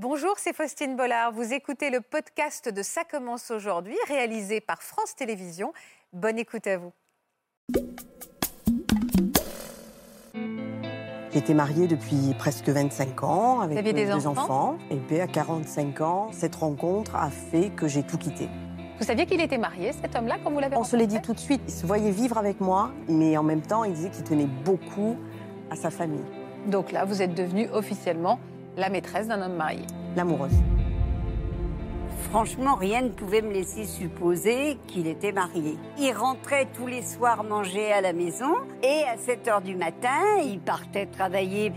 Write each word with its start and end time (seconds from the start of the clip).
Bonjour, 0.00 0.34
c'est 0.36 0.54
Faustine 0.54 0.94
Bollard. 0.94 1.32
Vous 1.32 1.52
écoutez 1.52 1.90
le 1.90 2.00
podcast 2.00 2.72
de 2.72 2.82
Ça 2.82 3.02
commence 3.02 3.50
aujourd'hui, 3.50 3.96
réalisé 4.06 4.60
par 4.60 4.80
France 4.80 5.16
Télévisions. 5.16 5.72
Bonne 6.12 6.38
écoute 6.38 6.68
à 6.68 6.78
vous. 6.78 6.92
J'étais 11.32 11.52
mariée 11.52 11.88
depuis 11.88 12.32
presque 12.38 12.68
25 12.68 13.24
ans 13.24 13.58
avec 13.58 13.82
des 13.82 13.92
deux 13.92 14.28
enfants 14.28 14.78
Et 14.92 14.98
puis 14.98 15.18
à 15.18 15.26
45 15.26 16.00
ans, 16.00 16.28
cette 16.30 16.54
rencontre 16.54 17.16
a 17.16 17.28
fait 17.30 17.70
que 17.70 17.88
j'ai 17.88 18.04
tout 18.04 18.18
quitté. 18.18 18.48
Vous 19.00 19.04
saviez 19.04 19.26
qu'il 19.26 19.40
était 19.40 19.58
marié, 19.58 19.90
cet 19.92 20.14
homme-là, 20.14 20.36
quand 20.44 20.52
vous 20.52 20.60
l'avez 20.60 20.76
On 20.76 20.84
se 20.84 20.94
l'est 20.94 21.08
dit 21.08 21.20
tout 21.20 21.34
de 21.34 21.40
suite. 21.40 21.62
Il 21.66 21.74
se 21.74 21.84
voyait 21.84 22.12
vivre 22.12 22.38
avec 22.38 22.60
moi, 22.60 22.92
mais 23.08 23.36
en 23.36 23.42
même 23.42 23.62
temps, 23.62 23.82
il 23.82 23.94
disait 23.94 24.10
qu'il 24.10 24.22
tenait 24.22 24.46
beaucoup 24.64 25.16
à 25.72 25.74
sa 25.74 25.90
famille, 25.90 26.24
Donc 26.68 26.92
là, 26.92 27.04
vous 27.04 27.20
êtes 27.20 27.34
devenue 27.34 27.68
officiellement 27.72 28.38
la 28.78 28.88
maîtresse 28.88 29.26
d'un 29.26 29.42
homme 29.42 29.56
marié. 29.56 29.82
l'amoureuse. 30.16 30.52
Franchement, 32.30 32.74
rien 32.74 33.02
ne 33.02 33.08
pouvait 33.08 33.42
me 33.42 33.52
laisser 33.52 33.84
supposer 33.84 34.78
qu'il 34.86 35.06
était 35.06 35.32
marié. 35.32 35.76
Il 35.98 36.12
rentrait 36.12 36.66
tous 36.74 36.86
les 36.86 37.02
soirs 37.02 37.42
manger 37.44 37.92
à 37.92 38.00
la 38.00 38.12
maison 38.12 38.54
et 38.82 39.04
à 39.04 39.16
7 39.16 39.48
heures 39.48 39.60
du 39.60 39.76
matin, 39.76 40.20
il 40.44 40.60
partait 40.60 41.06
travailler. 41.06 41.72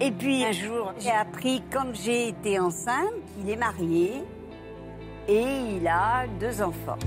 Et 0.00 0.10
puis 0.10 0.44
un 0.44 0.52
jour, 0.52 0.92
j'ai 0.98 1.10
appris 1.10 1.62
quand 1.72 1.94
j'ai 1.94 2.28
été 2.28 2.58
enceinte 2.58 3.14
qu'il 3.34 3.48
est 3.48 3.56
marié 3.56 4.22
et 5.28 5.44
il 5.76 5.88
a 5.88 6.26
deux 6.38 6.62
enfants. 6.62 6.98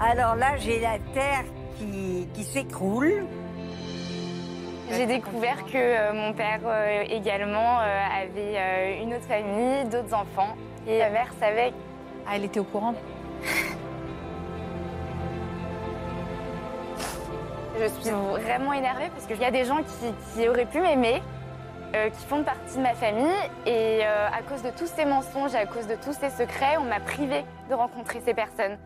Alors 0.00 0.36
là, 0.36 0.56
j'ai 0.58 0.80
la 0.80 0.98
terre 1.12 1.44
qui, 1.78 2.28
qui 2.34 2.44
s'écroule. 2.44 3.26
J'ai 4.90 5.06
découvert 5.06 5.64
que 5.64 5.76
euh, 5.76 6.12
mon 6.12 6.32
père 6.32 6.60
euh, 6.64 7.02
également 7.08 7.80
euh, 7.80 8.00
avait 8.22 9.02
une 9.02 9.14
autre 9.14 9.24
famille, 9.24 9.84
d'autres 9.86 10.14
enfants. 10.14 10.54
Et 10.86 10.98
ma 11.00 11.10
mère 11.10 11.32
savait. 11.40 11.72
Ah, 12.26 12.32
elle 12.36 12.44
était 12.44 12.60
au 12.60 12.64
courant 12.64 12.94
Je 17.78 17.86
suis 18.00 18.10
vraiment 18.10 18.72
énervée 18.72 19.10
parce 19.14 19.26
qu'il 19.26 19.38
y 19.38 19.44
a 19.44 19.50
des 19.50 19.64
gens 19.64 19.78
qui, 19.82 20.40
qui 20.40 20.48
auraient 20.48 20.64
pu 20.64 20.80
m'aimer, 20.80 21.20
euh, 21.94 22.10
qui 22.10 22.26
font 22.26 22.42
partie 22.42 22.76
de 22.76 22.82
ma 22.82 22.94
famille. 22.94 23.26
Et 23.66 24.00
euh, 24.02 24.28
à 24.28 24.42
cause 24.42 24.62
de 24.62 24.70
tous 24.70 24.86
ces 24.86 25.04
mensonges, 25.04 25.54
à 25.54 25.66
cause 25.66 25.86
de 25.86 25.94
tous 25.94 26.14
ces 26.14 26.30
secrets, 26.30 26.76
on 26.78 26.84
m'a 26.84 27.00
privée 27.00 27.44
de 27.68 27.74
rencontrer 27.74 28.20
ces 28.24 28.34
personnes. 28.34 28.78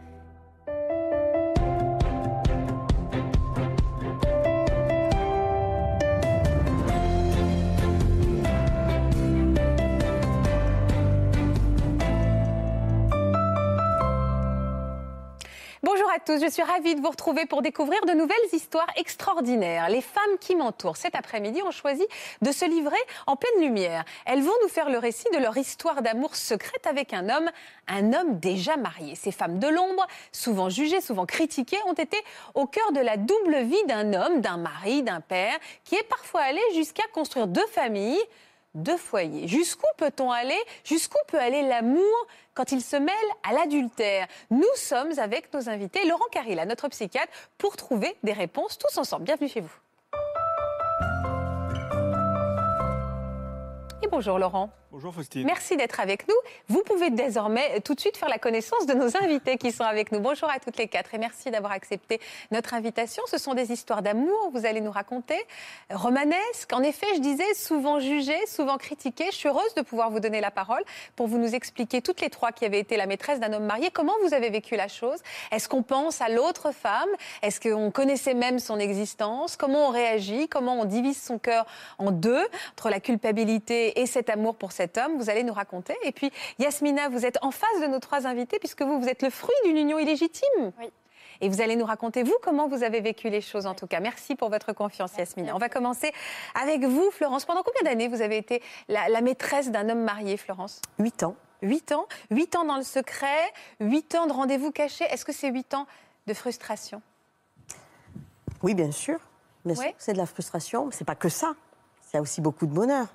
Bonjour 16.11 16.23
à 16.23 16.39
tous, 16.39 16.45
je 16.45 16.51
suis 16.51 16.63
ravie 16.65 16.97
de 16.97 17.01
vous 17.01 17.11
retrouver 17.11 17.47
pour 17.47 17.63
découvrir 17.63 18.01
de 18.05 18.13
nouvelles 18.13 18.37
histoires 18.53 18.89
extraordinaires. 18.97 19.89
Les 19.89 20.01
femmes 20.01 20.39
qui 20.41 20.57
m'entourent 20.57 20.97
cet 20.97 21.15
après-midi 21.15 21.63
ont 21.63 21.71
choisi 21.71 22.05
de 22.43 22.51
se 22.51 22.65
livrer 22.65 22.97
en 23.29 23.37
pleine 23.37 23.63
lumière. 23.63 24.05
Elles 24.27 24.43
vont 24.43 24.51
nous 24.63 24.69
faire 24.69 24.91
le 24.91 24.99
récit 24.99 25.29
de 25.33 25.39
leur 25.39 25.57
histoire 25.57 26.03
d'amour 26.03 26.35
secrète 26.35 26.85
avec 26.89 27.15
un 27.15 27.29
homme, 27.29 27.49
un 27.87 28.13
homme 28.13 28.41
déjà 28.41 28.77
marié. 28.77 29.15
Ces 29.15 29.31
femmes 29.31 29.61
de 29.61 29.69
l'ombre, 29.69 30.05
souvent 30.33 30.69
jugées, 30.69 31.01
souvent 31.01 31.27
critiquées, 31.27 31.79
ont 31.87 31.93
été 31.93 32.17
au 32.55 32.67
cœur 32.67 32.91
de 32.91 33.01
la 33.01 33.17
double 33.17 33.63
vie 33.63 33.85
d'un 33.87 34.13
homme, 34.13 34.41
d'un 34.41 34.57
mari, 34.57 35.05
d'un 35.05 35.21
père, 35.21 35.57
qui 35.85 35.95
est 35.95 36.09
parfois 36.09 36.41
allé 36.41 36.61
jusqu'à 36.75 37.05
construire 37.13 37.47
deux 37.47 37.67
familles 37.69 38.19
deux 38.75 38.97
foyers. 38.97 39.49
Jusqu'où 39.49 39.87
peut-on 39.97 40.31
aller? 40.31 40.59
Jusqu'où 40.85 41.19
peut 41.29 41.39
aller 41.39 41.63
l'amour 41.63 42.27
quand 42.55 42.73
il 42.73 42.83
se 42.83 42.97
mêle 42.97 43.15
à 43.49 43.53
l'adultère? 43.53 44.27
Nous 44.51 44.65
sommes 44.77 45.19
avec 45.19 45.53
nos 45.53 45.69
invités, 45.69 46.07
Laurent 46.07 46.29
Carilla, 46.31 46.65
notre 46.65 46.89
psychiatre, 46.89 47.33
pour 47.59 47.77
trouver 47.77 48.17
des 48.23 48.33
réponses 48.33 48.79
tous 48.79 48.99
ensemble. 48.99 49.25
Bienvenue 49.25 49.49
chez 49.49 49.61
vous. 49.61 49.75
Et 54.03 54.09
bonjour 54.09 54.39
Laurent. 54.39 54.71
Bonjour 54.93 55.15
Faustine. 55.15 55.47
Merci 55.47 55.77
d'être 55.77 56.01
avec 56.01 56.27
nous. 56.27 56.35
Vous 56.69 56.83
pouvez 56.83 57.11
désormais 57.11 57.79
tout 57.79 57.95
de 57.95 58.01
suite 58.01 58.17
faire 58.17 58.29
la 58.29 58.39
connaissance 58.39 58.87
de 58.87 58.95
nos 58.95 59.17
invités 59.17 59.57
qui 59.57 59.71
sont 59.71 59.85
avec 59.85 60.11
nous. 60.11 60.19
Bonjour 60.19 60.51
à 60.51 60.59
toutes 60.59 60.79
les 60.79 60.89
quatre 60.89 61.15
et 61.15 61.19
merci 61.19 61.53
d'avoir 61.53 61.71
accepté 61.71 62.21
notre 62.51 62.75
invitation. 62.75 63.23
Ce 63.29 63.39
sont 63.39 63.55
des 63.55 63.71
histoires 63.71 64.03
d'amour, 64.03 64.51
vous 64.53 64.67
allez 64.67 64.81
nous 64.81 64.91
raconter, 64.91 65.39
romanesques. 65.91 66.73
En 66.73 66.83
effet, 66.83 67.07
je 67.15 67.21
disais, 67.21 67.55
souvent 67.55 68.01
jugées, 68.01 68.45
souvent 68.49 68.79
critiquées. 68.79 69.29
Je 69.31 69.37
suis 69.37 69.49
heureuse 69.49 69.73
de 69.77 69.83
pouvoir 69.83 70.11
vous 70.11 70.19
donner 70.19 70.41
la 70.41 70.51
parole 70.51 70.83
pour 71.15 71.29
vous 71.29 71.39
nous 71.39 71.55
expliquer 71.55 72.03
toutes 72.03 72.21
les 72.21 72.29
trois 72.29 72.51
qui 72.51 72.65
avaient 72.65 72.81
été 72.81 72.97
la 72.97 73.07
maîtresse 73.07 73.39
d'un 73.39 73.53
homme 73.53 73.67
marié. 73.67 73.93
Comment 73.93 74.15
vous 74.25 74.35
avez 74.35 74.51
vécu 74.51 74.75
la 74.75 74.89
chose? 74.89 75.21
Est-ce 75.53 75.69
qu'on 75.69 75.85
pense 75.85 76.21
à 76.21 76.29
l'autre 76.29 76.73
femme? 76.73 77.11
Est-ce 77.43 77.61
qu'on 77.61 77.93
connaissait 77.93 78.35
même 78.35 78.59
son 78.59 78.81
existence? 78.81 79.57
Comment 79.57 79.87
on 79.87 79.91
réagit? 79.91 80.49
Comment 80.49 80.81
on 80.81 80.85
divise 80.85 81.23
son 81.23 81.39
cœur 81.39 81.65
en 81.99 82.11
deux 82.11 82.45
entre 82.73 82.91
la 82.91 82.99
culpabilité 82.99 84.01
et 84.01 84.07
cet 84.07 84.31
amour 84.31 84.57
pour 84.57 84.73
cet 84.81 84.97
homme 84.97 85.19
Vous 85.19 85.29
allez 85.29 85.43
nous 85.43 85.53
raconter. 85.53 85.95
Et 86.05 86.13
puis, 86.13 86.33
Yasmina, 86.59 87.11
vous 87.11 87.27
êtes 87.27 87.39
en 87.43 87.51
face 87.51 87.81
de 87.83 87.87
nos 87.87 87.99
trois 87.99 88.27
invités 88.27 88.59
puisque 88.59 88.81
vous, 88.81 88.99
vous 88.99 89.09
êtes 89.09 89.21
le 89.23 89.29
fruit 89.29 89.55
d'une 89.65 89.77
union 89.77 89.99
illégitime. 89.99 90.73
Oui. 90.79 90.91
Et 91.43 91.49
vous 91.51 91.61
allez 91.61 91.77
nous 91.77 91.85
raconter, 91.85 92.23
vous, 92.23 92.35
comment 92.43 92.67
vous 92.69 92.83
avez 92.83 93.01
vécu 93.03 93.29
les 93.29 93.41
choses 93.43 93.67
en 93.67 93.75
tout 93.75 93.87
cas. 93.87 94.01
Merci 94.01 94.35
pour 94.37 94.49
votre 94.49 94.73
confiance, 94.73 95.13
Yasmina. 95.19 95.55
On 95.55 95.59
va 95.59 95.69
commencer 95.69 96.13
avec 96.55 96.83
vous, 96.85 97.11
Florence. 97.11 97.45
Pendant 97.45 97.63
combien 97.63 97.91
d'années 97.91 98.09
vous 98.09 98.23
avez 98.23 98.39
été 98.39 98.63
la, 98.89 99.09
la 99.11 99.21
maîtresse 99.21 99.71
d'un 99.71 99.89
homme 99.91 100.03
marié, 100.03 100.37
Florence? 100.39 100.81
Huit 100.99 101.23
ans. 101.23 101.37
Huit 101.63 101.93
ans 101.93 102.07
Huit 102.31 102.57
ans 102.57 102.65
dans 102.65 102.77
le 102.79 102.83
secret 102.83 103.53
Huit 103.81 104.15
ans 104.15 104.27
de 104.27 104.33
rendez-vous 104.33 104.71
cachés 104.71 105.05
Est-ce 105.11 105.27
que 105.27 105.33
c'est 105.33 105.51
huit 105.51 105.75
ans 105.75 105.87
de 106.27 106.33
frustration? 106.33 107.03
Oui, 108.63 108.73
bien 108.75 108.93
sûr. 108.93 109.19
Bien 109.67 109.75
sûr, 109.75 109.85
Ouais. 109.85 109.95
c'est 109.99 110.15
de 110.15 110.19
la 110.19 110.25
frustration. 110.27 110.87
mais 110.87 110.93
C'est 110.93 111.05
pas 111.05 111.15
que 111.15 111.29
ça. 111.29 111.53
Il 112.13 112.17
y 112.17 112.19
a 112.19 112.23
aussi 112.23 112.41
beaucoup 112.41 112.67
de 112.67 112.73
bonheur. 112.73 113.07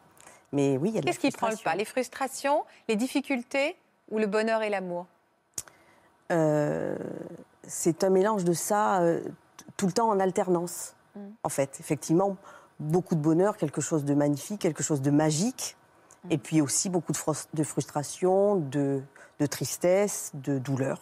Mais 0.56 0.78
oui, 0.78 0.90
il 0.90 0.96
y 0.96 0.98
a 0.98 1.02
Qu'est-ce 1.02 1.20
qui 1.20 1.30
prend 1.32 1.50
le 1.50 1.58
pas? 1.64 1.76
Les 1.76 1.86
frustrations, 1.86 2.64
les 2.88 2.96
difficultés 2.96 3.76
ou 4.10 4.18
le 4.20 4.26
bonheur 4.28 4.64
et 4.64 4.70
l'amour? 4.70 5.06
Euh, 6.32 6.98
c'est 7.64 8.04
un 8.04 8.10
mélange 8.10 8.44
de 8.44 8.54
ça 8.54 9.02
euh, 9.02 9.22
tout 9.78 9.86
le 9.86 9.92
temps 9.92 10.10
en 10.10 10.20
alternance. 10.20 10.96
Mm. 11.16 11.20
En 11.44 11.50
fait, 11.50 11.78
effectivement, 11.80 12.38
beaucoup 12.80 13.16
de 13.16 13.20
bonheur, 13.22 13.58
quelque 13.58 13.82
chose 13.82 14.06
de 14.06 14.14
magnifique, 14.14 14.62
quelque 14.62 14.84
chose 14.84 15.02
de 15.02 15.12
magique, 15.12 15.76
Mm. 16.24 16.32
et 16.32 16.38
puis 16.40 16.60
aussi 16.62 16.90
beaucoup 16.90 17.12
de, 17.12 17.18
frus- 17.18 17.46
de 17.54 17.64
frustration, 17.64 18.56
de, 18.56 19.02
de 19.40 19.46
tristesse, 19.46 20.32
de 20.34 20.58
douleur. 20.58 21.00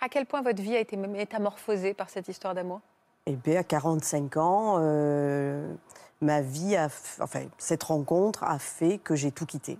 À 0.00 0.08
quel 0.08 0.24
point 0.24 0.40
votre 0.40 0.62
vie 0.62 0.74
a 0.74 0.80
été 0.80 0.96
métamorphosée 0.96 1.92
par 1.92 2.08
cette 2.08 2.28
histoire 2.28 2.54
d'amour? 2.54 2.80
Et 3.26 3.36
bien, 3.36 3.60
à 3.60 3.64
45 3.64 4.36
ans, 4.38 4.76
euh, 4.80 5.74
ma 6.22 6.40
vie, 6.40 6.76
a, 6.76 6.88
enfin, 7.20 7.42
cette 7.58 7.82
rencontre 7.82 8.44
a 8.44 8.58
fait 8.58 8.98
que 8.98 9.14
j'ai 9.14 9.30
tout 9.32 9.46
quitté. 9.46 9.78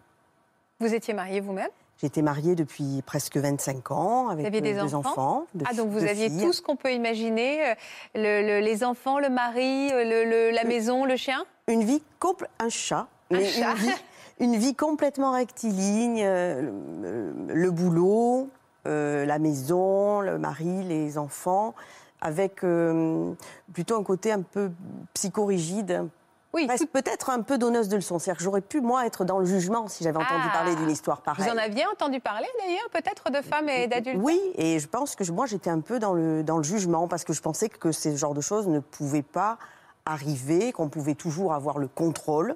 Vous 0.80 0.92
étiez 0.94 1.14
mariée 1.14 1.41
vous-même? 1.41 1.70
J'étais 2.00 2.22
mariée 2.22 2.56
depuis 2.56 3.00
presque 3.06 3.36
25 3.36 3.92
ans 3.92 4.28
avec 4.28 4.41
Vous 4.42 4.47
aviez 4.48 4.60
des 4.60 4.76
euh, 4.76 4.82
deux 4.82 4.94
enfants? 4.97 5.10
enfants. 5.10 5.47
Ah, 5.64 5.72
donc 5.75 5.91
vous 5.91 6.03
aviez 6.03 6.28
filles. 6.28 6.42
tout 6.42 6.53
ce 6.53 6.60
qu'on 6.60 6.75
peut 6.75 6.92
imaginer 6.92 7.64
euh, 7.70 7.75
le- 8.16 8.42
le- 8.42 8.60
les 8.60 8.82
enfants, 8.82 9.20
le 9.20 9.28
mari, 9.28 9.92
euh, 9.92 10.03
le- 10.25 10.50
la 10.50 10.64
maison, 10.64 11.04
le 11.04 11.14
chien? 11.16 11.44
Une 11.69 11.84
vie 11.84 12.03
compl- 12.20 12.48
un 12.59 12.69
chat, 12.69 13.06
Un 13.30 13.36
mais 13.36 13.44
chat. 13.44 13.70
Une, 13.70 13.76
vie, 13.76 13.92
une 14.41 14.56
vie 14.56 14.74
complètement 14.74 15.30
rectiligne, 15.32 16.22
euh, 16.24 16.62
le, 17.47 17.54
le 17.54 17.70
boulot, 17.70 18.48
euh, 18.88 19.24
la 19.24 19.38
maison, 19.38 20.20
le 20.22 20.38
mari, 20.38 20.82
les 20.82 21.19
enfants, 21.19 21.72
avec 22.20 22.64
euh, 22.64 23.32
plutôt 23.72 23.97
un 23.97 24.03
côté 24.03 24.32
un 24.32 24.42
peu 24.42 24.72
psychorigide, 25.14 26.09
Oui, 26.54 26.68
peut-être 26.92 27.30
un 27.30 27.40
peu 27.40 27.56
donneuse 27.56 27.88
de 27.88 27.96
leçons. 27.96 28.18
C'est-à-dire 28.18 28.38
que 28.38 28.44
j'aurais 28.44 28.60
pu, 28.60 28.80
moi, 28.82 29.06
être 29.06 29.24
dans 29.24 29.38
le 29.38 29.46
jugement 29.46 29.88
si 29.88 30.04
j'avais 30.04 30.18
entendu 30.18 30.44
Ah. 30.48 30.53
parler 30.53 30.74
d'une 30.77 30.91
histoire 30.91 31.22
pareille. 31.22 31.44
Vous 31.47 31.50
en 31.53 31.56
aviez 31.56 31.86
entendu 31.86 32.21
parler 32.21 32.47
d'ailleurs, 32.59 32.88
peut-être 32.92 33.30
de 33.30 33.41
femmes 33.41 33.68
et 33.71 33.86
d'adultes? 33.86 34.21
Oui, 34.22 34.38
et 34.56 34.78
je 34.78 34.86
pense 34.86 35.15
que 35.16 35.30
moi 35.32 35.47
j'étais 35.47 35.71
un 35.71 35.80
peu 35.80 35.98
dans 35.98 36.12
le, 36.12 36.42
dans 36.42 36.59
le 36.59 36.62
jugement 36.62 37.09
parce 37.09 37.24
que 37.24 37.32
je 37.32 37.41
pensais 37.41 37.68
que 37.71 37.91
ce 37.91 38.15
genre 38.16 38.34
de 38.34 38.42
choses 38.42 38.66
ne 38.68 38.80
pouvaient 38.80 39.22
pas 39.22 39.56
arriver, 40.04 40.72
qu'on 40.72 40.88
pouvait 40.88 41.15
toujours 41.15 41.54
avoir 41.54 41.78
le 41.78 41.88
contrôle. 41.88 42.54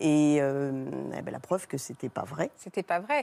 Et 0.00 0.38
euh, 0.40 0.84
eh 1.16 1.22
ben, 1.22 1.30
la 1.32 1.38
preuve 1.40 1.66
que 1.68 1.78
c'était 1.78 2.08
pas 2.08 2.22
vrai. 2.24 2.50
C'était 2.56 2.82
pas 2.82 2.98
vrai. 3.00 3.22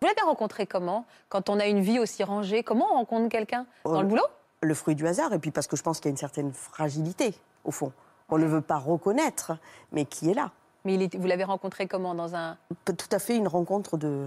Vous 0.00 0.06
l'avez 0.06 0.20
rencontré 0.22 0.66
comment? 0.66 1.04
Quand 1.28 1.48
on 1.50 1.58
a 1.60 1.66
une 1.66 1.80
vie 1.80 1.98
aussi 1.98 2.22
rangée, 2.24 2.62
comment 2.62 2.86
on 2.92 2.94
rencontre 2.96 3.28
quelqu'un? 3.28 3.66
Dans 3.84 3.98
Oh, 3.98 4.02
le 4.02 4.06
boulot? 4.08 4.26
Le 4.62 4.74
fruit 4.74 4.94
du 4.94 5.06
hasard, 5.06 5.32
et 5.32 5.38
puis 5.40 5.50
parce 5.50 5.66
que 5.66 5.76
je 5.76 5.82
pense 5.82 5.98
qu'il 5.98 6.06
y 6.06 6.08
a 6.08 6.12
une 6.12 6.16
certaine 6.16 6.52
fragilité, 6.52 7.34
au 7.64 7.72
fond. 7.72 7.92
On 8.32 8.38
ne 8.38 8.46
veut 8.46 8.62
pas 8.62 8.78
reconnaître, 8.78 9.52
mais 9.92 10.06
qui 10.06 10.30
est 10.30 10.34
là. 10.34 10.50
Mais 10.84 10.94
il 10.94 11.18
vous 11.18 11.26
l'avez 11.26 11.44
rencontré 11.44 11.86
comment 11.86 12.14
Dans 12.14 12.34
un 12.34 12.56
Tout 12.86 12.96
à 13.12 13.18
fait 13.18 13.36
une 13.36 13.46
rencontre 13.46 13.96
de, 13.98 14.26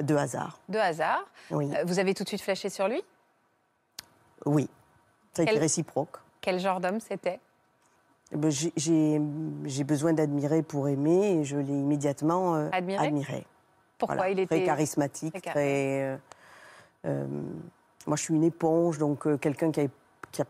de 0.00 0.14
hasard. 0.16 0.58
de 0.68 0.78
hasard 0.78 1.24
Oui, 1.50 1.70
Euh, 1.74 1.84
Vous 1.86 1.98
avez 2.00 2.14
tout 2.14 2.24
de 2.24 2.28
suite 2.28 2.42
flashé 2.42 2.68
sur 2.68 2.88
lui? 2.88 3.02
Oui. 4.44 4.68
Ça 5.34 5.42
a 5.42 5.44
été 5.44 5.58
réciproque. 5.58 6.16
Quel 6.40 6.58
genre 6.58 6.80
d'homme 6.80 6.98
c'était? 7.00 7.40
Eh 8.32 8.36
ben, 8.36 8.50
j'ai- 8.50 9.84
besoin 9.84 10.12
d'admirer 10.12 10.62
pour 10.62 10.88
aimer, 10.88 11.38
et 11.40 11.44
je 11.44 11.56
l'ai 11.56 11.72
immédiatement 11.72 12.56
euh, 12.56 12.68
Admiré? 12.72 13.06
admiré. 13.06 13.46
Pourquoi 13.98 14.16
Voilà, 14.16 14.30
il 14.32 14.40
était 14.40 14.56
Très 14.56 14.64
charismatique, 14.64 15.32
très 15.40 15.50
très. 15.52 16.02
euh, 16.02 16.16
euh, 17.06 17.26
moi, 18.06 18.16
je 18.16 18.22
suis 18.22 18.34
une 18.34 18.42
éponge, 18.44 18.98
donc 18.98 19.26
quelqu'un 19.40 19.70
qui, 19.70 19.80
avait- 19.80 19.90
qui 20.32 20.42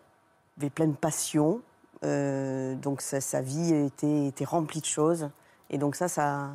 avait 0.58 0.70
pleine 0.70 0.96
passion. 0.96 1.60
Euh, 2.04 2.74
donc 2.74 3.00
sa, 3.00 3.20
sa 3.20 3.40
vie 3.40 3.74
était, 3.74 4.26
était 4.26 4.44
remplie 4.44 4.80
de 4.80 4.86
choses. 4.86 5.30
Et 5.70 5.78
donc 5.78 5.96
ça, 5.96 6.08
ça. 6.08 6.50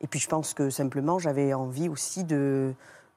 Et 0.00 0.06
puis 0.06 0.18
je 0.18 0.28
pense 0.28 0.54
que 0.54 0.70
simplement, 0.70 1.18
j'avais 1.18 1.54
envie 1.54 1.88
aussi 1.88 2.24
de, 2.24 2.74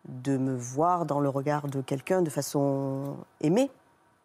de 0.07 0.37
me 0.37 0.55
voir 0.55 1.05
dans 1.05 1.19
le 1.19 1.29
regard 1.29 1.67
de 1.67 1.81
quelqu'un 1.81 2.21
de 2.21 2.29
façon 2.29 3.17
aimée. 3.41 3.71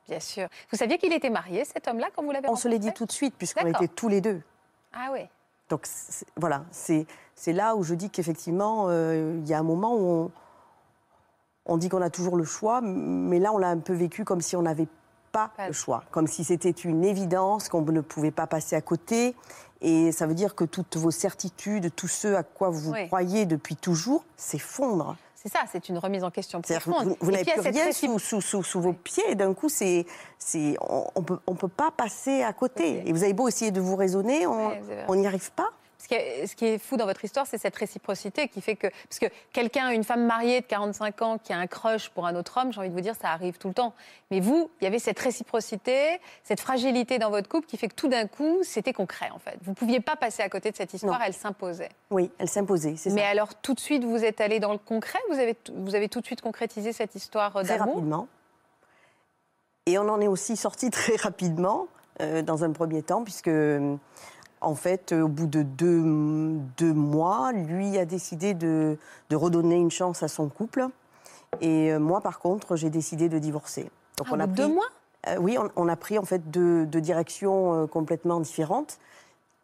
Bien 0.09 0.21
sûr. 0.21 0.49
Vous 0.71 0.77
saviez 0.77 0.99
qu'il 0.99 1.13
était 1.13 1.31
marié, 1.31 1.65
cet 1.65 1.87
homme-là, 1.89 2.09
quand 2.15 2.23
vous 2.23 2.33
l'avez 2.33 2.49
On 2.49 2.57
se 2.57 2.69
l'est 2.69 2.79
dit 2.79 2.93
tout 2.93 3.07
de 3.07 3.13
suite, 3.13 3.35
puisqu'on 3.37 3.67
était 3.67 3.89
tous 3.89 4.09
les 4.09 4.21
deux. 4.21 4.43
Ah 4.93 5.11
oui. 5.13 5.21
Donc 5.69 5.87
voilà, 6.37 6.65
c'est 6.73 7.07
là 7.47 7.77
où 7.77 7.85
je 7.85 7.95
dis 7.95 8.11
qu'effectivement, 8.11 8.87
euh, 8.89 9.39
il 9.41 9.49
y 9.49 9.55
a 9.55 9.59
un 9.59 9.63
moment 9.63 9.95
où 9.95 10.05
on, 10.09 10.31
on 11.67 11.77
dit 11.77 11.89
qu'on 11.89 12.03
a 12.03 12.11
toujours 12.11 12.37
le 12.37 12.43
choix, 12.43 12.81
mais 12.81 13.39
là 13.39 13.53
on 13.53 13.59
l'a 13.59 13.69
un 13.69 13.79
peu 13.79 13.93
vécu 13.93 14.25
comme 14.25 14.41
si 14.41 14.57
on 14.57 14.63
n'avait 14.63 14.89
pas 15.33 15.51
le 15.67 15.73
choix, 15.73 16.05
comme 16.11 16.27
si 16.27 16.45
c'était 16.45 16.71
une 16.71 17.05
évidence 17.05 17.69
qu'on 17.69 17.83
ne 17.83 18.01
pouvait 18.01 18.31
pas 18.31 18.47
passer 18.47 18.77
à 18.77 18.81
côté. 18.81 19.35
Et 19.81 20.13
ça 20.13 20.27
veut 20.27 20.35
dire 20.35 20.55
que 20.55 20.65
toutes 20.65 20.97
vos 20.97 21.11
certitudes, 21.11 21.95
tout 21.95 22.09
ce 22.09 22.35
à 22.35 22.43
quoi 22.43 22.69
vous 22.71 22.93
Oui. 22.93 23.07
croyez 23.07 23.47
depuis 23.47 23.77
toujours, 23.77 24.25
s'effondre. 24.37 25.17
C'est 25.43 25.49
ça, 25.49 25.61
c'est 25.73 25.89
une 25.89 25.97
remise 25.97 26.23
en 26.23 26.31
question 26.31 26.61
profonde. 26.61 27.07
vous, 27.09 27.17
vous 27.19 27.31
n'avez 27.31 27.45
plus 27.51 27.61
rien 27.63 27.91
sous, 27.93 28.19
sous, 28.19 28.43
sous, 28.43 28.63
sous 28.63 28.81
vos 28.83 28.93
pieds. 28.93 29.35
D'un 29.37 29.55
coup, 29.55 29.71
c'est, 29.71 30.05
on 30.83 31.07
ne 31.17 31.23
peut, 31.25 31.39
on 31.47 31.55
peut 31.55 31.69
pas 31.69 31.91
passer 31.91 32.43
à 32.43 32.53
côté. 32.53 33.09
Et 33.09 33.13
vous 33.15 33.23
avez 33.25 33.33
beau 33.33 33.49
essayer 33.49 33.71
de 33.71 33.81
vous 33.81 33.97
raisonner, 33.97 34.47
Ouais, 34.47 34.83
on 35.09 35.15
n'y 35.15 35.27
arrive 35.27 35.51
pas. 35.53 35.71
Ce 36.03 36.09
qui, 36.09 36.15
est, 36.15 36.47
ce 36.47 36.57
qui 36.57 36.65
est 36.65 36.79
fou 36.79 36.97
dans 36.97 37.05
votre 37.05 37.23
histoire, 37.25 37.47
c'est 37.47 37.59
cette 37.59 37.77
réciprocité 37.77 38.49
qui 38.49 38.63
fait 38.63 38.75
que. 38.75 38.87
Parce 39.09 39.19
que 39.19 39.27
quelqu'un, 39.53 39.91
une 39.91 40.03
femme 40.05 40.25
mariée 40.25 40.63
de 40.63 40.67
45 40.67 41.23
ans 41.23 41.37
qui 41.39 41.53
a 41.53 41.59
un 41.59 41.67
crush 41.67 42.09
pour 42.09 42.27
un 42.27 42.35
autre 42.37 42.59
homme, 42.59 42.73
j'ai 42.73 42.81
envie 42.81 42.89
de 42.89 42.95
vous 42.95 43.03
dire, 43.03 43.15
ça 43.21 43.29
arrive 43.29 43.59
tout 43.59 43.69
le 43.69 43.75
temps. 43.75 43.93
Mais 44.31 44.41
vous, 44.41 44.71
il 44.81 44.85
y 44.85 44.87
avait 44.87 44.99
cette 44.99 45.19
réciprocité, 45.19 46.19
cette 46.43 46.61
fragilité 46.61 47.19
dans 47.19 47.29
votre 47.29 47.49
couple 47.49 47.67
qui 47.67 47.77
fait 47.77 47.89
que 47.89 47.95
tout 47.95 48.09
d'un 48.09 48.27
coup, 48.27 48.61
c'était 48.63 48.95
concret 48.95 49.29
en 49.35 49.39
fait. 49.39 49.59
Vous 49.63 49.73
ne 49.73 49.77
pouviez 49.77 50.01
pas 50.01 50.17
passer 50.17 50.43
à 50.43 50.49
côté 50.49 50.71
de 50.71 50.77
cette 50.77 50.95
histoire, 50.95 51.19
Non. 51.19 51.25
elle 51.27 51.35
s'imposait. 51.35 51.91
Oui, 52.11 52.31
elle 52.39 52.49
s'imposait, 52.49 52.95
c'est 52.97 53.11
Mais 53.11 53.21
ça. 53.23 53.29
alors, 53.29 53.55
tout 53.57 53.75
de 53.75 53.81
suite, 53.81 54.03
vous 54.05 54.25
êtes 54.25 54.41
allé 54.41 54.59
dans 54.59 54.73
le 54.73 54.79
concret? 54.79 55.19
Vous 55.31 55.39
avez, 55.39 55.55
vous 55.75 55.95
avez 55.95 56.09
tout 56.09 56.21
de 56.23 56.27
suite 56.27 56.41
concrétisé 56.41 56.93
cette 56.95 57.15
histoire 57.15 57.55
euh, 57.57 57.63
très 57.63 57.77
d'amour? 57.77 57.97
rapidement. 57.97 58.29
Et 59.87 59.99
on 59.99 60.09
en 60.09 60.21
est 60.21 60.29
aussi 60.29 60.57
sorti 60.57 60.91
très 60.91 61.17
rapidement, 61.17 61.89
euh, 62.21 62.43
dans 62.43 62.65
un 62.65 62.73
premier 62.73 63.03
temps, 63.03 63.23
puisque, 63.25 63.49
euh, 63.49 63.97
en 64.61 64.75
fait, 64.75 65.13
euh, 65.13 65.23
au 65.23 65.29
bout 65.29 65.47
de 65.47 65.63
deux, 65.63 66.59
deux 66.77 66.93
mois, 66.93 67.53
lui 67.53 67.97
a 67.99 68.05
décidé 68.05 68.55
de, 68.55 68.99
de 69.31 69.37
redonner 69.37 69.77
une 69.77 69.91
chance 69.91 70.23
à 70.23 70.29
son 70.29 70.49
couple. 70.49 70.87
Et 71.61 71.93
euh, 71.93 71.99
moi, 71.99 72.21
par 72.21 72.39
contre, 72.39 72.77
j'ai 72.77 72.91
décidé 72.91 73.29
de 73.29 73.39
divorcer. 73.39 73.91
Donc, 74.17 74.29
Ah, 74.31 74.35
au 74.35 74.37
bout 74.37 74.43
de 74.47 74.53
pris- 74.53 74.55
deux 74.63 74.69
mois? 74.75 74.87
Euh, 75.29 75.37
oui, 75.39 75.59
on, 75.59 75.69
on 75.77 75.89
a 75.89 75.97
pris 75.97 76.19
en 76.19 76.25
fait 76.25 76.51
deux, 76.51 76.87
deux 76.87 77.01
directions 77.01 77.75
euh, 77.83 77.87
complètement 77.87 78.41
différentes. 78.41 78.99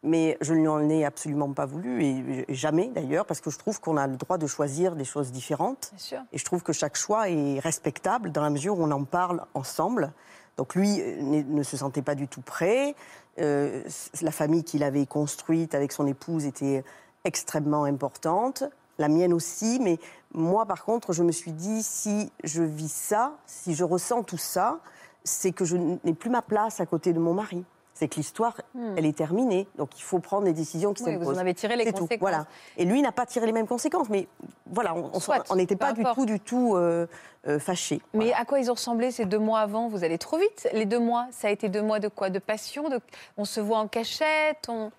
Mais 0.02 0.36
je 0.40 0.54
n'en 0.54 0.88
ai 0.88 1.04
absolument 1.04 1.52
pas 1.52 1.66
voulu, 1.66 2.04
et 2.04 2.44
jamais 2.50 2.88
d'ailleurs, 2.88 3.26
parce 3.26 3.40
que 3.40 3.50
je 3.50 3.58
trouve 3.58 3.80
qu'on 3.80 3.96
a 3.96 4.06
le 4.06 4.16
droit 4.16 4.38
de 4.38 4.46
choisir 4.46 4.94
des 4.94 5.04
choses 5.06 5.32
différentes. 5.32 5.88
Bien 5.94 5.98
sûr. 5.98 6.18
Et 6.32 6.38
je 6.38 6.44
trouve 6.44 6.62
que 6.62 6.72
chaque 6.72 6.96
choix 6.96 7.28
est 7.28 7.58
respectable 7.58 8.30
dans 8.30 8.42
la 8.42 8.50
mesure 8.50 8.78
où 8.78 8.84
on 8.84 8.90
en 8.92 9.02
parle 9.02 9.42
ensemble. 9.54 10.12
Donc 10.58 10.74
lui 10.76 11.00
ne 11.00 11.62
se 11.64 11.76
sentait 11.76 12.02
pas 12.02 12.14
du 12.14 12.28
tout 12.28 12.40
prêt. 12.42 12.94
Euh, 13.38 13.82
la 14.22 14.30
famille 14.30 14.64
qu'il 14.64 14.82
avait 14.82 15.06
construite 15.06 15.74
avec 15.74 15.92
son 15.92 16.06
épouse 16.06 16.44
était 16.46 16.84
extrêmement 17.24 17.84
importante. 17.84 18.64
La 18.98 19.08
mienne 19.08 19.32
aussi. 19.32 19.78
Mais 19.80 19.98
moi, 20.32 20.66
par 20.66 20.84
contre, 20.84 21.12
je 21.12 21.22
me 21.22 21.32
suis 21.32 21.52
dit, 21.52 21.82
si 21.82 22.30
je 22.44 22.62
vis 22.62 22.92
ça, 22.92 23.36
si 23.46 23.74
je 23.74 23.84
ressens 23.84 24.22
tout 24.22 24.38
ça, 24.38 24.80
c'est 25.24 25.52
que 25.52 25.64
je 25.64 25.76
n'ai 25.76 26.14
plus 26.14 26.30
ma 26.30 26.42
place 26.42 26.80
à 26.80 26.86
côté 26.86 27.12
de 27.12 27.18
mon 27.18 27.34
mari. 27.34 27.64
C'est 27.98 28.08
que 28.08 28.16
l'histoire, 28.16 28.60
elle 28.96 29.06
est 29.06 29.16
terminée. 29.16 29.66
Donc 29.78 29.98
il 29.98 30.02
faut 30.02 30.18
prendre 30.18 30.44
des 30.44 30.52
décisions 30.52 30.92
qui 30.92 31.02
Hmm. 31.02 31.06
Oui, 31.06 31.14
vous 31.14 31.20
s'imposent. 31.22 31.38
en 31.38 31.40
avez 31.40 31.54
tiré 31.54 31.76
les 31.76 31.84
C'est 31.84 31.92
tout, 31.92 32.00
conséquences. 32.00 32.20
Voilà. 32.20 32.46
Et 32.76 32.84
lui 32.84 33.00
n'a 33.00 33.10
pas 33.10 33.24
tiré 33.24 33.46
les 33.46 33.52
mêmes 33.52 33.66
conséquences, 33.66 34.10
mais 34.10 34.28
voilà, 34.66 34.94
on- 34.94 35.54
n'était 35.56 35.76
pas 35.76 35.94
du 35.94 36.04
tout, 36.14 36.26
du 36.26 36.38
tout 36.38 36.74
euh, 36.76 37.06
euh, 37.48 37.58
fâchés. 37.58 38.02
Mais 38.12 38.34
à 38.34 38.44
quoi 38.44 38.58
ils 38.60 38.70
ont 38.70 38.74
ressemblé 38.74 39.10
ces 39.12 39.24
deux 39.24 39.38
mois 39.38 39.60
avant? 39.60 39.88
Vous 39.88 40.04
allez 40.04 40.18
trop 40.18 40.36
vite. 40.36 40.68
Les 40.74 40.84
deux 40.84 40.98
mois, 40.98 41.26
ça 41.30 41.48
a 41.48 41.50
été 41.50 41.70
deux 41.70 41.80
mois 41.80 41.98
de 41.98 42.08
quoi? 42.08 42.28
De 42.28 42.38
passion 42.38 42.90
de... 42.90 43.00
On 43.38 43.46
se 43.46 43.60
voit 43.60 43.78
en 43.78 43.88
cachette 43.88 44.66
on... 44.68 44.92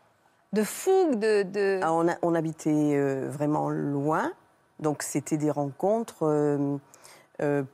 De 0.54 0.64
fougue 0.64 1.20
de, 1.20 1.44
de... 1.44 1.80
Ah, 1.84 1.94
on, 1.94 2.08
a- 2.10 2.18
on 2.24 2.34
habitait 2.34 2.72
euh, 2.74 3.28
vraiment 3.30 3.70
loin, 3.70 4.32
donc 4.80 5.04
c'était 5.04 5.38
des 5.38 5.52
rencontres 5.52 6.26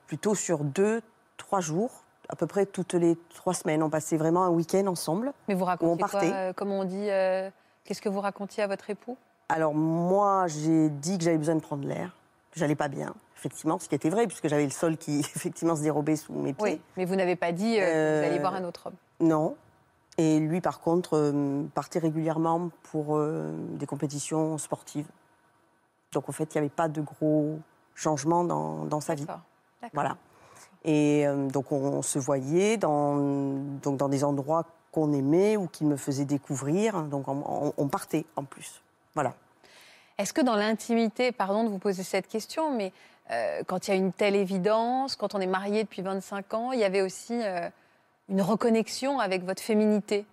plutôt 0.08 0.36
sur 0.36 0.60
deux, 0.66 1.02
trois 1.38 1.62
jours, 1.62 2.03
à 2.30 2.36
peu 2.36 2.48
près 2.48 2.66
toutes 2.66 2.94
les 2.94 3.18
trois 3.34 3.54
semaines. 3.54 3.84
On 3.84 3.90
passait 3.90 4.18
vraiment 4.18 4.44
un 4.44 4.50
week-end 4.50 4.88
ensemble. 4.88 5.34
Mais 5.48 5.54
vous 5.56 5.66
racontez 5.66 5.92
on 5.92 5.98
partait. 5.98 6.30
quoi 6.30 6.38
euh, 6.38 6.54
Comment 6.56 6.80
on 6.80 6.84
dit 6.84 7.10
euh, 7.10 7.50
Qu'est-ce 7.84 8.02
que 8.02 8.10
vous 8.10 8.22
racontiez 8.22 8.64
à 8.64 8.68
votre 8.68 8.90
époux? 8.90 9.18
Alors 9.50 9.74
moi, 9.74 10.48
j'ai 10.48 10.90
dit 10.90 11.18
que 11.18 11.24
j'avais 11.24 11.38
besoin 11.38 11.56
de 11.56 11.62
prendre 11.62 11.86
l'air, 11.88 12.16
j'allais 12.56 12.76
pas 12.76 12.88
bien, 12.88 13.14
effectivement, 13.38 13.78
ce 13.78 13.90
qui 13.90 13.96
était 13.96 14.10
vrai, 14.10 14.26
puisque 14.26 14.48
j'avais 14.48 14.64
le 14.64 14.70
sol 14.72 14.98
qui 14.98 15.20
effectivement 15.36 15.76
se 15.76 15.82
dérobait 15.82 16.16
sous 16.16 16.34
mes 16.34 16.54
pieds. 16.54 16.64
Oui. 16.64 16.82
Mais 16.98 17.06
vous 17.06 17.16
n'avez 17.16 17.36
pas 17.36 17.52
dit 17.52 17.78
euh, 17.80 17.82
que 17.82 17.86
vous 17.86 18.24
Euh, 18.26 18.30
alliez 18.30 18.40
voir 18.40 18.56
un 18.56 18.64
autre 18.64 18.88
homme. 18.88 18.96
Non. 19.20 19.56
Et 20.18 20.40
lui, 20.40 20.62
par 20.62 20.80
contre, 20.80 21.34
partait 21.74 21.98
régulièrement 21.98 22.70
pour 22.84 23.20
des 23.20 23.88
compétitions 23.88 24.60
sportives. 24.60 25.08
Donc, 26.12 26.30
en 26.30 26.32
fait, 26.32 26.54
il 26.54 26.58
n'y 26.58 26.60
avait 26.60 26.70
pas 26.70 26.88
de 26.88 27.02
gros 27.02 27.58
changements 27.96 28.44
dans, 28.44 28.86
dans 28.86 29.02
sa 29.02 29.16
vie. 29.16 29.26
D'accord. 29.26 29.42
D'accord. 29.82 29.90
Voilà. 29.96 30.18
Et 30.86 31.26
euh, 31.28 31.48
donc, 31.48 31.72
on, 31.72 32.02
se 32.02 32.20
voyait 32.20 32.78
dans, 32.78 33.16
donc 33.82 33.98
dans 33.98 34.10
des 34.10 34.24
endroits 34.24 34.66
qu'on 34.92 35.14
aimait 35.14 35.58
ou 35.58 35.68
qui 35.68 35.86
me 35.86 35.96
faisaient 35.96 36.26
découvrir. 36.26 37.04
Donc, 37.04 37.28
on, 37.28 37.88
partait 37.88 38.26
en 38.36 38.44
plus. 38.44 38.82
Voilà. 39.16 39.34
Est-ce 40.18 40.34
que 40.34 40.42
dans 40.42 40.56
l'intimité, 40.56 41.32
pardon 41.32 41.64
de 41.64 41.70
vous 41.70 41.80
poser 41.80 42.04
cette 42.04 42.28
question, 42.28 42.72
mais 42.76 42.92
euh, 43.32 43.64
quand 43.66 43.88
il 43.88 43.92
y 43.92 43.94
a 43.94 43.98
une 43.98 44.14
telle 44.14 44.36
évidence, 44.36 45.16
quand 45.16 45.34
on 45.34 45.40
est 45.40 45.48
marié 45.48 45.84
depuis 45.84 46.02
25 46.02 46.54
ans, 46.54 46.72
il 46.72 46.80
y 46.80 46.84
avait 46.84 47.02
aussi 47.02 47.34
euh, 47.42 47.70
une 48.30 48.42
reconnexion 48.42 49.20
avec 49.20 49.44
votre 49.44 49.62
féminité? 49.62 50.26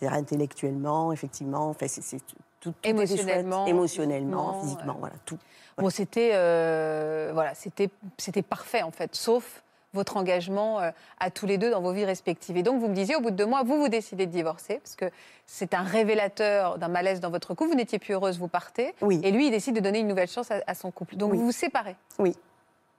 C'est-à-dire 0.00 0.18
intellectuellement, 0.18 1.12
effectivement. 1.12 1.68
Enfin, 1.68 1.86
c'est 1.88 2.18
tout, 2.60 2.70
tout. 2.70 2.88
Émotionnellement, 2.88 3.66
émotionnellement, 3.66 4.60
physiquement, 4.60 4.94
euh. 4.94 5.00
voilà, 5.00 5.14
tout. 5.24 5.38
Bon, 5.78 5.88
c'était 5.90 6.32
euh, 6.34 7.30
voilà, 7.32 7.54
c'était 7.54 7.88
c'était 8.18 8.42
parfait 8.42 8.82
en 8.82 8.90
fait, 8.90 9.14
sauf 9.14 9.62
votre 9.92 10.16
engagement 10.16 10.78
euh, 10.80 10.90
à 11.18 11.30
tous 11.30 11.46
les 11.46 11.58
deux 11.58 11.70
dans 11.70 11.80
vos 11.80 11.92
vies 11.92 12.04
respectives. 12.04 12.56
Et 12.56 12.62
donc, 12.62 12.80
vous 12.80 12.86
me 12.86 12.94
disiez, 12.94 13.16
au 13.16 13.20
bout 13.20 13.32
de 13.32 13.36
deux 13.36 13.46
mois, 13.46 13.64
vous, 13.64 13.76
vous 13.80 13.88
décidez 13.88 14.26
de 14.26 14.30
divorcer, 14.30 14.78
parce 14.78 14.94
que 14.94 15.10
c'est 15.46 15.74
un 15.74 15.82
révélateur 15.82 16.78
d'un 16.78 16.86
malaise 16.86 17.18
dans 17.18 17.30
votre 17.30 17.54
couple. 17.54 17.70
Vous 17.70 17.76
n'étiez 17.76 17.98
plus 17.98 18.14
heureuse, 18.14 18.38
vous 18.38 18.46
partez. 18.46 18.94
Oui. 19.00 19.20
Et 19.24 19.32
lui, 19.32 19.46
il 19.48 19.50
décide 19.50 19.74
de 19.74 19.80
donner 19.80 19.98
une 19.98 20.06
nouvelle 20.06 20.28
chance 20.28 20.52
à, 20.52 20.60
à 20.68 20.74
son 20.74 20.92
couple. 20.92 21.16
Donc, 21.16 21.32
Oui. 21.32 21.38
vous 21.38 21.46
vous 21.46 21.52
séparez. 21.52 21.96
Oui, 22.20 22.36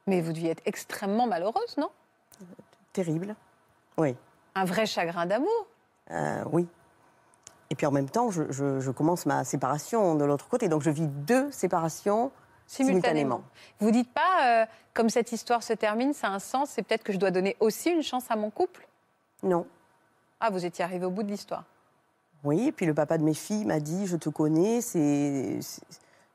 Mais 0.06 0.20
vous 0.20 0.34
deviez 0.34 0.50
être 0.50 0.64
extrêmement 0.66 1.28
malheureuse, 1.28 1.78
non? 1.78 1.90
Terrible. 2.92 3.36
Oui. 3.98 4.14
Un 4.56 4.66
vrai 4.66 4.86
chagrin 4.86 5.26
d'amour? 5.26 5.68
Euh, 6.12 6.44
oui. 6.52 6.68
Et 7.72 7.76
puis 7.76 7.86
en 7.88 7.92
même 7.92 8.10
temps, 8.10 8.30
je, 8.32 8.44
je- 8.52 8.80
je 8.82 8.92
commence 8.92 9.26
ma 9.26 9.44
séparation 9.46 10.14
de 10.16 10.26
l'autre 10.26 10.48
côté. 10.50 10.68
Donc 10.68 10.82
je 10.84 10.90
vis 10.92 11.08
deux 11.08 11.50
séparations 11.52 12.32
simultanément. 12.68 13.42
Vous 13.80 13.92
dites 13.92 14.14
pas, 14.14 14.62
euh, 14.62 14.66
comme 14.94 15.10
cette 15.10 15.32
histoire 15.32 15.64
se 15.64 15.72
termine, 15.74 16.14
ça 16.14 16.28
a 16.28 16.32
un 16.32 16.40
sens, 16.40 16.70
c'est 16.70 16.84
peut-être 16.84 17.04
que 17.04 17.14
je 17.14 17.18
dois 17.18 17.32
donner 17.32 17.56
aussi 17.62 17.90
une 17.90 18.04
chance 18.04 18.26
à 18.30 18.36
mon 18.36 18.50
couple? 18.50 18.88
Non. 19.42 19.66
Ah, 20.42 20.50
vous 20.50 20.66
étiez 20.66 20.84
arrivé 20.84 21.06
au 21.06 21.12
bout 21.12 21.24
de 21.24 21.32
l'histoire. 21.32 21.64
Oui, 22.44 22.68
et 22.68 22.72
puis 22.74 22.86
le 22.86 22.94
papa 22.94 23.18
de 23.18 23.24
mes 23.24 23.34
filles 23.34 23.64
m'a 23.66 23.80
dit, 23.80 24.06
je 24.06 24.18
te 24.18 24.28
connais, 24.30 24.82
c'est- 24.82 25.60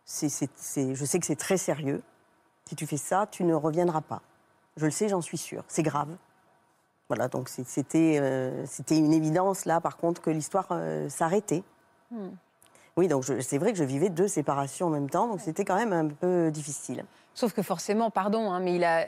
je 0.07 1.05
sais 1.05 1.19
que 1.21 1.27
c'est 1.27 1.37
très 1.37 1.57
sérieux. 1.59 2.03
Si 2.67 2.77
tu 2.77 2.87
fais 2.87 2.97
ça, 2.97 3.27
tu 3.31 3.45
ne 3.45 3.55
reviendras 3.55 4.01
pas. 4.01 4.23
Je 4.77 4.87
le 4.87 4.91
sais, 4.91 5.09
j'en 5.09 5.21
suis 5.21 5.39
sûre. 5.39 5.65
C'est 5.69 5.83
grave. 5.83 6.09
Voilà, 7.09 7.29
donc 7.29 7.49
c'était, 7.49 8.19
euh, 8.21 8.65
une 8.91 9.13
évidence 9.13 9.65
là, 9.65 9.81
par 9.81 9.97
contre, 9.97 10.21
que 10.21 10.31
l'histoire 10.31 10.67
euh, 10.73 11.09
s'arrêtait. 11.09 11.63
Hmm. 12.11 12.31
Oui, 12.97 13.09
donc 13.09 13.25
c'est 13.41 13.59
vrai 13.59 13.73
que 13.73 13.79
je 13.79 13.85
vivais 13.85 14.09
deux 14.09 14.27
séparations 14.27 14.87
en 14.87 14.91
même 14.91 15.11
temps, 15.11 15.29
donc 15.29 15.41
c'était 15.41 15.65
quand 15.65 15.77
même 15.77 15.93
un 15.93 16.09
peu 16.09 16.51
difficile. 16.51 17.05
Sauf 17.35 17.53
que 17.53 17.63
forcément, 17.63 18.11
pardon, 18.11 18.51
hein, 18.51 18.61
mais 18.61 18.75
il 18.75 18.85
a... 18.85 19.07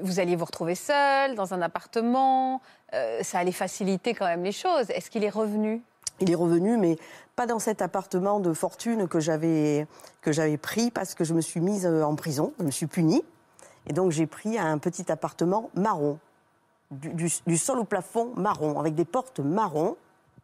vous 0.00 0.20
alliez 0.20 0.36
vous 0.36 0.44
retrouver 0.44 0.74
seul, 0.74 1.34
dans 1.34 1.54
un 1.54 1.62
appartement, 1.62 2.60
euh, 2.92 3.22
ça 3.22 3.38
allait 3.38 3.50
faciliter 3.52 4.12
quand 4.14 4.26
même 4.26 4.44
les 4.44 4.52
choses. 4.52 4.90
Est-ce 4.90 5.10
qu'il 5.10 5.24
est 5.24 5.30
revenu? 5.30 5.82
Il 6.20 6.30
est 6.30 6.36
revenu, 6.36 6.76
mais 6.76 6.96
pas 7.34 7.46
dans 7.46 7.58
cet 7.58 7.82
appartement 7.82 8.38
de 8.38 8.52
fortune 8.52 9.08
que 9.08 9.18
j'avais 9.18 9.88
que 10.20 10.30
j'avais 10.30 10.58
pris 10.58 10.90
parce 10.90 11.14
que 11.14 11.24
je 11.24 11.34
me 11.34 11.40
suis 11.40 11.60
mise 11.60 11.86
euh, 11.86 12.02
en 12.02 12.14
prison, 12.14 12.52
je 12.60 12.64
me 12.64 12.70
suis 12.70 12.86
punie, 12.86 13.24
et 13.86 13.92
donc 13.92 14.12
j'ai 14.12 14.26
pris 14.26 14.58
un 14.58 14.78
petit 14.78 15.10
appartement 15.10 15.70
marron, 15.74 16.18
du, 16.94 17.10
du- 17.14 17.30
du 17.46 17.56
sol 17.58 17.78
au 17.78 17.84
plafond 17.84 18.32
marron, 18.36 18.78
avec 18.80 18.94
des 18.94 19.04
portes 19.04 19.40
marron. 19.40 19.96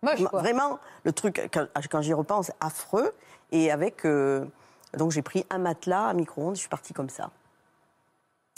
Moche, 0.03 0.25
quoi. 0.25 0.41
Vraiment, 0.41 0.79
le 1.05 1.13
truc 1.13 1.49
quand, 1.53 1.67
quand 1.91 2.01
j'y 2.03 2.15
repense, 2.15 2.51
affreux, 2.61 3.13
et 3.53 3.71
avec 3.71 4.05
euh, 4.05 4.45
Donc 4.97 5.11
j'ai 5.13 5.23
pris 5.23 5.45
un 5.51 5.59
matelas, 5.59 6.05
un 6.09 6.15
micro-ondes, 6.15 6.55
je 6.57 6.61
suis 6.61 6.69
partie 6.69 6.93
comme 6.93 7.11
ça. 7.11 7.31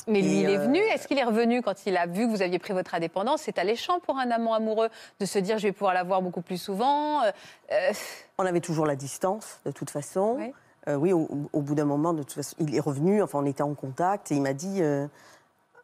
Mais 0.09 0.21
lui, 0.21 0.41
il 0.41 0.51
est 0.51 0.57
euh, 0.59 0.63
venu. 0.63 0.79
Est-ce 0.79 1.07
qu'il 1.07 1.19
est 1.19 1.25
revenu 1.25 1.63
quand 1.63 1.87
il 1.87 1.97
a 1.97 2.07
vu 2.07 2.27
que 2.27 2.31
vous 2.35 2.43
aviez 2.43 2.59
pris 2.59 2.73
votre 2.73 2.95
indépendance? 2.95 3.43
C'est 3.43 3.59
alléchant 3.59 4.01
pour 4.01 4.19
un 4.19 4.31
amant 4.33 4.55
amoureux 4.55 4.89
de 5.21 5.27
se 5.27 5.39
dire 5.39 5.59
je 5.59 5.69
vais 5.69 5.73
pouvoir 5.73 5.95
la 5.95 6.03
voir 6.03 6.23
beaucoup 6.23 6.43
plus 6.43 6.57
souvent. 6.61 7.23
Euh, 7.23 7.31
euh, 7.71 7.93
On 8.39 8.47
avait 8.47 8.61
toujours 8.61 8.87
la 8.87 8.97
distance, 8.97 9.61
de 9.65 9.71
toute 9.71 9.91
façon. 9.91 10.37
Oui. 10.39 10.53
Euh, 10.89 10.97
oui, 10.97 11.13
au, 11.13 11.29
au 11.53 11.61
bout 11.61 11.77
d'un 11.77 11.85
moment, 11.85 12.13
de 12.13 12.23
toute 12.25 12.33
façon, 12.33 12.57
il 12.59 12.75
est 12.75 12.81
revenu, 12.81 13.23
enfin, 13.23 13.39
on 13.39 13.47
était 13.47 13.63
en 13.63 13.75
contact, 13.75 14.33
et 14.33 14.35
il 14.35 14.43
m'a 14.43 14.53
dit 14.55 14.79
euh, 14.83 15.07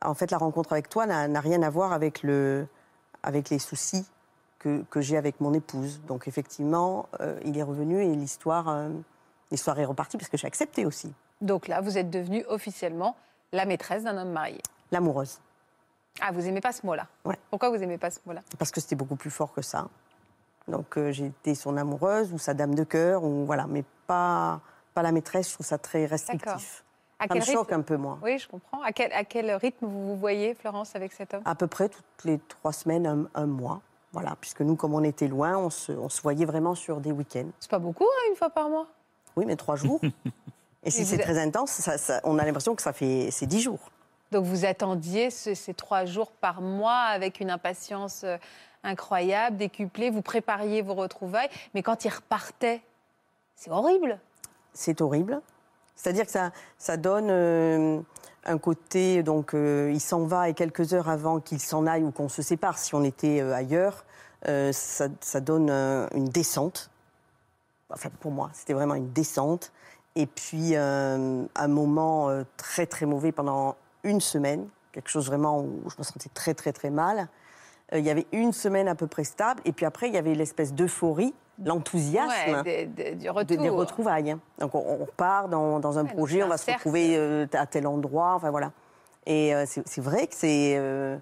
En 0.02 0.14
fait, 0.14 0.30
la 0.30 0.38
rencontre 0.38 0.72
avec 0.72 0.88
toi 0.88 1.06
n'a 1.06 1.40
rien 1.40 1.62
à 1.62 1.70
voir 1.70 1.92
avec, 1.92 2.22
le, 2.22 2.66
avec 3.22 3.50
les 3.50 3.58
soucis 3.58 4.06
que, 4.58 4.82
que 4.90 5.00
j'ai 5.00 5.16
avec 5.16 5.40
mon 5.40 5.52
épouse. 5.54 6.00
Donc, 6.06 6.28
effectivement, 6.28 7.08
euh, 7.20 7.38
il 7.44 7.58
est 7.58 7.62
revenu 7.62 8.02
et 8.02 8.14
l'histoire 8.14 8.68
euh, 8.68 8.90
l'histoire 9.50 9.78
est 9.78 9.84
repartie, 9.84 10.18
parce 10.18 10.28
que 10.28 10.36
j'ai 10.36 10.46
accepté 10.46 10.84
aussi. 10.84 11.12
donc 11.40 11.68
là, 11.68 11.80
vous 11.80 11.96
êtes 11.98 12.10
devenue 12.10 12.44
officiellement 12.48 13.16
la 13.52 13.64
maîtresse 13.64 14.04
d'un 14.04 14.16
homme 14.18 14.32
marié. 14.32 14.60
L'amoureuse. 14.92 15.40
Ah, 16.20 16.32
vous 16.32 16.46
aimez 16.46 16.60
pas 16.60 16.72
ce 16.72 16.84
mot-là? 16.84 17.06
Ouais. 17.24 17.38
Pourquoi 17.50 17.70
vous 17.70 17.82
aimez 17.82 17.96
pas 17.96 18.10
ce 18.10 18.18
mot-là? 18.26 18.42
Parce 18.58 18.70
que 18.70 18.80
c'était 18.80 18.96
beaucoup 18.96 19.16
plus 19.16 19.30
fort 19.30 19.52
que 19.52 19.62
ça. 19.62 19.88
Donc, 20.66 20.98
euh, 20.98 21.12
j'ai 21.12 21.26
été 21.26 21.54
son 21.54 21.76
amoureuse 21.76 22.32
ou 22.32 22.38
sa 22.38 22.54
dame 22.54 22.74
de 22.74 22.84
cœur, 22.84 23.24
ou 23.24 23.46
voilà, 23.46 23.66
mais 23.66 23.84
pas, 24.06 24.60
pas 24.94 25.02
la 25.02 25.12
maîtresse, 25.12 25.48
je 25.48 25.54
trouve 25.54 25.66
ça 25.66 25.78
très 25.78 26.04
restrictif. 26.06 26.84
À 27.18 27.26
Ça 27.26 27.34
me 27.34 27.40
quel 27.40 27.44
choque 27.54 27.68
rythme 27.68 27.80
un 27.80 27.82
peu, 27.82 27.96
moi. 27.96 28.18
Oui, 28.22 28.38
je 28.38 28.46
comprends. 28.48 28.80
À 28.82 28.92
quel, 28.92 29.12
à 29.12 29.24
quel 29.24 29.50
rythme 29.52 29.86
vous 29.86 30.08
vous 30.08 30.16
voyez, 30.16 30.54
Florence, 30.54 30.94
avec 30.94 31.12
cet 31.12 31.34
homme? 31.34 31.42
À 31.44 31.54
peu 31.54 31.66
près 31.66 31.88
toutes 31.88 32.24
les 32.24 32.38
trois 32.48 32.72
semaines, 32.72 33.06
un, 33.06 33.28
un 33.34 33.46
mois. 33.46 33.80
Voilà, 34.12 34.36
puisque 34.40 34.60
nous, 34.62 34.76
comme 34.76 34.94
on 34.94 35.02
était 35.02 35.26
loin, 35.28 35.56
on 35.58 35.68
se, 35.70 35.92
on 35.92 36.08
se 36.08 36.22
voyait 36.22 36.46
vraiment 36.46 36.74
sur 36.74 37.00
des 37.00 37.12
week-ends. 37.12 37.48
C'est 37.60 37.70
pas 37.70 37.78
beaucoup, 37.80 38.04
hein, 38.04 38.30
une 38.30 38.36
fois 38.36 38.50
par 38.50 38.68
mois? 38.68 38.86
Oui, 39.36 39.44
mais 39.46 39.56
trois 39.56 39.76
jours. 39.76 40.00
Et 40.84 40.90
si 40.90 41.04
c'est 41.04 41.18
très 41.18 41.38
intense, 41.38 41.70
ça- 41.72 41.98
ça- 41.98 42.20
on 42.24 42.38
a 42.38 42.44
l'impression 42.44 42.74
que 42.76 42.82
ça 42.82 42.92
fait 42.92 43.30
c'est 43.32 43.46
dix 43.46 43.60
jours. 43.60 43.90
Donc 44.30 44.44
vous 44.44 44.64
attendiez 44.64 45.30
ce- 45.30 45.54
ces 45.54 45.74
trois 45.74 46.04
jours 46.04 46.30
par 46.30 46.60
mois 46.62 46.98
avec 47.00 47.40
une 47.40 47.50
impatience 47.50 48.22
euh, 48.24 48.36
incroyable, 48.84 49.56
décuplée. 49.56 50.08
Vous 50.08 50.22
prépariez 50.22 50.80
vos 50.82 50.94
retrouvailles, 50.94 51.48
mais 51.74 51.82
quand 51.82 52.04
il 52.04 52.10
repartait, 52.10 52.80
c'est 53.56 53.70
horrible. 53.70 54.18
C'est 54.72 55.00
horrible. 55.00 55.40
C'est-à-dire 55.98 56.26
que 56.26 56.30
ça, 56.30 56.52
ça 56.78 56.96
donne 56.96 57.26
euh, 57.28 58.00
un 58.44 58.58
côté, 58.58 59.24
donc 59.24 59.52
euh, 59.52 59.90
il 59.92 60.00
s'en 60.00 60.24
va 60.24 60.48
et 60.48 60.54
quelques 60.54 60.94
heures 60.94 61.08
avant 61.08 61.40
qu'il 61.40 61.58
s'en 61.58 61.86
aille 61.86 62.04
ou 62.04 62.12
qu'on 62.12 62.28
se 62.28 62.40
sépare, 62.40 62.78
si 62.78 62.94
on 62.94 63.02
était 63.02 63.40
euh, 63.42 63.52
ailleurs, 63.52 64.04
ça, 64.44 65.08
ça 65.20 65.40
donne 65.40 65.68
une 65.68 66.28
descente. 66.28 66.90
Enfin, 67.90 68.08
pour 68.20 68.30
moi, 68.30 68.50
c'était 68.52 68.72
vraiment 68.72 68.94
une 68.94 69.12
descente. 69.12 69.72
Et 70.14 70.26
puis, 70.26 70.76
un 70.76 71.68
moment 71.68 72.44
très, 72.56 72.86
très 72.86 73.04
mauvais 73.04 73.32
pendant 73.32 73.74
une 74.04 74.20
semaine, 74.20 74.68
quelque 74.92 75.10
chose 75.10 75.26
vraiment 75.26 75.60
où 75.60 75.82
je 75.90 75.96
me 75.98 76.04
sentais 76.04 76.30
très, 76.32 76.54
très, 76.54 76.72
très 76.72 76.90
mal. 76.90 77.26
Euh, 77.92 77.98
il 77.98 78.04
y 78.04 78.10
avait 78.10 78.26
une 78.32 78.52
semaine 78.52 78.88
à 78.88 78.94
peu 78.94 79.06
près 79.06 79.24
stable, 79.24 79.60
et 79.64 79.72
puis 79.72 79.86
après, 79.86 80.08
il 80.08 80.14
y 80.14 80.18
avait 80.18 80.34
l'espèce 80.34 80.74
d'euphorie, 80.74 81.34
l'enthousiasme 81.64 82.52
Ouais, 82.52 82.62
des- 82.62 82.86
des- 82.86 83.14
du 83.14 83.24
de- 83.26 83.30
retour. 83.30 83.56
des 83.62 83.68
retrouvailles. 83.68 84.30
hein. 84.32 84.40
Donc 84.58 84.74
on, 84.74 84.98
on 85.02 85.06
part 85.16 85.48
dans, 85.48 85.80
dans 85.80 85.98
un 85.98 86.04
Ouais, 86.04 86.12
projet, 86.12 86.42
on 86.42 86.48
va 86.48 86.58
se 86.58 86.70
retrouver 86.70 87.16
euh, 87.16 87.46
à 87.54 87.66
tel 87.66 87.86
endroit, 87.86 88.34
enfin 88.34 88.50
voilà. 88.50 88.72
Et 89.26 89.54
euh, 89.54 89.64
c'est 89.66 90.00
vrai 90.00 90.26
que 90.26 90.34
c'est, 90.34 90.74
euh, 90.78 91.16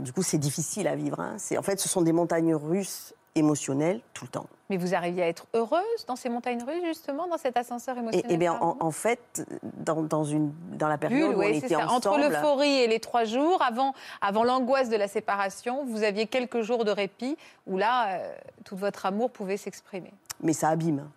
du 0.00 0.12
coup, 0.12 0.22
c'est 0.22 0.38
difficile 0.38 0.88
à 0.88 0.96
vivre. 0.96 1.20
hein. 1.20 1.34
C'est- 1.38 1.56
En 1.58 1.62
fait, 1.62 1.78
ce 1.80 1.88
sont 1.88 2.02
des 2.02 2.12
montagnes 2.12 2.54
russes 2.54 3.14
émotionnelles 3.34 4.00
tout 4.12 4.24
le 4.24 4.30
temps. 4.30 4.46
Mais 4.70 4.76
vous 4.76 4.94
arriviez 4.94 5.22
à 5.22 5.28
être 5.28 5.46
heureuse 5.54 6.06
dans 6.06 6.16
ces 6.16 6.28
montagnes 6.28 6.62
russes, 6.62 6.84
justement, 6.84 7.26
dans 7.26 7.36
cet 7.36 7.56
ascenseur 7.56 7.96
Et, 7.96 8.00
émotionnel 8.00 8.32
et 8.32 8.36
bien, 8.36 8.58
en, 8.60 8.90
fait, 8.90 9.46
dans, 9.62 10.02
dans 10.02 10.24
une, 10.24 10.52
dans 10.78 10.88
la 10.88 10.98
période 10.98 11.20
Bulle, 11.28 11.36
où 11.36 11.40
on 11.40 11.44
oui, 11.44 11.60
c'est 11.60 11.66
était 11.66 11.74
ça. 11.74 11.88
Entre 11.88 12.08
ensemble, 12.08 12.22
l'euphorie 12.22 12.80
et 12.82 12.86
les 12.86 13.00
trois 13.00 13.24
jours, 13.24 13.60
avant, 13.62 13.94
avant 14.20 14.44
l'angoisse 14.44 14.88
de 14.88 14.96
la 14.96 15.08
séparation, 15.08 15.84
vous 15.84 16.02
aviez 16.02 16.26
quelques 16.26 16.62
jours 16.62 16.84
de 16.84 16.90
répit 16.90 17.36
où 17.66 17.76
là, 17.76 18.18
euh, 18.18 18.34
tout 18.64 18.76
votre 18.76 19.04
amour 19.06 19.30
pouvait 19.30 19.56
s'exprimer. 19.58 20.12
mais 20.40 20.52
ça 20.52 20.68
abîme. 20.68 21.08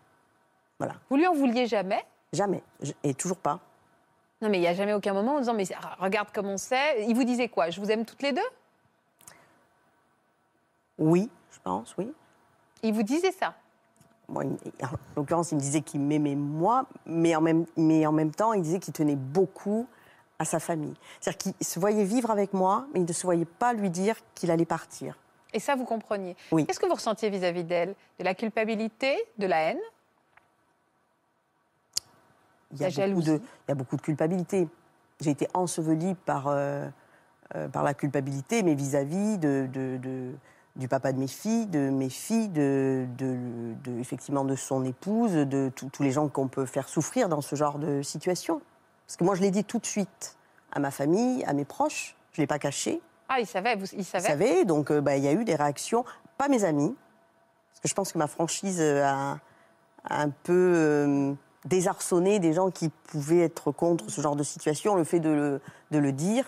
Voilà, 0.78 0.96
Vous 1.10 1.16
lui 1.16 1.26
en 1.28 1.34
vouliez 1.34 1.68
jamais? 1.68 2.04
Jamais, 2.34 2.62
et 3.04 3.14
toujours 3.14 3.38
pas. 3.38 3.60
Non, 4.42 4.50
mais 4.50 4.58
il 4.58 4.62
n'y 4.62 4.68
a 4.68 4.74
jamais 4.74 4.94
aucun 4.94 5.14
moment 5.14 5.36
en 5.36 5.40
disant, 5.40 5.54
mais 5.54 5.64
regarde 6.00 6.28
comme 6.34 6.48
on 6.48 6.58
sait. 6.58 7.06
Il 7.08 7.16
vous 7.16 7.24
disait 7.24 7.48
quoi? 7.48 7.70
Je 7.70 7.80
vous 7.80 7.90
aime 7.90 8.04
toutes 8.04 8.22
les 8.22 8.34
deux? 8.34 8.42
Oui, 10.98 11.30
je 11.56 11.60
pense, 11.64 11.96
oui. 11.98 12.12
Il 12.84 12.94
vous 12.94 13.04
disait 13.04 13.32
ça 13.32 13.56
en 14.28 14.42
l'occurrence, 15.16 15.52
il 15.52 15.56
me 15.56 15.60
disait 15.62 15.82
qu'il 15.82 16.02
m'aimait 16.02 16.34
moi, 16.34 16.88
mais 17.06 17.36
en, 17.36 17.42
même, 17.42 17.66
mais 17.78 18.08
en 18.08 18.12
même 18.12 18.32
temps, 18.32 18.54
il 18.54 18.64
disait 18.64 18.80
qu'il 18.80 18.92
tenait 18.92 19.16
beaucoup 19.16 19.88
à 20.40 20.46
sa 20.46 20.60
famille. 20.60 20.96
C'est-à-dire 21.22 21.38
qu'il 21.38 21.66
se 21.68 21.80
voyait 21.80 22.04
vivre 22.06 22.32
avec 22.32 22.52
moi, 22.52 22.88
mais 22.92 23.02
il 23.02 23.06
ne 23.08 23.14
se 23.14 23.22
voyait 23.22 23.46
pas 23.46 23.74
lui 23.74 23.92
dire 23.92 24.16
qu'il 24.34 24.50
allait 24.50 24.66
partir. 24.66 25.16
Et 25.54 25.60
ça, 25.60 25.76
vous 25.76 25.86
compreniez. 25.86 26.36
Oui. 26.52 26.66
Qu'est-ce 26.66 26.80
que 26.80 26.88
vous 26.88 26.96
ressentiez 26.96 27.30
vis-à-vis 27.30 27.64
d'elle? 27.66 27.94
De 28.18 28.24
la 28.24 28.34
culpabilité 28.34 29.16
De 29.38 29.46
la 29.46 29.58
haine? 29.70 29.80
Il 32.72 32.82
y 32.82 32.86
a, 32.86 32.90
La 32.90 33.08
beaucoup 33.08 33.22
de, 33.22 33.36
il 33.36 33.70
y 33.70 33.72
a 33.72 33.76
beaucoup 33.76 33.96
de 33.96 34.02
culpabilité. 34.02 34.68
J'ai 35.22 35.30
été 35.32 35.48
ensevelie 35.54 36.16
par, 36.16 36.48
euh, 36.48 36.88
euh, 37.56 37.68
par 37.70 37.84
la 37.84 37.94
culpabilité, 37.94 38.64
mais 38.64 38.74
vis-à-vis 38.74 39.38
de, 39.38 39.70
de- 39.72 39.98
de- 39.98 40.34
du 40.76 40.88
papa 40.88 41.14
de 41.14 41.18
mes 41.20 41.28
filles, 41.28 41.68
de 41.68 41.90
mes 41.90 42.10
filles, 42.10 42.50
de, 42.50 43.06
de- 43.18 43.74
de- 43.84 44.00
effectivement 44.00 44.44
de 44.44 44.56
son 44.56 44.84
épouse, 44.84 45.32
de 45.32 45.72
tous- 45.76 45.90
les 46.04 46.12
gens 46.12 46.28
qu'on 46.28 46.48
peut 46.50 46.66
faire 46.66 46.90
souffrir 46.90 47.30
dans 47.30 47.42
ce 47.42 47.56
genre 47.56 47.80
de 47.80 48.02
situation. 48.02 48.62
Parce 49.08 49.16
que 49.18 49.24
moi, 49.24 49.36
je 49.36 49.42
l'ai 49.42 49.52
dit 49.52 49.64
tout 49.64 49.80
de 49.80 49.86
suite 49.86 50.36
à 50.72 50.80
ma 50.80 50.92
famille, 50.92 51.44
à 51.46 51.54
mes 51.54 51.64
proches. 51.66 52.16
Je 52.34 52.42
ne 52.42 52.44
l'ai 52.44 52.48
pas 52.48 52.60
caché. 52.60 53.02
Ah, 53.30 53.40
il 53.40 53.48
savait, 53.48 53.76
vous, 53.76 53.86
il 53.94 54.00
Vous 54.00 54.04
savait 54.04 54.28
savez, 54.28 54.66
donc 54.66 54.92
euh, 54.92 55.00
bah, 55.02 55.16
il 55.16 55.24
y 55.24 55.28
a 55.28 55.32
eu 55.32 55.46
des 55.46 55.56
réactions, 55.56 56.04
pas 56.38 56.48
mes 56.50 56.64
amis, 56.66 56.94
parce 57.72 57.80
que 57.82 57.88
je 57.88 57.94
pense 57.94 58.12
que 58.12 58.18
ma 58.18 58.28
franchise 58.28 58.80
euh, 58.82 59.04
a, 59.06 59.40
a 60.04 60.22
un 60.22 60.30
peu 60.30 60.74
euh, 60.76 61.34
désarçonné 61.64 62.40
des 62.40 62.52
gens 62.54 62.70
qui 62.70 62.90
pouvaient 62.90 63.40
être 63.40 63.72
contre 63.72 64.10
ce 64.10 64.20
genre 64.22 64.36
de 64.36 64.44
situation. 64.44 64.96
Le 64.96 65.04
fait 65.06 65.20
de 65.22 65.30
le, 65.30 65.62
de 65.92 65.98
le 66.00 66.12
dire, 66.12 66.46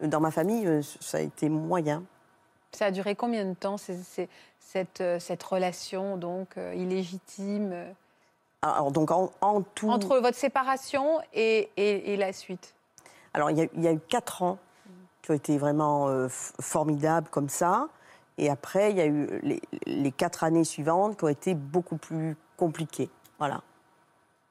dans 0.00 0.20
ma 0.20 0.30
famille, 0.30 0.66
ça 1.00 1.18
a 1.18 1.20
été 1.20 1.48
moyen. 1.50 2.02
Ça 2.72 2.86
a 2.86 2.90
duré 2.90 3.14
combien 3.14 3.44
de 3.44 3.54
temps, 3.54 3.76
cette, 3.78 5.00
euh, 5.00 5.18
cette 5.18 5.42
relation 5.42 6.16
donc 6.16 6.56
euh, 6.58 6.74
illégitime 6.74 7.70
euh, 7.72 7.92
Alors 8.62 8.90
donc 8.90 9.10
en, 9.10 9.30
en 9.40 9.62
tout, 9.62 9.88
entre 9.88 10.18
votre 10.18 10.36
séparation 10.36 11.20
et, 11.32 11.70
et- 11.76 12.12
et 12.12 12.16
la 12.16 12.32
suite? 12.32 12.74
Alors 13.34 13.50
il 13.50 13.58
y, 13.58 13.62
a, 13.62 13.66
il 13.74 13.82
y 13.82 13.88
a 13.88 13.92
eu 13.92 14.00
quatre 14.00 14.42
ans 14.42 14.58
qui 15.22 15.30
ont 15.30 15.34
été 15.34 15.56
vraiment 15.58 16.08
euh, 16.08 16.28
formidables 16.28 17.28
comme 17.30 17.48
ça. 17.48 17.88
Et 18.38 18.50
après, 18.50 18.90
il 18.90 18.98
y 18.98 19.00
a 19.00 19.06
eu 19.06 19.40
les, 19.42 19.62
les 19.86 20.12
quatre 20.12 20.44
années 20.44 20.64
suivantes 20.64 21.16
qui 21.16 21.24
ont 21.24 21.28
été 21.28 21.54
beaucoup 21.54 21.96
plus 21.96 22.36
compliquées. 22.58 23.08
Voilà. 23.38 23.62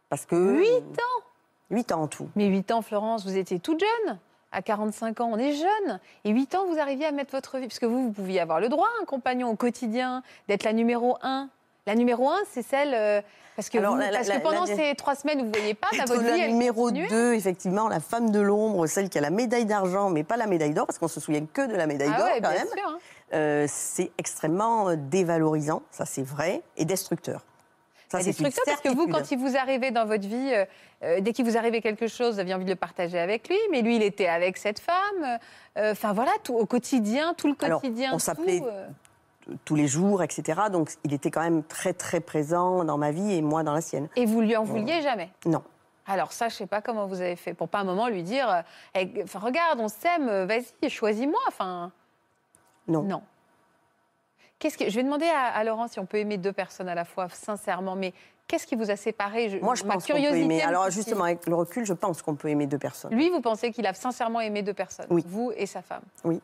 Parce 0.10 0.26
que... 0.26 0.36
Huit 0.58 0.82
ans? 1.00 1.24
Huit 1.70 1.92
ans 1.92 2.02
en 2.04 2.08
tout. 2.08 2.30
Mais 2.36 2.48
8 2.48 2.72
ans, 2.72 2.82
Florence, 2.82 3.26
vous 3.26 3.38
étiez 3.38 3.60
toute 3.60 3.80
jeune? 3.80 4.18
À 4.56 4.62
45 4.62 5.20
ans, 5.22 5.30
on 5.34 5.38
est 5.38 5.54
jeune. 5.54 6.00
Et 6.24 6.30
8 6.32 6.56
ans, 6.56 6.66
vous 6.66 6.80
arriviez 6.80 7.06
à 7.06 7.12
mettre 7.12 7.32
votre 7.32 7.58
vie. 7.58 7.68
Parce 7.68 7.80
que 7.80 7.86
vous, 7.86 8.06
vous 8.08 8.12
pouviez 8.12 8.40
avoir 8.40 8.60
le 8.60 8.70
droit, 8.70 8.88
un 9.02 9.06
compagnon 9.06 9.50
au 9.50 9.56
quotidien, 9.56 10.24
d'être 10.48 10.64
la 10.64 10.72
numéro 10.74 11.18
1. 11.22 11.50
La 11.88 11.96
numéro 11.96 12.30
1, 12.30 12.36
c'est 12.52 12.62
celle. 12.64 12.94
euh, 12.94 13.22
parce 13.58 13.70
que, 13.70 13.78
Alors, 13.78 13.94
vous- 13.94 14.00
la- 14.00 14.12
la- 14.12 14.18
parce 14.18 14.28
que 14.30 14.34
la- 14.34 14.40
pendant 14.40 14.66
la- 14.66 14.76
ces 14.76 14.96
trois 14.96 15.16
semaines 15.16 15.40
vous 15.40 15.46
ne 15.46 15.52
voyez 15.58 15.74
pas, 15.76 15.88
ta 15.92 16.04
Être 16.04 16.08
votre 16.08 16.22
vie, 16.24 16.42
la 16.42 16.48
numéro 16.48 16.84
continuait. 16.88 17.08
2, 17.08 17.34
effectivement, 17.36 17.88
la 17.88 18.00
femme 18.02 18.30
de 18.32 18.40
l'ombre, 18.42 18.86
celle 18.88 19.08
qui 19.10 19.18
a 19.18 19.22
la 19.22 19.30
médaille 19.30 19.66
d'argent, 19.66 20.10
mais 20.10 20.24
pas 20.26 20.36
la 20.38 20.46
médaille 20.48 20.74
d'or, 20.74 20.86
parce 20.88 21.00
qu'on 21.00 21.08
se 21.08 21.20
souvient 21.22 21.46
que 21.46 21.66
de 21.66 21.74
la 21.76 21.86
médaille 21.88 22.12
Ah 22.14 22.18
d'or 22.18 22.28
ouais, 22.28 22.42
quand 22.42 22.50
bien 22.50 22.60
même. 22.60 22.68
hein. 22.88 22.98
Euh, 23.34 23.66
c'est 23.70 24.12
extrêmement 24.18 24.94
dévalorisant, 24.96 25.82
ça 25.92 26.06
c'est 26.06 26.22
vrai, 26.24 26.62
et 26.78 26.84
destructeur. 26.86 27.44
Ça, 28.18 28.24
c'est 28.24 28.30
destructeur, 28.32 28.64
parce 28.66 28.82
que 28.82 28.90
vous, 28.90 29.08
quand 29.08 29.32
il 29.32 29.38
vous 29.38 29.56
arrivait 29.58 29.92
dans 29.92 30.06
votre 30.06 30.28
vie, 30.28 30.52
euh, 30.54 30.66
euh, 31.04 31.22
dès 31.22 31.34
qu'il 31.34 31.46
vous 31.46 31.58
arrivait 31.58 31.82
quelque 31.82 32.08
chose, 32.08 32.36
vous 32.36 32.40
aviez 32.40 32.54
envie 32.54 32.66
de 32.66 32.70
le 32.72 32.76
partager 32.76 33.20
avec 33.20 33.48
lui, 33.50 33.58
mais 33.72 33.82
lui, 33.82 33.96
il 33.98 34.04
était 34.04 34.28
avec 34.28 34.58
cette 34.58 34.80
femme. 34.80 35.40
euh, 35.78 35.92
Enfin 35.92 36.14
voilà, 36.14 36.32
tout 36.44 36.56
au 36.56 36.66
quotidien, 36.66 37.34
tout 37.34 37.48
le 37.48 37.56
Alors, 37.62 37.82
quotidien. 37.82 38.12
on 38.14 38.20
s'appelait- 38.20 38.64
tous 39.64 39.76
les 39.76 39.88
jours, 39.88 40.24
etc. 40.24 40.62
Donc 40.72 40.90
il 41.04 41.14
était 41.14 41.30
quand 41.30 41.42
même 41.44 41.62
très 41.64 41.94
très 41.94 42.20
présent 42.20 42.84
dans 42.84 42.98
ma 42.98 43.12
vie 43.12 43.34
et 43.34 43.42
moi 43.44 43.62
dans 43.62 43.74
la 43.74 43.82
sienne. 43.82 44.08
et 44.16 44.26
vous 44.26 44.42
lui 44.42 44.56
en 44.58 44.64
vouliez 44.64 45.02
jamais? 45.04 45.30
Non. 45.46 45.62
Alors 46.08 46.32
ça, 46.32 46.50
je 46.50 46.56
sais 46.56 46.66
pas 46.66 46.82
comment 46.82 47.06
vous 47.06 47.22
avez 47.22 47.36
fait 47.36 47.54
pour 47.54 47.68
pas 47.70 47.80
un 47.80 47.84
moment 47.84 48.08
lui 48.08 48.24
dire, 48.24 48.64
regarde, 48.96 49.80
on 49.80 49.88
s'aime, 49.88 50.46
vas-y, 50.46 50.90
choisis-moi. 50.90 51.40
Enfin 51.48 51.92
Non. 52.88 53.04
non. 53.04 53.22
Qu'est-ce 54.60 54.78
que 54.78 54.90
je 54.90 54.96
vais 54.96 55.04
demander 55.04 55.26
à, 55.28 55.48
à 55.48 55.64
Laurent 55.64 55.88
si 55.88 56.00
on 56.00 56.06
peut 56.06 56.18
aimer 56.18 56.38
deux 56.38 56.54
personnes 56.54 56.88
à 56.90 56.96
la 56.96 57.06
fois, 57.06 57.28
sincèrement. 57.30 57.96
Mais 57.96 58.14
qu'est-ce 58.48 58.66
qui 58.66 58.76
vous 58.76 58.90
a 58.90 58.96
séparé? 58.96 59.50
Je- 59.50 59.58
Moi 59.58 59.76
je 59.76 59.84
ma 59.84 59.96
pense 59.96 60.06
qu'on 60.08 60.14
peut 60.14 60.20
aimer. 60.20 60.62
me 60.62 60.68
Alors 60.68 60.90
justement, 60.90 61.26
avec 61.26 61.46
le 61.46 61.56
recul, 61.56 61.86
je 61.86 61.94
pense 61.94 62.22
qu'on 62.22 62.36
peut 62.36 62.48
aimer 62.50 62.66
deux 62.68 62.78
personnes. 62.78 63.14
lui, 63.14 63.30
vous 63.30 63.42
pensez 63.42 63.72
qu'il 63.72 63.86
a 63.86 63.94
sincèrement 63.94 64.40
aimé 64.42 64.62
deux 64.64 64.74
personnes, 64.74 65.08
Oui. 65.10 65.24
vous 65.28 65.52
et 65.56 65.66
sa 65.66 65.82
femme? 65.82 66.04
Oui. 66.24 66.42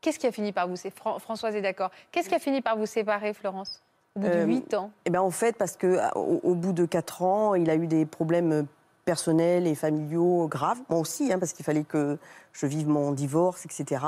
Qu'est-ce 0.00 0.18
qui 0.18 0.26
a 0.26 0.32
fini 0.32 0.52
par 0.52 0.68
vous 0.68 0.76
séparer 0.76 1.18
Françoise 1.20 1.54
est 1.54 1.62
d'accord. 1.62 1.90
Qu'est-ce 2.12 2.28
qui 2.28 2.34
a 2.34 2.38
fini 2.38 2.60
par 2.60 2.76
vous 2.76 2.86
séparer, 2.86 3.32
Florence? 3.32 3.80
Au 4.16 4.20
bout 4.20 4.28
de 4.28 4.32
Euh, 4.34 4.44
8 4.44 4.74
ans? 4.74 4.90
Eh 5.06 5.10
ben, 5.10 5.20
en 5.22 5.30
fait, 5.30 5.56
parce 5.56 5.76
que 5.76 5.96
à- 5.98 6.16
au, 6.16 6.40
au 6.42 6.54
bout 6.54 6.72
de 6.72 6.84
4 6.84 7.22
ans, 7.22 7.54
il 7.54 7.70
a 7.70 7.74
eu 7.74 7.86
des 7.86 8.04
problèmes 8.04 8.66
personnels 9.06 9.66
et 9.66 9.74
familiaux 9.74 10.46
graves. 10.46 10.78
Moi 10.90 10.98
aussi, 11.00 11.32
hein, 11.32 11.38
parce 11.38 11.52
qu'il 11.52 11.64
fallait 11.64 11.84
que 11.84 12.18
je 12.52 12.66
vive 12.66 12.86
mon 12.88 13.12
divorce, 13.12 13.64
etc. 13.64 14.04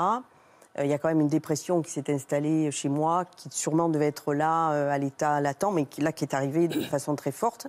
Euh, 0.79 0.85
Il 0.85 0.89
y 0.89 0.93
a 0.93 0.97
quand 0.97 1.07
même 1.09 1.21
une 1.21 1.27
dépression 1.27 1.81
qui 1.81 1.91
s'est 1.91 2.11
installée 2.13 2.71
chez 2.71 2.89
moi, 2.89 3.25
qui 3.35 3.49
sûrement 3.51 3.89
devait 3.89 4.07
être 4.07 4.33
là 4.33 4.71
euh, 4.71 4.91
à 4.91 4.97
l'état 4.97 5.39
latent, 5.41 5.71
mais 5.73 5.85
qui, 5.85 6.01
là 6.01 6.11
qui 6.11 6.23
est 6.23 6.33
arrivée 6.33 6.67
de 6.67 6.81
façon 6.89 7.15
très 7.15 7.31
forte. 7.31 7.67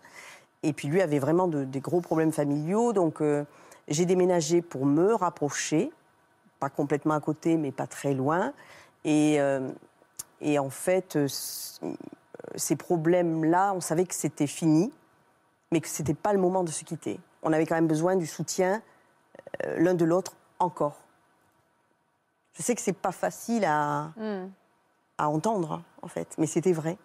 Et 0.62 0.73
puis 0.73 0.88
lui 0.88 1.00
avait 1.00 1.19
vraiment 1.19 1.49
de- 1.49 1.65
des 1.65 1.81
gros 1.81 2.00
problèmes 2.00 2.33
familiaux. 2.33 2.93
Donc 2.93 3.21
euh, 3.21 3.45
j'ai 3.88 4.07
déménagé 4.07 4.62
pour 4.62 4.87
me 4.87 5.15
rapprocher, 5.15 5.91
pas 6.61 6.69
complètement 6.69 7.15
à 7.15 7.21
côté, 7.21 7.57
mais 7.57 7.71
pas 7.73 7.87
très 7.87 8.15
loin. 8.15 8.53
Et, 9.05 9.41
euh, 9.41 9.71
et 10.41 10.59
en 10.59 10.71
fait, 10.71 11.17
euh, 11.17 11.29
ces 12.57 12.77
problèmes-là, 12.77 13.73
on 13.75 13.81
savait 13.81 14.05
que 14.05 14.15
c'était 14.15 14.47
fini, 14.49 14.93
mais 15.71 15.81
que 15.81 15.88
c'était 15.88 16.15
pas 16.15 16.33
le 16.33 16.38
moment 16.41 16.65
de 16.65 16.71
se 16.71 16.85
quitter. 16.85 17.21
On 17.43 17.53
avait 17.53 17.67
quand 17.67 17.77
même 17.77 17.87
besoin 17.87 18.17
du 18.17 18.27
soutien 18.27 18.83
l'un 19.77 19.95
de 19.95 20.05
l'autre 20.05 20.33
encore. 20.59 20.97
Je 22.59 22.62
sais 22.62 22.75
que 22.75 22.81
c'est 22.81 22.93
pas 22.93 23.12
facile 23.12 23.65
à, 23.65 24.12
Hmm. 24.17 24.49
à 25.17 25.29
entendre, 25.29 25.83
en 26.03 26.09
fait, 26.09 26.35
mais 26.38 26.47
c'était 26.47 26.73
vrai. 26.73 26.99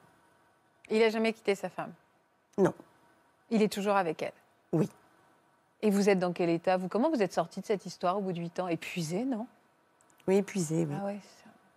Il 0.89 0.99
n'a 0.99 1.09
jamais 1.09 1.31
quitté 1.33 1.55
sa 1.55 1.69
femme? 1.69 1.93
Non. 2.57 2.73
Il 3.49 3.61
est 3.61 3.71
toujours 3.71 3.95
avec 3.95 4.21
elle? 4.23 4.33
Oui. 4.73 4.89
Et 5.81 5.89
vous 5.91 6.09
êtes 6.09 6.19
dans 6.19 6.33
quel 6.33 6.49
état? 6.49 6.77
Vous, 6.77 6.87
Comment 6.87 7.09
vous 7.09 7.21
êtes 7.21 7.33
sorti 7.33 7.61
de 7.61 7.65
cette 7.65 7.85
histoire 7.85 8.17
au 8.17 8.21
bout 8.21 8.31
de 8.33 8.39
8 8.39 8.59
ans? 8.59 8.67
Épuisé, 8.67 9.25
non? 9.25 9.47
Oui, 10.27 10.37
épuisé, 10.37 10.85
oui. 10.85 10.95
Ah 10.99 11.05
ouais. 11.05 11.19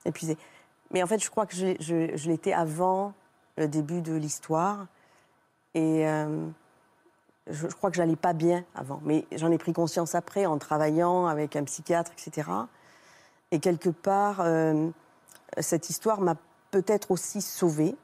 épuisé. 0.05 0.39
Mais 0.93 1.03
en 1.03 1.07
fait, 1.07 1.19
je 1.23 1.29
crois 1.31 1.47
que 1.47 1.55
je, 1.57 1.75
je- 1.81 2.17
je 2.17 2.29
l'étais 2.31 2.53
avant 2.53 3.13
le 3.57 3.67
début 3.69 4.01
de 4.03 4.15
l'histoire. 4.15 4.87
Et 5.75 6.07
euh, 6.07 6.47
je, 7.49 7.69
je 7.69 7.75
crois 7.75 7.91
que 7.91 7.97
j'allais 7.97 8.17
pas 8.17 8.33
bien 8.33 8.65
avant. 8.75 9.01
Mais 9.05 9.27
j'en 9.33 9.51
ai 9.51 9.59
pris 9.59 9.73
conscience 9.73 10.15
après 10.15 10.47
en 10.47 10.59
travaillant 10.59 11.27
avec 11.27 11.57
un 11.57 11.65
psychiatre, 11.65 12.13
etc. 12.13 12.49
Et 13.57 13.59
quelque 13.59 13.89
part, 13.89 14.43
euh, 14.43 14.91
cette 15.61 15.89
histoire 15.89 16.21
m'a 16.21 16.37
peut-être 16.73 17.11
aussi 17.11 17.41
sauvée. 17.41 17.97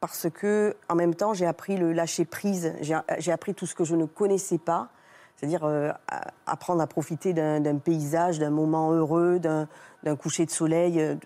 Parce 0.00 0.30
que, 0.30 0.74
en 0.88 0.94
même 0.94 1.14
temps, 1.14 1.34
j'ai 1.34 1.44
appris 1.44 1.76
le 1.76 1.92
lâcher 1.92 2.24
prise. 2.24 2.72
J'ai 2.80 3.32
appris 3.32 3.52
tout 3.52 3.66
ce 3.66 3.74
que 3.74 3.84
je 3.84 3.96
ne 3.96 4.06
connaissais 4.06 4.56
pas. 4.56 4.88
C'est-à-dire 5.36 5.64
euh, 5.64 5.92
apprendre 6.46 6.80
à 6.80 6.86
profiter 6.86 7.34
d'un 7.34 7.76
paysage, 7.76 8.38
d'un 8.38 8.48
moment 8.48 8.92
heureux, 8.92 9.38
d'un 9.38 10.16
coucher 10.16 10.46
de 10.46 10.50
soleil. 10.50 10.98
euh, 10.98 11.16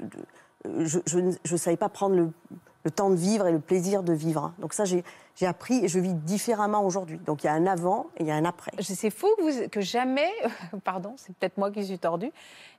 je 0.65 1.19
ne 1.21 1.57
savais 1.57 1.77
pas 1.77 1.89
prendre 1.89 2.17
le, 2.17 2.33
le 2.85 2.91
temps 2.91 3.11
de 3.11 3.15
vivre 3.15 3.47
et 3.47 3.53
le 3.53 3.61
plaisir 3.61 4.03
de 4.03 4.13
vivre. 4.13 4.53
Donc 4.59 4.75
ça, 4.75 4.85
j'ai 4.85 5.05
j'ai 5.37 5.47
appris 5.47 5.85
et 5.85 5.89
je 5.89 5.99
vis 5.99 6.15
différemment 6.15 6.85
aujourd'hui. 6.85 7.19
Donc 7.19 7.43
il 7.43 7.47
y 7.47 7.51
a 7.51 7.53
un 7.55 7.67
avant 7.67 8.07
et 8.19 8.23
il 8.23 8.27
y 8.27 8.31
a 8.31 8.35
un 8.35 8.45
après. 8.45 8.71
C'est 8.81 9.11
fou 9.11 9.29
que, 9.39 9.43
vous- 9.43 9.69
que 9.69 9.81
jamais, 9.81 10.31
pardon, 10.85 11.15
c'est 11.17 11.35
peut-être 11.37 11.57
moi 11.59 11.71
qui 11.71 11.85
suis 11.85 11.99
tordue, 11.99 12.31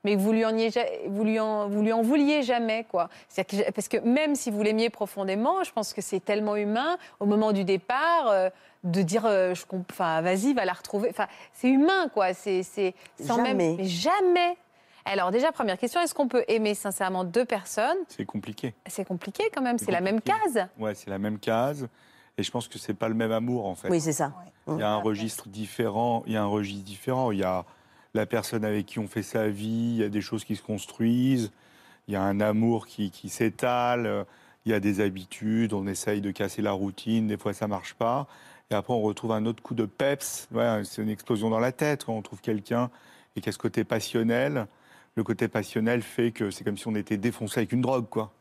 mais 0.03 0.15
que 0.15 0.21
vous 0.21 0.31
lui 0.31 0.45
en, 0.45 0.55
ayez 0.57 0.69
ja- 0.71 0.85
vous 1.07 1.23
lui 1.23 1.39
en, 1.39 1.67
vous 1.67 1.81
lui 1.81 1.91
en 1.93 2.01
vouliez 2.01 2.43
jamais, 2.43 2.85
quoi. 2.89 3.09
C'est-à-dire 3.27 3.65
que- 3.65 3.71
parce 3.71 3.87
que 3.87 3.97
même 3.97 4.35
si 4.35 4.51
vous 4.51 4.61
l'aimiez 4.61 4.89
profondément, 4.89 5.63
je 5.63 5.71
pense 5.71 5.93
que 5.93 6.01
c'est 6.01 6.19
tellement 6.23 6.55
humain 6.55 6.97
au 7.19 7.25
moment 7.25 7.51
du 7.53 7.63
départ 7.63 8.27
euh, 8.27 8.49
de 8.83 9.01
dire, 9.01 9.25
euh, 9.25 9.53
je 9.55 9.65
comp- 9.65 9.89
enfin, 9.91 10.21
vas-y, 10.21 10.53
va 10.53 10.65
la 10.65 10.73
retrouver. 10.73 11.09
Enfin, 11.09 11.27
c'est 11.53 11.69
humain, 11.69 12.07
quoi. 12.13 12.33
C'est, 12.33 12.63
c'est 12.63 12.93
sans 13.19 13.37
même, 13.37 13.45
Jamais. 13.59 13.75
mais 13.77 13.85
jamais. 13.85 14.57
Alors 15.05 15.31
déjà, 15.31 15.51
première 15.51 15.77
question, 15.77 15.99
est-ce 16.01 16.13
qu'on 16.13 16.27
peut 16.29 16.45
aimer 16.47 16.75
sincèrement 16.75 17.23
deux 17.25 17.43
personnes? 17.45 17.97
C'est 18.07 18.25
compliqué. 18.25 18.73
C'est 18.87 19.05
compliqué 19.05 19.43
quand 19.53 19.61
même, 19.61 19.77
C'est 19.77 19.91
la 19.91 19.99
même 20.01 20.21
case. 20.21 20.65
Ouais, 20.79 20.93
c'est 20.95 21.09
la 21.09 21.17
même 21.19 21.39
case. 21.39 21.87
Et 22.37 22.43
je 22.43 22.51
pense 22.51 22.67
que 22.67 22.79
c'est 22.79 22.93
pas 22.93 23.09
le 23.09 23.13
même 23.13 23.31
amour 23.31 23.65
en 23.65 23.75
fait. 23.75 23.89
Oui, 23.89 24.01
c'est 24.01 24.13
ça. 24.13 24.33
Il 24.67 24.77
y 24.77 24.81
a 24.81 24.91
un 24.91 24.97
registre 24.97 25.47
différent. 25.49 26.23
Il 26.25 26.33
y 26.33 26.37
a 26.37 26.43
un 26.43 26.47
registre 26.47 26.83
différent. 26.83 27.31
Il 27.31 27.39
y 27.39 27.43
a 27.43 27.65
la 28.13 28.25
personne 28.25 28.65
avec 28.65 28.85
qui 28.85 28.99
on 28.99 29.07
fait 29.07 29.23
sa 29.23 29.49
vie. 29.49 29.93
Il 29.95 29.97
y 29.97 30.03
a 30.03 30.09
des 30.09 30.21
choses 30.21 30.43
qui 30.43 30.55
se 30.55 30.63
construisent. 30.63 31.51
Il 32.07 32.13
y 32.13 32.17
a 32.17 32.23
un 32.23 32.39
amour 32.39 32.87
qui, 32.87 33.11
qui 33.11 33.29
s'étale. 33.29 34.25
Il 34.65 34.71
y 34.71 34.75
a 34.75 34.79
des 34.79 35.01
habitudes. 35.01 35.73
On 35.73 35.85
essaye 35.85 36.21
de 36.21 36.31
casser 36.31 36.61
la 36.61 36.71
routine. 36.71 37.27
Des 37.27 37.37
fois, 37.37 37.53
ça 37.53 37.67
marche 37.67 37.93
pas. 37.93 38.27
Et 38.71 38.75
après, 38.75 38.93
on 38.93 39.01
retrouve 39.01 39.33
un 39.33 39.45
autre 39.45 39.61
coup 39.61 39.75
de 39.75 39.85
peps. 39.85 40.47
Ouais, 40.51 40.81
c'est 40.85 41.03
une 41.03 41.09
explosion 41.09 41.49
dans 41.49 41.59
la 41.59 41.71
tête 41.71 42.05
quand 42.05 42.13
on 42.13 42.21
trouve 42.21 42.41
quelqu'un 42.41 42.89
et 43.35 43.41
qu'il 43.41 43.47
y 43.47 43.49
a 43.49 43.53
ce 43.53 43.57
côté 43.57 43.83
passionnel? 43.83 44.67
Le 45.15 45.23
côté 45.23 45.47
passionnel 45.47 46.01
fait 46.01 46.31
que 46.31 46.49
c'est 46.49 46.63
comme 46.63 46.77
si 46.77 46.87
on 46.87 46.95
était 46.95 47.17
défoncé 47.17 47.59
avec 47.59 47.71
une 47.71 47.81
drogue, 47.81 48.07
quoi. 48.09 48.31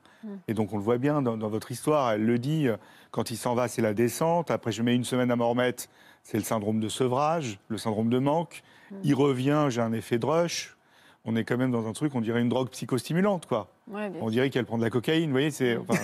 Et 0.49 0.55
donc 0.55 0.73
on 0.73 0.77
le 0.77 0.83
voit 0.83 0.99
bien 0.99 1.23
dans, 1.23 1.37
dans 1.37 1.49
votre 1.49 1.71
histoire, 1.71 2.13
elle 2.13 2.25
le 2.25 2.39
dit, 2.39 2.69
euh, 2.69 2.77
quand 3.11 3.31
il 3.31 3.37
s'en 3.37 3.55
va, 3.55 3.69
c'est 3.69 3.83
la 3.83 3.95
descente, 3.95 4.51
après 4.51 4.73
je 4.73 4.83
mets 4.83 4.95
une 4.95 5.05
semaine 5.05 5.31
à 5.31 5.37
m'en 5.37 5.51
remettre, 5.51 5.85
c'est 6.23 6.39
le 6.39 6.45
syndrome 6.45 6.81
de 6.81 6.89
sevrage, 6.89 7.59
le 7.69 7.79
syndrome 7.79 8.09
de 8.11 8.19
manque, 8.19 8.63
il 9.03 9.15
revient, 9.15 9.67
j'ai 9.71 9.81
un 9.81 9.93
effet 9.93 10.19
de 10.19 10.27
rush, 10.27 10.77
on 11.25 11.35
est 11.37 11.45
quand 11.45 11.57
même 11.57 11.71
dans 11.73 11.87
un 11.87 11.93
truc, 11.93 12.15
on 12.15 12.21
dirait 12.21 12.41
une 12.41 12.49
drogue 12.49 12.69
psychostimulante, 12.71 13.47
quoi. 13.47 13.69
Ouais, 13.91 14.11
On 14.21 14.29
dirait 14.31 14.51
qu'elle 14.51 14.65
prend 14.65 14.77
de 14.79 14.83
la 14.83 14.91
cocaïne, 14.91 15.27
vous 15.27 15.33
voyez, 15.33 15.51
c'est 15.51 15.77
enfin, 15.77 16.01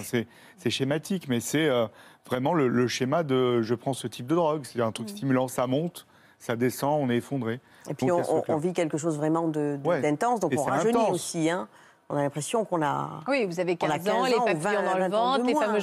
c'est 0.56 0.70
schématique, 0.70 1.28
mais 1.28 1.40
c'est 1.40 1.68
euh, 1.68 1.86
vraiment 2.26 2.54
le, 2.54 2.68
le 2.68 2.88
schéma 2.88 3.22
de 3.22 3.62
je 3.62 3.74
prends 3.74 3.92
ce 3.94 4.06
type 4.06 4.26
de 4.26 4.34
drogue, 4.34 4.62
c'est 4.64 4.80
un 4.80 4.92
truc 4.92 5.08
stimulant, 5.10 5.46
ça 5.48 5.66
monte, 5.66 6.06
ça 6.38 6.56
descend, 6.56 7.00
on 7.02 7.10
est 7.10 7.16
effondré. 7.16 7.60
Et 7.90 7.94
puis 7.94 8.06
Donc, 8.06 8.24
on, 8.48 8.56
vit 8.58 8.72
quelque 8.72 8.96
chose 8.98 9.16
vraiment 9.16 9.48
de- 9.48 9.78
de- 9.82 9.88
Ouais. 9.88 10.00
d'intense, 10.00 10.40
donc 10.40 10.52
Et 10.52 10.58
on 10.58 10.62
rajeunit 10.64 10.90
intense. 10.96 11.10
aussi. 11.10 11.50
Hein. 11.50 11.68
On 12.10 12.16
a 12.16 12.22
l'impression 12.22 12.64
qu'on 12.64 12.82
a. 12.82 13.20
Oui, 13.28 13.44
vous 13.44 13.60
avez 13.60 13.76
On 13.82 13.86
a 13.86 13.98
15 13.98 14.08
ans, 14.08 14.22
15 14.22 14.28
les 14.30 14.34
ans 14.36 14.42
ou 14.42 14.44
papillons 14.46 14.60
20, 14.62 14.82
dans 14.82 14.94
le 14.94 15.00
20 15.00 15.04
ans 15.04 15.08
de 15.08 15.12
ventre, 15.12 15.46
les 15.46 15.54
fameux 15.54 15.80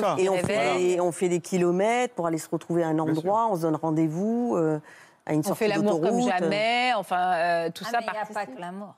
ça. 0.00 0.14
qui 0.16 0.22
Et 0.24 0.28
on 0.28 0.36
fait, 0.36 1.00
on 1.00 1.12
fait 1.12 1.28
des 1.28 1.40
kilomètres 1.40 2.14
pour 2.14 2.26
aller 2.28 2.38
se 2.38 2.48
retrouver 2.48 2.84
à 2.84 2.88
un 2.88 2.98
endroit, 2.98 3.48
on 3.50 3.56
se 3.56 3.62
donne 3.62 3.74
rendez-vous 3.74 4.54
euh, 4.56 4.78
à 5.26 5.32
une 5.32 5.40
On 5.40 5.42
sortie 5.42 5.64
fait 5.64 5.68
l'amour 5.68 6.00
comme 6.00 6.20
d'autoroute. 6.20 6.28
jamais, 6.38 6.92
enfin, 6.94 7.32
euh, 7.34 7.70
tout 7.70 7.84
Ah, 7.88 7.90
ça 7.90 7.98
mais 7.98 8.06
il 8.06 8.12
n'y 8.12 8.18
a 8.18 8.26
pas 8.26 8.46
que 8.46 8.60
l'amour. 8.60 8.94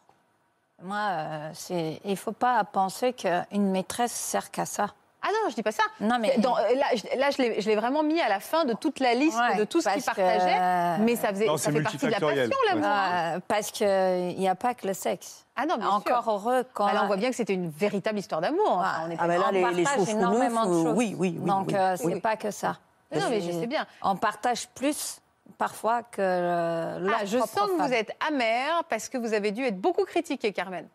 Moi, 0.83 0.99
euh, 0.99 1.53
il 1.71 2.11
ne 2.11 2.17
faut 2.17 2.33
pas 2.33 2.63
penser 2.65 3.15
qu'une 3.15 3.71
maîtresse 3.71 4.13
sert 4.13 4.51
qu'à 4.51 4.67
ça. 4.67 4.89
Ah 5.29 5.31
non, 5.33 5.51
je 5.51 5.55
dis 5.57 5.63
pas 5.65 5.73
ça. 5.73 5.83
Non, 6.01 6.19
mais- 6.21 6.37
Dans- 6.39 6.57
euh, 6.57 6.61
là, 6.77 6.87
je, 6.95 7.19
là, 7.19 7.31
je 7.31 7.69
l'ai- 7.69 7.75
vraiment 7.75 8.05
mis 8.05 8.21
à 8.21 8.29
la 8.29 8.39
fin 8.39 8.65
de 8.65 8.75
toute 8.75 9.01
la 9.01 9.15
liste 9.15 9.37
Ouais, 9.37 9.57
de 9.57 9.65
tout 9.65 9.81
ce 9.81 9.89
qu'ils 9.89 10.01
que, 10.01 10.07
partageaient. 10.07 10.57
euh, 10.61 10.97
Mais 11.01 11.17
ça, 11.17 11.31
faisait, 11.31 11.47
Non, 11.47 11.57
ça 11.57 11.73
fait 11.73 11.83
partie 11.83 11.99
de 11.99 12.07
la 12.07 12.21
passion, 12.21 12.57
l'amour. 12.69 12.87
Euh, 12.87 13.41
parce 13.49 13.73
qu'il 13.73 14.39
n'y 14.39 14.49
a 14.49 14.55
pas 14.55 14.75
que 14.75 14.87
le 14.87 14.95
sexe. 14.95 15.45
Ah 15.57 15.67
non, 15.67 15.79
bien 15.79 15.89
Encore 15.89 16.23
sûr. 16.23 16.33
heureux 16.33 16.65
quand. 16.75 16.87
Bah 16.87 16.93
là, 16.93 17.01
on 17.03 17.07
voit 17.09 17.17
bien 17.17 17.31
que 17.31 17.37
c'était 17.37 17.55
une 17.55 17.71
véritable 17.71 18.19
histoire 18.21 18.41
d'amour. 18.41 18.77
Enfin, 18.79 18.85
Ah, 18.95 19.03
on 19.07 19.11
est 19.11 19.17
Ah 19.19 19.27
ben 19.27 19.39
là, 19.41 19.47
on 19.49 19.53
les, 19.53 19.75
les 19.75 19.83
partage 19.83 20.09
énormément 20.11 20.67
de 20.67 20.71
euh, 20.75 20.83
choses. 20.85 20.95
oui, 20.97 21.17
oui, 21.19 21.37
oui. 21.41 21.49
Donc, 21.49 21.69
oui. 21.69 21.75
euh, 21.77 21.97
c'est 21.97 22.21
pas 22.21 22.37
que 22.37 22.51
ça. 22.53 22.77
Non, 23.15 23.29
mais 23.29 23.41
je 23.41 23.51
sais 23.51 23.67
bien. 23.67 23.85
On 24.03 24.15
partage 24.17 24.69
plus 24.69 25.19
parfois 25.59 26.03
que 26.03 26.21
le, 26.21 27.07
leur 27.07 27.17
Ah, 27.21 27.25
je 27.25 27.39
sens 27.39 27.51
que 27.53 27.59
femme. 27.77 27.87
vous 27.87 27.93
êtes 27.93 28.13
amère 28.29 28.85
parce 28.89 29.09
que 29.09 29.17
vous 29.19 29.33
avez 29.33 29.51
dû 29.51 29.65
être 29.65 29.81
beaucoup 29.81 30.05
critiquée, 30.05 30.53
Carmen. 30.53 30.87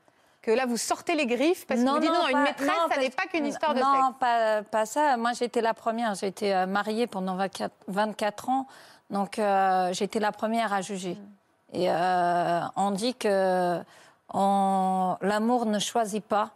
Que 0.42 0.50
là, 0.50 0.66
vous 0.66 0.78
sortez 0.78 1.14
les 1.14 1.28
griffes 1.28 1.68
parce 1.68 1.80
que 1.80 1.88
vous 1.88 2.00
dites 2.00 2.10
non, 2.10 2.28
une 2.28 2.34
pas- 2.34 2.44
maîtresse, 2.44 2.68
non, 2.68 2.90
ça 2.92 3.00
n'est 3.00 3.10
pas 3.12 3.28
qu'une 3.28 3.46
histoire 3.46 3.76
de 3.76 3.80
non, 3.80 4.08
sexe. 4.08 4.18
pas, 4.20 4.64
pas 4.64 4.86
ça. 4.88 5.16
Moi, 5.18 5.34
j'étais 5.34 5.62
la 5.62 5.76
première. 5.76 6.16
J'étais 6.16 6.52
euh, 6.52 6.66
mariée 6.66 7.06
pendant 7.06 7.36
24, 7.36 7.72
24 7.88 8.50
ans. 8.50 8.68
Donc, 9.12 9.38
euh, 9.38 9.94
j'étais 9.94 10.20
la 10.20 10.32
première 10.32 10.74
à 10.74 10.82
juger. 10.82 11.14
Mm. 11.14 11.76
Et 11.76 11.92
euh, 11.92 12.62
on 12.76 12.92
dit 12.92 13.14
que 13.14 13.80
l'amour 14.34 15.66
ne 15.68 15.80
choisit 15.80 16.24
pas 16.24 16.50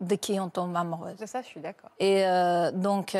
de 0.00 0.16
qui 0.16 0.38
on 0.38 0.50
tombe 0.50 0.76
amoureuse. 0.76 1.16
De 1.16 1.26
ça, 1.26 1.40
je 1.40 1.46
suis 1.46 1.60
d'accord. 1.60 1.90
Et 1.98 2.26
euh, 2.26 2.70
donc, 2.72 3.16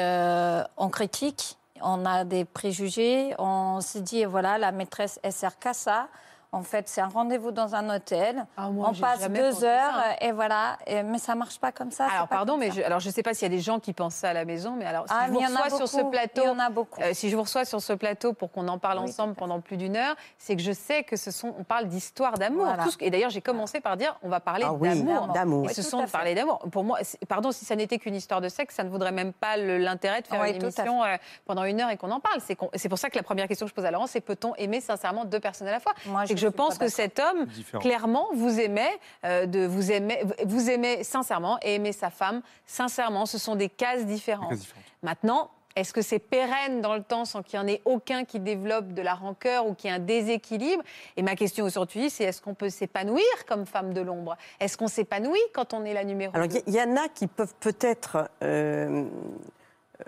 on 0.76 0.88
critique, 0.90 1.56
on 1.80 2.04
a 2.04 2.24
des 2.24 2.44
préjugés, 2.44 3.34
on 3.38 3.80
se 3.80 3.98
dit, 3.98 4.24
voilà, 4.26 4.58
la 4.58 4.70
maîtresse, 4.70 5.18
elle 5.22 5.32
sert 5.32 5.58
qu'à 5.58 5.72
ça. 5.72 6.08
En 6.54 6.62
fait, 6.62 6.88
c'est 6.88 7.00
un 7.00 7.08
rendez-vous 7.08 7.50
dans 7.50 7.74
un 7.74 7.94
hôtel. 7.94 8.46
Ah, 8.56 8.70
moi, 8.70 8.90
on 8.90 8.94
passe 8.94 9.28
deux 9.28 9.64
heures 9.64 9.94
ça. 9.94 10.16
et 10.20 10.30
voilà. 10.32 10.78
Et- 10.86 11.02
mais 11.02 11.18
ça 11.18 11.34
marche 11.34 11.58
pas 11.58 11.72
comme 11.72 11.90
ça. 11.90 12.06
Alors, 12.06 12.28
pardon, 12.28 12.56
mais 12.56 12.70
je, 12.70 12.80
alors, 12.80 13.00
je 13.00 13.08
ne 13.08 13.12
sais 13.12 13.22
pas 13.22 13.34
s'il 13.34 13.42
y 13.50 13.52
a 13.52 13.56
des 13.56 13.60
gens 13.62 13.80
qui 13.80 13.92
pensent 13.92 14.14
ça 14.14 14.30
à 14.30 14.32
la 14.32 14.44
maison, 14.44 14.74
mais 14.78 14.84
alors, 14.84 15.04
si 15.08 15.12
Ah, 15.14 15.24
je 15.26 15.30
mais 15.32 15.34
vous 15.36 15.40
il 15.42 15.48
y 15.50 15.52
en 15.52 15.56
a 15.56 15.62
reçois 15.64 15.78
sur 15.78 15.88
ce 15.88 15.96
beaucoup. 15.98 16.10
plateau, 16.10 16.42
Il 16.44 16.46
y 16.46 16.48
en 16.48 16.58
a 16.60 16.70
beaucoup. 16.70 17.00
euh, 17.02 17.10
si 17.12 17.28
je 17.28 17.36
vous 17.36 17.42
reçois 17.42 17.64
sur 17.64 17.80
ce 17.82 17.92
plateau 17.92 18.32
pour 18.34 18.52
qu'on 18.52 18.68
en 18.68 18.78
parle 18.78 18.98
Oui, 18.98 19.04
ensemble 19.10 19.34
pendant 19.34 19.60
plus 19.60 19.76
d'une 19.76 19.96
heure, 19.96 20.14
c'est 20.38 20.54
que 20.54 20.62
je 20.62 20.70
sais 20.72 21.02
que 21.02 21.16
ce 21.16 21.30
sont, 21.32 21.54
on 21.58 21.64
parle 21.64 21.86
d'histoire 21.86 22.34
d'amour. 22.38 22.66
Voilà. 22.66 22.84
Et 23.00 23.10
d'ailleurs, 23.10 23.30
j'ai 23.30 23.40
commencé 23.40 23.80
par 23.80 23.96
dire, 23.96 24.16
on 24.22 24.28
va 24.28 24.38
parler 24.40 24.64
Ah 24.68 24.72
oui, 24.72 24.88
d'amour. 24.88 25.28
d'amour. 25.34 25.70
Et 25.70 25.74
ce 25.74 25.82
tout 25.82 25.88
sont 25.88 26.06
parler 26.06 26.34
d'amour. 26.36 26.60
Pour 26.70 26.84
moi, 26.84 26.98
pardon, 27.28 27.50
si 27.50 27.64
ça 27.64 27.74
n'était 27.74 27.98
qu'une 27.98 28.14
histoire 28.14 28.40
de 28.40 28.48
sexe, 28.48 28.76
ça 28.76 28.84
ne 28.84 28.90
vaudrait 28.90 29.10
même 29.12 29.32
pas 29.32 29.56
l'intérêt 29.56 30.22
de 30.22 30.26
faire 30.28 30.40
Oui, 30.40 30.50
une 30.54 30.62
émission 30.62 31.02
euh, 31.02 31.16
pendant 31.46 31.64
une 31.64 31.80
heure 31.80 31.90
et 31.90 31.96
qu'on 31.96 32.10
en 32.12 32.20
parle. 32.20 32.40
C'est 32.74 32.88
pour 32.88 32.98
ça 32.98 33.10
que 33.10 33.16
la 33.16 33.22
première 33.24 33.48
question 33.48 33.66
que 33.66 33.70
je 33.70 33.74
pose 33.74 33.84
à 33.84 33.90
Laurent, 33.90 34.06
c'est 34.06 34.20
peut-on 34.20 34.54
aimer 34.54 34.80
sincèrement 34.80 35.24
deux 35.24 35.40
personnes 35.40 35.66
à 35.68 35.72
la 35.72 35.80
fois? 35.80 35.92
Moi, 36.06 36.24
je 36.44 36.48
pense 36.48 36.78
que 36.78 36.88
cet 36.88 37.18
homme, 37.18 37.46
Différent. 37.46 37.82
clairement, 37.82 38.28
vous 38.34 38.60
aimait, 38.60 38.98
euh, 39.24 39.46
de 39.46 39.66
vous 39.66 39.90
aimez, 39.90 40.22
vous 40.44 40.70
aimez 40.70 41.04
sincèrement 41.04 41.58
et 41.62 41.74
aimer 41.74 41.92
sa 41.92 42.10
femme 42.10 42.42
sincèrement. 42.66 43.26
Ce 43.26 43.38
sont 43.38 43.56
des 43.56 43.68
cases 43.68 44.06
différentes. 44.06 44.50
Cases 44.50 44.60
différentes. 44.60 44.84
Maintenant, 45.02 45.50
est-ce 45.76 45.92
que 45.92 46.02
c'est 46.02 46.20
pérenne 46.20 46.80
dans 46.80 46.94
le 46.94 47.02
temps 47.02 47.24
sans 47.24 47.42
qu'il 47.42 47.58
y 47.58 47.62
en 47.62 47.66
ait 47.66 47.82
aucun 47.84 48.24
qui 48.24 48.38
développe 48.38 48.92
de 48.92 49.02
la 49.02 49.14
rancœur 49.14 49.66
ou 49.66 49.74
qui 49.74 49.88
ait 49.88 49.90
un 49.90 49.98
déséquilibre? 49.98 50.82
Et 51.16 51.22
ma 51.22 51.34
question 51.34 51.64
aujourd'hui, 51.64 52.10
c'est 52.10 52.24
est-ce 52.24 52.40
qu'on 52.40 52.54
peut 52.54 52.70
s'épanouir 52.70 53.24
comme 53.48 53.66
femme 53.66 53.92
de 53.92 54.00
l'ombre? 54.00 54.36
Est-ce 54.60 54.76
qu'on 54.76 54.86
s'épanouit 54.86 55.40
quand 55.52 55.74
on 55.74 55.84
est 55.84 55.94
la 55.94 56.04
numéro 56.04 56.32
Alors, 56.36 56.46
il 56.46 56.72
y, 56.72 56.76
y 56.76 56.80
en 56.80 56.96
a 56.96 57.08
qui 57.08 57.26
peuvent 57.26 57.54
peut-être 57.58 58.30
euh, 58.42 59.04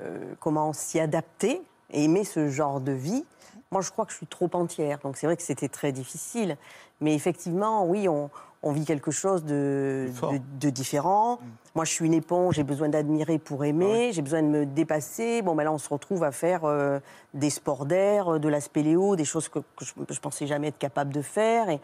euh, 0.00 0.34
comment 0.38 0.72
s'y 0.72 1.00
adapter 1.00 1.60
et 1.90 2.04
aimer 2.04 2.24
ce 2.24 2.48
genre 2.48 2.80
de 2.80 2.92
vie. 2.92 3.24
Moi, 3.72 3.80
je 3.82 3.90
crois 3.90 4.04
que 4.06 4.12
je 4.12 4.16
suis 4.18 4.26
trop 4.26 4.48
entière, 4.52 4.98
donc 5.02 5.16
c'est 5.16 5.26
vrai 5.26 5.36
que 5.36 5.42
c'était 5.42 5.68
très 5.68 5.92
difficile. 5.92 6.56
Mais 7.00 7.14
effectivement, 7.14 7.84
oui, 7.84 8.08
on, 8.08 8.30
on 8.62 8.72
vit 8.72 8.84
quelque 8.84 9.10
chose 9.10 9.44
de, 9.44 10.08
Fort. 10.14 10.32
de, 10.32 10.38
de 10.60 10.70
différent. 10.70 11.38
Moi, 11.74 11.84
je 11.84 11.90
suis 11.90 12.06
une 12.06 12.14
éponge, 12.14 12.54
j'ai 12.54 12.62
besoin 12.62 12.88
d'admirer 12.88 13.38
pour 13.38 13.64
aimer, 13.64 14.10
j'ai 14.12 14.22
besoin 14.22 14.42
de 14.42 14.48
me 14.48 14.64
dépasser. 14.66 15.42
Bon, 15.42 15.54
ben 15.54 15.64
là, 15.64 15.72
on 15.72 15.78
se 15.78 15.88
retrouve 15.90 16.24
à 16.24 16.32
faire 16.32 16.64
euh, 16.64 17.00
des 17.34 17.50
sports 17.50 17.84
d'air, 17.84 18.34
euh, 18.34 18.38
de 18.38 18.48
la 18.48 18.60
spéléo, 18.60 19.14
des 19.16 19.26
choses 19.26 19.48
que, 19.48 19.58
que 19.58 19.84
je, 19.84 19.92
je 20.08 20.20
pensais 20.20 20.46
jamais 20.46 20.68
être 20.68 20.78
capable 20.78 21.12
de 21.12 21.20
faire. 21.20 21.68
Et 21.68 21.80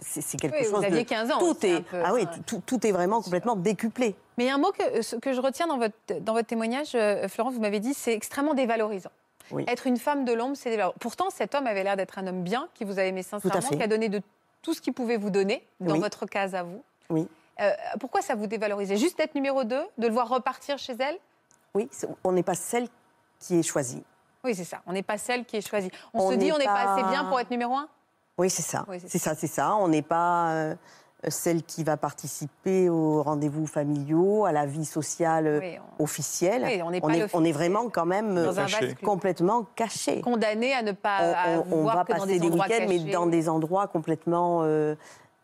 c'est 0.00 0.40
quelque 0.40 0.56
Oui, 0.56 0.64
vous 0.64 0.74
chose 0.76 0.84
aviez 0.84 1.04
de 1.04 1.08
15 1.08 1.30
ans 1.30 1.38
Tout 1.38 1.64
est 1.64 1.74
un 1.76 1.82
peu. 1.82 2.02
ah 2.04 2.14
oui, 2.14 2.26
tout, 2.46 2.60
tout 2.66 2.84
est 2.84 2.90
vraiment 2.92 3.22
complètement 3.22 3.54
décuplé. 3.54 4.16
Mais 4.38 4.44
il 4.44 4.46
y 4.48 4.50
a 4.50 4.54
un 4.54 4.58
mot 4.58 4.72
que, 4.72 5.18
que 5.20 5.32
je 5.32 5.40
retiens 5.40 5.68
dans 5.68 5.78
votre, 5.78 5.94
dans 6.20 6.32
votre 6.32 6.48
témoignage, 6.48 6.92
euh, 6.94 7.28
Florence, 7.28 7.54
vous 7.54 7.60
m'avez 7.60 7.80
dit, 7.80 7.94
c'est 7.94 8.12
extrêmement 8.12 8.54
dévalorisant. 8.54 9.10
Oui. 9.50 9.64
Être 9.68 9.86
une 9.86 9.96
femme 9.96 10.24
de 10.24 10.32
l'ombre, 10.32 10.56
c'est. 10.56 10.78
Pourtant, 11.00 11.30
cet 11.30 11.54
homme 11.54 11.66
avait 11.66 11.84
l'air 11.84 11.96
d'être 11.96 12.18
un 12.18 12.26
homme 12.26 12.42
bien, 12.42 12.68
qui 12.74 12.84
vous 12.84 12.98
a 12.98 13.04
aimé 13.04 13.22
sincèrement, 13.22 13.60
qui 13.68 13.82
a 13.82 13.86
donné 13.86 14.08
de 14.08 14.20
tout 14.62 14.74
ce 14.74 14.80
qu'il 14.80 14.92
pouvait 14.92 15.16
vous 15.16 15.30
donner, 15.30 15.66
dans 15.80 15.94
Oui. 15.94 16.00
votre 16.00 16.26
case 16.26 16.54
à 16.54 16.62
vous. 16.62 16.82
Oui. 17.10 17.28
Euh, 17.60 17.70
pourquoi 18.00 18.20
ça 18.22 18.34
vous 18.34 18.46
dévalorisait? 18.46 18.96
Juste 18.96 19.16
d'être 19.18 19.34
numéro 19.34 19.64
2, 19.64 19.80
de 19.98 20.06
le 20.06 20.12
voir 20.12 20.28
repartir 20.28 20.78
chez 20.78 20.94
elle? 20.98 21.16
Oui, 21.74 21.88
on 22.24 22.32
n'est 22.32 22.42
pas 22.42 22.54
celle 22.54 22.88
qui 23.38 23.58
est 23.58 23.62
choisie. 23.62 24.02
Oui, 24.44 24.54
c'est 24.54 24.64
ça. 24.64 24.80
On 24.86 24.92
n'est 24.92 25.02
pas 25.02 25.18
celle 25.18 25.44
qui 25.44 25.56
est 25.56 25.66
choisie. 25.66 25.90
On, 26.14 26.20
On 26.20 26.30
se 26.30 26.36
dit, 26.36 26.52
on 26.52 26.58
n'est 26.58 26.64
pas... 26.64 26.84
pas- 26.84 26.94
assez 26.94 27.02
bien 27.10 27.24
pour 27.24 27.38
être 27.40 27.50
numéro 27.50 27.74
1 27.74 27.88
Oui, 28.38 28.50
c'est 28.50 28.62
ça. 28.62 28.84
Oui, 28.88 28.98
c'est 29.00 29.08
c'est 29.08 29.18
ça, 29.18 29.34
c'est 29.34 29.46
ça. 29.46 29.74
On 29.76 29.88
n'est 29.88 30.02
pas 30.02 30.50
euh, 30.52 30.74
celle 31.28 31.62
qui 31.62 31.82
va 31.82 31.96
participer 31.96 32.88
aux 32.88 33.22
rendez-vous 33.22 33.66
familiaux, 33.66 34.44
à 34.44 34.52
la 34.52 34.66
vie 34.66 34.84
sociale 34.84 35.46
euh, 35.46 35.60
Oui, 35.60 35.78
on- 35.98 36.04
officielle. 36.04 36.62
Oui, 36.64 36.82
on 36.84 36.92
est, 36.92 37.00
l'officiel. 37.00 37.30
on 37.32 37.44
est 37.44 37.52
vraiment 37.52 37.88
quand 37.88 38.06
même 38.06 38.36
euh, 38.36 38.52
caché. 38.54 38.94
complètement 39.02 39.66
caché. 39.74 40.20
Condamné 40.20 40.72
à 40.74 40.82
ne 40.82 40.92
pas 40.92 41.62
On, 41.70 41.88
à 41.88 41.94
va 41.94 42.04
que 42.04 42.12
dans 42.12 42.18
passer 42.18 42.26
des 42.26 42.38
des 42.40 42.46
endroits 42.46 42.66
week-ends, 42.66 42.86
mais 42.88 42.98
dans 43.12 43.26
des 43.26 43.48
endroits 43.48 43.86
complètement 43.88 44.60
euh, 44.62 44.94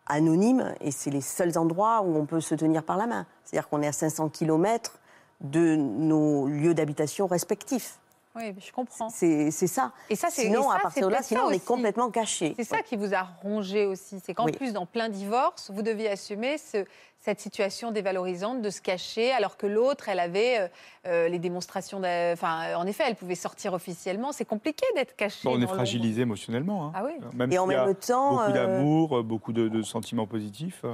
anonymes. 0.06 0.74
Et 0.80 0.90
c'est 0.90 1.10
les 1.10 1.20
seuls 1.22 1.56
endroits 1.58 2.02
où 2.02 2.16
on 2.16 2.26
peut 2.26 2.40
se 2.40 2.54
tenir 2.54 2.82
par 2.84 2.96
la 2.96 3.06
main. 3.06 3.26
C'est-à-dire 3.44 3.68
qu'on 3.68 3.82
est 3.82 3.88
à 3.88 3.92
500 3.92 4.28
km 4.28 4.98
de 5.40 5.74
nos 5.76 6.46
lieux 6.46 6.74
d'habitation 6.74 7.26
respectifs. 7.26 7.98
Oui, 8.34 8.54
je 8.58 8.72
comprends. 8.72 9.10
C'est 9.10 9.50
ça. 9.50 9.92
Et 10.08 10.16
ça, 10.16 10.28
Sinon, 10.30 10.70
ça, 10.70 10.76
à 10.76 10.78
partir 10.80 11.06
de 11.08 11.12
là, 11.12 11.22
sinon, 11.22 11.42
on 11.46 11.50
est 11.50 11.56
aussi. 11.56 11.64
complètement 11.66 12.10
caché. 12.10 12.54
C'est 12.56 12.64
ça 12.64 12.80
qui 12.82 12.96
vous 12.96 13.12
a 13.14 13.22
rongé 13.42 13.84
aussi. 13.84 14.20
C'est 14.24 14.32
qu'en 14.32 14.46
Oui. 14.46 14.52
plus, 14.52 14.72
dans 14.72 14.86
plein 14.86 15.08
divorce, 15.10 15.70
vous 15.70 15.82
deviez 15.82 16.08
assumer 16.08 16.56
ce- 16.56 16.84
cette 17.20 17.40
situation 17.40 17.90
dévalorisante 17.92 18.62
de 18.62 18.70
se 18.70 18.80
cacher, 18.80 19.32
alors 19.32 19.56
que 19.56 19.66
l'autre, 19.66 20.08
elle 20.08 20.18
avait 20.18 20.58
euh, 20.60 20.68
euh, 21.06 21.28
les 21.28 21.38
démonstrations. 21.38 21.98
Enfin, 22.32 22.74
en 22.74 22.86
effet, 22.86 23.04
elle 23.06 23.16
pouvait 23.16 23.34
sortir 23.34 23.74
officiellement. 23.74 24.32
C'est 24.32 24.44
compliqué 24.46 24.86
d'être 24.96 25.14
caché. 25.14 25.40
Bon, 25.44 25.56
on 25.56 25.60
est 25.60 25.66
fragilisé 25.66 26.22
émotionnellement. 26.22 26.86
hein. 26.86 26.92
Ah 26.94 27.02
oui. 27.04 27.12
Même 27.34 27.52
Et 27.52 27.58
en 27.58 27.64
s'il 27.66 27.72
y 27.74 27.76
a 27.76 27.86
même 27.86 27.94
temps, 27.94 28.30
beaucoup 28.30 28.42
euh, 28.44 28.52
d'amour, 28.52 29.18
euh, 29.18 29.22
beaucoup 29.22 29.52
de, 29.52 29.68
de 29.68 29.82
sentiments 29.82 30.26
positifs. 30.26 30.84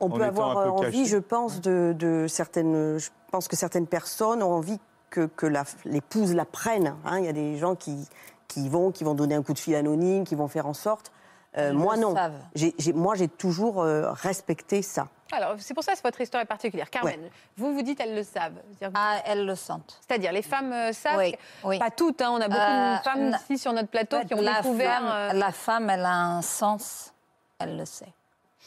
On 0.00 0.06
en 0.06 0.10
peut 0.10 0.22
avoir 0.22 0.56
un 0.56 0.62
peu 0.62 0.70
envie, 0.70 0.98
caché. 1.00 1.04
je 1.06 1.18
pense, 1.18 1.60
de, 1.60 1.92
de 1.98 2.26
certaines. 2.28 2.98
Je 2.98 3.10
pense 3.32 3.48
que 3.48 3.56
certaines 3.56 3.88
personnes 3.88 4.44
ont 4.44 4.52
envie 4.52 4.78
que, 5.10 5.26
que 5.26 5.46
l'épouse 5.84 6.34
la 6.34 6.44
prenne. 6.44 6.94
hein. 7.04 7.18
Il 7.18 7.24
y 7.24 7.28
a 7.28 7.32
des 7.32 7.56
gens 7.56 7.74
qui, 7.74 8.08
qui 8.46 8.68
vont, 8.68 8.90
qui 8.92 9.04
vont 9.04 9.14
donner 9.14 9.34
un 9.34 9.42
coup 9.42 9.52
de 9.54 9.58
fil 9.58 9.74
anonyme, 9.74 10.24
qui 10.24 10.34
vont 10.34 10.48
faire 10.48 10.66
en 10.66 10.74
sorte. 10.74 11.12
Euh, 11.56 11.72
moi, 11.72 11.96
non. 11.96 12.14
j'ai- 12.54 12.74
moi, 12.92 13.14
j'ai 13.14 13.26
toujours 13.28 13.82
euh, 13.82 14.12
respecté 14.12 14.82
ça. 14.82 15.08
Alors, 15.32 15.54
c'est 15.58 15.74
pour 15.74 15.82
ça 15.82 15.92
que 15.94 16.00
votre 16.02 16.20
histoire 16.20 16.42
est 16.42 16.46
particulière. 16.46 16.88
Carmen, 16.88 17.20
vous 17.56 17.74
vous 17.74 17.82
dites, 17.82 18.00
elles 18.00 18.14
le 18.14 18.22
savent. 18.22 18.54
Ah, 18.94 19.16
elles 19.26 19.44
le 19.44 19.54
sentent. 19.54 19.98
c'est-à-dire, 20.06 20.30
les 20.32 20.42
femmes 20.42 20.72
euh, 20.72 20.92
savent. 20.92 21.18
Oui, 21.18 21.34
oui. 21.64 21.78
Pas 21.78 21.90
toutes, 21.90 22.20
hein, 22.22 22.30
on 22.32 22.40
a 22.40 22.48
beaucoup 22.48 22.60
Euh, 22.60 22.96
de 22.96 23.02
femmes 23.02 23.36
ici 23.50 23.58
sur 23.58 23.72
notre 23.72 23.88
plateau 23.88 24.18
qui 24.26 24.34
ont 24.34 24.40
la 24.40 24.56
découvert. 24.62 25.00
Femme, 25.00 25.08
euh, 25.10 25.32
La 25.32 25.52
femme, 25.52 25.90
elle 25.90 26.04
a 26.04 26.14
un 26.14 26.42
sens, 26.42 27.12
elle 27.58 27.76
le 27.76 27.84
sait. 27.84 28.12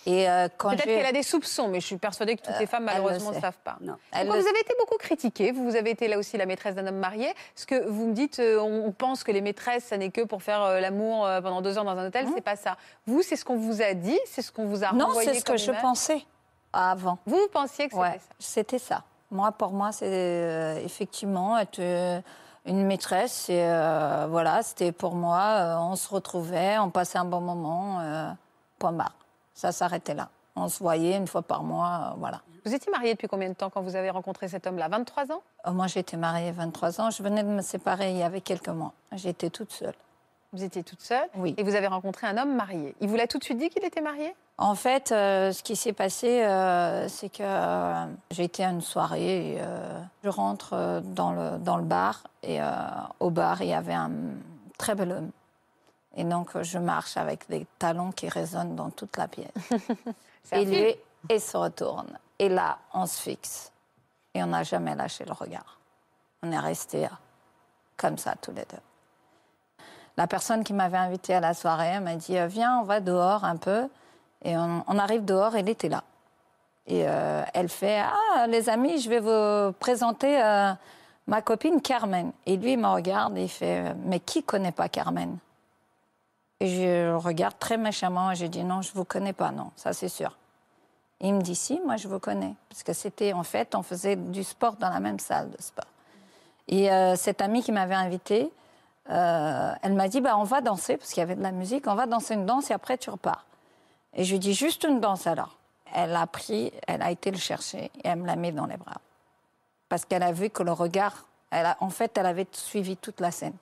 Et 0.08 0.28
euh, 0.30 0.48
Peut-être 0.58 0.84
qu'elle 0.84 1.06
a 1.06 1.12
des 1.12 1.22
soupçons, 1.24 1.68
mais 1.68 1.80
je 1.80 1.86
suis 1.86 1.98
persuadée 1.98 2.36
que 2.36 2.42
toutes 2.42 2.60
les 2.60 2.66
femmes, 2.66 2.86
malheureusement, 2.86 3.32
ne 3.32 3.40
savent 3.40 3.60
pas. 3.64 3.78
Non. 3.82 3.96
le 4.14 4.26
vous 4.26 4.32
avez 4.32 4.60
été 4.60 4.74
beaucoup 4.80 4.98
critiquée. 4.98 5.52
Vous, 5.52 5.76
avez 5.76 5.92
été 5.92 6.08
là 6.08 6.18
aussi 6.18 6.38
la 6.38 6.46
maîtresse 6.48 6.74
d'un 6.76 6.88
homme 6.88 6.98
marié. 6.98 7.32
Ce 7.56 7.66
que 7.68 7.88
vous 7.88 8.08
me 8.08 8.14
dites, 8.14 8.40
euh, 8.40 8.60
on, 8.60 8.92
pense 8.92 9.24
que 9.24 9.32
les 9.32 9.42
maîtresses, 9.42 9.84
ça 9.86 9.98
n'est 9.98 10.10
que 10.10 10.22
pour 10.22 10.42
faire 10.42 10.62
euh, 10.64 10.80
l'amour 10.80 11.26
euh, 11.26 11.40
pendant 11.42 11.62
deux 11.62 11.78
heures 11.78 11.86
dans 11.86 11.98
un 11.98 12.08
hôtel. 12.08 12.26
C'est 12.34 12.42
pas 12.42 12.56
ça. 12.56 12.78
Vous, 13.06 13.22
c'est 13.22 13.36
ce 13.36 13.46
qu'on 13.46 13.58
vous 13.58 13.82
a 13.84 13.94
dit, 13.94 14.20
c'est 14.26 14.42
ce 14.42 14.52
qu'on 14.52 14.66
vous 14.66 14.84
a 14.84 14.92
Non, 14.92 15.06
renvoyé 15.08 15.34
c'est 15.34 15.40
ce 15.40 15.46
comme 15.46 15.56
que 15.56 15.62
je 15.62 15.72
pensais 15.72 16.26
avant. 16.74 17.20
Vous, 17.28 17.36
vous 17.38 17.48
pensiez 17.52 17.86
que 17.86 17.92
c'était 17.94 18.02
Ouais, 18.02 18.14
ça. 18.20 18.36
c'était 18.40 18.80
ça. 18.80 19.04
Moi, 19.30 19.52
pour 19.52 19.72
moi, 19.72 19.92
c'est 19.92 20.08
euh, 20.10 20.84
effectivement 20.84 21.58
être 21.60 21.80
euh, 21.80 22.20
une 22.66 22.86
maîtresse. 22.86 23.48
euh, 23.50 24.26
voilà, 24.30 24.64
c'était 24.64 24.92
pour 24.92 25.14
moi. 25.16 25.40
euh, 25.42 25.76
on 25.78 25.96
se 25.96 26.10
retrouvait, 26.10 26.78
on 26.80 26.90
passait 26.90 27.18
un 27.20 27.26
bon 27.26 27.40
moment. 27.42 28.00
euh, 28.02 28.30
point 28.80 28.92
barre. 28.94 29.14
Ça 29.54 29.72
s'arrêtait 29.72 30.14
là. 30.14 30.30
On 30.56 30.68
se 30.68 30.80
voyait 30.80 31.16
une 31.18 31.28
fois 31.28 31.42
par 31.42 31.64
mois, 31.64 32.12
euh, 32.12 32.18
voilà. 32.18 32.42
Vous 32.66 32.74
étiez 32.74 32.92
mariée 32.92 33.14
depuis 33.14 33.28
combien 33.28 33.50
de 33.50 33.54
temps 33.56 33.70
quand 33.70 33.82
vous 33.82 33.96
avez 33.96 34.10
rencontré 34.10 34.48
cet 34.48 34.68
homme-là? 34.68 34.88
23 34.90 35.32
ans? 35.32 35.42
Euh, 35.66 35.72
Moi, 35.72 35.88
j'étais 35.88 36.18
mariée 36.18 36.52
23 36.52 37.02
ans. 37.02 37.10
Je 37.10 37.24
venais 37.24 37.44
de 37.44 37.48
me 37.50 37.62
séparer 37.62 38.12
il 38.12 38.18
y 38.18 38.24
avait 38.24 38.42
quelques 38.42 38.68
mois. 38.70 38.94
J'étais 39.14 39.50
toute 39.50 39.72
seule. 39.72 39.96
Vous 40.54 40.64
étiez 40.64 40.84
toute 40.84 41.02
seule? 41.02 41.28
Oui. 41.38 41.56
et 41.58 41.64
vous 41.64 41.76
avez 41.76 41.88
rencontré 41.88 42.28
un 42.28 42.38
homme 42.38 42.54
marié. 42.56 42.94
Il 43.00 43.08
vous 43.08 43.16
l'a 43.16 43.26
tout 43.26 43.38
de 43.40 43.44
suite 43.44 43.58
dit 43.58 43.70
qu'il 43.70 43.86
était 43.86 44.02
marié? 44.02 44.36
En 44.58 44.76
fait, 44.76 45.12
euh, 45.12 45.54
ce 45.54 45.64
qui 45.64 45.76
s'est 45.78 45.94
passé, 45.94 46.46
c'est 47.08 47.30
que 47.30 47.44
j'ai 48.32 48.44
été 48.44 48.64
à 48.66 48.70
une 48.70 48.82
soirée. 48.82 49.54
et, 49.54 49.62
je 50.24 50.30
rentre 50.30 51.02
dans, 51.04 51.32
le, 51.32 51.58
dans 51.58 51.78
le 51.78 51.84
bar 51.84 52.24
et 52.44 52.60
au 53.22 53.30
bar, 53.30 53.62
il 53.62 53.70
y 53.70 53.74
avait 53.74 53.94
un 53.94 54.12
très 54.78 54.94
bel 54.94 55.12
homme. 55.14 55.32
Et 56.16 56.24
donc, 56.24 56.62
je 56.62 56.78
marche 56.78 57.18
avec 57.18 57.48
des 57.50 57.66
talons 57.80 58.12
qui 58.12 58.28
résonnent 58.28 58.76
dans 58.76 58.90
toute 58.90 59.18
la 59.18 59.28
pièce. 59.28 59.48
Et 60.52 60.66
lui, 60.66 60.96
il 61.30 61.40
se 61.40 61.56
retourne. 61.56 62.18
Et 62.38 62.50
là, 62.50 62.78
on 62.94 63.06
se 63.06 63.22
fixe. 63.22 63.72
Et 64.34 64.44
on 64.44 64.48
n'a 64.48 64.64
jamais 64.64 64.96
lâché 64.96 65.24
le 65.26 65.34
regard. 65.34 65.78
On 66.44 66.52
est 66.52 66.60
restés 66.60 67.06
euh, 67.06 67.10
comme 67.98 68.18
ça, 68.18 68.36
tous 68.42 68.52
les 68.52 68.66
deux. 68.66 68.80
La 70.18 70.28
personne 70.28 70.64
qui 70.64 70.74
m'avait 70.74 70.98
invitée 70.98 71.36
à 71.36 71.40
la 71.40 71.54
soirée 71.54 72.00
m'a 72.00 72.16
dit 72.16 72.38
euh, 72.38 72.48
Viens, 72.48 72.80
on 72.80 72.84
va 72.84 73.00
dehors 73.00 73.46
un 73.46 73.58
peu. 73.58 73.88
Et 74.44 74.58
on, 74.58 74.84
on 74.88 74.98
arrive 74.98 75.24
dehors, 75.24 75.56
elle 75.56 75.70
était 75.70 75.90
là. 75.90 76.04
Et 76.88 77.04
euh, 77.08 77.44
elle 77.54 77.70
fait 77.70 78.02
Ah, 78.02 78.48
les 78.48 78.70
amis, 78.70 79.00
je 79.00 79.10
vais 79.10 79.20
vous 79.20 79.74
présenter 79.74 80.42
euh, 80.44 80.74
ma 81.28 81.42
copine 81.42 81.82
Carmen. 81.82 82.32
Et 82.46 82.58
lui, 82.58 82.74
il 82.74 82.80
me 82.80 82.88
regarde 82.88 83.38
et 83.38 83.44
il 83.44 83.50
fait 83.50 83.94
Mais 84.06 84.20
qui 84.20 84.44
connaît 84.44 84.72
pas 84.72 84.90
Carmen? 84.90 85.38
Et 86.62 86.68
je 86.68 87.10
le 87.10 87.18
regarde 87.18 87.58
très 87.58 87.76
méchamment 87.76 88.32
et 88.32 88.36
je 88.36 88.46
dis 88.46 88.64
Non, 88.64 88.84
je 88.84 88.92
vous 88.94 89.04
connais 89.04 89.34
pas, 89.34 89.50
non, 89.50 89.72
ça 89.76 89.94
c'est 89.94 90.10
sûr. 90.10 90.38
Et 91.20 91.30
il 91.30 91.34
me 91.34 91.42
dit 91.42 91.56
Si, 91.56 91.82
moi 91.84 91.98
je 91.98 92.08
vous 92.08 92.20
connais. 92.20 92.54
Parce 92.70 92.84
que 92.84 92.94
c'était 92.94 93.34
en 93.34 93.42
fait, 93.42 93.74
on 93.74 93.82
faisait 93.82 94.16
du 94.16 94.44
sport 94.44 94.76
dans 94.76 94.90
la 94.90 95.00
même 95.00 95.18
salle 95.18 95.50
de 95.50 95.60
sport. 95.60 95.88
Et 96.68 96.92
euh, 96.92 97.16
cette 97.16 97.42
amie 97.42 97.64
qui 97.64 97.72
m'avait 97.72 97.96
invitée, 97.96 98.52
euh, 99.10 99.74
elle 99.82 99.94
m'a 99.94 100.08
dit 100.08 100.22
bah, 100.22 100.38
On 100.38 100.44
va 100.44 100.62
danser, 100.62 100.98
parce 100.98 101.10
qu'il 101.10 101.22
y 101.22 101.24
avait 101.24 101.36
de 101.36 101.42
la 101.42 101.52
musique, 101.52 101.88
on 101.88 101.96
va 101.96 102.06
danser 102.06 102.36
une 102.36 102.46
danse 102.46 102.70
et 102.70 102.76
après 102.76 103.00
tu 103.00 103.10
repars. 103.10 103.44
Et 104.14 104.24
je 104.24 104.34
lui 104.34 104.40
dis 104.40 104.54
Juste 104.54 104.84
une 104.84 105.00
danse 105.00 105.26
alors. 105.26 105.58
Elle 105.96 106.16
a 106.16 106.28
pris, 106.28 106.72
elle 106.88 107.02
a 107.02 107.10
été 107.10 107.32
le 107.32 107.40
chercher 107.40 107.86
et 107.86 108.08
elle 108.08 108.20
me 108.20 108.28
l'a 108.28 108.36
mis 108.36 108.52
dans 108.52 108.68
les 108.68 108.78
bras. 108.78 109.02
Parce 109.90 110.06
qu'elle 110.06 110.24
a 110.24 110.32
vu 110.32 110.52
que 110.52 110.62
le 110.62 110.74
regard, 110.74 111.26
en 111.80 111.90
fait, 111.90 112.16
elle 112.20 112.28
avait 112.28 112.48
suivi 112.52 112.98
toute 112.98 113.20
la 113.20 113.32
scène. 113.32 113.56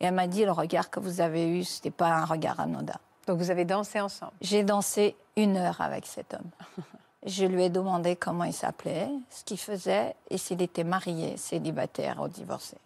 Et 0.00 0.04
elle 0.06 0.14
m'a 0.14 0.26
dit 0.26 0.44
Le 0.44 0.52
regard 0.52 0.90
que 0.90 1.00
vous 1.00 1.20
avez 1.20 1.48
eu, 1.48 1.64
ce 1.64 1.78
n'était 1.78 1.90
pas 1.90 2.08
un 2.08 2.24
regard 2.24 2.60
anodin. 2.60 2.98
Donc 3.26 3.38
vous 3.38 3.50
avez 3.50 3.64
dansé 3.64 4.00
ensemble? 4.00 4.32
J'ai 4.40 4.62
dansé 4.62 5.16
une 5.36 5.56
heure 5.56 5.80
avec 5.80 6.06
cet 6.06 6.34
homme. 6.34 6.50
Je 7.26 7.44
lui 7.44 7.64
ai 7.64 7.70
demandé 7.70 8.14
comment 8.14 8.44
il 8.44 8.52
s'appelait, 8.52 9.08
ce 9.30 9.42
qu'il 9.42 9.58
faisait 9.58 10.14
et 10.30 10.38
s'il 10.38 10.62
était 10.62 10.84
marié, 10.84 11.36
célibataire 11.36 12.22
ou 12.22 12.28
divorcé. 12.28 12.76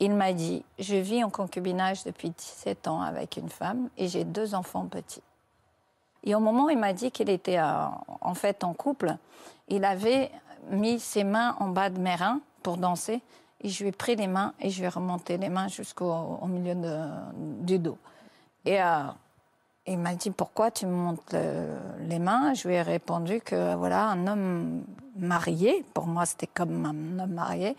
Il 0.00 0.14
m'a 0.14 0.32
dit, 0.32 0.64
je 0.78 0.96
vis 0.96 1.22
en 1.22 1.30
concubinage 1.30 2.02
depuis 2.02 2.30
17 2.30 2.88
ans 2.88 3.02
avec 3.02 3.36
une 3.36 3.48
femme 3.48 3.88
et 3.96 4.08
j'ai 4.08 4.24
deux 4.24 4.56
enfants 4.56 4.86
petits. 4.86 5.22
Et 6.24 6.34
au 6.34 6.40
moment 6.40 6.64
où 6.64 6.70
il 6.70 6.78
m'a 6.78 6.94
dit 6.94 7.12
qu'il 7.12 7.30
était 7.30 7.58
euh, 7.58 7.84
en 8.20 8.34
fait 8.34 8.64
en 8.64 8.74
couple, 8.74 9.14
il 9.68 9.84
avait 9.84 10.32
mis 10.70 10.98
ses 10.98 11.22
mains 11.22 11.54
en 11.60 11.68
bas 11.68 11.90
de 11.90 11.98
mes 11.98 12.14
reins 12.14 12.40
pour 12.62 12.76
danser 12.76 13.20
et 13.60 13.68
je 13.68 13.82
lui 13.82 13.88
ai 13.90 13.92
pris 13.92 14.16
les 14.16 14.26
mains 14.26 14.54
et 14.60 14.70
je 14.70 14.78
lui 14.78 14.86
ai 14.86 14.88
remonté 14.88 15.36
les 15.38 15.48
mains 15.48 15.68
jusqu'au 15.68 16.10
au 16.10 16.46
milieu 16.46 16.74
de- 16.74 17.62
du 17.64 17.78
dos. 17.78 17.98
Et 18.64 18.82
euh, 18.82 19.02
il 19.86 19.98
m'a 19.98 20.14
dit 20.14 20.30
pourquoi 20.30 20.70
tu 20.70 20.86
me 20.86 20.92
montes 20.94 21.32
le- 21.32 21.76
les 22.00 22.18
mains? 22.18 22.54
Je 22.54 22.68
lui 22.68 22.74
ai 22.74 22.82
répondu 22.82 23.40
que 23.40 23.74
voilà 23.74 24.06
un 24.08 24.26
homme 24.26 24.84
marié, 25.16 25.84
pour 25.94 26.06
moi 26.06 26.26
c'était 26.26 26.46
comme 26.46 26.84
un 26.86 27.18
homme 27.22 27.32
marié, 27.34 27.76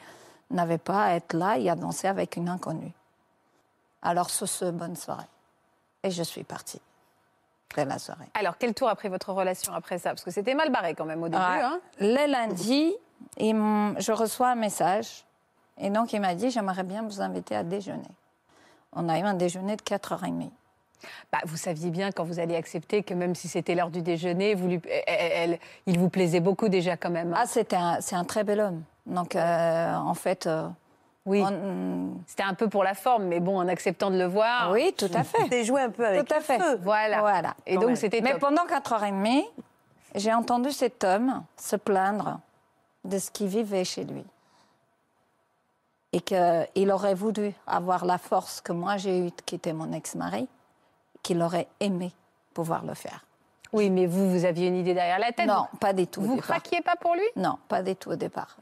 n'avait 0.50 0.78
pas 0.78 1.06
à 1.06 1.14
être 1.16 1.34
là 1.34 1.58
et 1.58 1.70
à 1.70 1.76
danser 1.76 2.08
avec 2.08 2.36
une 2.36 2.50
inconnue. 2.50 2.92
Alors 4.02 4.30
sur 4.30 4.48
ce, 4.48 4.66
bonne 4.72 4.96
soirée. 4.96 5.26
Et 6.04 6.10
je 6.12 6.24
suis 6.24 6.44
partie 6.44 6.82
de 7.78 7.82
la 7.84 8.00
soirée. 8.00 8.26
Alors, 8.34 8.58
quel 8.58 8.74
tour 8.74 8.90
a 8.90 8.96
pris 8.96 9.08
votre 9.08 9.32
relation 9.32 9.72
après 9.74 9.98
ça? 10.00 10.10
Parce 10.10 10.24
que 10.24 10.32
c'était 10.32 10.56
mal 10.56 10.72
barré 10.72 10.94
quand 10.96 11.06
même 11.06 11.22
au 11.24 11.30
début. 11.30 11.42
Ouais. 11.42 11.62
hein. 11.62 11.80
Le 12.00 12.30
lundi, 12.30 12.92
il 13.38 13.56
je 14.00 14.12
reçois 14.12 14.50
un 14.50 14.56
message 14.56 15.24
Et 15.80 15.90
donc, 15.90 16.14
il 16.14 16.22
m'a 16.22 16.36
dit, 16.36 16.52
j'aimerais 16.52 16.84
bien 16.84 17.04
vous 17.04 17.22
inviter 17.22 17.56
à 17.56 17.64
déjeuner. 17.64 18.08
On 18.94 19.08
a 19.10 19.20
eu 19.20 19.24
un 19.24 19.34
déjeuner 19.34 19.76
de 19.76 19.82
4h30. 19.82 20.50
Bah, 21.32 21.40
vous 21.46 21.58
saviez 21.58 21.90
bien 21.90 22.12
quand 22.12 22.24
vous 22.24 22.40
alliez 22.40 22.56
accepter 22.56 23.02
que 23.02 23.14
même 23.16 23.34
si 23.34 23.48
c'était 23.48 23.74
l'heure 23.74 23.90
du 23.90 24.02
déjeuner, 24.04 24.54
vous 24.54 24.68
lui- 24.68 24.82
elle- 25.08 25.52
elle- 25.54 25.60
il 25.88 25.98
vous 25.98 26.10
plaisait 26.10 26.42
beaucoup 26.42 26.70
déjà 26.70 26.96
quand 26.98 27.10
même. 27.10 27.34
hein. 27.34 27.38
Ah, 27.42 27.46
c'était 27.48 27.76
un, 27.78 28.00
c'est 28.02 28.16
un 28.16 28.24
très 28.26 28.44
bel 28.44 28.60
homme. 28.60 28.84
Donc, 29.08 29.36
euh, 29.36 29.94
en 29.96 30.14
fait, 30.14 30.46
euh, 30.46 30.68
oui, 31.26 31.42
on- 31.44 32.12
c'était 32.28 32.44
un 32.44 32.54
peu 32.54 32.70
pour 32.70 32.84
la 32.84 32.94
forme, 32.94 33.24
mais 33.26 33.40
bon, 33.40 33.58
en 33.58 33.68
acceptant 33.68 34.12
de 34.12 34.18
le 34.20 34.26
voir. 34.26 34.70
oui, 34.72 34.94
tout 34.96 35.10
à 35.16 35.24
fait. 35.24 35.48
T'es 35.50 35.64
joué 35.64 35.82
un 35.82 35.90
peu 35.90 36.06
avec 36.06 36.28
Tout 36.28 36.34
à 36.36 36.38
le 36.38 36.44
fait. 36.44 36.60
feu. 36.60 36.80
Voilà. 36.84 37.22
Voilà. 37.22 37.56
Et 37.66 37.76
donc 37.76 37.86
même. 37.88 37.96
c'était 37.96 38.22
Mais 38.22 38.36
pendant 38.38 38.66
4h30, 38.68 39.44
j'ai 40.14 40.34
entendu 40.34 40.72
cet 40.72 41.04
homme 41.04 41.42
se 41.58 41.78
plaindre 41.78 42.40
de 43.06 43.18
ce 43.18 43.32
qu'il 43.32 43.48
vivait 43.48 43.86
chez 43.86 44.04
lui. 44.04 44.24
Et 46.14 46.20
qu'il 46.22 46.92
aurait 46.92 47.14
voulu 47.14 47.54
avoir 47.68 48.06
la 48.06 48.18
force 48.18 48.60
que 48.60 48.74
moi 48.74 48.98
j'ai 48.98 49.20
eue 49.20 49.32
de 49.32 49.42
quitter 49.46 49.72
mon 49.72 49.92
ex-mari, 49.94 50.48
qu'il 51.24 51.42
aurait 51.42 51.68
aimé 51.80 52.12
pouvoir 52.54 52.84
le 52.84 52.94
faire. 52.94 53.26
Oui, 53.72 53.90
mais 53.90 54.06
vous, 54.06 54.30
vous 54.30 54.44
aviez 54.44 54.68
une 54.68 54.76
idée 54.76 54.94
derrière 54.94 55.20
la 55.20 55.32
tête. 55.32 55.48
Non, 55.48 55.68
pas 55.80 55.94
du 55.94 56.06
tout. 56.08 56.22
Vous 56.22 56.36
départ. 56.36 56.48
craquiez 56.48 56.82
pas 56.82 56.98
pour 56.98 57.16
lui? 57.16 57.24
Non, 57.38 57.58
pas 57.70 57.82
du 57.82 57.96
tout 57.96 58.10
au 58.10 58.16
départ. 58.18 58.58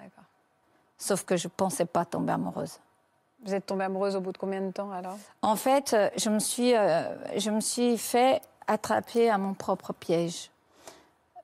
Sauf 0.97 1.23
que 1.23 1.37
je 1.37 1.47
ne 1.47 1.51
pensais 1.55 1.85
pas 1.85 2.05
tomber 2.05 2.33
amoureuse. 2.33 2.79
Vous 3.43 3.53
êtes 3.55 3.65
tombée 3.65 3.85
amoureuse 3.85 4.15
au 4.15 4.21
bout 4.21 4.33
de 4.33 4.37
combien 4.37 4.61
de 4.61 4.69
temps 4.71 4.91
alors? 4.91 5.17
En 5.41 5.55
fait, 5.55 5.93
euh, 5.93 6.09
je 6.17 6.29
me 6.29 6.39
suis, 6.39 6.75
euh, 6.75 7.15
je 7.37 7.49
me 7.49 7.61
suis 7.61 7.97
fait 7.97 8.41
attraper 8.67 9.29
à 9.29 9.39
mon 9.39 9.55
propre 9.55 9.93
piège. 9.93 10.51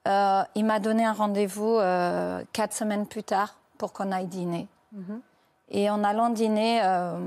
Euh, 0.08 0.44
il 0.54 0.66
m'a 0.66 0.80
donné 0.80 1.04
un 1.04 1.14
rendez-vous 1.14 1.78
euh, 1.78 2.44
quatre 2.54 2.74
semaines 2.74 3.08
plus 3.08 3.24
tard 3.24 3.56
pour 3.80 3.94
qu'on 3.94 4.12
aille 4.12 4.28
dîner. 4.28 4.68
Et 5.70 5.90
en 5.90 6.04
allant 6.04 6.30
dîner, 6.30 6.82
euh, 6.84 7.18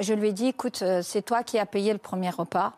je 0.00 0.14
lui 0.14 0.28
ai 0.28 0.32
dit, 0.32 0.46
écoute, 0.48 0.82
euh, 0.82 1.02
c'est 1.02 1.22
toi 1.22 1.42
qui 1.42 1.58
as 1.58 1.66
payé 1.66 1.92
le 1.92 1.98
premier 1.98 2.30
repas. 2.30 2.72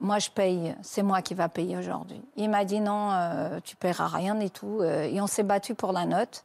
Moi, 0.00 0.18
je 0.18 0.30
paye. 0.30 0.74
C'est 0.82 1.02
moi 1.02 1.20
qui 1.20 1.34
va 1.34 1.48
payer 1.48 1.76
aujourd'hui. 1.76 2.22
Il 2.36 2.48
m'a 2.48 2.64
dit, 2.64 2.80
non, 2.80 3.10
euh, 3.12 3.60
tu 3.62 3.76
paieras 3.76 4.08
rien 4.08 4.40
et 4.40 4.48
tout. 4.48 4.78
Euh, 4.80 5.02
Et 5.04 5.20
on 5.20 5.26
s'est 5.26 5.42
battu 5.42 5.74
pour 5.74 5.92
la 5.92 6.06
note. 6.06 6.44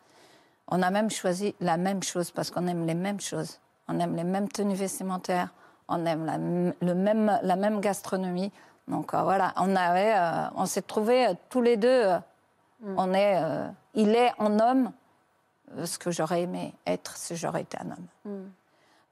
On 0.68 0.82
a 0.82 0.90
même 0.90 1.10
choisi 1.10 1.56
la 1.62 1.78
même 1.78 2.04
chose 2.04 2.32
parce 2.32 2.52
qu'on 2.52 2.68
aime 2.68 2.86
les 2.86 2.96
mêmes 2.96 3.22
choses. 3.22 3.60
On 3.88 4.00
aime 4.00 4.16
les 4.16 4.24
mêmes 4.26 4.50
tenues 4.50 4.76
vestimentaires. 4.76 5.50
On 5.88 6.06
aime 6.06 6.26
la, 6.26 6.38
le 6.38 6.96
même, 6.96 7.40
la 7.44 7.56
même 7.56 7.80
gastronomie. 7.80 8.52
Donc 8.88 9.14
euh, 9.14 9.22
voilà, 9.22 9.54
on 9.58 9.76
avait, 9.76 10.16
on 10.56 10.66
s'est 10.66 10.82
trouvés 10.82 11.28
tous 11.50 11.62
les 11.62 11.78
deux. 11.78 11.88
euh, 11.88 12.18
On 12.98 13.14
est, 13.14 13.40
il 13.94 14.10
est 14.16 14.32
en 14.38 14.60
homme 14.60 14.92
ce 15.84 15.98
que 15.98 16.12
j'aurais 16.12 16.42
aimé 16.44 16.74
être 16.86 17.18
si 17.18 17.36
j'aurais 17.36 17.62
été 17.62 17.78
un 17.80 17.92
homme. 17.92 18.50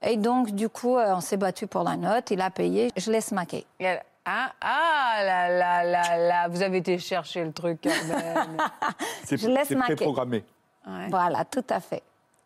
Et 0.02 0.16
donc 0.16 0.50
du 0.52 0.68
coup, 0.68 0.96
euh, 0.96 1.14
on 1.16 1.20
s'est 1.20 1.36
battu 1.36 1.66
pour 1.66 1.82
la 1.82 1.96
note. 1.96 2.30
Il 2.30 2.40
a 2.40 2.50
payé. 2.50 2.90
Je 2.96 3.10
laisse 3.10 3.32
maquer. 3.32 3.66
Et 3.80 3.84
elle- 3.84 4.02
Ah, 4.26 4.52
ah 4.62 5.16
là 5.22 5.48
là 5.50 5.84
là 5.84 6.16
là, 6.16 6.48
vous 6.48 6.62
avez 6.62 6.78
été 6.78 6.98
chercher 6.98 7.44
le 7.44 7.52
truc. 7.52 7.80
Carmen. 7.82 8.56
C'est 9.24 9.36
Je 9.36 9.48
laisse 9.48 9.68
c'est 9.68 9.74
marquer. 9.74 9.96
préprogrammé. 9.96 10.42
Ouais. 10.86 11.08
Voilà, 11.10 11.44
tout 11.44 11.64
à 11.68 11.78
fait. 11.80 12.02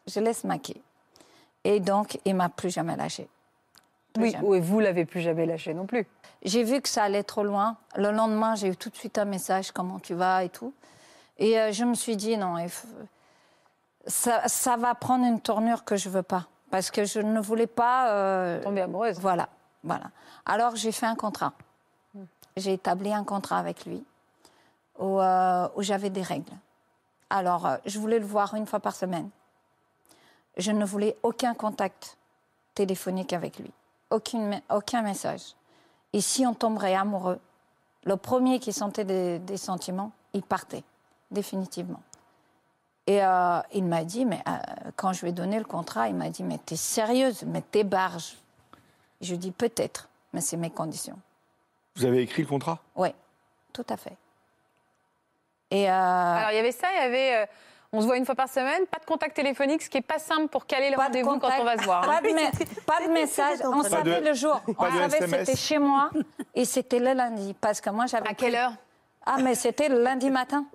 Je 0.07 0.19
laisse 0.19 0.43
maquer. 0.45 0.81
Et 1.63 1.79
donc, 1.79 2.19
il 2.25 2.35
m'a 2.35 2.49
plus 2.49 2.71
jamais 2.71 2.97
lâché. 2.97 3.29
Plus 4.13 4.23
Oui, 4.25 4.31
jamais. 4.33 4.47
oui, 4.49 4.61
vous 4.61 4.81
l'avez 4.81 5.05
plus 5.05 5.21
jamais 5.21 5.47
lâché 5.47 5.73
non 5.75 5.87
plus. 5.87 6.07
J'ai 6.43 6.65
vu 6.65 6.81
que 6.81 6.89
ça 6.89 7.05
allait 7.05 7.23
trop 7.25 7.45
loin. 7.45 7.77
Le 7.97 8.11
lendemain, 8.11 8.55
j'ai 8.57 8.69
eu 8.69 8.77
tout 8.77 8.91
de 8.91 8.97
suite 8.97 9.17
un 9.19 9.25
message, 9.25 9.71
comment 9.71 9.99
tu 10.01 10.15
vas 10.15 10.43
et 10.45 10.49
tout. 10.49 10.73
Et 11.39 11.59
euh, 11.61 11.71
je 11.73 11.85
me 11.85 11.95
suis 11.95 12.17
dit, 12.17 12.37
non, 12.37 12.59
il 12.59 12.69
faut- 12.69 12.89
ça, 14.09 14.49
ça 14.49 14.77
va 14.77 14.95
prendre 14.95 15.25
une 15.25 15.41
tournure 15.41 15.85
que 15.85 15.97
je 15.97 16.09
veux 16.09 16.23
pas. 16.23 16.47
Parce 16.71 16.91
que 16.91 17.05
je 17.05 17.21
ne 17.21 17.41
voulais 17.41 17.67
pas... 17.67 18.11
euh, 18.11 18.63
Tombée 18.63 18.83
amoureuse. 18.83 19.19
Voilà, 19.21 19.49
voilà. 19.85 20.11
Alors, 20.45 20.77
j'ai 20.77 20.93
fait 20.93 21.07
un 21.07 21.15
contrat. 21.15 21.53
J'ai 22.57 22.73
établi 22.73 23.13
un 23.13 23.25
contrat 23.25 23.59
avec 23.59 23.87
lui 23.87 24.05
où, 24.99 25.21
euh, 25.21 25.69
où 25.77 25.83
j'avais 25.83 26.11
des 26.11 26.23
règles. 26.23 26.53
Alors, 27.31 27.67
euh, 27.67 27.77
je 27.87 27.99
voulais 27.99 28.19
le 28.19 28.27
voir 28.27 28.55
une 28.55 28.67
fois 28.67 28.81
par 28.81 28.97
semaine. 28.97 29.31
Je 30.57 30.73
ne 30.73 30.85
voulais 30.85 31.17
aucun 31.23 31.55
contact 31.55 32.17
téléphonique 32.75 33.33
avec 33.33 33.59
lui, 33.59 33.73
aucune, 34.11 34.61
aucun 34.71 35.03
message. 35.03 35.55
Et 36.13 36.21
si 36.21 36.45
on 36.47 36.53
tomberait 36.53 36.97
amoureux, 36.97 37.39
le 38.05 38.17
premier 38.17 38.59
qui 38.59 38.73
sentait 38.73 39.05
des, 39.05 39.39
des 39.39 39.57
sentiments, 39.57 40.13
il 40.33 40.43
partait, 40.43 40.85
définitivement. 41.31 42.01
Et 43.09 43.25
euh, 43.25 43.61
il 43.73 43.85
m'a 43.85 44.05
dit, 44.05 44.27
mais 44.27 44.39
euh, 44.47 44.53
quand 44.97 45.15
je 45.15 45.23
lui 45.23 45.31
ai 45.31 45.33
donné 45.33 45.57
le 45.59 45.65
contrat, 45.65 46.09
il 46.09 46.15
m'a 46.15 46.29
dit, 46.29 46.43
mais 46.43 46.59
t'es 46.59 46.77
sérieuse, 46.77 47.43
mais 47.47 47.63
t'es 47.63 47.83
barge. 47.83 48.37
Je 49.23 49.29
lui 49.29 49.35
ai 49.37 49.39
dit, 49.39 49.51
peut-être, 49.51 50.11
mais 50.35 50.43
c'est 50.43 50.59
mes 50.59 50.69
conditions. 50.69 51.19
Vous 51.97 52.05
avez 52.05 52.21
écrit 52.21 52.43
le 52.43 52.49
contrat? 52.49 52.81
Oui, 52.97 53.09
tout 53.73 53.87
à 53.89 53.97
fait. 53.97 54.13
Et 55.71 55.89
euh, 55.91 55.93
Alors 55.95 56.51
il 56.51 56.57
y 56.57 56.59
avait 56.59 56.73
ça, 56.73 56.89
il 56.95 57.01
y 57.03 57.05
avait. 57.05 57.37
euh, 57.37 57.47
on 57.95 58.03
se 58.03 58.07
voit 58.07 58.19
une 58.19 58.27
fois 58.27 58.35
par 58.35 58.49
semaine, 58.51 58.85
pas 58.87 58.99
de 58.99 59.07
contact 59.07 59.35
téléphonique, 59.35 59.81
ce 59.83 59.89
qui 59.89 59.97
est 59.97 60.03
pas 60.03 60.19
simple 60.19 60.49
pour 60.49 60.67
caler 60.67 60.91
le 60.91 60.97
rendez-vous 60.97 61.39
quand 61.39 61.51
on 61.61 61.65
va 61.65 61.79
se 61.79 61.85
voir. 61.85 62.05
hein. 62.05 62.21
Pas 62.21 62.21
de, 62.29 62.35
me- 62.35 62.81
pas 62.87 63.07
de 63.07 63.11
message. 63.13 63.59
On 63.65 63.83
Pas 63.83 63.89
savait 63.89 64.21
de- 64.21 64.27
le 64.29 64.35
jour. 64.35 64.61
On 64.67 64.75
pas 64.75 64.91
savait 64.91 65.19
que 65.19 65.29
c'était 65.31 65.57
chez 65.57 65.79
moi 65.79 66.11
et 66.55 66.67
c'était 66.67 66.99
le 66.99 67.15
lundi. 67.15 67.55
Parce 67.59 67.81
que 67.81 67.89
moi, 67.89 68.05
j'avais. 68.05 68.29
À 68.29 68.35
quelle 68.35 68.55
heure? 68.55 68.73
Ah, 69.25 69.37
mais 69.43 69.55
c'était 69.55 69.89
le 69.89 70.03
lundi 70.03 70.31
matin. 70.31 70.67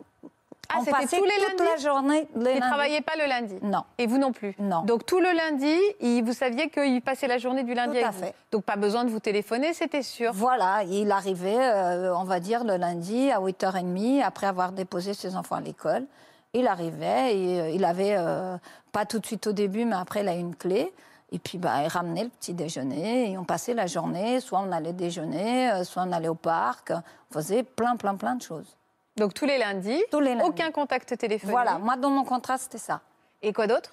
Ah, 0.70 0.78
on 0.80 0.86
c'était 0.86 0.92
passait 0.98 1.18
tous 1.18 1.26
les 1.26 1.32
toute 1.32 1.60
lundis? 1.60 1.72
la 1.72 1.78
journée. 1.92 2.28
le 2.36 2.42
Il 2.42 2.44
lundi. 2.46 2.60
ne 2.60 2.66
travaillait 2.68 3.02
pas 3.02 3.14
le 3.18 3.26
lundi? 3.28 3.56
Non. 3.62 3.84
Et 3.98 4.08
vous 4.08 4.18
non 4.18 4.32
plus? 4.32 4.56
Non. 4.60 4.82
Donc 4.84 5.06
tout 5.06 5.20
le 5.20 5.30
lundi, 5.32 5.76
vous 6.24 6.34
saviez 6.34 6.70
qu'il 6.70 7.02
passait 7.02 7.28
la 7.28 7.38
journée 7.38 7.64
du 7.64 7.74
lundi 7.74 8.00
Tout 8.00 8.06
à 8.06 8.08
avec 8.08 8.20
vous? 8.20 8.26
fait. 8.28 8.36
Donc 8.52 8.64
pas 8.64 8.76
besoin 8.76 9.04
de 9.04 9.10
vous 9.12 9.20
téléphoner, 9.20 9.74
c'était 9.74 10.02
sûr. 10.02 10.32
Voilà, 10.34 10.84
il 10.84 11.12
arrivait, 11.12 11.58
euh, 11.60 12.16
on 12.16 12.24
va 12.24 12.40
dire, 12.40 12.64
le 12.64 12.78
lundi 12.78 13.30
à 13.32 13.40
8h30, 13.40 14.24
après 14.24 14.48
avoir 14.48 14.72
déposé 14.72 15.14
ses 15.14 15.36
enfants 15.36 15.56
à 15.58 15.62
l'école. 15.62 16.06
Il 16.54 16.66
arrivait, 16.68 17.36
et, 17.38 17.62
euh, 17.62 17.70
il 17.70 17.84
avait, 17.86 18.16
euh, 18.18 18.58
pas 18.92 19.06
tout 19.06 19.20
de 19.20 19.26
suite 19.26 19.46
au 19.48 19.54
début, 19.54 19.86
mais 19.86 19.96
après, 19.96 20.22
il 20.22 20.28
a 20.28 20.34
une 20.34 20.56
clé. 20.56 20.92
Et 21.32 21.40
puis, 21.40 21.58
bah, 21.58 21.82
il 21.84 21.88
ramenait 21.88 22.24
le 22.24 22.30
petit 22.30 22.54
déjeuner, 22.54 23.32
et 23.32 23.38
on 23.40 23.44
passait 23.44 23.74
la 23.74 23.88
journée, 23.88 24.40
soit 24.40 24.60
on 24.60 24.72
allait 24.72 24.94
déjeuner, 24.94 25.84
soit 25.84 26.04
on 26.08 26.12
allait 26.12 26.28
au 26.28 26.36
parc. 26.36 26.92
On 26.92 27.34
faisait 27.34 27.64
plein, 27.64 27.96
plein, 27.96 28.16
plein 28.16 28.36
de 28.36 28.42
choses. 28.44 28.78
Donc 29.16 29.34
tous 29.34 29.46
les 29.46 29.58
lundis, 29.58 30.02
Tous 30.12 30.20
les 30.20 30.34
lundis. 30.36 30.50
aucun 30.50 30.72
contact 30.72 31.18
téléphonique. 31.18 31.52
Voilà, 31.52 31.78
moi, 31.78 31.96
dans 31.96 32.10
mon 32.10 32.24
contrat, 32.24 32.58
c'était 32.58 32.78
ça. 32.80 33.02
Et 33.42 33.54
quoi 33.54 33.68
d'autre? 33.68 33.92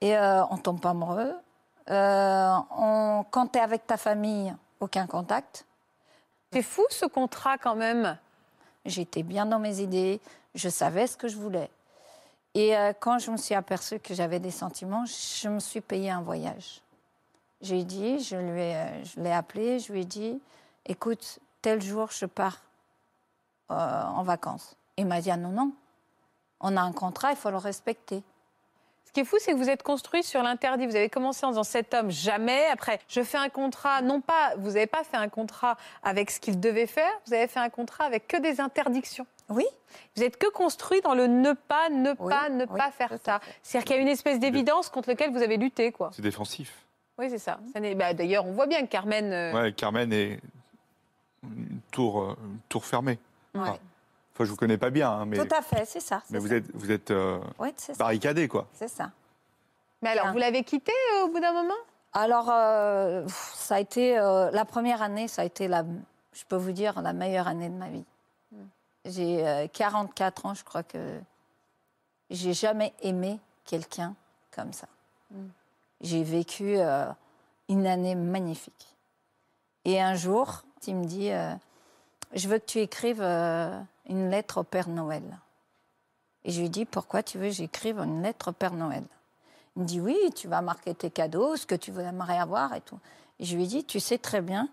Et 0.00 0.16
euh, 0.16 0.44
on 0.46 0.56
tombe 0.56 0.80
pas 0.80 0.90
amoureux. 0.90 1.34
Euh, 1.90 2.54
on, 2.76 3.24
quand 3.30 3.48
tu 3.48 3.58
es 3.58 3.62
avec 3.62 3.86
ta 3.86 3.96
famille, 3.96 4.54
aucun 4.80 5.06
contact. 5.06 5.66
C'est 6.52 6.62
fou 6.62 6.84
ce 6.90 7.06
contrat 7.06 7.58
quand 7.58 7.74
même. 7.74 8.16
J'étais 8.84 9.22
bien 9.22 9.46
dans 9.46 9.58
mes 9.58 9.80
idées, 9.80 10.20
je 10.54 10.68
savais 10.68 11.06
ce 11.06 11.16
que 11.16 11.28
je 11.28 11.36
voulais. 11.36 11.70
Et 12.54 12.76
euh, 12.76 12.92
quand 12.98 13.18
je 13.18 13.30
me 13.30 13.36
suis 13.36 13.54
aperçue 13.54 14.00
que 14.00 14.12
j'avais 14.14 14.40
des 14.40 14.50
sentiments, 14.50 15.04
je 15.06 15.48
me 15.48 15.60
suis 15.60 15.80
payé 15.80 16.10
un 16.10 16.20
voyage. 16.20 16.82
J'ai 17.60 17.84
dit, 17.84 18.18
je 18.20 18.36
lui 18.36 18.60
ai, 18.60 18.76
euh, 18.76 19.04
je 19.04 19.20
l'ai 19.20 19.32
appelé, 19.32 19.78
je 19.78 19.92
lui 19.92 20.00
ai 20.02 20.04
dit, 20.04 20.40
écoute, 20.84 21.38
tel 21.62 21.80
jour 21.80 22.08
je 22.10 22.26
pars 22.26 22.60
euh, 23.72 24.04
en 24.04 24.22
vacances. 24.22 24.76
Il 24.96 25.06
m'a 25.06 25.20
dit, 25.20 25.30
ah 25.30 25.36
non, 25.36 25.50
non, 25.50 25.72
on 26.60 26.76
a 26.76 26.80
un 26.80 26.92
contrat, 26.92 27.30
il 27.30 27.36
faut 27.36 27.50
le 27.50 27.56
respecter. 27.56 28.22
Ce 29.06 29.12
qui 29.12 29.20
est 29.20 29.24
fou, 29.24 29.36
c'est 29.40 29.52
que 29.52 29.58
vous 29.58 29.68
êtes 29.68 29.82
construit 29.82 30.22
sur 30.22 30.42
l'interdit. 30.42 30.86
Vous 30.86 30.96
avez 30.96 31.10
commencé 31.10 31.44
en 31.44 31.50
disant 31.50 31.64
cet 31.64 31.92
homme, 31.92 32.10
jamais. 32.10 32.64
Après, 32.72 32.98
je 33.08 33.22
fais 33.22 33.36
un 33.36 33.50
contrat. 33.50 34.00
Non 34.00 34.22
pas, 34.22 34.54
vous 34.56 34.68
n'avez 34.70 34.86
pas 34.86 35.04
fait 35.04 35.18
un 35.18 35.28
contrat 35.28 35.76
avec 36.02 36.30
ce 36.30 36.40
qu'il 36.40 36.58
devait 36.60 36.86
faire. 36.86 37.10
Vous 37.26 37.34
avez 37.34 37.46
fait 37.46 37.60
un 37.60 37.68
contrat 37.68 38.04
avec 38.04 38.26
que 38.26 38.38
des 38.38 38.58
interdictions. 38.60 39.26
Oui, 39.50 39.66
Vous 40.16 40.22
êtes 40.22 40.38
que 40.38 40.48
construit 40.50 41.02
dans 41.02 41.14
le 41.14 41.26
ne 41.26 41.52
pas, 41.52 41.90
ne 41.90 42.12
Oui, 42.18 42.30
pas, 42.30 42.48
ne 42.48 42.64
oui, 42.64 42.78
pas 42.78 42.90
faire 42.90 43.12
ça. 43.22 43.40
C'est-à-dire 43.62 43.86
qu'il 43.86 43.96
y 43.96 43.98
a 43.98 44.02
une 44.02 44.08
espèce 44.08 44.38
d'évidence 44.38 44.88
contre 44.88 45.10
laquelle 45.10 45.30
vous 45.30 45.42
avez 45.42 45.58
lutté, 45.58 45.92
quoi. 45.92 46.10
C'est 46.14 46.22
défensif. 46.22 46.72
Oui, 47.18 47.28
c'est 47.28 47.38
ça. 47.38 47.58
Bah, 47.96 48.14
D'ailleurs, 48.14 48.46
on 48.46 48.52
voit 48.52 48.66
bien 48.66 48.80
que 48.80 48.86
Carmen. 48.90 49.30
euh, 49.30 49.52
Ouais, 49.52 49.72
Carmen 49.74 50.10
est 50.10 50.40
une 51.42 51.80
tour, 51.90 52.22
euh, 52.22 52.36
une 52.44 52.58
tour 52.70 52.86
fermée. 52.86 53.18
Ouais. 53.54 53.60
Enfin, 53.60 53.78
enfin, 54.34 54.44
je 54.44 54.50
vous 54.50 54.56
connais 54.56 54.78
pas 54.78 54.90
bien, 54.90 55.10
hein, 55.10 55.26
mais, 55.26 55.36
tout 55.36 55.54
à 55.54 55.62
fait, 55.62 55.84
c'est 55.84 56.00
ça. 56.00 56.22
mais 56.30 56.38
vous 56.38 56.52
êtes, 56.52 56.64
vous 56.74 56.90
êtes 56.90 57.10
euh, 57.10 57.38
Oui, 57.58 57.74
barricadé, 57.98 58.48
quoi. 58.48 58.66
C'est 58.74 58.88
ça. 58.88 59.10
Mais 60.00 60.10
alors, 60.10 60.26
Ah. 60.28 60.32
vous 60.32 60.38
l'avez 60.38 60.64
quitté 60.64 60.92
euh, 61.14 61.24
au 61.24 61.28
bout 61.28 61.40
d'un 61.40 61.52
moment? 61.52 61.74
Alors, 62.14 62.48
euh, 62.50 63.26
ça 63.54 63.76
a 63.76 63.80
été 63.80 64.18
euh, 64.18 64.50
la 64.50 64.64
première 64.64 65.00
année, 65.02 65.28
ça 65.28 65.42
a 65.42 65.44
été 65.44 65.68
la, 65.68 65.84
je 66.32 66.44
peux 66.48 66.56
vous 66.56 66.72
dire, 66.72 67.00
la 67.02 67.12
meilleure 67.12 67.46
année 67.48 67.68
de 67.68 67.74
ma 67.76 67.88
vie. 67.88 68.04
J'ai 69.04 69.46
euh, 69.46 69.66
44 69.66 70.46
ans, 70.46 70.54
je 70.54 70.62
crois 70.64 70.82
que 70.84 71.18
j'ai 72.30 72.52
jamais 72.54 72.92
aimé 73.02 73.40
quelqu'un 73.64 74.14
comme 74.54 74.72
ça. 74.72 74.86
J'ai 76.00 76.22
vécu 76.22 76.76
euh, 76.78 77.06
une 77.68 77.86
année 77.86 78.14
magnifique. 78.14 78.96
Et 79.84 80.00
un 80.00 80.14
jour, 80.14 80.62
il 80.86 80.96
me 80.96 81.04
dit, 81.04 81.30
euh, 81.32 81.52
je 82.34 82.48
veux 82.48 82.58
que 82.58 82.66
tu 82.66 82.78
écrives 82.78 83.22
euh, 83.22 83.78
une 84.08 84.30
lettre 84.30 84.58
au 84.58 84.62
Père 84.62 84.88
Noël. 84.88 85.22
Et 86.44 86.50
je 86.50 86.60
lui 86.60 86.70
dis, 86.70 86.84
pourquoi 86.84 87.22
tu 87.22 87.38
veux 87.38 87.46
que 87.46 87.54
j'écrive 87.54 87.98
une 87.98 88.22
lettre 88.22 88.48
au 88.48 88.52
Père 88.52 88.72
Noël? 88.72 89.04
Il 89.76 89.82
me 89.82 89.86
dit 89.86 90.00
oui, 90.00 90.18
tu 90.34 90.48
vas 90.48 90.60
marquer 90.60 90.94
tes 90.94 91.10
cadeaux, 91.10 91.56
ce 91.56 91.66
que 91.66 91.74
tu 91.74 91.90
aimerais 91.98 92.38
avoir 92.38 92.74
et 92.74 92.80
tout. 92.80 92.98
Et 93.38 93.44
je 93.44 93.56
lui 93.56 93.66
dit, 93.66 93.84
tu 93.84 94.00
sais 94.00 94.18
très 94.18 94.40
bien 94.40 94.68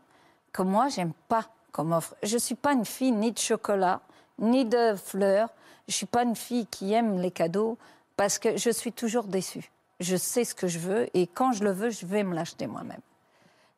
que 0.51 0.61
moi, 0.61 0.89
j'aime 0.89 1.13
pas 1.27 1.45
comme 1.71 1.93
offre. 1.93 2.15
Je 2.23 2.37
suis 2.37 2.55
pas 2.55 2.73
une 2.73 2.85
fille 2.85 3.11
ni 3.11 3.31
de 3.31 3.37
chocolat, 3.37 4.01
ni 4.39 4.65
de 4.65 4.95
fleurs. 4.95 5.49
Je 5.87 5.93
suis 5.93 6.05
pas 6.05 6.23
une 6.23 6.35
fille 6.35 6.65
qui 6.67 6.93
aime 6.93 7.19
les 7.19 7.31
cadeaux 7.31 7.77
parce 8.17 8.39
que 8.39 8.57
je 8.57 8.69
suis 8.69 8.91
toujours 8.91 9.25
déçue. 9.25 9.71
Je 9.99 10.15
sais 10.15 10.43
ce 10.43 10.55
que 10.55 10.67
je 10.67 10.79
veux 10.79 11.09
et 11.15 11.27
quand 11.27 11.51
je 11.51 11.63
le 11.63 11.71
veux, 11.71 11.89
je 11.89 12.05
vais 12.05 12.23
me 12.23 12.35
l'acheter 12.35 12.67
moi-même. 12.67 13.01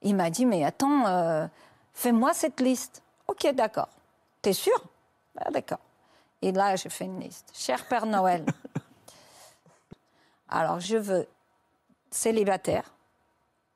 Il 0.02 0.16
m'a 0.16 0.30
dit, 0.30 0.46
mais 0.46 0.64
attends, 0.64 1.06
euh, 1.08 1.48
fais-moi 1.94 2.34
cette 2.34 2.60
liste. 2.60 3.02
Ok, 3.32 3.48
d'accord. 3.54 3.88
T'es 4.42 4.52
sûr? 4.52 4.78
Ah, 5.38 5.50
D'accord. 5.52 5.80
Et 6.42 6.52
là, 6.52 6.76
j'ai 6.76 6.90
fait 6.90 7.06
une 7.06 7.22
liste. 7.22 7.50
Cher 7.54 7.88
Père 7.88 8.06
Noël, 8.06 8.46
alors 10.50 10.82
je 10.82 10.98
veux 10.98 11.28
célibataire, 12.10 12.92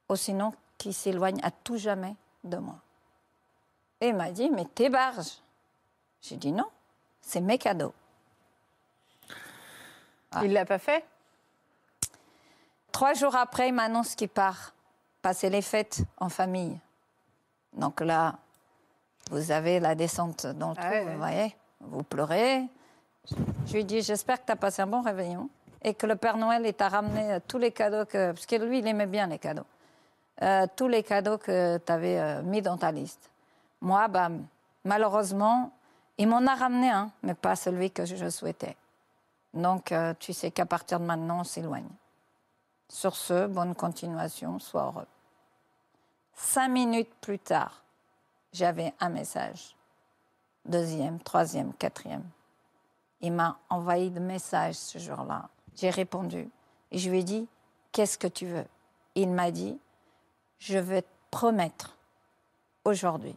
ou 0.09 0.17
sinon 0.17 0.53
qui 0.77 0.91
s'éloigne 0.91 1.39
à 1.41 1.51
tout 1.51 1.77
jamais 1.77 2.15
de 2.43 2.57
moi. 2.57 2.75
Et 4.01 4.09
il 4.09 4.15
m'a 4.15 4.29
dit, 4.31 4.49
mais 4.49 4.65
t'es 4.65 4.89
barge. 4.89 5.39
J'ai 6.21 6.35
dit 6.35 6.51
non, 6.51 6.69
c'est 7.21 7.39
mes 7.39 7.57
cadeaux. 7.57 7.93
Ah. 10.31 10.43
Il 10.43 10.51
l'a 10.51 10.65
pas 10.65 10.79
fait? 10.79 11.05
Trois 12.91 13.13
jours 13.13 13.37
après, 13.37 13.69
il 13.69 13.73
m'annonce 13.73 14.15
qu'il 14.15 14.27
part 14.27 14.73
passer 15.21 15.49
les 15.49 15.61
fêtes 15.61 16.01
en 16.17 16.27
famille. 16.27 16.77
Donc 17.71 18.01
là, 18.01 18.37
vous 19.31 19.51
avez 19.51 19.79
la 19.79 19.95
descente 19.95 20.45
dans 20.45 20.69
le 20.69 20.75
Ah 20.77 20.81
trou, 20.81 20.91
ouais, 20.91 21.03
vous 21.05 21.17
voyez. 21.17 21.55
Vous 21.81 22.03
pleurez. 22.03 22.63
Je 23.65 23.73
lui 23.73 23.85
dis, 23.85 24.01
j'espère 24.01 24.41
que 24.41 24.45
tu 24.45 24.51
as 24.51 24.55
passé 24.55 24.81
un 24.81 24.87
bon 24.87 25.01
réveillon 25.01 25.49
et 25.81 25.93
que 25.93 26.05
le 26.05 26.15
Père 26.15 26.37
Noël 26.37 26.71
t'a 26.73 26.89
ramené 26.89 27.33
euh, 27.33 27.39
tous 27.47 27.57
les 27.57 27.71
cadeaux 27.71 28.05
que... 28.05 28.31
Parce 28.31 28.45
que 28.45 28.55
lui, 28.55 28.79
il 28.79 28.87
aimait 28.87 29.07
bien 29.07 29.27
les 29.27 29.39
cadeaux. 29.39 29.65
Euh, 30.41 30.67
tous 30.75 30.87
les 30.87 31.03
cadeaux 31.03 31.37
que 31.37 31.77
tu 31.77 31.91
avais 31.91 32.43
mis 32.43 32.61
dans 32.61 32.77
ta 32.77 32.91
liste. 32.91 33.29
Moi, 33.81 34.07
bah, 34.07 34.29
malheureusement, 34.83 35.71
il 36.17 36.27
m'en 36.27 36.45
a 36.47 36.55
ramené 36.55 36.89
un, 36.89 37.11
mais 37.23 37.33
pas 37.33 37.55
celui 37.55 37.91
que 37.91 38.05
je 38.05 38.29
souhaitais. 38.29 38.75
Donc, 39.53 39.91
euh, 39.91 40.13
tu 40.19 40.33
sais 40.33 40.51
qu'à 40.51 40.65
partir 40.65 40.99
de 40.99 41.05
maintenant, 41.05 41.39
on 41.39 41.43
s'éloigne. 41.43 41.87
Sur 42.89 43.15
ce, 43.15 43.47
bonne 43.47 43.73
continuation, 43.73 44.59
sois 44.59 44.83
heureux. 44.83 45.07
Cinq 46.33 46.69
minutes 46.69 47.13
plus 47.21 47.39
tard, 47.39 47.81
j'avais 48.55 48.93
un 48.99 49.09
message. 49.09 49.75
Deuxième, 50.63 51.19
troisième, 51.19 51.73
quatrième. 51.73 52.23
Il 53.19 53.33
m'a 53.33 53.59
envoyé 53.69 54.09
de 54.09 54.19
messages 54.19 54.75
ce 54.75 54.97
jour-là. 54.97 55.49
J'ai 55.75 55.89
répondu 55.89 56.49
et 56.91 56.97
je 56.97 57.09
lui 57.09 57.19
ai 57.19 57.23
dit 57.23 57.47
Qu'est-ce 57.91 58.17
que 58.17 58.27
tu 58.27 58.45
veux? 58.45 58.65
Il 59.15 59.29
m'a 59.29 59.51
dit 59.51 59.77
Je 60.57 60.77
vais 60.77 61.01
te 61.01 61.07
promettre 61.31 61.97
aujourd'hui 62.85 63.35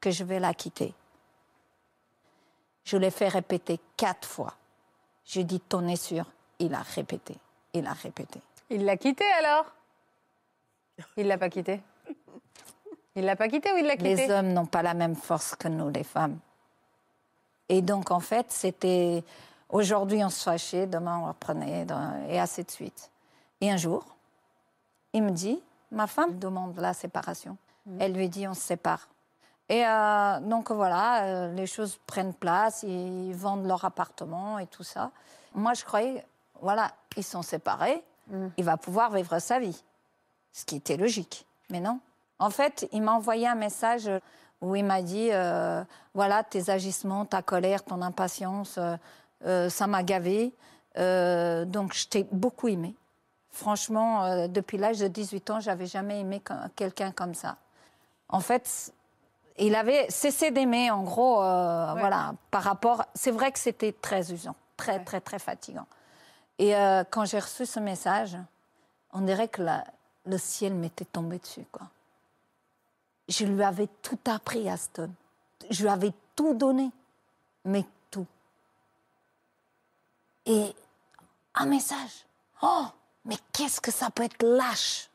que 0.00 0.10
je 0.10 0.24
vais 0.24 0.40
la 0.40 0.54
quitter. 0.54 0.94
Je 2.84 2.96
l'ai 2.96 3.10
fait 3.10 3.28
répéter 3.28 3.80
quatre 3.96 4.26
fois. 4.26 4.54
Je 5.24 5.40
dis 5.40 5.60
T'en 5.60 5.86
es 5.88 5.96
sûr? 5.96 6.26
Il 6.60 6.74
a 6.74 6.82
répété. 6.82 7.36
Il 7.72 7.86
a 7.86 7.92
répété. 7.92 8.40
Il 8.70 8.84
l'a 8.84 8.96
quitté 8.96 9.24
alors? 9.38 9.66
Il 11.16 11.26
l'a 11.26 11.38
pas 11.38 11.48
quitté? 11.48 11.80
Il 13.14 13.24
l'a 13.24 13.36
pas 13.36 13.48
quitté 13.48 13.72
ou 13.72 13.76
il 13.76 13.86
l'a 13.86 13.96
quitté? 13.96 14.14
Les 14.14 14.30
hommes 14.30 14.52
n'ont 14.52 14.66
pas 14.66 14.82
la 14.82 14.94
même 14.94 15.16
force 15.16 15.54
que 15.54 15.68
nous, 15.68 15.90
les 15.90 16.04
femmes. 16.04 16.38
Et 17.68 17.82
donc, 17.82 18.10
en 18.10 18.20
fait, 18.20 18.46
c'était. 18.50 19.24
Aujourd'hui, 19.68 20.22
on 20.22 20.28
se 20.28 20.42
fâchait, 20.42 20.86
demain, 20.86 21.20
on 21.22 21.28
reprenait, 21.28 21.86
et 22.28 22.38
ainsi 22.38 22.62
de 22.62 22.70
suite. 22.70 23.10
Et 23.62 23.70
un 23.70 23.78
jour, 23.78 24.04
il 25.14 25.22
me 25.22 25.30
dit 25.30 25.62
Ma 25.90 26.06
femme 26.06 26.38
demande 26.38 26.76
la 26.78 26.92
séparation. 26.92 27.56
Elle 27.98 28.12
lui 28.12 28.28
dit 28.28 28.46
On 28.46 28.54
se 28.54 28.60
sépare. 28.60 29.08
Et 29.68 29.86
euh, 29.86 30.40
donc, 30.40 30.70
voilà, 30.70 31.24
euh, 31.24 31.54
les 31.54 31.66
choses 31.66 31.98
prennent 32.06 32.34
place, 32.34 32.82
ils 32.82 33.32
vendent 33.32 33.66
leur 33.66 33.84
appartement 33.84 34.58
et 34.58 34.66
tout 34.66 34.82
ça. 34.82 35.10
Moi, 35.54 35.72
je 35.74 35.84
croyais 35.84 36.26
Voilà, 36.60 36.92
ils 37.16 37.24
sont 37.24 37.42
séparés, 37.42 38.02
il 38.56 38.64
va 38.64 38.76
pouvoir 38.76 39.10
vivre 39.12 39.38
sa 39.38 39.58
vie. 39.58 39.82
Ce 40.52 40.64
qui 40.66 40.76
était 40.76 40.98
logique. 40.98 41.46
Mais 41.70 41.80
non. 41.80 42.00
En 42.42 42.50
fait, 42.50 42.88
il 42.92 43.02
m'a 43.02 43.12
envoyé 43.12 43.46
un 43.46 43.54
message 43.54 44.10
où 44.60 44.74
il 44.74 44.84
m'a 44.84 45.00
dit 45.00 45.28
euh, 45.32 45.82
voilà, 46.14 46.42
tes 46.42 46.70
agissements, 46.70 47.24
ta 47.24 47.40
colère, 47.40 47.84
ton 47.84 48.02
impatience, 48.02 48.78
euh, 48.78 48.96
euh, 49.46 49.68
ça 49.68 49.86
m'a 49.86 50.02
gavé. 50.02 50.52
Euh, 50.98 51.64
donc, 51.64 51.94
je 51.94 52.08
t'ai 52.08 52.26
beaucoup 52.32 52.66
aimé. 52.68 52.94
Franchement, 53.50 54.48
depuis 54.48 54.76
l'âge 54.78 54.98
de 54.98 55.08
18 55.08 55.50
ans, 55.50 55.60
j'avais 55.60 55.86
jamais 55.86 56.18
aimé 56.20 56.42
quelqu'un 56.74 57.12
comme 57.12 57.34
ça. 57.34 57.56
En 58.28 58.40
fait, 58.40 58.92
il 59.58 59.74
avait 59.74 60.06
cessé 60.10 60.50
d'aimer, 60.50 60.90
en 60.90 61.02
gros, 61.02 61.36
voilà, 61.36 62.32
par 62.50 62.62
rapport. 62.62 63.04
C'est 63.14 63.30
vrai 63.30 63.52
que 63.52 63.58
c'était 63.58 63.92
très 63.92 64.32
usant, 64.32 64.54
très, 64.76 65.04
très, 65.04 65.20
très 65.20 65.38
fatigant. 65.38 65.86
Et 66.58 66.72
quand 67.10 67.24
j'ai 67.26 67.38
reçu 67.40 67.66
ce 67.66 67.78
message, 67.78 68.36
on 69.12 69.20
dirait 69.20 69.48
que 69.48 69.62
la- 69.62 69.84
le 70.24 70.38
ciel 70.38 70.72
m'était 70.74 71.04
tombé 71.04 71.38
dessus, 71.38 71.66
quoi. 71.70 71.86
Je 73.28 73.44
lui 73.44 73.62
avais 73.62 73.88
tout 74.02 74.18
appris 74.26 74.68
homme. 74.98 75.14
Je 75.70 75.82
lui 75.82 75.88
avais 75.88 76.12
tout 76.34 76.54
donné, 76.54 76.90
mais 77.64 77.84
tout. 78.10 78.26
Et 80.46 80.74
un 81.54 81.66
message. 81.66 82.26
Oh, 82.62 82.86
mais 83.24 83.36
qu'est-ce 83.52 83.80
que 83.80 83.90
ça 83.90 84.10
peut 84.10 84.24
être 84.24 84.42
lâche 84.44 85.08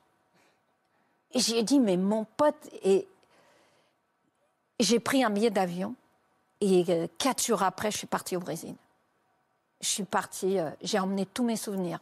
Et 1.34 1.40
j'ai 1.40 1.64
dit, 1.64 1.80
mais 1.80 1.98
mon 1.98 2.26
pote, 2.26 2.56
et 2.84 3.08
j'ai 4.80 5.00
pris 5.00 5.24
un 5.24 5.30
billet 5.30 5.50
d'avion. 5.50 5.96
Et 6.62 6.86
euh, 6.90 7.08
quatre 7.18 7.44
jours 7.44 7.64
après, 7.64 7.92
je 7.92 7.98
suis 7.98 8.08
partie 8.08 8.36
au 8.36 8.40
Brésil. 8.40 8.76
Je 9.82 9.88
suis 9.88 10.04
partie, 10.04 10.60
euh, 10.60 10.70
j'ai 10.82 10.98
emmené 10.98 11.26
tous 11.26 11.44
mes 11.44 11.56
souvenirs. 11.56 12.00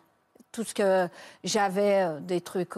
Tout 0.51 0.63
ce 0.63 0.73
que 0.73 1.09
j'avais, 1.43 2.03
euh, 2.03 2.19
des 2.19 2.41
trucs. 2.41 2.77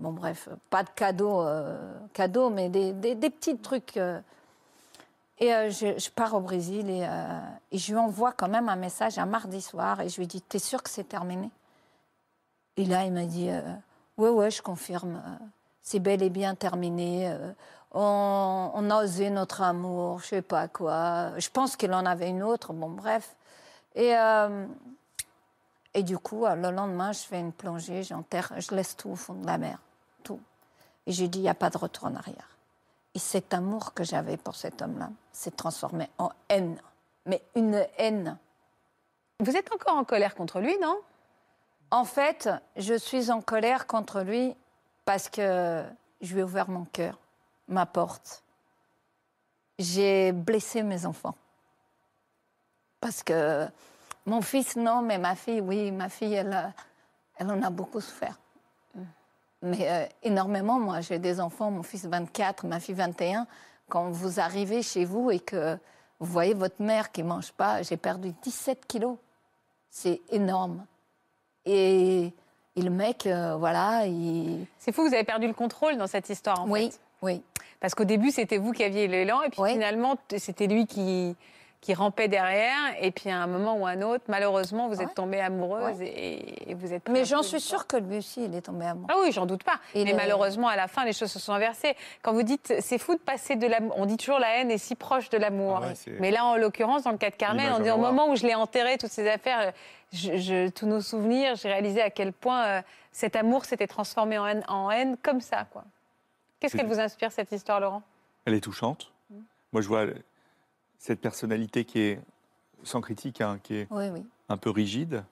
Bon, 0.00 0.12
bref, 0.12 0.48
pas 0.70 0.82
de 0.82 0.88
cadeaux, 0.90 1.42
euh, 1.42 2.50
mais 2.50 2.68
des, 2.68 3.30
petits 3.30 3.58
trucs. 3.58 3.96
euh. 3.96 4.20
et 5.38 5.54
euh, 5.54 5.70
je, 5.70 6.10
pars 6.10 6.34
au 6.34 6.40
Brésil 6.40 6.90
et, 6.90 7.06
je 7.78 7.92
lui 7.92 7.98
envoie 7.98 8.32
quand 8.32 8.48
même 8.48 8.68
un 8.68 8.76
message 8.76 9.18
un 9.18 9.26
mardi 9.26 9.60
soir 9.60 10.00
et 10.00 10.08
je 10.08 10.18
lui 10.18 10.26
dis 10.26 10.40
T'es 10.42 10.58
sûr 10.58 10.82
que 10.82 10.90
c'est 10.90 11.08
terminé? 11.08 11.50
Et 12.76 12.84
là, 12.86 13.04
il 13.04 13.12
m'a 13.12 13.26
dit 13.26 13.50
Ouais, 14.16 14.30
ouais, 14.30 14.50
je 14.50 14.62
confirme. 14.62 15.22
C'est 15.82 16.00
bel 16.00 16.22
et 16.22 16.30
bien 16.30 16.54
terminé. 16.54 17.34
on, 17.92 18.90
a 18.90 19.04
osé 19.04 19.30
notre 19.30 19.62
amour, 19.62 20.20
je 20.20 20.26
sais 20.26 20.42
pas 20.42 20.68
quoi. 20.68 21.38
Je 21.38 21.48
pense 21.50 21.76
qu'il 21.76 21.92
en 21.92 22.06
avait 22.06 22.30
une 22.30 22.42
autre, 22.42 22.72
bon, 22.72 22.90
bref. 22.90 23.36
Et, 23.94 24.14
et 25.94 26.02
du 26.02 26.18
coup, 26.18 26.46
le 26.46 26.70
lendemain, 26.70 27.12
je 27.12 27.20
fais 27.20 27.40
une 27.40 27.52
plongée, 27.52 28.02
j'enterre, 28.02 28.52
je 28.58 28.74
laisse 28.74 28.96
tout 28.96 29.10
au 29.10 29.16
fond 29.16 29.34
de 29.34 29.46
la 29.46 29.58
mer. 29.58 29.78
Et 31.06 31.12
j'ai 31.12 31.28
dit, 31.28 31.38
il 31.38 31.42
n'y 31.42 31.48
a 31.48 31.54
pas 31.54 31.70
de 31.70 31.78
retour 31.78 32.06
en 32.06 32.14
arrière. 32.14 32.56
Et 33.14 33.18
cet 33.18 33.54
amour 33.54 33.94
que 33.94 34.04
j'avais 34.04 34.36
pour 34.36 34.54
cet 34.54 34.82
homme-là 34.82 35.10
s'est 35.32 35.50
transformé 35.50 36.08
en 36.18 36.30
haine. 36.48 36.80
Mais 37.26 37.42
une 37.54 37.86
haine. 37.98 38.38
Vous 39.40 39.56
êtes 39.56 39.72
encore 39.72 39.96
en 39.96 40.04
colère 40.04 40.34
contre 40.34 40.60
lui, 40.60 40.78
non? 40.78 41.00
En 41.90 42.04
fait, 42.04 42.48
je 42.76 42.94
suis 42.94 43.30
en 43.30 43.40
colère 43.40 43.86
contre 43.86 44.20
lui 44.20 44.54
parce 45.04 45.28
que 45.28 45.84
je 46.20 46.34
lui 46.34 46.40
ai 46.40 46.44
ouvert 46.44 46.68
mon 46.68 46.84
cœur, 46.84 47.18
ma 47.66 47.86
porte. 47.86 48.44
J'ai 49.78 50.30
blessé 50.32 50.82
mes 50.82 51.06
enfants. 51.06 51.34
Parce 53.00 53.22
que 53.22 53.66
mon 54.26 54.42
fils, 54.42 54.76
non, 54.76 55.02
mais 55.02 55.18
ma 55.18 55.34
fille, 55.34 55.60
oui, 55.60 55.90
ma 55.90 56.08
fille, 56.08 56.34
elle, 56.34 56.72
elle 57.36 57.50
en 57.50 57.62
a 57.62 57.70
beaucoup 57.70 58.00
souffert. 58.00 58.38
Mais 59.62 59.88
euh, 59.90 60.06
énormément, 60.22 60.78
moi, 60.78 61.00
j'ai 61.00 61.18
des 61.18 61.40
enfants, 61.40 61.70
mon 61.70 61.82
fils 61.82 62.06
24, 62.06 62.66
ma 62.66 62.80
fille 62.80 62.94
21. 62.94 63.46
Quand 63.88 64.10
vous 64.10 64.40
arrivez 64.40 64.82
chez 64.82 65.04
vous 65.04 65.30
et 65.30 65.40
que 65.40 65.76
vous 66.18 66.26
voyez 66.32 66.54
votre 66.54 66.80
mère 66.82 67.12
qui 67.12 67.22
ne 67.22 67.28
mange 67.28 67.52
pas, 67.52 67.82
j'ai 67.82 67.96
perdu 67.96 68.32
17 68.42 68.86
kilos. 68.86 69.16
C'est 69.90 70.20
énorme. 70.30 70.84
Et, 71.66 72.32
et 72.76 72.82
le 72.82 72.90
mec, 72.90 73.26
euh, 73.26 73.56
voilà, 73.56 74.06
il... 74.06 74.64
C'est 74.78 74.92
fou, 74.92 75.06
vous 75.06 75.14
avez 75.14 75.24
perdu 75.24 75.46
le 75.46 75.52
contrôle 75.54 75.96
dans 75.98 76.06
cette 76.06 76.28
histoire, 76.30 76.62
en 76.62 76.68
oui, 76.68 76.90
fait. 76.90 77.00
oui. 77.22 77.42
Parce 77.80 77.94
qu'au 77.94 78.04
début, 78.04 78.30
c'était 78.30 78.58
vous 78.58 78.72
qui 78.72 78.84
aviez 78.84 79.08
l'élan, 79.08 79.42
et 79.42 79.50
puis 79.50 79.60
Oui. 79.60 79.72
finalement, 79.72 80.16
c'était 80.38 80.66
lui 80.66 80.86
qui, 80.86 81.34
qui 81.80 81.94
rampait 81.94 82.28
derrière. 82.28 82.76
Et 83.00 83.10
puis 83.10 83.30
à 83.30 83.38
un 83.38 83.46
moment 83.46 83.74
ou 83.76 83.86
un 83.86 84.02
autre, 84.02 84.24
malheureusement, 84.28 84.88
vous 84.88 85.00
êtes 85.00 85.14
tombée 85.14 85.40
amoureuse 85.40 86.00
et, 86.02 86.70
et 86.70 86.74
vous 86.74 86.92
êtes. 86.92 87.08
Mais 87.08 87.24
j'en 87.24 87.42
suis 87.42 87.60
sûre 87.60 87.86
que 87.86 87.96
lui 87.96 88.18
aussi, 88.18 88.44
il 88.44 88.54
est 88.54 88.60
tombé 88.60 88.84
amoureux. 88.86 89.06
ah 89.10 89.16
oui, 89.22 89.32
j'en 89.32 89.46
doute 89.46 89.64
pas. 89.64 89.80
Il 89.94 90.04
mais 90.04 90.10
est- 90.10 90.14
malheureusement, 90.14 90.68
à 90.68 90.76
la 90.76 90.88
fin, 90.88 91.04
les 91.06 91.12
choses 91.14 91.30
se 91.32 91.38
sont 91.38 91.52
inversées. 91.54 91.96
Quand 92.22 92.32
vous 92.34 92.42
dites, 92.42 92.74
c'est 92.80 92.98
fou 92.98 93.14
de 93.14 93.20
passer 93.20 93.56
de 93.56 93.66
l'amour, 93.66 93.94
on 93.96 94.04
dit 94.04 94.16
toujours 94.18 94.38
la 94.38 94.56
haine 94.58 94.70
est 94.70 94.78
si 94.78 94.94
proche 94.94 95.30
de 95.30 95.38
l'amour. 95.38 95.80
Ah 95.82 95.88
ouais, 95.88 96.16
mais 96.20 96.30
là, 96.30 96.44
en 96.44 96.56
l'occurrence, 96.56 97.04
dans 97.04 97.12
le 97.12 97.18
cas 97.18 97.30
de 97.30 97.36
Carmen, 97.36 97.72
on 97.74 97.80
dit 97.80 97.90
au 97.90 97.96
moment 97.96 98.28
où 98.28 98.36
je 98.36 98.46
l'ai 98.46 98.54
enterré, 98.54 98.98
toutes 98.98 99.10
ces 99.10 99.28
affaires, 99.28 99.72
je- 100.12 100.36
je- 100.36 100.68
tous 100.68 100.86
nos 100.86 101.00
souvenirs, 101.00 101.54
j'ai 101.56 101.68
réalisé 101.68 102.02
à 102.02 102.10
quel 102.10 102.32
point 102.34 102.64
euh, 102.64 102.82
cet 103.12 103.36
amour 103.36 103.64
s'était 103.64 103.86
transformé 103.86 104.36
en 104.38 104.46
haine, 104.46 104.64
en 104.68 104.90
haine 104.90 105.16
comme 105.22 105.40
ça. 105.40 105.64
quoi. 105.72 105.84
Qu'est-ce 106.60 106.76
qu'elle 106.76 106.86
vous 106.88 107.00
inspire, 107.00 107.32
cette 107.32 107.52
histoire, 107.52 107.80
Laurent? 107.80 108.02
Elle 108.44 108.52
est 108.54 108.60
touchante. 108.60 109.10
Moi, 109.72 109.80
je 109.82 109.88
vois 109.88 110.04
cette 111.00 111.20
personnalité 111.20 111.84
qui 111.84 111.98
est 112.00 112.20
sans 112.84 113.00
critique, 113.00 113.40
hein, 113.40 113.58
qui 113.62 113.74
est 113.74 113.86
Oui, 113.90 114.08
oui. 114.12 114.22
un 114.50 114.56
peu 114.58 114.68
rigide 114.70 115.24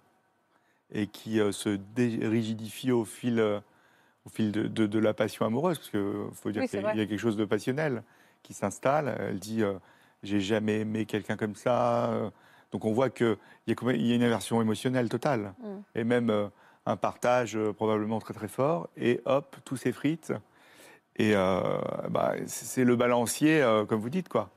et 0.91 1.07
qui 1.07 1.39
euh, 1.41 1.53
se 1.53 1.69
dérigidifie 1.95 2.91
au 2.91 3.05
fil, 3.05 3.39
euh, 3.39 3.61
au 4.25 4.31
fil 4.31 4.51
de, 4.51 4.67
de- 4.67 4.87
de 4.87 4.99
la 4.99 5.13
passion 5.13 5.45
amoureuse, 5.45 5.77
parce 5.79 5.91
qu'il 5.91 6.01
faut 6.33 6.51
dire 6.51 6.63
Oui, 6.63 6.69
qu'il 6.69 6.81
y 6.81 6.89
a 6.89 7.07
quelque 7.07 7.19
chose 7.19 7.37
de 7.37 7.45
passionnel 7.45 8.03
qui 8.43 8.55
s'installe. 8.55 9.15
Elle 9.21 9.39
dit 9.39 9.63
euh, 9.63 9.75
J'ai 10.23 10.41
jamais 10.41 10.81
aimé 10.81 11.05
quelqu'un 11.05 11.37
comme 11.37 11.55
ça. 11.55 12.11
Donc 12.73 12.85
on 12.87 12.93
voit 12.93 13.11
qu'il 13.11 13.37
y, 13.67 13.73
a 13.73 13.93
y 13.93 14.15
une 14.15 14.23
inversion 14.23 14.61
émotionnelle 14.63 15.09
totale, 15.11 15.53
Mm. 15.59 15.81
et 15.95 16.05
même 16.05 16.51
un 16.87 16.97
partage 16.97 17.59
probablement 17.77 18.19
très 18.21 18.33
très 18.33 18.49
fort, 18.49 18.89
et 18.97 19.21
hop, 19.27 19.57
tout 19.67 19.77
s'effrite. 19.77 20.33
Et 21.17 21.35
bah, 21.35 22.35
c'est 22.47 22.85
le 22.85 22.97
balancier, 22.97 23.63
comme 23.89 24.01
vous 24.01 24.11
dites, 24.11 24.29
quoi. 24.31 24.51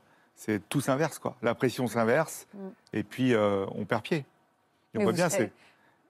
C'est 0.44 0.68
tout 0.68 0.80
s'inverse, 0.80 1.20
quoi. 1.20 1.36
La 1.40 1.54
pression 1.54 1.86
s'inverse, 1.86 2.48
Mm. 2.52 2.58
et 2.94 3.02
puis 3.04 3.32
euh, 3.32 3.64
on 3.76 3.84
perd 3.84 4.02
pied. 4.02 4.24
Et 4.92 4.98
on 4.98 5.02
voit 5.04 5.12
bien, 5.12 5.28
savez- 5.28 5.52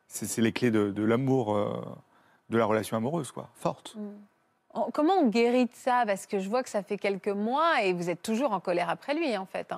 c'est 0.08 0.40
les 0.40 0.52
clés 0.52 0.70
de, 0.70 0.90
de 0.90 1.02
l'amour, 1.04 1.54
euh, 1.54 1.84
de 2.48 2.56
la 2.56 2.64
relation 2.64 2.96
amoureuse, 2.96 3.30
quoi, 3.30 3.48
forte. 3.54 3.94
On- 4.74 4.90
Comment 4.90 5.12
on 5.20 5.28
guérit 5.28 5.66
de 5.66 5.74
ça? 5.74 6.04
Parce 6.06 6.24
que 6.26 6.38
je 6.38 6.48
vois 6.48 6.62
que 6.62 6.70
ça 6.70 6.82
fait 6.82 6.96
quelques 6.96 7.28
mois 7.28 7.82
et 7.82 7.92
vous 7.92 8.08
êtes 8.08 8.22
toujours 8.22 8.52
en 8.52 8.60
colère 8.60 8.88
après 8.88 9.12
lui, 9.14 9.36
en 9.36 9.44
fait. 9.44 9.70
hein. 9.70 9.76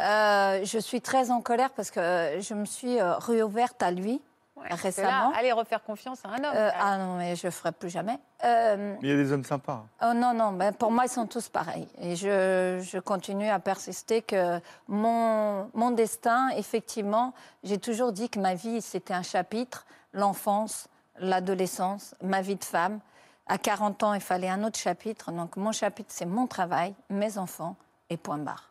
Euh, 0.60 0.64
je 0.64 0.78
suis 0.78 1.00
très 1.00 1.32
en 1.32 1.40
colère 1.42 1.70
parce 1.72 1.90
que 1.90 2.38
je 2.40 2.54
me 2.54 2.64
suis 2.64 3.00
euh, 3.00 3.16
réouverte 3.16 3.82
à 3.82 3.90
lui. 3.90 4.20
Ouais, 4.56 4.68
récemment. 4.70 5.08
Là, 5.08 5.32
allez 5.36 5.52
refaire 5.52 5.82
confiance 5.82 6.24
à 6.24 6.28
un 6.28 6.36
homme. 6.36 6.54
Euh, 6.54 6.70
ah 6.78 6.96
non, 6.96 7.16
mais 7.16 7.34
je 7.34 7.46
ne 7.46 7.50
ferai 7.50 7.72
plus 7.72 7.90
jamais. 7.90 8.18
Euh, 8.44 8.94
Mais 9.00 9.08
il 9.08 9.08
y 9.08 9.12
a 9.12 9.16
des 9.16 9.32
hommes 9.32 9.44
sympas. 9.44 9.84
Oh 10.02 10.12
non, 10.14 10.32
non, 10.32 10.52
ben 10.52 10.72
pour 10.72 10.92
moi, 10.92 11.04
ils 11.06 11.10
sont 11.10 11.26
tous 11.26 11.48
pareils. 11.48 11.88
Et 11.98 12.14
je, 12.14 12.80
je 12.82 12.98
continue 12.98 13.48
à 13.48 13.58
persister 13.58 14.22
que 14.22 14.60
mon, 14.86 15.68
mon 15.74 15.90
destin, 15.90 16.50
effectivement, 16.50 17.34
j'ai 17.64 17.78
toujours 17.78 18.12
dit 18.12 18.28
que 18.30 18.38
ma 18.38 18.54
vie, 18.54 18.80
c'était 18.80 19.14
un 19.14 19.22
chapitre, 19.24 19.86
l'enfance, 20.12 20.88
l'adolescence, 21.18 22.14
ma 22.22 22.40
vie 22.40 22.56
de 22.56 22.64
femme. 22.64 23.00
À 23.46 23.58
40 23.58 24.02
ans, 24.04 24.14
il 24.14 24.20
fallait 24.20 24.48
un 24.48 24.62
autre 24.62 24.78
chapitre. 24.78 25.32
Donc 25.32 25.56
mon 25.56 25.72
chapitre, 25.72 26.10
c'est 26.12 26.26
mon 26.26 26.46
travail, 26.46 26.94
mes 27.10 27.38
enfants 27.38 27.76
et 28.08 28.16
point 28.16 28.38
barre. 28.38 28.70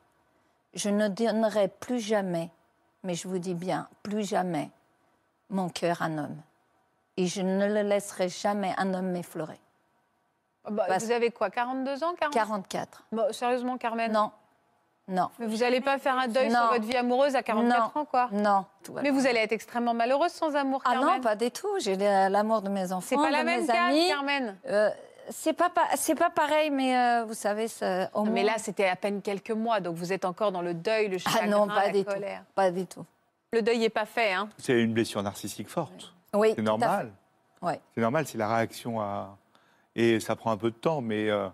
Je 0.73 0.89
ne 0.89 1.07
donnerai 1.09 1.67
plus 1.67 1.99
jamais, 1.99 2.49
mais 3.03 3.13
je 3.15 3.27
vous 3.27 3.37
dis 3.37 3.53
bien, 3.53 3.87
plus 4.01 4.27
jamais, 4.27 4.71
mon 5.53 5.69
cœur 5.69 6.01
un 6.01 6.17
homme. 6.17 6.37
Et 7.17 7.27
je 7.27 7.41
ne 7.41 7.67
le 7.67 7.81
laisserai 7.83 8.27
jamais 8.29 8.73
un 8.77 8.93
homme 8.93 9.11
m'effleurer. 9.11 9.59
Bah, 10.69 10.85
parce- 10.87 11.03
vous 11.05 11.11
avez 11.11 11.29
quoi 11.31 11.49
42 11.49 12.03
ans 12.03 12.13
40 12.19 12.33
44. 12.33 13.03
Bon, 13.11 13.31
Sérieusement, 13.31 13.77
Carmen 13.77 14.11
Non, 14.11 14.31
non, 15.09 15.29
Mais 15.37 15.45
vous 15.47 15.57
n'allez 15.57 15.81
pas 15.81 15.97
faire 15.99 16.17
un 16.17 16.27
deuil 16.29 16.47
Non. 16.49 16.55
sur 16.61 16.67
votre 16.71 16.85
vie 16.85 16.95
amoureuse 16.95 17.35
à 17.35 17.43
44 17.43 17.93
Non. 17.95 18.01
ans, 18.01 18.05
quoi 18.05 18.29
non. 18.31 18.65
Mais 19.01 19.09
vous 19.11 19.27
allez 19.27 19.39
être 19.39 19.51
extrêmement 19.51 19.93
malheureuse 19.93 20.31
sans 20.31 20.55
amour, 20.55 20.81
Ah 20.85 20.93
Carmen. 20.93 21.15
non, 21.15 21.21
pas 21.21 21.35
du 21.35 21.51
tout. 21.51 21.67
J'ai 21.79 21.97
la- 21.97 22.29
l'amour 22.29 22.61
de 22.61 22.69
mes 22.69 22.91
enfants, 22.93 23.05
C'est 23.09 23.15
pas 23.17 23.27
de 23.27 23.31
la 23.33 23.43
mes 23.43 23.57
même 23.57 23.67
case, 23.67 23.75
amis. 23.75 24.07
Carmen. 24.07 24.57
Euh, 24.67 24.89
c'est 25.29 25.53
pas, 25.53 25.69
c'est 25.95 26.15
pas 26.15 26.29
pareil, 26.29 26.69
mais 26.69 26.97
euh, 26.97 27.25
vous 27.25 27.33
savez, 27.33 27.67
ça, 27.67 28.09
au 28.13 28.23
Non, 28.23 28.31
mais 28.31 28.43
là, 28.43 28.53
c'était 28.57 28.87
à 28.87 28.95
peine 28.95 29.21
quelques 29.21 29.51
mois, 29.51 29.81
donc 29.81 29.95
vous 29.97 30.13
êtes 30.13 30.23
encore 30.25 30.51
dans 30.53 30.61
le 30.61 30.73
deuil, 30.73 31.09
le 31.09 31.17
chagrin, 31.17 31.39
ah 31.43 31.47
non, 31.47 31.67
pas 31.67 31.87
la 31.87 31.91
du 31.91 32.05
colère. 32.05 32.39
tout, 32.39 32.45
pas 32.55 32.71
du 32.71 32.85
tout. 32.87 33.05
Le 33.53 33.61
deuil 33.61 33.77
n'est 33.77 33.89
pas 33.89 34.07
fait, 34.07 34.33
hein 34.33 34.49
C'est 34.57 34.81
une 34.81 34.93
blessure 34.93 35.21
narcissique 35.21 35.69
forte. 35.69 36.11
Oui, 36.33 36.53
C'est 36.55 36.63
normal. 36.63 37.11
Ouais. 37.61 37.79
C'est 37.93 38.01
normal, 38.01 38.25
c'est 38.25 38.39
la 38.39 38.53
réaction 38.53 38.99
à. 38.99 39.37
Et 39.95 40.19
ça 40.19 40.35
prend 40.35 40.51
un 40.51 40.57
peu 40.57 40.71
de 40.71 40.75
temps, 40.75 41.01
mais 41.01 41.29
euh, 41.29 41.47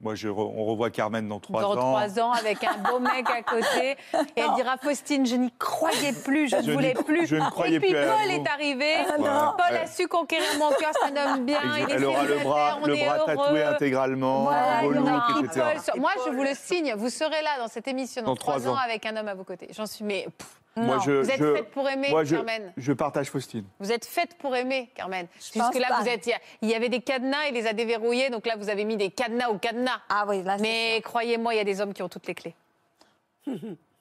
moi, 0.00 0.14
je 0.14 0.28
re- 0.28 0.52
on 0.56 0.64
revoit 0.64 0.90
Carmen 0.90 1.26
dans 1.28 1.40
trois 1.40 1.60
dans 1.62 1.72
ans. 1.72 1.74
trois 1.92 2.20
ans, 2.20 2.30
avec 2.32 2.62
un 2.62 2.76
beau 2.88 3.00
mec 3.00 3.26
à 3.28 3.42
côté. 3.42 3.96
Et 4.36 4.40
elle 4.40 4.54
dira 4.54 4.76
Faustine, 4.78 5.26
je 5.26 5.34
n'y 5.34 5.50
croyais 5.58 6.12
plus, 6.24 6.48
je 6.48 6.56
ne 6.56 6.72
voulais 6.72 6.94
plus. 6.94 7.26
je 7.26 7.34
ne 7.34 7.50
croyais 7.50 7.76
Et 7.76 7.80
puis 7.80 7.90
plus 7.90 7.98
Paul 8.06 8.30
est 8.30 8.48
arrivé. 8.48 8.94
non. 9.18 9.54
Paul 9.58 9.72
Ouais. 9.72 9.80
a 9.80 9.86
su 9.88 10.06
conquérir 10.06 10.46
mon 10.58 10.70
cœur, 10.70 10.92
c'est 11.02 11.18
un 11.18 11.34
homme 11.34 11.44
bien. 11.44 11.60
Il 11.78 11.90
est 11.90 11.94
Elle 11.96 12.04
aura 12.04 12.22
le 12.22 12.38
bras, 12.44 12.78
on 12.80 12.86
le 12.86 12.94
est 12.96 13.04
bras 13.04 13.16
heureux. 13.18 13.26
tatoué 13.26 13.62
intégralement, 13.64 14.44
Voilà, 14.44 14.82
beau 14.82 14.90
look, 14.90 15.08
etc. 15.44 15.66
Paul, 15.92 16.00
Moi, 16.00 16.10
je 16.26 16.30
vous 16.30 16.42
le 16.44 16.54
signe, 16.54 16.94
vous 16.96 17.10
serez 17.10 17.42
là 17.42 17.58
dans 17.58 17.68
cette 17.68 17.88
émission 17.88 18.22
dans, 18.22 18.28
Dans 18.32 18.36
trois 18.36 18.54
trois 18.60 18.68
ans 18.68 18.74
ans. 18.74 18.78
avec 18.84 19.04
un 19.04 19.16
homme 19.16 19.28
à 19.28 19.34
vos 19.34 19.44
côtés. 19.44 19.68
J'en 19.76 19.86
suis, 19.86 20.04
mais 20.04 20.26
pff, 20.38 20.57
Moi, 20.86 20.98
je, 21.04 21.10
vous 21.12 21.30
êtes 21.30 21.38
je- 21.38 21.54
faite 21.56 21.70
pour 21.70 21.88
aimer, 21.88 22.10
moi, 22.10 22.24
je, 22.24 22.36
Carmen. 22.36 22.72
je 22.76 22.92
partage 22.92 23.30
Faustine. 23.30 23.64
Vous 23.80 23.92
êtes 23.92 24.04
faite 24.04 24.36
pour 24.38 24.54
aimer, 24.56 24.90
Carmen. 24.94 25.26
Jusque-là, 25.36 25.88
pas. 25.88 26.00
vous 26.00 26.08
êtes, 26.08 26.28
il 26.62 26.68
y 26.68 26.74
avait 26.74 26.88
des 26.88 27.00
cadenas, 27.00 27.46
il 27.48 27.54
les 27.54 27.66
a 27.66 27.72
déverrouillés, 27.72 28.30
donc 28.30 28.46
là, 28.46 28.54
vous 28.56 28.68
avez 28.68 28.84
mis 28.84 28.96
des 28.96 29.10
cadenas 29.10 29.48
au 29.48 29.58
cadenas. 29.58 30.00
Ah 30.08 30.24
oui, 30.28 30.42
là, 30.42 30.56
Mais 30.60 31.00
croyez-moi, 31.04 31.54
il 31.54 31.58
y 31.58 31.60
a 31.60 31.64
des 31.64 31.80
hommes 31.80 31.92
qui 31.92 32.02
ont 32.02 32.08
toutes 32.08 32.26
les 32.26 32.34
clés. 32.34 32.54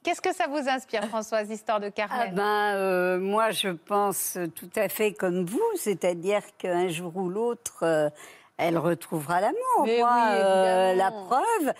Qu'est-ce 0.04 0.22
que 0.22 0.34
ça 0.34 0.48
vous 0.48 0.70
inspire, 0.70 1.04
Françoise, 1.06 1.50
l'histoire 1.50 1.80
de 1.82 1.88
Ah 1.88 1.92
Carmen 1.92 2.34
ben, 2.34 2.76
euh, 2.76 3.20
moi, 3.20 3.52
je 3.52 3.70
pense 3.70 4.38
tout 4.56 4.70
à 4.76 4.88
fait 4.88 5.12
comme 5.14 5.46
vous, 5.46 5.62
c'est-à-dire 5.76 6.42
qu'un 6.58 6.88
jour 6.88 7.12
ou 7.18 7.28
l'autre, 7.30 7.80
euh, 7.84 8.10
elle 8.58 8.78
retrouvera 8.78 9.42
l'amour. 9.42 9.58
Moi, 9.80 9.86
oui, 9.88 10.04
euh, 10.06 10.94
la 10.96 11.12
preuve, 11.12 11.74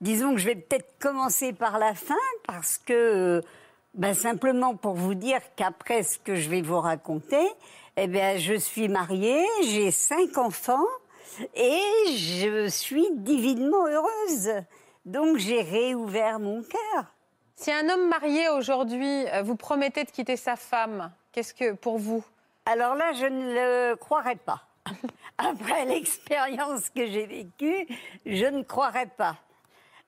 disons 0.00 0.32
que 0.32 0.38
je 0.40 0.46
vais 0.46 0.54
peut-être 0.54 0.98
commencer 0.98 1.52
par 1.52 1.78
la 1.78 1.94
fin, 1.94 2.14
parce 2.46 2.78
que, 2.78 2.92
euh, 2.94 3.40
ben, 3.96 4.14
simplement 4.14 4.76
pour 4.76 4.94
vous 4.94 5.14
dire 5.14 5.40
qu'après 5.56 6.02
ce 6.02 6.18
que 6.18 6.36
je 6.36 6.48
vais 6.48 6.62
vous 6.62 6.80
raconter, 6.80 7.48
eh 7.96 8.06
bien, 8.06 8.36
je 8.36 8.54
suis 8.54 8.88
mariée, 8.88 9.44
j'ai 9.62 9.90
cinq 9.90 10.36
enfants, 10.36 10.84
et 11.54 11.80
je 12.08 12.68
suis 12.68 13.06
divinement 13.12 13.86
heureuse. 13.86 14.62
Donc, 15.06 15.38
j'ai 15.38 15.62
réouvert 15.62 16.38
mon 16.38 16.62
cœur. 16.62 17.04
Si 17.54 17.72
un 17.72 17.88
homme 17.88 18.08
marié 18.08 18.50
aujourd'hui 18.50 19.26
euh, 19.28 19.42
vous 19.42 19.56
promettait 19.56 20.04
de 20.04 20.10
quitter 20.10 20.36
sa 20.36 20.56
femme, 20.56 21.10
qu'est-ce 21.32 21.54
que 21.54 21.72
pour 21.72 21.98
vous? 21.98 22.22
Alors 22.66 22.96
là, 22.96 23.12
je 23.14 23.24
ne 23.24 23.54
le 23.54 23.96
croirais 23.96 24.36
pas. 24.36 24.62
Après 25.38 25.86
l'expérience 25.86 26.90
que 26.90 27.06
j'ai 27.06 27.26
vécue, 27.26 27.86
je 28.26 28.44
ne 28.44 28.62
croirais 28.62 29.10
pas. 29.16 29.36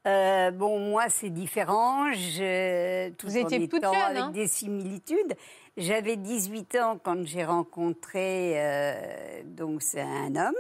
Euh, 0.07 0.51
bon, 0.51 0.79
moi, 0.79 1.09
c'est 1.09 1.31
différent. 1.31 2.13
Je, 2.13 3.11
tout 3.11 3.27
Vous 3.27 3.37
en 3.37 3.41
étiez 3.41 3.69
toute 3.69 3.79
étant 3.79 3.93
jeune, 3.93 4.03
avec 4.03 4.23
hein 4.23 4.31
des 4.31 4.49
similitudes. 4.49 5.35
J'avais 5.77 6.17
18 6.17 6.77
ans 6.77 6.99
quand 7.03 7.25
j'ai 7.25 7.45
rencontré, 7.45 8.55
euh, 8.57 9.43
donc 9.45 9.83
c'est 9.83 10.01
un 10.01 10.35
homme, 10.35 10.55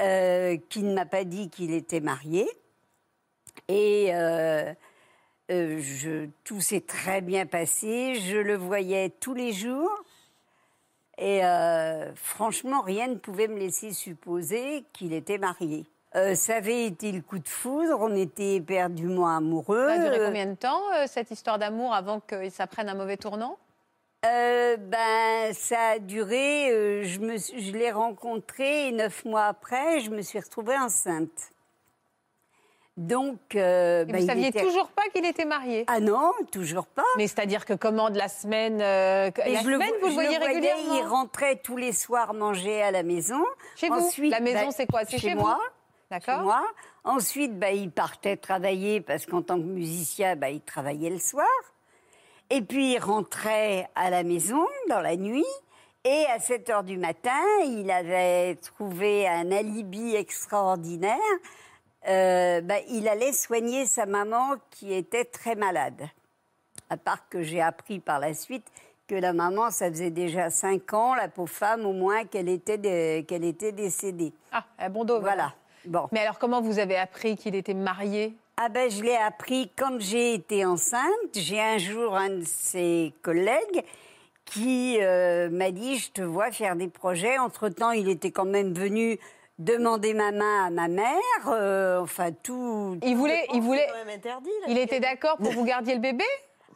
euh, 0.00 0.56
qui 0.68 0.82
ne 0.82 0.94
m'a 0.94 1.06
pas 1.06 1.24
dit 1.24 1.48
qu'il 1.50 1.72
était 1.72 2.00
marié. 2.00 2.48
Et 3.68 4.10
je, 5.48 6.26
tout 6.44 6.60
s'est 6.60 6.80
très 6.80 7.20
bien 7.20 7.46
passé. 7.46 8.16
Je 8.16 8.36
le 8.36 8.56
voyais 8.56 9.10
tous 9.10 9.34
les 9.34 9.52
jours. 9.52 9.90
Et 11.18 11.40
franchement, 12.14 12.80
rien 12.82 13.08
ne 13.08 13.16
pouvait 13.16 13.48
me 13.48 13.58
laisser 13.58 13.92
supposer 13.92 14.84
qu'il 14.92 15.12
était 15.12 15.38
marié. 15.38 15.86
Euh, 16.16 16.34
ça 16.34 16.56
avait 16.56 16.86
été 16.86 17.12
le 17.12 17.20
coup 17.22 17.38
de 17.38 17.48
foudre, 17.48 17.98
on 18.00 18.14
était 18.16 18.56
éperdument 18.56 19.28
amoureux. 19.28 19.86
Ça 19.88 19.94
a 19.94 19.98
duré 19.98 20.18
combien 20.26 20.46
de 20.46 20.54
temps, 20.56 20.82
euh, 20.96 21.04
cette 21.06 21.30
histoire 21.30 21.58
d'amour, 21.58 21.94
avant 21.94 22.18
que 22.20 22.48
ça 22.50 22.66
prenne 22.66 22.88
un 22.88 22.94
mauvais 22.94 23.16
tournant? 23.16 23.56
Euh, 24.26 24.76
ben, 24.76 25.54
ça 25.54 25.90
a 25.94 25.98
duré, 26.00 26.70
euh, 26.72 27.04
je, 27.04 27.20
me 27.20 27.36
suis- 27.38 27.62
je 27.62 27.72
l'ai 27.72 27.90
rencontré 27.92 28.88
et 28.88 28.92
neuf 28.92 29.24
mois 29.24 29.44
après, 29.44 30.00
je 30.00 30.10
me 30.10 30.20
suis 30.20 30.38
retrouvée 30.40 30.76
enceinte. 30.76 31.30
Donc, 32.96 33.38
euh, 33.54 34.02
Et 34.02 34.12
ben, 34.12 34.20
Vous 34.20 34.26
saviez 34.26 34.48
était- 34.48 34.60
toujours 34.62 34.88
pas 34.88 35.04
qu'il 35.14 35.24
était 35.24 35.46
marié? 35.46 35.84
Ah 35.86 36.00
non, 36.00 36.32
toujours 36.52 36.86
pas. 36.86 37.04
Mais 37.16 37.28
c'est-à-dire 37.28 37.64
que 37.64 37.72
commande 37.72 38.14
la 38.16 38.28
semaine 38.28 38.82
euh, 38.82 39.30
La 39.38 39.62
je 39.62 39.68
le 39.68 39.74
semaine, 39.74 39.88
vo- 39.92 40.00
vous 40.00 40.06
le 40.08 40.12
voyez 40.12 40.36
voyais, 40.36 40.46
régulièrement? 40.54 40.94
Il 40.96 41.06
rentrait 41.06 41.56
tous 41.56 41.76
les 41.78 41.92
soirs 41.92 42.34
manger 42.34 42.82
à 42.82 42.90
la 42.90 43.02
maison. 43.02 43.42
Chez 43.76 43.88
vous 43.88 44.10
La 44.28 44.40
maison, 44.40 44.66
bah, 44.66 44.72
c'est 44.76 44.86
quoi? 44.86 45.04
C'est 45.06 45.18
chez, 45.18 45.34
moi. 45.34 45.58
Chez 46.18 46.36
moi. 46.38 46.62
Ensuite, 47.04 47.58
bah, 47.58 47.70
il 47.70 47.90
partait 47.90 48.36
travailler 48.36 49.00
parce 49.00 49.26
qu'en 49.26 49.42
tant 49.42 49.56
que 49.56 49.66
musicien, 49.66 50.36
bah, 50.36 50.50
il 50.50 50.60
travaillait 50.60 51.10
le 51.10 51.18
soir. 51.18 51.46
Et 52.50 52.62
puis, 52.62 52.94
il 52.94 52.98
rentrait 52.98 53.88
à 53.94 54.10
la 54.10 54.24
maison 54.24 54.66
dans 54.88 55.00
la 55.00 55.16
nuit. 55.16 55.46
Et 56.04 56.24
à 56.34 56.40
7 56.40 56.70
heures 56.70 56.84
du 56.84 56.96
matin, 56.96 57.38
il 57.64 57.90
avait 57.90 58.56
trouvé 58.56 59.28
un 59.28 59.52
alibi 59.52 60.16
extraordinaire. 60.16 61.18
Euh, 62.08 62.62
bah, 62.62 62.80
il 62.88 63.06
allait 63.06 63.32
soigner 63.32 63.84
sa 63.86 64.06
maman 64.06 64.54
qui 64.70 64.92
était 64.92 65.26
très 65.26 65.54
malade. 65.54 66.08
À 66.88 66.96
part 66.96 67.28
que 67.28 67.42
j'ai 67.42 67.60
appris 67.60 68.00
par 68.00 68.18
la 68.18 68.34
suite 68.34 68.66
que 69.06 69.14
la 69.14 69.32
maman, 69.32 69.70
ça 69.70 69.90
faisait 69.90 70.10
déjà 70.10 70.50
cinq 70.50 70.94
ans, 70.94 71.14
la 71.14 71.28
pauvre 71.28 71.50
femme, 71.50 71.84
au 71.84 71.92
moins, 71.92 72.24
qu'elle 72.24 72.48
était, 72.48 73.24
qu'elle 73.28 73.44
était 73.44 73.72
décédée. 73.72 74.32
Ah, 74.52 74.64
à 74.78 74.88
bon 74.88 75.04
dos. 75.04 75.20
Voilà. 75.20 75.52
Bon. 75.86 76.08
Mais 76.12 76.20
alors, 76.20 76.38
comment 76.38 76.60
vous 76.60 76.78
avez 76.78 76.96
appris 76.96 77.36
qu'il 77.36 77.54
était 77.54 77.74
marié? 77.74 78.34
Ah 78.56 78.68
ben, 78.68 78.90
je 78.90 79.02
l'ai 79.02 79.16
appris 79.16 79.70
quand 79.76 79.98
j'ai 80.00 80.34
été 80.34 80.64
enceinte. 80.66 81.04
J'ai 81.34 81.60
un 81.60 81.78
jour 81.78 82.14
un 82.16 82.28
de 82.28 82.44
ses 82.44 83.14
collègues 83.22 83.82
qui 84.44 84.98
euh, 85.00 85.48
m'a 85.50 85.70
dit 85.70 85.96
je 85.98 86.10
te 86.10 86.22
vois 86.22 86.50
faire 86.50 86.76
des 86.76 86.88
projets. 86.88 87.38
Entre 87.38 87.68
temps, 87.68 87.92
il 87.92 88.08
était 88.08 88.30
quand 88.32 88.44
même 88.44 88.74
venu 88.74 89.18
demander 89.58 90.12
ma 90.14 90.32
main 90.32 90.66
à 90.66 90.70
ma 90.70 90.88
mère. 90.88 91.14
euh, 91.48 92.00
enfin 92.00 92.32
tout. 92.32 92.98
Il 93.02 93.16
voulait, 93.16 93.46
il 93.54 93.62
voulait, 93.62 93.86
C'est 93.86 93.92
quand 93.98 94.04
même 94.06 94.16
interdit. 94.16 94.50
là. 94.62 94.66
il 94.68 94.78
était 94.78 95.00
d'accord 95.00 95.36
pour 95.38 95.48
que 95.50 95.54
vous 95.54 95.64
gardiez 95.64 95.94
le 95.94 96.00
bébé? 96.00 96.24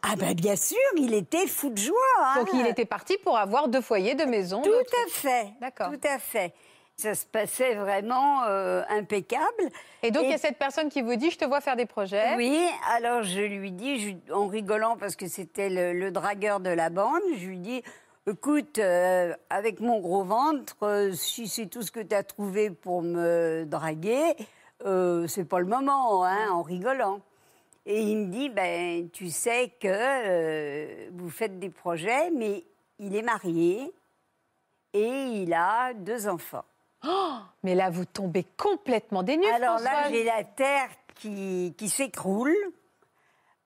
Ah 0.03 0.17
ben 0.17 0.35
bien 0.35 0.55
sûr, 0.57 0.77
il 0.97 1.15
était 1.15 1.47
fou 1.47 1.71
de 1.71 1.79
joie. 1.79 1.97
hein. 2.21 2.41
Donc 2.41 2.51
il 2.55 2.67
était 2.67 2.85
parti 2.85 3.17
pour 3.25 3.37
avoir 3.39 3.69
deux 3.69 3.81
foyers, 3.81 4.15
deux 4.15 4.27
maisons. 4.27 4.61
Tout 4.63 4.71
à 4.71 5.09
fait. 5.11 5.49
D'accord. 5.61 5.91
Tout 5.91 6.07
à 6.09 6.19
fait. 6.19 6.53
Ça 6.97 7.15
se 7.15 7.27
passait 7.27 7.75
vraiment 7.75 8.45
euh, 8.45 8.83
impeccable. 8.89 9.43
Et 10.05 10.11
donc 10.13 10.23
il 10.25 10.29
y 10.29 10.33
a 10.33 10.37
Et- 10.37 10.39
cette 10.39 10.59
personne 10.59 10.89
qui 10.91 11.03
vous 11.03 11.17
dit 11.17 11.31
je 11.31 11.39
te 11.39 11.45
vois 11.45 11.61
faire 11.61 11.75
des 11.77 11.87
projets. 11.87 12.37
Oui, 12.37 12.57
alors 12.95 13.23
je 13.25 13.41
lui 13.41 13.73
dis, 13.73 13.99
je- 13.99 14.33
en 14.33 14.47
rigolant 14.47 14.97
parce 14.97 15.17
que 15.17 15.27
c'était 15.27 15.69
le, 15.71 15.93
le 15.93 16.11
dragueur 16.13 16.61
de 16.61 16.71
la 16.71 16.91
bande, 16.91 17.21
je 17.37 17.47
lui 17.47 17.59
dis, 17.59 17.83
écoute, 18.29 18.79
euh, 18.79 19.35
avec 19.51 19.81
mon 19.81 19.99
gros 20.01 20.23
ventre, 20.23 20.77
euh, 20.83 21.13
si 21.13 21.49
c'est 21.49 21.67
tout 21.67 21.83
ce 21.83 21.91
que 21.91 22.01
tu 22.01 22.15
as 22.15 22.23
trouvé 22.23 22.71
pour 22.71 23.03
me 23.03 23.65
draguer, 23.67 24.35
c'est 25.27 25.49
pas 25.49 25.59
le 25.61 25.67
moment, 25.67 26.25
hein, 26.25 26.51
en 26.53 26.63
rigolant. 26.63 27.21
Et 27.87 28.01
il 28.03 28.17
me 28.19 28.27
dit, 28.27 28.51
ben, 28.51 29.09
tu 29.11 29.31
sais 29.31 29.73
que 29.81 31.11
vous 31.11 31.29
faites 31.31 31.59
des 31.59 31.71
projets, 31.71 32.31
mais 32.31 32.65
il 32.99 33.17
est 33.17 33.23
marié 33.23 33.93
et 34.93 35.07
il 35.43 35.53
a 35.55 35.93
deux 35.95 36.29
enfants. 36.29 36.65
Mais 37.63 37.75
là 37.75 37.91
vous 37.91 38.05
tombez 38.05 38.45
complètement 38.57 39.23
des 39.23 39.37
nues. 39.37 39.47
Alors 39.47 39.79
là, 39.81 40.11
j'ai 40.11 40.25
la 40.25 40.45
terre 40.45 40.89
qui, 41.15 41.75
qui 41.77 41.89
s'écroule. 41.89 42.55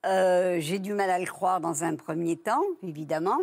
Euh, 0.06 0.58
j'ai 0.60 0.78
du 0.78 0.94
mal 0.94 1.10
à 1.10 1.18
le 1.18 1.26
croire 1.26 1.60
dans 1.60 1.84
un 1.84 1.96
premier 1.96 2.36
temps, 2.36 2.62
évidemment. 2.82 3.38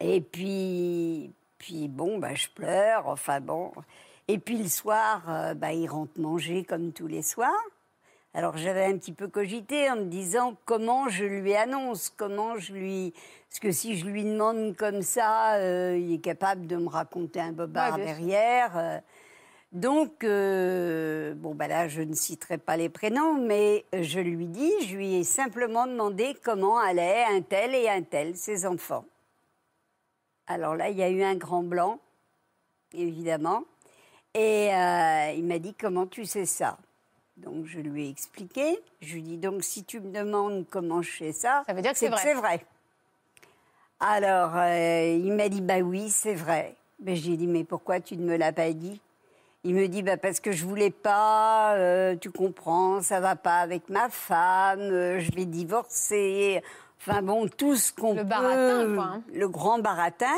Et 0.00 0.20
puis, 0.20 1.32
puis 1.58 1.88
bon, 1.88 2.18
bah, 2.18 2.34
je 2.34 2.48
pleure, 2.48 3.06
enfin 3.06 3.40
bon. 3.40 3.72
Et 4.28 4.38
puis 4.38 4.58
le 4.58 4.68
soir, 4.68 5.22
euh, 5.28 5.54
bah, 5.54 5.72
il 5.72 5.88
rentre 5.88 6.18
manger 6.18 6.64
comme 6.64 6.92
tous 6.92 7.06
les 7.06 7.22
soirs. 7.22 7.52
Alors 8.36 8.58
j'avais 8.58 8.84
un 8.84 8.98
petit 8.98 9.14
peu 9.14 9.28
cogité 9.28 9.90
en 9.90 9.96
me 9.96 10.04
disant 10.04 10.58
comment 10.66 11.08
je 11.08 11.24
lui 11.24 11.54
annonce, 11.54 12.10
comment 12.10 12.58
je 12.58 12.74
lui... 12.74 13.14
Parce 13.48 13.60
que 13.60 13.72
si 13.72 13.96
je 13.96 14.04
lui 14.04 14.24
demande 14.24 14.76
comme 14.76 15.00
ça, 15.00 15.54
euh, 15.54 15.96
il 15.98 16.12
est 16.12 16.20
capable 16.20 16.66
de 16.66 16.76
me 16.76 16.86
raconter 16.86 17.40
un 17.40 17.52
bobard 17.52 17.96
Ouais, 17.96 18.04
derrière. 18.04 18.76
euh. 18.76 18.98
Donc, 19.72 20.22
euh, 20.22 21.32
bon, 21.34 21.54
bah 21.54 21.66
là, 21.66 21.88
je 21.88 22.02
ne 22.02 22.12
citerai 22.12 22.58
pas 22.58 22.76
les 22.76 22.90
prénoms, 22.90 23.40
mais 23.40 23.86
je 23.94 24.20
lui 24.20 24.44
dis, 24.44 24.70
je 24.86 24.96
lui 24.96 25.14
ai 25.14 25.24
simplement 25.24 25.86
demandé 25.86 26.36
comment 26.44 26.76
allaient 26.76 27.24
un 27.24 27.40
tel 27.40 27.74
et 27.74 27.88
un 27.88 28.02
tel, 28.02 28.36
ses 28.36 28.66
enfants. 28.66 29.06
Alors 30.46 30.76
là, 30.76 30.90
il 30.90 30.98
y 30.98 31.02
a 31.02 31.08
eu 31.08 31.22
un 31.22 31.36
grand 31.36 31.62
blanc, 31.62 32.00
évidemment. 32.92 33.64
Et 34.34 34.66
il 35.36 35.44
m'a 35.46 35.58
dit, 35.58 35.72
comment 35.72 36.06
tu 36.06 36.26
sais 36.26 36.44
ça? 36.44 36.76
Donc, 37.36 37.66
je 37.66 37.80
lui 37.80 38.06
ai 38.06 38.08
expliqué. 38.10 38.78
Je 39.02 39.14
lui 39.14 39.20
ai 39.20 39.22
dit, 39.22 39.36
donc, 39.36 39.62
si 39.62 39.84
tu 39.84 40.00
me 40.00 40.10
demandes 40.10 40.64
comment 40.70 41.02
je 41.02 41.10
sais 41.18 41.32
ça, 41.32 41.62
Ça 41.66 41.74
veut 41.74 41.82
dire 41.82 41.92
que 41.92 41.98
c'est 41.98 42.08
vrai. 42.08 42.20
c'est 42.22 42.34
vrai. 42.34 42.64
Alors, 44.00 44.52
euh, 44.56 45.18
il 45.22 45.32
m'a 45.32 45.48
dit, 45.48 45.60
bah 45.60 45.78
oui, 45.78 46.10
c'est 46.10 46.34
vrai. 46.34 46.74
Mais 47.00 47.16
j'ai 47.16 47.36
dit, 47.36 47.46
mais 47.46 47.64
pourquoi 47.64 48.00
tu 48.00 48.16
ne 48.16 48.24
me 48.24 48.36
l'as 48.36 48.52
pas 48.52 48.72
dit? 48.72 49.00
Il 49.64 49.74
me 49.74 49.88
dit, 49.88 50.02
bah 50.02 50.16
parce 50.16 50.38
que 50.38 50.52
je 50.52 50.64
voulais 50.64 50.90
pas, 50.90 51.74
euh, 51.74 52.14
tu 52.14 52.30
comprends, 52.30 53.02
ça 53.02 53.18
va 53.20 53.34
pas 53.36 53.58
avec 53.58 53.88
ma 53.88 54.08
femme, 54.08 54.78
euh, 54.80 55.18
je 55.18 55.32
vais 55.32 55.44
divorcer. 55.44 56.62
Enfin 57.00 57.20
bon, 57.20 57.48
tout 57.48 57.74
ce 57.74 57.92
qu'on 57.92 58.14
Le 58.14 58.22
peut, 58.22 58.28
baratin, 58.28 58.94
quoi, 58.94 59.04
hein. 59.04 59.22
le 59.34 59.48
grand 59.48 59.78
baratin, 59.80 60.36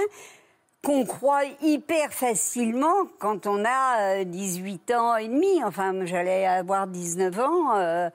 qu'on 0.85 1.05
croit 1.05 1.45
hyper 1.61 2.13
facilement 2.13 3.07
quand 3.19 3.47
on 3.47 3.65
a 3.65 4.21
euh, 4.21 4.25
18 4.25 4.91
ans 4.93 5.17
et 5.17 5.29
demi. 5.29 5.63
Enfin, 5.65 6.05
j'allais 6.07 6.47
avoir 6.47 6.87
19 6.87 7.39
ans. 7.41 7.77
euh, 7.77 8.11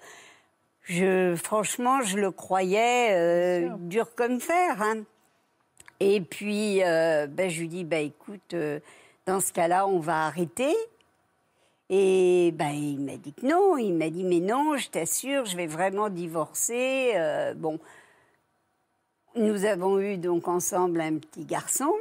je, 0.83 1.35
franchement, 1.35 2.01
je 2.01 2.17
le 2.17 2.31
croyais 2.31 3.11
euh, 3.13 3.69
dur 3.79 4.15
comme 4.15 4.39
fer. 4.39 4.81
hein. 4.81 5.03
Et 5.99 6.19
puis, 6.21 6.83
euh, 6.83 7.27
ben, 7.27 7.49
je 7.49 7.61
lui 7.61 7.67
dis, 7.69 7.83
bah, 7.85 7.99
écoute, 7.99 8.53
euh, 8.53 8.79
dans 9.25 9.39
ce 9.39 9.53
cas-là, 9.53 9.87
on 9.87 9.99
va 9.99 10.25
arrêter. 10.25 10.75
Et 11.89 12.51
ben, 12.53 12.71
il 12.71 12.99
m'a 12.99 13.15
dit 13.17 13.33
que 13.33 13.45
non. 13.45 13.77
Il 13.77 13.93
m'a 13.93 14.09
dit, 14.09 14.23
mais 14.23 14.39
non, 14.39 14.75
je 14.77 14.89
t'assure, 14.89 15.45
je 15.45 15.55
vais 15.55 15.67
vraiment 15.67 16.09
divorcer. 16.09 17.11
Euh, 17.15 17.53
bon, 17.53 17.79
nous 19.35 19.63
avons 19.65 19.99
eu 19.99 20.17
donc 20.17 20.47
ensemble 20.47 20.99
un 21.01 21.17
petit 21.17 21.45
garçon. 21.45 21.93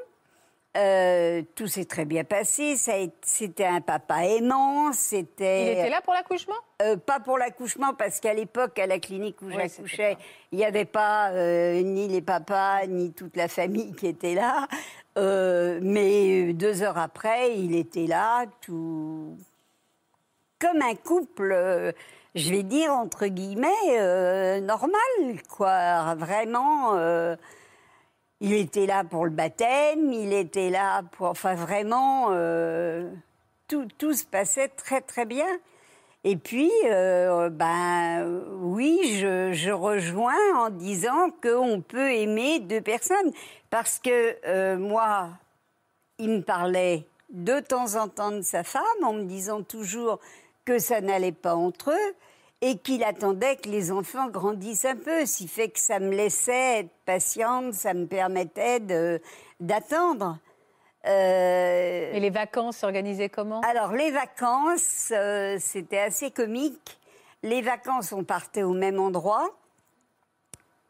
Euh, 0.75 1.43
tout 1.55 1.67
s'est 1.67 1.85
très 1.85 2.07
bien 2.07 2.25
passé. 2.25 2.77
C'était 2.77 3.67
un 3.67 3.83
papa 3.83 4.25
aimant. 4.25 4.93
C'était 4.93 5.67
Il 5.67 5.79
était 5.79 5.91
là 5.91 6.01
pour 6.01 6.15
l'accouchement? 6.15 6.55
Euh, 6.81 6.97
pas 6.97 7.21
pour 7.21 7.37
l'accouchement, 7.37 7.93
parce 7.93 8.21
qu'à 8.21 8.33
l'époque, 8.33 8.79
à 8.79 8.87
la 8.87 8.99
clinique 8.99 9.43
où 9.43 9.47
Ouais, 9.47 9.69
j'accouchais, 9.69 10.17
il 10.51 10.59
n'y 10.59 10.65
avait 10.65 10.87
pas 10.87 11.31
euh, 11.31 11.83
ni 11.83 12.09
les 12.09 12.23
papas, 12.23 12.87
ni 12.87 13.13
toute 13.13 13.37
la 13.37 13.49
famille 13.49 13.93
qui 13.93 14.07
était 14.07 14.35
là. 14.35 14.67
Mais 15.17 16.55
deux 16.55 16.83
heures 16.83 16.99
après, 16.99 17.55
il 17.59 17.77
était 17.77 18.07
là, 18.07 18.47
tout 18.63 19.37
comme 20.59 20.81
un 20.81 20.95
couple, 20.95 21.93
je 22.35 22.51
vais 22.51 22.63
dire 22.63 22.93
entre 22.93 23.27
guillemets, 23.27 24.61
normal, 24.63 25.43
quoi. 25.51 26.15
Vraiment, 26.15 26.95
il 28.43 28.53
était 28.55 28.87
là 28.87 29.05
pour 29.05 29.25
le 29.25 29.31
baptême, 29.31 30.13
il 30.13 30.33
était 30.33 30.69
là 30.69 31.03
pour, 31.13 31.29
enfin 31.29 31.55
vraiment, 31.55 32.31
euh, 32.31 33.09
tout, 33.69 33.87
tout 33.99 34.15
se 34.15 34.25
passait 34.25 34.67
très 34.67 35.01
très 35.01 35.27
bien. 35.27 35.47
Et 36.25 36.37
puis, 36.37 36.71
euh, 36.87 37.51
ben 37.51 38.43
oui, 38.61 38.99
je, 39.15 39.71
rejoins 39.71 40.57
en 40.57 40.71
disant 40.71 41.31
qu'on 41.41 41.81
peut 41.81 42.13
aimer 42.13 42.59
deux 42.59 42.81
personnes. 42.81 43.33
Parce 43.71 44.01
que 44.01 44.37
euh, 44.45 44.77
moi, 44.77 45.31
il 46.19 46.31
me 46.31 46.43
parlait 46.43 47.07
de 47.31 47.61
temps 47.61 47.95
en 47.95 48.09
temps 48.09 48.33
de 48.33 48.43
sa 48.43 48.65
femme 48.65 48.83
en 49.05 49.13
me 49.13 49.25
disant 49.25 49.63
toujours 49.63 50.19
que 50.65 50.81
ça 50.81 51.01
n'allait 51.01 51.33
pas 51.33 51.55
entre 51.55 51.91
eux 51.91 52.15
et 52.63 52.79
qu'il 52.79 53.03
attendait 53.03 53.57
que 53.57 53.69
les 53.69 53.91
enfants 53.91 54.29
grandissent 54.29 54.85
un 54.85 54.97
peu. 54.97 55.27
Ce 55.27 55.39
qui 55.39 55.49
fait 55.49 55.69
que 55.69 55.81
ça 55.81 55.99
me 55.99 56.11
laissait 56.11 56.81
être 56.81 56.91
patiente, 57.05 57.75
ça 57.75 57.93
me 57.93 58.07
permettait 58.07 58.81
d'attendre. 59.61 60.39
Euh, 61.05 62.13
Et 62.13 62.21
les 62.21 62.31
vacances 62.31 62.77
s'organisaient 62.79 63.29
comment? 63.29 63.61
Alors, 63.63 63.93
les 63.93 64.13
vacances, 64.13 65.09
euh, 65.11 65.57
c'était 65.59 65.99
assez 65.99 66.31
comique. 66.31 66.99
Les 67.43 67.61
vacances, 67.61 68.13
on 68.13 68.23
partait 68.23 68.63
au 68.63 68.73
même 68.73 69.01
endroit. 69.01 69.51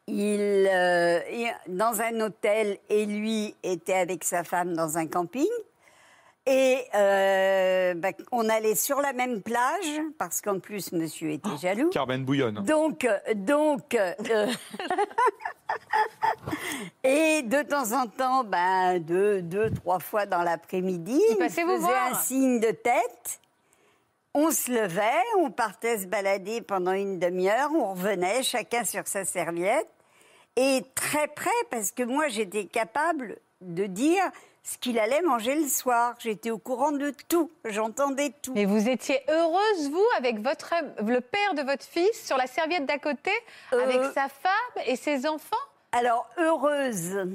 Il, 0.05 0.39
euh, 0.71 1.19
il- 1.31 1.55
dans 1.67 2.01
un 2.01 2.19
hôtel 2.21 2.77
et 2.89 3.07
lui 3.07 3.55
était 3.63 3.93
avec 3.95 4.23
sa 4.23 4.43
femme 4.43 4.75
dans 4.75 4.99
un 4.99 5.07
camping. 5.07 5.47
Et 6.45 6.83
euh, 6.93 7.93
bah, 7.93 8.09
on 8.33 8.49
allait 8.49 8.75
sur 8.75 8.99
la 8.99 9.13
même 9.13 9.41
plage 9.41 10.01
parce 10.17 10.41
qu'en 10.41 10.59
plus 10.59 10.91
monsieur 10.91 11.31
était 11.31 11.57
jaloux. 11.61 11.89
Carmen 11.89 12.25
Bouillonne. 12.25 12.55
Donc, 12.65 13.05
euh, 13.05 13.17
donc, 13.33 13.95
euh, 13.95 14.13
et 17.03 17.43
de 17.43 17.61
temps 17.61 17.93
en 17.93 18.07
temps, 18.07 18.43
ben, 18.43 18.99
deux, 18.99 19.41
deux, 19.41 19.71
trois 19.71 19.99
fois 19.99 20.25
dans 20.25 20.43
l'après-midi, 20.43 21.17
Il 21.29 21.37
faisait 21.45 21.63
voir. 21.63 22.11
un 22.11 22.15
signe 22.15 22.59
de 22.59 22.71
tête. 22.71 23.39
On 24.33 24.51
se 24.51 24.69
levait, 24.71 25.23
on 25.37 25.49
partait 25.49 25.99
se 25.99 26.07
balader 26.07 26.61
pendant 26.61 26.91
une 26.91 27.19
demi-heure, 27.19 27.69
on 27.73 27.93
revenait 27.93 28.43
chacun 28.43 28.83
sur 28.83 29.07
sa 29.07 29.23
serviette. 29.23 29.87
Et 30.55 30.83
très 30.95 31.27
près, 31.29 31.49
parce 31.71 31.91
que 31.91 32.03
moi 32.03 32.27
j'étais 32.27 32.65
capable 32.65 33.37
de 33.61 33.85
dire 33.85 34.23
ce 34.63 34.77
qu'il 34.77 34.97
allait 34.97 35.21
manger 35.21 35.55
le 35.55 35.67
soir. 35.67 36.15
J'étais 36.19 36.49
au 36.49 36.57
courant 36.57 36.91
de 36.91 37.13
tout, 37.27 37.51
j'entendais 37.65 38.31
tout. 38.41 38.53
Mais 38.53 38.65
vous 38.65 38.87
étiez 38.87 39.19
heureuse, 39.29 39.89
vous, 39.91 40.05
avec 40.17 40.39
votre, 40.39 40.73
le 41.05 41.19
père 41.19 41.53
de 41.53 41.61
votre 41.61 41.83
fils, 41.83 42.25
sur 42.25 42.37
la 42.37 42.47
serviette 42.47 42.85
d'à 42.85 42.97
côté, 42.97 43.31
Euh, 43.73 43.83
avec 43.83 44.01
sa 44.13 44.29
femme 44.29 44.83
et 44.85 44.95
ses 44.95 45.27
enfants? 45.27 45.55
Alors, 45.91 46.27
heureuse, 46.37 47.27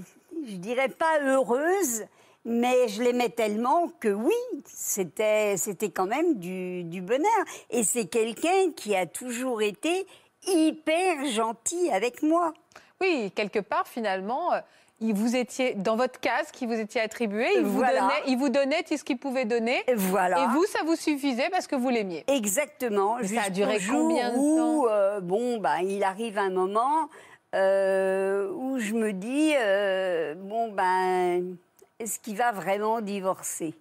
je 0.46 0.56
dirais 0.56 0.88
pas 0.88 1.20
heureuse, 1.20 2.06
mais 2.44 2.88
je 2.88 3.02
l'aimais 3.02 3.28
tellement 3.28 3.88
que 4.00 4.08
oui, 4.08 4.34
c'était, 4.64 5.54
quand 5.94 6.06
même 6.06 6.38
du, 6.38 6.82
du 6.84 7.02
bonheur. 7.02 7.44
Et 7.70 7.84
c'est 7.84 8.06
quelqu'un 8.06 8.72
qui 8.74 8.96
a 8.96 9.06
toujours 9.06 9.60
été 9.60 10.06
hyper 10.46 11.26
gentil 11.26 11.90
avec 11.90 12.22
moi. 12.22 12.54
Oui, 13.00 13.30
quelque 13.34 13.58
part, 13.60 13.86
finalement, 13.86 14.52
euh, 14.52 14.60
il 15.00 15.14
vous 15.14 15.36
étiez 15.36 15.74
dans 15.74 15.96
votre 15.96 16.18
case 16.20 16.50
qui 16.52 16.66
vous 16.66 16.72
étiez 16.74 17.00
attribué, 17.00 17.46
il 17.56 17.62
vous 17.64 17.78
Voilà. 17.78 18.00
donnait, 18.00 18.22
il 18.26 18.36
vous 18.38 18.48
donnait 18.48 18.82
tout 18.82 18.96
ce 18.96 19.04
qu'il 19.04 19.18
pouvait 19.18 19.44
donner. 19.44 19.82
Et 19.86 19.94
voilà. 19.94 20.42
Et 20.42 20.46
vous, 20.48 20.64
ça 20.66 20.80
vous 20.84 20.96
suffisait 20.96 21.48
parce 21.50 21.66
que 21.66 21.76
vous 21.76 21.88
l'aimiez. 21.88 22.24
Exactement. 22.26 23.16
Mais 23.20 23.28
ça 23.28 23.42
a 23.46 23.50
duré 23.50 23.78
combien 23.88 24.32
de 24.32 24.36
où, 24.38 24.56
temps? 24.86 24.90
euh, 24.92 25.20
bon, 25.20 25.58
bah, 25.58 25.82
il 25.82 26.02
arrive 26.02 26.36
un 26.38 26.50
moment 26.50 27.08
euh, 27.54 28.50
où 28.52 28.78
je 28.78 28.92
me 28.94 29.12
dis, 29.12 29.52
euh, 29.56 30.34
bon, 30.36 30.72
ben, 30.72 31.56
est-ce 32.00 32.18
qu'il 32.18 32.36
va 32.36 32.50
vraiment 32.52 33.00
divorcer? 33.00 33.74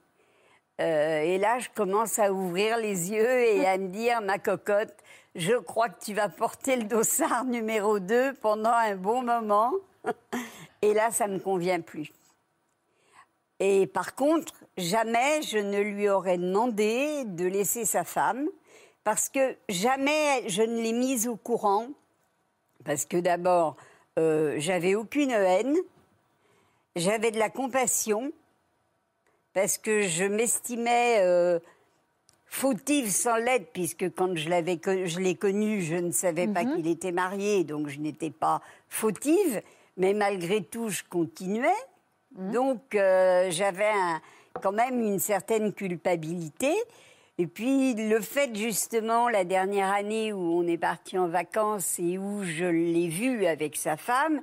Euh, 0.79 1.21
Et 1.21 1.39
là, 1.39 1.57
je 1.57 1.69
commence 1.73 2.19
à 2.19 2.31
ouvrir 2.31 2.77
les 2.77 3.11
yeux 3.11 3.39
et 3.43 3.65
à 3.65 3.79
me 3.79 3.87
dire, 3.87 4.21
ma 4.21 4.37
cocotte, 4.37 4.93
je 5.35 5.55
crois 5.55 5.89
que 5.89 6.03
tu 6.05 6.13
vas 6.13 6.29
porter 6.29 6.75
le 6.75 6.83
dossard 6.83 7.45
numéro 7.45 7.97
2 7.99 8.33
pendant 8.33 8.69
un 8.71 8.95
bon 8.95 9.23
moment. 9.23 9.71
Et 10.81 10.93
là, 10.93 11.11
ça 11.11 11.27
ne 11.27 11.35
me 11.35 11.39
convient 11.39 11.81
plus. 11.81 12.11
Et 13.59 13.87
par 13.87 14.15
contre, 14.15 14.53
jamais 14.77 15.41
je 15.41 15.57
ne 15.57 15.79
lui 15.79 16.09
aurais 16.09 16.37
demandé 16.37 17.23
de 17.25 17.45
laisser 17.45 17.85
sa 17.85 18.03
femme, 18.03 18.47
parce 19.03 19.29
que 19.29 19.55
jamais 19.69 20.47
je 20.47 20.61
ne 20.61 20.81
l'ai 20.81 20.93
mise 20.93 21.27
au 21.27 21.35
courant, 21.35 21.87
parce 22.85 23.05
que 23.05 23.17
d'abord, 23.17 23.75
euh, 24.19 24.55
j'avais 24.59 24.95
aucune 24.95 25.31
haine, 25.31 25.75
j'avais 26.95 27.31
de 27.31 27.39
la 27.39 27.49
compassion, 27.49 28.31
parce 29.53 29.79
que 29.79 30.01
je 30.01 30.25
m'estimais 30.25 31.17
euh, 31.21 31.59
fautive 32.45 33.09
sans 33.09 33.37
l'être, 33.37 33.71
puisque 33.73 34.13
quand 34.13 34.35
je 34.35 34.49
l'avais 34.49 34.79
je 34.85 35.19
l'ai 35.19 35.35
connu, 35.35 35.81
je 35.81 35.95
ne 35.95 36.11
savais 36.11 36.47
pas 36.47 36.63
qu'il 36.63 36.87
était 36.87 37.11
marié, 37.11 37.63
donc 37.63 37.87
je 37.87 37.99
n'étais 37.99 38.29
pas 38.29 38.61
fautive, 38.87 39.61
mais 39.97 40.13
malgré 40.13 40.63
tout, 40.63 40.89
je 40.89 41.03
continuais. 41.09 41.67
Donc 42.35 42.93
euh, 42.95 43.49
j'avais 43.51 43.89
un- 43.89 44.21
quand 44.61 44.71
même 44.71 44.99
une 45.01 45.19
certaine 45.19 45.73
culpabilité. 45.73 46.73
Et 47.39 47.45
puis 47.47 47.93
le 47.93 48.19
fait 48.21 48.55
justement 48.55 49.29
la 49.29 49.43
dernière 49.43 49.91
année 49.93 50.33
où 50.33 50.39
on 50.59 50.67
est 50.67 50.77
parti 50.77 51.17
en 51.17 51.27
vacances 51.27 51.99
et 51.99 52.17
où 52.17 52.43
je 52.43 52.65
l'ai 52.65 53.07
vu 53.09 53.45
avec 53.45 53.75
sa 53.75 53.95
femme, 53.97 54.41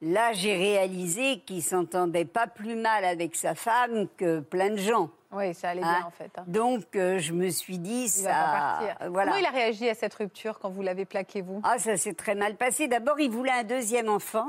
là 0.00 0.32
j'ai 0.32 0.56
réalisé 0.56 1.40
qu'il 1.40 1.62
s'entendait 1.62 2.24
pas 2.24 2.46
plus 2.46 2.76
mal 2.76 3.04
avec 3.04 3.36
sa 3.36 3.54
femme 3.54 4.06
que 4.16 4.40
plein 4.40 4.70
de 4.70 4.76
gens. 4.76 5.10
Oui, 5.32 5.54
ça 5.54 5.68
allait 5.70 5.82
hein. 5.82 5.96
bien 5.98 6.06
en 6.06 6.10
fait. 6.10 6.30
hein. 6.38 6.44
Donc 6.46 6.96
euh, 6.96 7.18
je 7.18 7.32
me 7.34 7.48
suis 7.50 7.78
dit 7.78 8.04
Il 8.04 8.08
ça. 8.08 8.28
va 8.30 8.34
pas 8.34 8.78
partir. 8.88 9.10
Voilà. 9.10 9.32
Comment 9.32 9.42
il 9.42 9.46
a 9.46 9.50
réagi 9.56 9.88
à 9.88 9.94
cette 9.94 10.14
rupture 10.14 10.58
quand 10.58 10.70
vous 10.70 10.82
l'avez 10.82 11.04
plaqué, 11.04 11.42
vous? 11.42 11.60
Ah, 11.62 11.78
ça 11.78 11.96
s'est 11.98 12.14
très 12.14 12.34
mal 12.34 12.56
passé. 12.56 12.88
D'abord, 12.88 13.20
il 13.20 13.30
voulait 13.30 13.52
un 13.52 13.64
deuxième 13.64 14.08
enfant. 14.08 14.48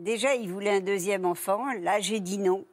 Déjà, 0.00 0.34
il 0.34 0.50
voulait 0.50 0.76
un 0.78 0.80
deuxième 0.80 1.26
enfant. 1.26 1.62
Là, 1.82 2.00
j'ai 2.00 2.20
dit 2.20 2.38
non. 2.38 2.64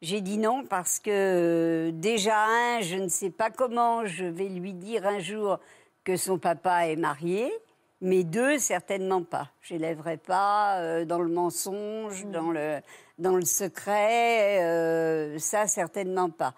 J'ai 0.00 0.22
dit 0.22 0.38
non 0.38 0.64
parce 0.64 0.98
que 0.98 1.10
euh, 1.10 1.90
déjà, 1.92 2.46
un, 2.46 2.80
je 2.80 2.96
ne 2.96 3.08
sais 3.08 3.28
pas 3.28 3.50
comment 3.50 4.06
je 4.06 4.24
vais 4.24 4.48
lui 4.48 4.72
dire 4.72 5.06
un 5.06 5.18
jour 5.18 5.60
que 6.04 6.16
son 6.16 6.38
papa 6.38 6.88
est 6.88 6.96
marié. 6.96 7.52
Mais 8.00 8.24
deux, 8.24 8.58
certainement 8.58 9.22
pas. 9.22 9.50
Je 9.60 9.74
n'élèverai 9.74 10.16
pas 10.16 10.78
euh, 10.78 11.04
dans 11.04 11.20
le 11.20 11.28
mensonge, 11.28 12.24
dans, 12.24 12.50
le, 12.50 12.80
dans 13.18 13.36
le 13.36 13.44
secret. 13.44 14.62
euh, 14.62 15.38
ça, 15.38 15.66
certainement 15.66 16.30
pas. 16.30 16.54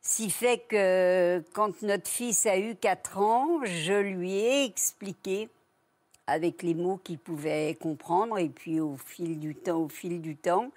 Si 0.00 0.30
fait 0.30 0.60
que 0.66 1.44
quand 1.52 1.82
notre 1.82 2.08
fils 2.08 2.46
a 2.46 2.56
eu 2.56 2.76
4 2.76 3.18
ans, 3.18 3.60
je 3.64 3.92
lui 3.92 4.36
ai 4.36 4.64
expliqué 4.64 5.50
avec 6.28 6.62
les 6.62 6.74
mots 6.74 7.00
qu'il 7.02 7.18
pouvait 7.18 7.76
comprendre 7.80 8.38
et 8.38 8.50
puis 8.50 8.80
au 8.80 8.96
fil 8.96 9.40
du 9.40 9.54
temps, 9.54 9.80
au 9.80 9.88
fil 9.88 10.20
du 10.20 10.36
temps. 10.36 10.70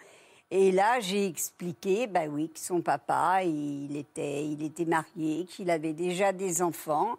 Et 0.50 0.72
là, 0.72 1.00
j'ai 1.00 1.26
expliqué, 1.26 2.08
bah 2.08 2.26
oui, 2.30 2.50
que 2.50 2.60
son 2.60 2.82
papa, 2.82 3.44
il 3.44 3.96
était, 3.96 4.46
il 4.46 4.64
était 4.64 4.86
marié, 4.86 5.46
qu'il 5.46 5.70
avait 5.70 5.94
déjà 5.94 6.32
des 6.32 6.62
enfants 6.62 7.18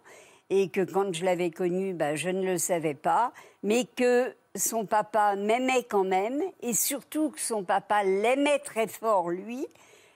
et 0.49 0.69
que 0.69 0.81
quand 0.81 1.13
je 1.13 1.23
l'avais 1.23 1.51
connu, 1.51 1.93
bah, 1.93 2.15
je 2.15 2.29
ne 2.29 2.43
le 2.43 2.57
savais 2.57 2.95
pas, 2.95 3.31
mais 3.61 3.85
que 3.85 4.35
son 4.55 4.85
papa 4.85 5.35
m'aimait 5.35 5.83
quand 5.83 6.03
même 6.03 6.41
et 6.61 6.73
surtout 6.73 7.29
que 7.29 7.39
son 7.39 7.63
papa 7.63 8.03
l'aimait 8.03 8.59
très 8.59 8.87
fort 8.87 9.29
lui, 9.29 9.65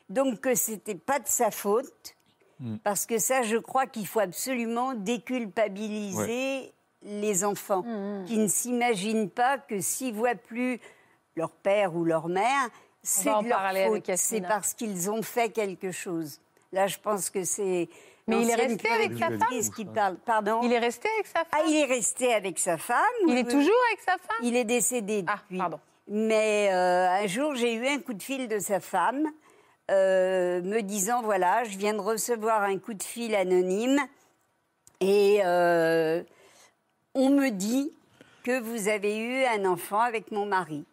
donc 0.09 0.41
que 0.41 0.55
c'était 0.55 0.95
pas 0.95 1.19
de 1.19 1.27
sa 1.27 1.51
faute. 1.51 2.15
Parce 2.83 3.05
que 3.05 3.19
ça, 3.19 3.43
je 3.43 3.57
crois 3.57 3.85
qu'il 3.85 4.07
faut 4.07 4.19
absolument 4.19 4.95
déculpabiliser 4.95 6.73
les 7.03 7.43
enfants 7.43 7.83
qui 8.25 8.37
ne 8.37 8.47
s'imaginent 8.47 9.29
pas 9.29 9.57
que 9.57 9.79
s'ils 9.79 10.13
voient 10.13 10.35
plus 10.35 10.79
leur 11.35 11.51
père 11.51 11.95
ou 11.95 12.03
leur 12.03 12.27
mère, 12.27 12.69
c'est 13.03 13.29
de 13.29 13.47
leur 13.47 13.87
faute, 13.87 14.15
c'est 14.15 14.41
parce 14.41 14.73
qu'ils 14.73 15.09
ont 15.09 15.21
fait 15.21 15.49
quelque 15.49 15.91
chose. 15.91 16.41
Là, 16.73 16.87
je 16.87 16.97
pense 16.97 17.29
que 17.29 17.43
c'est. 17.43 17.87
Mais 18.27 18.41
il 18.41 18.49
est 18.49 18.55
resté 18.55 18.89
avec 18.89 19.13
sa 19.17 19.29
femme 19.29 19.71
qui 19.75 19.85
parle. 19.85 20.17
Pardon. 20.25 20.59
Il 20.61 20.73
est 20.73 20.79
resté 20.79 21.07
avec 21.15 21.27
sa 21.27 21.45
femme 21.45 21.47
Ah, 21.53 21.63
il 21.65 21.75
est 21.77 21.85
resté 21.85 22.33
avec 22.33 22.59
sa 22.59 22.77
femme. 22.77 22.97
Il 23.25 23.37
est 23.37 23.49
toujours 23.49 23.79
avec 23.89 24.01
sa 24.01 24.17
femme 24.17 24.37
Il 24.43 24.57
est 24.57 24.65
décédé 24.65 25.23
Ah, 25.27 25.39
pardon. 25.57 25.79
Mais 26.09 26.69
euh, 26.71 27.09
un 27.09 27.27
jour, 27.27 27.55
j'ai 27.55 27.73
eu 27.73 27.87
un 27.87 27.99
coup 27.99 28.13
de 28.13 28.21
fil 28.21 28.49
de 28.49 28.59
sa 28.59 28.81
femme 28.81 29.27
euh, 29.89 30.61
me 30.61 30.81
disant 30.81 31.21
voilà, 31.21 31.63
je 31.63 31.77
viens 31.77 31.93
de 31.93 32.01
recevoir 32.01 32.63
un 32.63 32.77
coup 32.77 32.93
de 32.93 33.03
fil 33.03 33.33
anonyme 33.33 33.99
et 34.99 35.39
euh, 35.45 36.21
on 37.17 37.31
me 37.31 37.49
dit 37.49 37.91
que 38.43 38.59
vous 38.59 38.87
avez 38.87 39.17
eu 39.17 39.43
un 39.45 39.65
enfant 39.65 39.99
avec 39.99 40.31
mon 40.31 40.45
mari. 40.45 40.85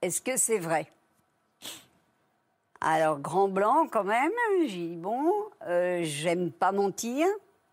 Est-ce 0.00 0.22
que 0.22 0.38
c'est 0.38 0.58
vrai? 0.58 0.90
Alors, 2.80 3.18
grand 3.18 3.48
blanc 3.48 3.86
quand 3.86 4.04
même, 4.04 4.32
j'ai 4.62 4.88
dit 4.88 4.96
bon, 4.96 5.30
euh, 5.66 6.00
j'aime 6.02 6.50
pas 6.50 6.72
mentir, 6.72 7.26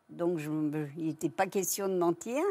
donc 0.09 0.37
je 0.37 0.49
il 0.97 1.07
n'était 1.07 1.29
pas 1.29 1.47
question 1.47 1.87
de 1.87 1.95
mentir. 1.95 2.43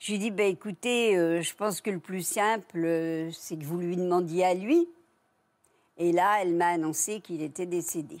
J'ai 0.00 0.18
dit, 0.18 0.30
bah, 0.30 0.44
écoutez, 0.44 1.16
euh, 1.16 1.42
je 1.42 1.54
pense 1.54 1.80
que 1.80 1.90
le 1.90 1.98
plus 1.98 2.22
simple, 2.22 2.84
euh, 2.84 3.30
c'est 3.32 3.56
que 3.56 3.64
vous 3.64 3.78
lui 3.78 3.96
demandiez 3.96 4.44
à 4.44 4.54
lui. 4.54 4.88
Et 5.96 6.12
là, 6.12 6.40
elle 6.40 6.54
m'a 6.54 6.68
annoncé 6.68 7.20
qu'il 7.20 7.42
était 7.42 7.66
décédé. 7.66 8.18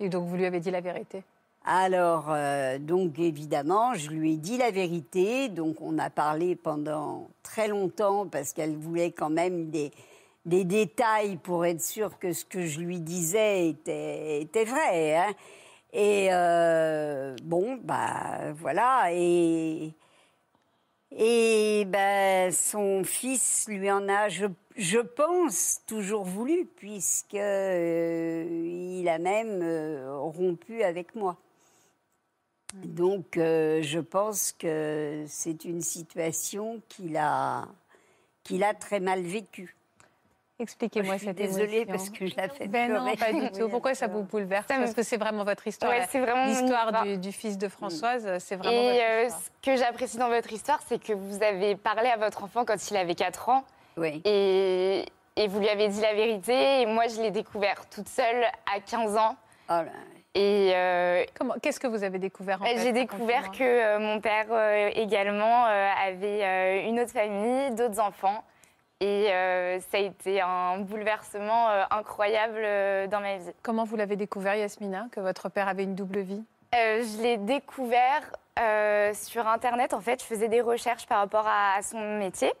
Et 0.00 0.08
donc 0.08 0.28
vous 0.28 0.36
lui 0.36 0.46
avez 0.46 0.60
dit 0.60 0.70
la 0.70 0.80
vérité? 0.80 1.22
Alors, 1.64 2.26
euh, 2.28 2.78
donc 2.78 3.20
évidemment, 3.20 3.94
je 3.94 4.10
lui 4.10 4.34
ai 4.34 4.36
dit 4.36 4.58
la 4.58 4.72
vérité. 4.72 5.48
Donc, 5.48 5.80
on 5.80 5.98
a 5.98 6.10
parlé 6.10 6.56
pendant 6.56 7.28
très 7.42 7.68
longtemps 7.68 8.26
parce 8.26 8.52
qu'elle 8.52 8.76
voulait 8.76 9.12
quand 9.12 9.30
même 9.30 9.70
des, 9.70 9.92
détails 10.44 11.36
pour 11.36 11.64
être 11.64 11.82
sûre 11.82 12.18
que 12.18 12.32
ce 12.32 12.44
que 12.44 12.66
je 12.66 12.80
lui 12.80 13.00
disais 13.00 13.68
était, 13.68 14.64
vrai. 14.64 15.16
hein. 15.16 15.32
Et 15.92 16.28
euh, 16.32 17.36
bon, 17.44 17.78
bah 17.82 18.52
voilà. 18.54 19.12
Et, 19.12 19.94
ben, 21.86 22.50
son 22.50 23.04
fils 23.04 23.66
lui 23.68 23.90
en 23.90 24.08
a, 24.08 24.28
je, 24.28 24.98
pense, 24.98 25.82
toujours 25.86 26.24
voulu, 26.24 26.66
puisque 26.76 27.34
euh, 27.34 28.98
il 29.00 29.08
a 29.08 29.18
même 29.18 29.62
rompu 30.08 30.82
avec 30.82 31.14
moi. 31.14 31.36
Donc, 32.74 33.36
euh, 33.36 33.80
je 33.82 33.98
pense 33.98 34.52
que 34.52 35.24
c'est 35.28 35.64
une 35.64 35.80
situation 35.82 36.80
qu'il 36.88 37.16
a, 37.16 37.66
qu'il 38.44 38.64
a 38.64 38.72
très 38.74 39.00
mal 39.00 39.20
vécue. 39.22 39.76
Expliquez-moi 40.58 41.14
Je 41.14 41.18
suis 41.18 41.26
cette 41.28 41.36
désolée 41.36 41.78
émotion. 41.80 41.92
parce 41.92 42.10
que 42.10 42.26
je 42.26 42.36
la 42.36 42.48
fais 42.48 42.68
Ben 42.68 42.92
non, 42.92 43.00
pleurer. 43.12 43.16
pas 43.16 43.32
du 43.32 43.50
tout. 43.58 43.68
Pourquoi 43.70 43.94
ça 43.94 44.06
vous 44.06 44.22
bouleverse 44.22 44.66
Parce 44.68 44.94
que 44.94 45.02
c'est 45.02 45.16
vraiment 45.16 45.44
votre 45.44 45.66
histoire. 45.66 45.90
Ouais, 45.90 46.06
c'est 46.10 46.20
vraiment 46.20 46.46
L'histoire 46.46 46.86
histoire. 46.86 47.04
du, 47.04 47.18
du 47.18 47.32
fils 47.32 47.58
de 47.58 47.68
Françoise, 47.68 48.38
c'est 48.38 48.56
vraiment 48.56 48.70
Et 48.72 48.92
votre 48.92 49.02
euh, 49.04 49.24
histoire. 49.26 49.42
ce 49.42 49.70
que 49.70 49.76
j'apprécie 49.76 50.16
dans 50.18 50.28
votre 50.28 50.52
histoire, 50.52 50.80
c'est 50.88 51.02
que 51.02 51.12
vous 51.12 51.42
avez 51.42 51.74
parlé 51.74 52.08
à 52.08 52.16
votre 52.16 52.44
enfant 52.44 52.64
quand 52.64 52.90
il 52.90 52.96
avait 52.96 53.14
4 53.16 53.48
ans 53.48 53.64
Oui. 53.96 54.22
et, 54.24 55.04
et 55.36 55.48
vous 55.48 55.58
lui 55.58 55.68
avez 55.68 55.88
dit 55.88 56.00
la 56.00 56.14
vérité. 56.14 56.82
Et 56.82 56.86
moi, 56.86 57.08
je 57.08 57.20
l'ai 57.20 57.32
découvert 57.32 57.88
toute 57.90 58.08
seule 58.08 58.44
à 58.72 58.78
15 58.80 59.16
ans. 59.16 59.36
Oh 59.80 59.84
là. 59.84 59.92
Et 60.34 60.72
euh, 60.74 61.24
Comment- 61.38 61.54
Qu'est-ce 61.62 61.78
que 61.78 61.86
vous 61.86 62.02
avez 62.04 62.18
découvert 62.18 62.62
en 62.62 62.64
fait 62.64 62.78
J'ai 62.78 62.92
découvert 62.92 63.50
que 63.50 63.62
euh, 63.62 63.98
mon 63.98 64.20
père 64.20 64.46
euh, 64.50 64.90
également 64.94 65.66
euh, 65.66 65.88
avait 66.06 66.42
euh, 66.42 66.88
une 66.88 67.00
autre 67.00 67.12
famille, 67.12 67.70
d'autres 67.72 68.00
enfants. 68.00 68.42
Et 69.00 69.32
euh, 69.32 69.80
ça 69.90 69.98
a 69.98 70.00
été 70.00 70.40
un 70.40 70.78
bouleversement 70.78 71.68
euh, 71.70 71.82
incroyable 71.90 72.58
euh, 72.62 73.06
dans 73.08 73.20
ma 73.20 73.36
vie. 73.36 73.50
Comment 73.62 73.84
vous 73.84 73.96
l'avez 73.96 74.14
découvert, 74.16 74.54
Yasmina, 74.54 75.06
que 75.12 75.20
votre 75.20 75.48
père 75.48 75.66
avait 75.68 75.82
une 75.82 75.96
double 75.96 76.20
vie? 76.20 76.42
Euh, 76.74 77.02
je 77.02 77.20
l'ai 77.22 77.36
découvert 77.36 78.22
euh, 78.60 79.12
sur 79.12 79.46
Internet. 79.48 79.92
En 79.92 80.00
fait, 80.00 80.20
je 80.20 80.24
faisais 80.26 80.48
des 80.48 80.60
recherches 80.60 81.06
par 81.06 81.18
rapport 81.18 81.46
à, 81.46 81.74
à 81.78 81.82
son 81.82 81.98
métier. 82.18 82.52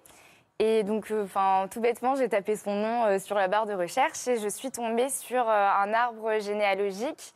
Et 0.58 0.84
donc, 0.84 1.10
euh, 1.10 1.26
tout 1.70 1.80
bêtement, 1.80 2.14
j'ai 2.14 2.28
tapé 2.28 2.54
son 2.56 2.74
nom 2.74 3.04
euh, 3.06 3.18
sur 3.18 3.36
la 3.36 3.48
barre 3.48 3.66
de 3.66 3.74
recherche 3.74 4.28
et 4.28 4.36
je 4.38 4.48
suis 4.48 4.70
tombée 4.70 5.08
sur 5.08 5.48
euh, 5.48 5.68
un 5.70 5.92
arbre 5.92 6.38
généalogique 6.40 7.34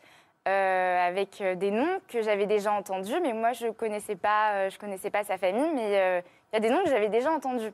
avec 0.49 1.43
des 1.43 1.73
noms 1.73 1.99
que 2.07 2.23
j'avais 2.23 2.47
déjà 2.47 2.71
entendus, 2.71 3.19
mais 3.21 3.33
moi, 3.33 3.53
je 3.53 3.67
connaissais 3.67 4.15
pas, 4.15 4.69
je 4.69 4.79
connaissais 4.79 5.11
pas 5.11 5.25
sa 5.25 5.39
famille, 5.39 5.73
mais 5.75 5.89
il 5.91 6.55
y 6.55 6.57
a 6.57 6.61
des 6.61 6.71
noms 6.71 6.85
que 6.85 6.89
j'avais 6.89 7.09
déjà 7.09 7.33
entendus. 7.33 7.73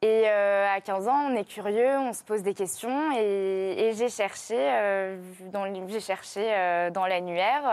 Et 0.00 0.28
à 0.28 0.80
15 0.80 1.08
ans, 1.08 1.26
on 1.28 1.34
est 1.34 1.44
curieux, 1.44 1.98
on 1.98 2.12
se 2.12 2.22
pose 2.22 2.42
des 2.44 2.54
questions. 2.54 3.10
Et, 3.18 3.88
et 3.88 3.92
j'ai 3.94 4.08
cherché, 4.08 4.54
dans, 5.52 5.64
le- 5.64 5.88
j'ai 5.88 5.98
cherché 5.98 6.90
dans 6.94 7.06
l'annuaire 7.06 7.64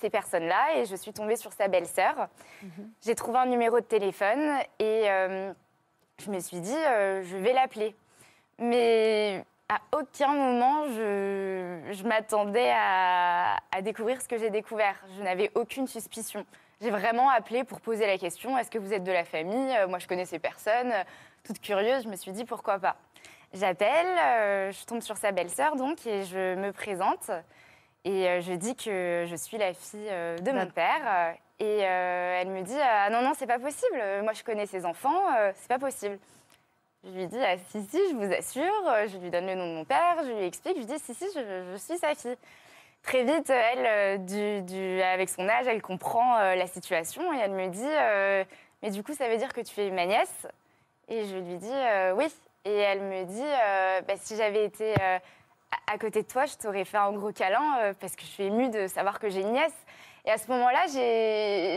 ces 0.00 0.10
personnes-là 0.10 0.74
et 0.78 0.84
je 0.84 0.96
suis 0.96 1.12
tombée 1.12 1.36
sur 1.36 1.52
sa 1.52 1.68
belle-sœur. 1.68 2.26
J'ai 3.04 3.14
trouvé 3.14 3.38
un 3.38 3.46
numéro 3.46 3.78
de 3.78 3.84
téléphone 3.86 4.58
et 4.80 5.04
je 6.24 6.30
me 6.30 6.40
suis 6.40 6.60
dit, 6.60 6.74
euh, 6.74 7.22
je 7.24 7.36
vais 7.36 7.52
l'appeler. 7.52 7.94
Mais 8.58 9.44
à 9.68 9.80
aucun 9.98 10.32
moment, 10.32 10.86
je, 10.86 11.80
je 11.92 12.02
m'attendais 12.04 12.72
à, 12.74 13.56
à 13.70 13.82
découvrir 13.82 14.20
ce 14.22 14.28
que 14.28 14.38
j'ai 14.38 14.50
découvert. 14.50 14.96
Je 15.16 15.22
n'avais 15.22 15.50
aucune 15.54 15.86
suspicion. 15.86 16.46
J'ai 16.80 16.90
vraiment 16.90 17.30
appelé 17.30 17.64
pour 17.64 17.80
poser 17.80 18.06
la 18.06 18.18
question 18.18 18.56
est-ce 18.58 18.70
que 18.70 18.78
vous 18.78 18.92
êtes 18.92 19.04
de 19.04 19.12
la 19.12 19.24
famille? 19.24 19.76
Euh, 19.76 19.88
Moi, 19.88 19.98
je 19.98 20.06
connais 20.06 20.26
ces 20.26 20.38
personnes. 20.38 20.92
Euh, 20.92 21.04
Toute 21.44 21.60
curieuse, 21.60 22.04
je 22.04 22.08
me 22.08 22.16
suis 22.16 22.32
dit 22.32 22.44
pourquoi 22.44 22.78
pas? 22.78 22.96
J'appelle, 23.52 24.06
euh, 24.18 24.72
je 24.72 24.84
tombe 24.84 25.00
sur 25.00 25.16
sa 25.16 25.32
belle-sœur 25.32 25.76
donc 25.76 26.06
et 26.06 26.24
je 26.24 26.54
me 26.56 26.72
présente 26.72 27.30
et 28.04 28.40
je 28.42 28.52
dis 28.52 28.74
que 28.76 29.24
je 29.28 29.36
suis 29.36 29.56
la 29.56 29.72
fille 29.72 30.10
de 30.10 30.52
mon 30.52 30.66
père 30.66 31.36
et 31.58 31.80
euh, 31.86 32.40
elle 32.40 32.48
me 32.48 32.62
dit 32.62 32.76
ah 32.82 33.08
non 33.10 33.22
non 33.22 33.32
c'est 33.38 33.46
pas 33.46 33.58
possible. 33.58 34.00
Moi 34.22 34.32
je 34.32 34.42
connais 34.44 34.66
ses 34.66 34.84
enfants, 34.84 35.20
euh, 35.38 35.52
c'est 35.56 35.68
pas 35.68 35.78
possible. 35.78 36.18
Je 37.04 37.10
lui 37.10 37.26
dis 37.26 37.38
ah 37.42 37.56
si 37.70 37.82
si 37.84 37.98
je 38.10 38.14
vous 38.16 38.32
assure. 38.32 38.88
Euh, 38.88 39.06
Je 39.08 39.16
lui 39.18 39.30
donne 39.30 39.46
le 39.46 39.54
nom 39.54 39.66
de 39.68 39.74
mon 39.74 39.84
père, 39.84 40.16
je 40.24 40.32
lui 40.32 40.44
explique, 40.44 40.74
je 40.74 40.80
lui 40.80 40.86
dis 40.86 40.98
si 40.98 41.14
si 41.14 41.26
je, 41.34 41.76
suis 41.76 41.98
sa 41.98 42.14
fille. 42.14 42.36
Très 43.02 43.22
vite, 43.22 43.48
elle, 43.50 43.86
euh, 43.86 44.16
du, 44.18 44.62
du- 44.62 45.00
avec 45.02 45.28
son 45.28 45.48
âge, 45.48 45.66
elle 45.68 45.80
comprend 45.80 46.38
euh, 46.38 46.56
la 46.56 46.66
situation 46.66 47.32
et 47.32 47.38
elle 47.38 47.52
me 47.52 47.68
dit 47.68 47.80
euh, 47.86 48.42
Mais 48.82 48.90
du 48.90 49.04
coup, 49.04 49.14
ça 49.14 49.28
veut 49.28 49.36
dire 49.36 49.52
que 49.52 49.60
tu 49.60 49.80
es 49.80 49.90
ma 49.90 50.06
nièce? 50.06 50.46
Et 51.08 51.24
je 51.26 51.36
lui 51.36 51.56
dis 51.56 51.70
euh, 51.72 52.12
Oui. 52.14 52.26
Et 52.64 52.74
elle 52.76 53.02
me 53.02 53.22
dit 53.24 53.44
euh, 53.44 54.00
Bah, 54.02 54.14
Si 54.16 54.34
j'avais 54.36 54.64
été 54.64 54.92
euh, 55.00 55.18
à- 55.86 55.98
côté 55.98 56.22
de 56.22 56.26
toi, 56.26 56.46
je 56.46 56.56
t'aurais 56.56 56.84
fait 56.84 56.96
un 56.96 57.12
gros 57.12 57.30
câlin 57.30 57.78
euh, 57.78 57.94
parce 58.00 58.16
que 58.16 58.22
je 58.22 58.26
suis 58.26 58.44
émue 58.44 58.70
de 58.70 58.88
savoir 58.88 59.20
que 59.20 59.28
j'ai 59.28 59.42
une 59.42 59.52
nièce. 59.52 59.85
Et 60.26 60.30
à 60.32 60.38
ce 60.38 60.50
moment-là, 60.50 60.86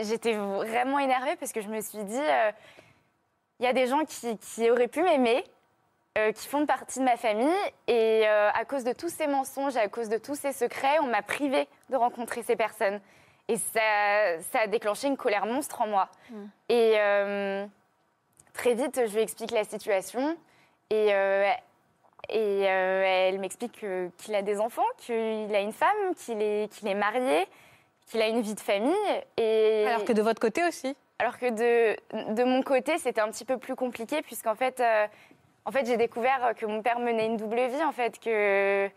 j'étais 0.02 0.34
vraiment 0.34 0.98
énervée 0.98 1.36
parce 1.36 1.52
que 1.52 1.60
je 1.60 1.68
me 1.68 1.80
suis 1.80 2.02
dit 2.02 2.18
euh, 2.20 2.50
Il 3.60 3.64
y 3.64 3.68
a 3.68 3.72
des 3.72 3.86
gens 3.86 4.04
qui, 4.04 4.36
qui 4.38 4.68
auraient 4.70 4.88
pu 4.88 5.02
m'aimer, 5.02 5.44
euh, 6.18 6.32
qui 6.32 6.48
font 6.48 6.66
partie 6.66 6.98
de 6.98 7.04
ma 7.04 7.16
famille. 7.16 7.46
Et 7.86 8.22
euh, 8.26 8.50
à 8.52 8.64
cause 8.64 8.82
de 8.84 8.92
tous 8.92 9.08
ces 9.08 9.28
mensonges, 9.28 9.76
à 9.76 9.86
cause 9.88 10.08
de 10.08 10.18
tous 10.18 10.34
ces 10.34 10.52
secrets, 10.52 10.98
on 11.00 11.06
m'a 11.06 11.22
privée 11.22 11.68
de 11.90 11.96
rencontrer 11.96 12.42
ces 12.42 12.56
personnes. 12.56 13.00
Et 13.46 13.56
ça, 13.56 14.40
ça 14.52 14.60
a 14.62 14.66
déclenché 14.66 15.06
une 15.06 15.16
colère 15.16 15.46
monstre 15.46 15.80
en 15.82 15.86
moi. 15.86 16.08
Et 16.68 16.94
euh, 16.96 17.64
très 18.52 18.74
vite, 18.74 19.00
je 19.06 19.14
lui 19.14 19.22
explique 19.22 19.52
la 19.52 19.62
situation. 19.64 20.36
Et, 20.90 21.06
et 22.28 22.68
euh, 22.68 23.02
elle 23.28 23.38
m'explique 23.38 23.80
que- 23.80 24.10
qu'il 24.18 24.34
a 24.34 24.42
des 24.42 24.58
enfants, 24.60 24.84
qu'il 24.98 25.54
a 25.54 25.60
une 25.60 25.72
femme, 25.72 26.14
qu'il 26.16 26.42
est, 26.42 26.72
qu'il 26.72 26.88
est 26.88 26.94
marié, 26.94 27.46
qu'il 28.10 28.20
a 28.22 28.28
une 28.28 28.40
vie 28.40 28.54
de 28.54 28.60
famille. 28.60 28.94
Et 29.36 29.84
Alors 29.86 30.04
que 30.04 30.12
de 30.12 30.22
votre 30.22 30.40
côté 30.40 30.62
aussi 30.66 30.94
alors 31.18 31.36
que 31.36 31.50
de, 31.50 32.32
de 32.34 32.44
mon 32.44 32.62
côté, 32.62 32.96
c'était 32.96 33.20
un 33.20 33.28
petit 33.30 33.44
peu 33.44 33.58
plus 33.58 33.74
compliqué, 33.76 34.22
puisqu'en 34.22 34.54
fait, 34.54 34.80
euh, 34.80 35.06
en 35.66 35.70
fait 35.70 35.84
j'ai 35.84 35.98
découvert 35.98 36.54
que 36.56 36.64
mon 36.64 36.80
père 36.80 36.98
menait 36.98 37.26
une 37.26 37.36
double 37.36 37.60
vie, 37.66 37.84
en 37.84 37.92
fait, 37.92 38.18
que, 38.18 38.88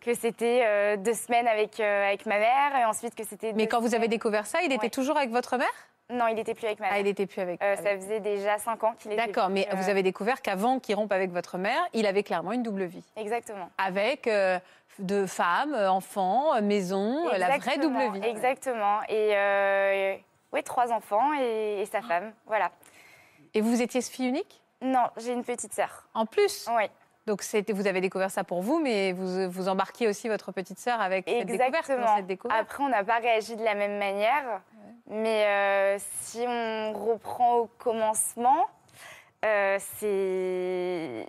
que 0.00 0.14
c'était 0.14 0.62
euh, 0.64 0.96
deux 0.96 1.12
semaines 1.12 1.46
avec, 1.46 1.80
euh, 1.80 2.08
avec 2.08 2.24
ma 2.24 2.38
mère, 2.38 2.74
et 2.80 2.86
ensuite 2.86 3.14
que 3.14 3.24
c'était. 3.24 3.52
Mais 3.52 3.66
quand 3.66 3.82
vous 3.82 3.94
avez 3.94 4.08
découvert 4.08 4.46
ça, 4.46 4.62
il 4.62 4.72
était 4.72 4.84
Ouais. 4.84 4.88
toujours 4.88 5.18
avec 5.18 5.28
votre 5.28 5.58
mère? 5.58 5.68
Non, 6.10 6.26
il 6.26 6.34
n'était 6.34 6.54
plus 6.54 6.66
avec 6.66 6.80
ma 6.80 6.88
Ah, 6.88 6.90
mère. 6.90 7.00
il 7.00 7.04
n'était 7.04 7.26
plus 7.26 7.40
avec. 7.40 7.62
Euh, 7.62 7.76
ça 7.76 7.96
faisait 7.96 8.20
déjà 8.20 8.58
cinq 8.58 8.84
ans 8.84 8.94
qu'il 8.98 9.12
était. 9.12 9.26
D'accord, 9.26 9.48
mais 9.48 9.66
euh, 9.72 9.76
vous 9.76 9.88
avez 9.88 10.02
découvert 10.02 10.42
qu'avant 10.42 10.78
qu'il 10.78 10.94
rompe 10.96 11.12
avec 11.12 11.30
votre 11.30 11.56
mère, 11.56 11.80
il 11.94 12.06
avait 12.06 12.22
clairement 12.22 12.52
une 12.52 12.62
double 12.62 12.84
vie. 12.84 13.02
Exactement. 13.16 13.70
Avec 13.78 14.26
euh, 14.26 14.58
de 14.98 15.24
femmes, 15.24 15.72
euh, 15.74 15.90
enfants, 15.90 16.54
euh, 16.54 16.60
maison, 16.60 17.26
la 17.30 17.56
vraie 17.56 17.78
double 17.78 18.12
vie. 18.12 18.26
Exactement. 18.26 19.00
Et 19.08 20.20
oui, 20.52 20.62
trois 20.62 20.92
enfants 20.92 21.32
et, 21.40 21.80
et 21.80 21.86
sa 21.86 22.02
femme. 22.02 22.32
Voilà. 22.46 22.70
Et 23.54 23.60
vous 23.60 23.80
étiez 23.80 24.02
fille 24.02 24.28
unique? 24.28 24.60
Non, 24.82 25.04
j'ai 25.16 25.32
une 25.32 25.44
petite 25.44 25.72
sœur. 25.72 26.06
En 26.12 26.26
plus? 26.26 26.68
Oui. 26.76 26.84
Donc 27.26 27.42
vous 27.72 27.86
avez 27.86 28.00
découvert 28.00 28.30
ça 28.30 28.44
pour 28.44 28.60
vous, 28.60 28.78
mais 28.80 29.12
vous, 29.12 29.50
vous 29.50 29.68
embarquiez 29.68 30.08
aussi 30.08 30.28
votre 30.28 30.52
petite 30.52 30.78
sœur 30.78 31.00
avec 31.00 31.24
cette 31.26 31.46
découverte. 31.46 31.90
cette 32.16 32.26
découverte. 32.26 32.60
Après, 32.60 32.82
on 32.84 32.88
n'a 32.88 33.02
pas 33.02 33.18
réagi 33.18 33.56
de 33.56 33.64
la 33.64 33.74
même 33.74 33.98
manière. 33.98 34.60
Mais 35.06 35.46
euh, 35.46 35.96
si 36.20 36.44
on 36.46 36.92
reprend 36.92 37.56
au 37.58 37.66
commencement, 37.78 38.66
euh, 39.44 39.78
c'est. 39.98 41.26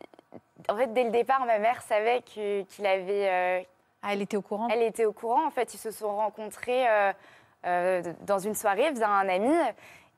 En 0.70 0.76
fait, 0.76 0.94
dès 0.94 1.04
le 1.04 1.12
départ, 1.12 1.46
ma 1.46 1.60
mère 1.60 1.82
savait 1.82 2.22
qu'il 2.24 2.86
avait. 2.86 3.30
euh, 3.30 3.62
Ah, 4.02 4.14
elle 4.14 4.22
était 4.22 4.38
au 4.38 4.42
courant 4.42 4.68
elle 4.70 4.82
était 4.82 5.06
au 5.06 5.14
courant. 5.14 5.46
En 5.46 5.52
fait, 5.52 5.74
ils 5.74 5.78
se 5.78 5.92
sont 5.92 6.16
rencontrés 6.16 6.86
dans 7.64 8.40
une 8.40 8.56
soirée 8.56 8.92
via 8.92 9.10
un 9.10 9.30
ami. 9.30 9.54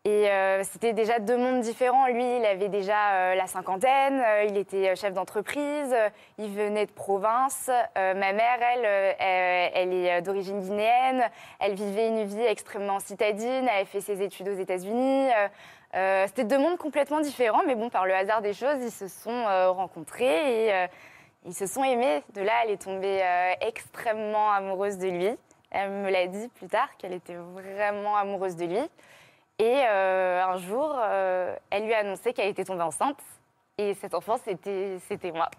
Et 0.07 0.29
euh, 0.29 0.63
c'était 0.63 0.93
déjà 0.93 1.19
deux 1.19 1.35
mondes 1.35 1.59
différents. 1.59 2.07
Lui, 2.07 2.37
il 2.37 2.45
avait 2.45 2.69
déjà 2.69 3.11
euh, 3.11 3.35
la 3.35 3.45
cinquantaine, 3.45 4.23
euh, 4.25 4.45
il 4.47 4.55
était 4.55 4.95
chef 4.95 5.13
d'entreprise, 5.13 5.93
il 6.37 6.49
venait 6.49 6.85
de 6.85 6.91
province. 6.91 7.69
Ma 7.97 8.31
mère, 8.31 8.57
elle, 8.61 9.17
elle, 9.73 9.93
est 9.93 10.21
d'origine 10.21 10.61
guinéenne, 10.61 11.25
elle 11.59 11.73
vivait 11.73 12.07
une 12.07 12.23
vie 12.23 12.41
extrêmement 12.41 13.01
citadine, 13.01 13.67
elle 13.69 13.81
a 13.81 13.85
fait 13.85 13.99
ses 13.99 14.21
études 14.21 14.47
aux 14.47 14.55
États-Unis. 14.55 15.27
C'était 15.93 16.45
deux 16.45 16.57
mondes 16.57 16.77
complètement 16.77 17.19
différents, 17.19 17.63
mais 17.67 17.75
bon, 17.75 17.89
par 17.89 18.05
le 18.05 18.13
hasard 18.13 18.41
des 18.41 18.53
choses, 18.53 18.77
ils 18.81 18.91
se 18.91 19.09
sont 19.09 19.43
rencontrés 19.73 20.67
et 20.67 20.87
ils 21.45 21.53
se 21.53 21.65
sont 21.65 21.83
aimés. 21.83 22.23
De 22.33 22.41
là, 22.41 22.53
elle 22.63 22.71
est 22.71 22.81
tombée 22.81 23.21
extrêmement 23.59 24.53
amoureuse 24.53 24.97
de 24.99 25.09
lui. 25.09 25.29
Elle 25.71 25.89
me 25.89 26.09
l'a 26.09 26.27
dit 26.27 26.47
plus 26.55 26.67
tard 26.67 26.87
qu'elle 26.97 27.13
était 27.13 27.35
vraiment 27.35 28.15
amoureuse 28.15 28.55
de 28.55 28.65
lui. 28.65 28.89
Et 29.59 29.83
euh, 29.87 30.43
un 30.43 30.57
jour, 30.57 30.95
euh, 30.99 31.55
elle 31.71 31.85
lui 31.85 31.93
a 31.93 31.99
annoncé 31.99 32.33
qu'elle 32.33 32.49
était 32.49 32.63
tombée 32.63 32.83
enceinte. 32.83 33.19
Et 33.79 33.95
cet 33.95 34.13
enfant, 34.13 34.37
c'était 34.43 34.97
c'était 35.07 35.31
moi. 35.31 35.49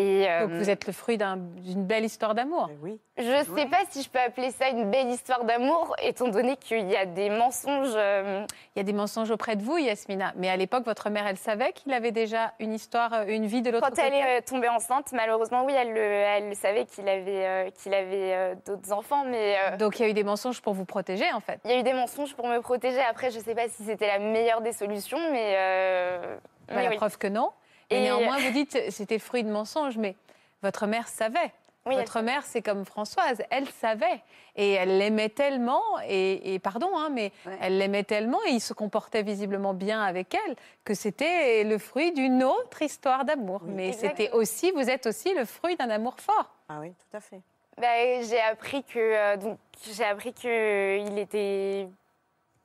Et, 0.00 0.28
euh, 0.30 0.46
Donc 0.46 0.52
vous 0.52 0.70
êtes 0.70 0.86
le 0.86 0.92
fruit 0.92 1.18
d'un- 1.18 1.36
d'une 1.36 1.84
belle 1.84 2.04
histoire 2.04 2.32
d'amour. 2.32 2.70
Oui. 2.82 3.00
je 3.16 3.24
ne 3.24 3.56
sais 3.56 3.66
pas 3.66 3.78
si 3.90 4.00
je 4.04 4.08
peux 4.08 4.20
appeler 4.20 4.52
ça 4.52 4.68
une 4.68 4.88
belle 4.92 5.08
histoire 5.08 5.42
d'amour, 5.42 5.96
étant 6.00 6.28
donné 6.28 6.56
qu'il 6.56 6.88
y 6.88 6.96
a 6.96 7.04
des 7.04 7.30
mensonges. 7.30 7.90
euh, 7.96 8.46
Il 8.76 8.78
y 8.78 8.80
a 8.80 8.84
des 8.84 8.92
mensonges 8.92 9.32
auprès 9.32 9.56
de 9.56 9.62
vous, 9.62 9.76
Yasmina. 9.76 10.32
Mais 10.36 10.48
à 10.50 10.56
l'époque, 10.56 10.84
votre 10.84 11.10
mère, 11.10 11.26
elle 11.26 11.36
savait 11.36 11.72
qu'il 11.72 11.92
avait 11.92 12.12
déjà 12.12 12.52
une 12.60 12.72
histoire, 12.74 13.12
euh, 13.12 13.24
une 13.26 13.46
vie 13.46 13.60
de 13.60 13.70
l'autre 13.70 13.88
Quand 13.88 13.90
côté 13.96 14.02
elle 14.06 14.14
est 14.38 14.42
tombée 14.42 14.68
enceinte, 14.68 15.10
malheureusement, 15.12 15.64
oui, 15.64 15.72
elle, 15.76 15.92
le, 15.92 16.00
elle 16.00 16.48
le 16.48 16.54
savait 16.54 16.84
qu'il 16.84 17.08
avait, 17.08 17.44
euh, 17.44 17.70
qu'il 17.70 17.92
avait 17.92 18.34
euh, 18.34 18.54
d'autres 18.66 18.92
enfants, 18.92 19.24
mais 19.26 19.56
euh, 19.72 19.76
Donc 19.78 19.98
il 19.98 20.02
y 20.02 20.04
a 20.06 20.08
eu 20.08 20.14
des 20.14 20.22
mensonges 20.22 20.62
pour 20.62 20.74
vous 20.74 20.84
protéger, 20.84 21.26
en 21.34 21.40
fait. 21.40 21.58
il 21.64 21.72
y 21.72 21.74
a 21.74 21.80
eu 21.80 21.82
des 21.82 21.92
mensonges 21.92 22.36
pour 22.36 22.46
me 22.46 22.60
protéger. 22.60 23.00
Après, 23.10 23.32
je 23.32 23.38
ne 23.40 23.42
sais 23.42 23.54
pas 23.56 23.66
si 23.68 23.82
c'était 23.82 24.06
la 24.06 24.20
meilleure 24.20 24.60
des 24.60 24.72
solutions, 24.72 25.18
mais, 25.32 25.54
euh, 25.56 26.36
Bah, 26.68 26.74
mais 26.76 26.84
la 26.84 26.90
oui. 26.90 26.96
preuve 26.96 27.18
que 27.18 27.26
non. 27.26 27.50
Et, 27.90 27.96
Et- 27.96 28.00
néanmoins, 28.00 28.38
vous 28.38 28.50
dites 28.50 28.72
que 28.72 28.90
c'était 28.90 29.14
le 29.16 29.20
fruit 29.20 29.44
de 29.44 29.50
mensonges, 29.50 29.96
mais 29.98 30.14
votre 30.62 30.86
mère 30.86 31.08
savait. 31.08 31.52
Oui, 31.86 31.94
elle 31.94 32.00
votre 32.00 32.20
mère, 32.20 32.42
c'est 32.44 32.60
comme 32.60 32.84
Françoise, 32.84 33.40
elle 33.50 33.66
savait. 33.68 34.20
Et 34.56 34.72
elle 34.72 34.98
l'aimait 34.98 35.30
tellement, 35.30 35.82
et, 36.06 36.52
et 36.54 36.58
pardon, 36.58 36.90
hein, 36.96 37.08
mais 37.10 37.32
Ouais. 37.46 37.56
elle 37.62 37.78
l'aimait 37.78 38.02
tellement, 38.04 38.40
et 38.46 38.50
il 38.50 38.60
se 38.60 38.74
comportait 38.74 39.22
visiblement 39.22 39.72
bien 39.72 40.02
avec 40.02 40.34
elle, 40.34 40.56
que 40.84 40.92
c'était 40.92 41.64
le 41.64 41.78
fruit 41.78 42.12
d'une 42.12 42.42
autre 42.44 42.82
histoire 42.82 43.24
d'amour. 43.24 43.60
Oui. 43.64 43.72
Mais 43.74 43.92
c'était 43.92 44.30
aussi, 44.32 44.70
vous 44.72 44.90
êtes 44.90 45.06
aussi 45.06 45.32
le 45.32 45.44
fruit 45.46 45.76
d'un 45.76 45.88
amour 45.88 46.16
fort. 46.18 46.50
Ah 46.68 46.78
oui, 46.80 46.90
tout 46.90 47.16
à 47.16 47.20
fait. 47.20 47.40
Bah, 47.80 47.86
j'ai 48.28 48.40
appris 48.40 48.82
que 48.82 48.98
euh, 48.98 49.36
donc 49.36 49.56
j'ai 49.94 50.04
appris 50.04 50.34
que 50.34 50.98
il 50.98 51.16
était 51.18 51.86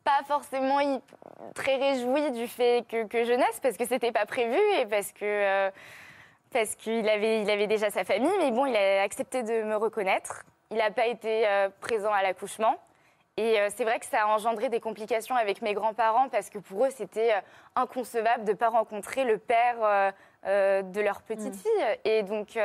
pas 0.04 0.22
forcément 0.26 1.01
très 1.56 1.76
réjoui 1.76 2.32
du 2.32 2.47
fait 2.47 2.86
que, 2.88 3.06
que 3.06 3.24
je 3.24 3.34
naisse 3.34 3.60
parce 3.62 3.78
que 3.78 3.86
c'était 3.86 4.12
pas 4.12 4.26
prévu 4.26 4.58
et 4.80 4.86
parce 4.86 5.12
que 5.12 5.24
euh, 5.24 5.72
parce 6.51 6.76
qu'il 6.76 7.08
avait 7.10 7.41
il 7.41 7.49
avait 7.49 7.68
déjà 7.68 7.89
sa 7.89 8.04
famille. 8.04 8.32
Mais 8.39 8.51
bon 8.51 8.66
il 8.66 8.76
a 8.76 9.01
accepté 9.01 9.43
de 9.43 9.64
me 9.64 9.76
reconnaître. 9.76 10.43
Il 10.72 10.78
n'a 10.78 10.91
pas 10.91 11.08
été 11.08 11.47
euh, 11.47 11.70
présent 11.80 12.12
à 12.12 12.22
l'accouchement. 12.24 12.76
Et 13.38 13.60
euh, 13.60 13.70
c'est 13.76 13.84
vrai 13.84 13.99
que 13.99 14.06
ça 14.06 14.24
a 14.24 14.28
engendré 14.28 14.70
des 14.70 14.80
complications 14.80 15.36
avec 15.36 15.62
mes 15.62 15.74
grands-parents 15.74 16.30
parce 16.30 16.49
que 16.49 16.60
pour 16.60 16.86
eux 16.86 16.91
c'était 16.91 17.34
inconcevable 17.76 18.43
de 18.43 18.51
ne 18.51 18.58
pas 18.58 18.70
rencontrer 18.70 19.24
le 19.24 19.38
père 19.38 20.14
de 20.45 21.01
leur 21.01 21.22
petite 21.22 21.56
fille. 21.56 21.97
Et 22.06 22.24
donc 22.24 22.58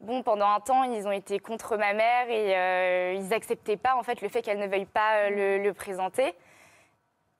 Bon, 0.00 0.24
pendant 0.24 0.48
un 0.48 0.58
temps, 0.58 0.82
ils 0.82 1.06
ont 1.06 1.12
été 1.12 1.38
contre 1.38 1.76
ma 1.76 1.92
mère 1.92 2.28
et 2.28 3.14
ils 3.14 3.28
n'acceptaient 3.28 3.76
pas 3.76 3.94
en 3.94 4.02
fait 4.02 4.20
le 4.20 4.28
fait 4.28 4.42
qu'elle 4.42 4.58
ne 4.58 4.66
veuille 4.66 4.84
pas 4.86 5.30
le, 5.30 5.58
le 5.58 5.72
présenter. 5.72 6.34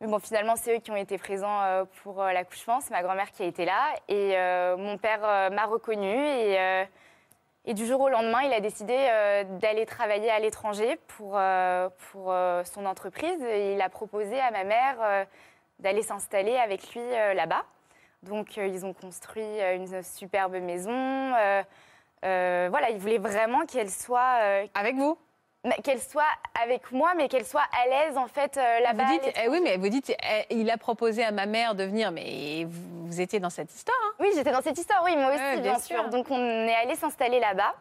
Mais 0.02 0.08
bon, 0.08 0.18
finalement, 0.18 0.56
c'est 0.56 0.76
eux 0.76 0.80
qui 0.80 0.90
ont 0.90 0.96
été 0.96 1.16
présents 1.16 1.62
euh, 1.62 1.84
pour 2.02 2.20
euh, 2.20 2.32
l'accouchement. 2.32 2.80
C'est 2.80 2.90
ma 2.90 3.04
grand-mère 3.04 3.30
qui 3.30 3.44
a 3.44 3.46
été 3.46 3.64
là. 3.64 3.94
Et 4.08 4.36
euh, 4.36 4.76
mon 4.76 4.98
père 4.98 5.20
m'a 5.52 5.64
reconnue. 5.64 6.18
Et, 7.64 7.74
du 7.74 7.86
jour 7.86 8.00
au 8.00 8.08
lendemain, 8.08 8.40
il 8.42 8.52
a 8.52 8.58
décidé 8.58 8.96
d'aller 9.60 9.86
travailler 9.86 10.28
à 10.28 10.40
l'étranger 10.40 10.98
pour, 11.06 11.40
pour 12.10 12.34
son 12.64 12.84
entreprise. 12.84 13.40
Et 13.44 13.74
il 13.74 13.80
a 13.80 13.88
proposé 13.88 14.40
à 14.40 14.50
ma 14.50 14.64
mère 14.64 15.26
d'aller 15.78 16.02
s'installer 16.02 16.56
avec 16.56 16.92
lui 16.92 17.08
là-bas. 17.36 17.64
Donc, 18.24 18.56
ils 18.56 18.84
ont 18.84 18.92
construit 18.92 19.60
une 19.74 20.02
superbe 20.02 20.54
maison. 20.54 21.30
Voilà, 22.22 22.90
ils 22.90 22.98
voulaient 22.98 23.18
vraiment 23.18 23.64
qu'elle 23.64 23.90
soit, 23.90 24.66
Avec 24.74 24.96
vous? 24.96 25.16
Qu'elle 25.84 26.00
soit 26.00 26.24
avec 26.62 26.90
moi, 26.90 27.12
mais 27.16 27.28
qu'elle 27.28 27.44
soit 27.46 27.64
à 27.82 27.88
l'aise 27.88 28.16
en 28.18 28.26
fait 28.26 28.56
euh, 28.56 28.80
là-bas. 28.80 29.04
Vous 29.04 29.12
dites, 29.12 29.34
eh 29.42 29.48
oui, 29.48 29.60
mais 29.62 29.76
vous 29.76 29.88
dites, 29.88 30.10
eh, 30.10 30.46
il 30.50 30.68
a 30.70 30.76
proposé 30.76 31.22
à 31.24 31.30
ma 31.30 31.46
mère 31.46 31.74
de 31.74 31.84
venir, 31.84 32.10
mais 32.10 32.64
vous, 32.64 33.06
vous 33.06 33.20
étiez 33.20 33.38
dans 33.40 33.50
cette 33.50 33.72
histoire. 33.72 33.96
hein 34.04 34.14
Oui, 34.20 34.28
j'étais 34.34 34.50
dans 34.52 34.62
cette 34.62 34.78
histoire, 34.78 35.02
oui, 35.04 35.14
moi 35.16 35.28
aussi, 35.28 35.38
bien, 35.38 35.60
bien 35.60 35.78
sûr. 35.78 36.00
sûr. 36.00 36.08
Donc, 36.08 36.30
on 36.30 36.66
est 36.66 36.74
allé 36.74 36.94
s'installer 36.96 37.38
là-bas. 37.40 37.74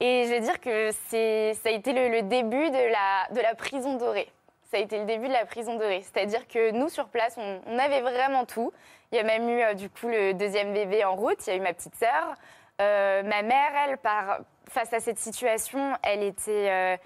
Et 0.00 0.24
je 0.24 0.30
vais 0.30 0.40
dire 0.40 0.60
que 0.60 0.90
c'est, 1.08 1.54
ça 1.62 1.68
a 1.68 1.72
été 1.72 1.92
le, 1.92 2.08
le 2.08 2.22
début 2.22 2.70
de 2.70 2.76
la, 2.92 3.28
de 3.34 3.40
la 3.40 3.54
prison 3.54 3.94
dorée. 3.96 4.28
Ça 4.70 4.76
a 4.76 4.80
été 4.80 4.98
le 4.98 5.04
début 5.04 5.28
de 5.28 5.32
la 5.32 5.46
prison 5.46 5.76
dorée. 5.76 6.02
C'est-à-dire 6.02 6.48
que 6.48 6.72
nous, 6.72 6.88
sur 6.88 7.06
place, 7.06 7.36
on, 7.38 7.60
on 7.66 7.78
avait 7.78 8.00
vraiment 8.00 8.44
tout. 8.44 8.72
Il 9.12 9.16
y 9.16 9.20
a 9.20 9.22
même 9.22 9.48
eu, 9.48 9.62
euh, 9.62 9.74
du 9.74 9.88
coup, 9.88 10.08
le 10.08 10.34
deuxième 10.34 10.74
bébé 10.74 11.04
en 11.04 11.14
route. 11.14 11.38
Il 11.46 11.50
y 11.50 11.52
a 11.52 11.56
eu 11.56 11.60
ma 11.60 11.72
petite 11.72 11.94
sœur. 11.94 12.34
Euh, 12.80 13.22
ma 13.22 13.42
mère, 13.42 13.70
elle, 13.86 13.96
par, 13.98 14.40
face 14.74 14.92
à 14.92 15.00
cette 15.00 15.18
situation, 15.18 15.96
elle 16.02 16.22
était... 16.22 16.70
euh, 16.70 16.96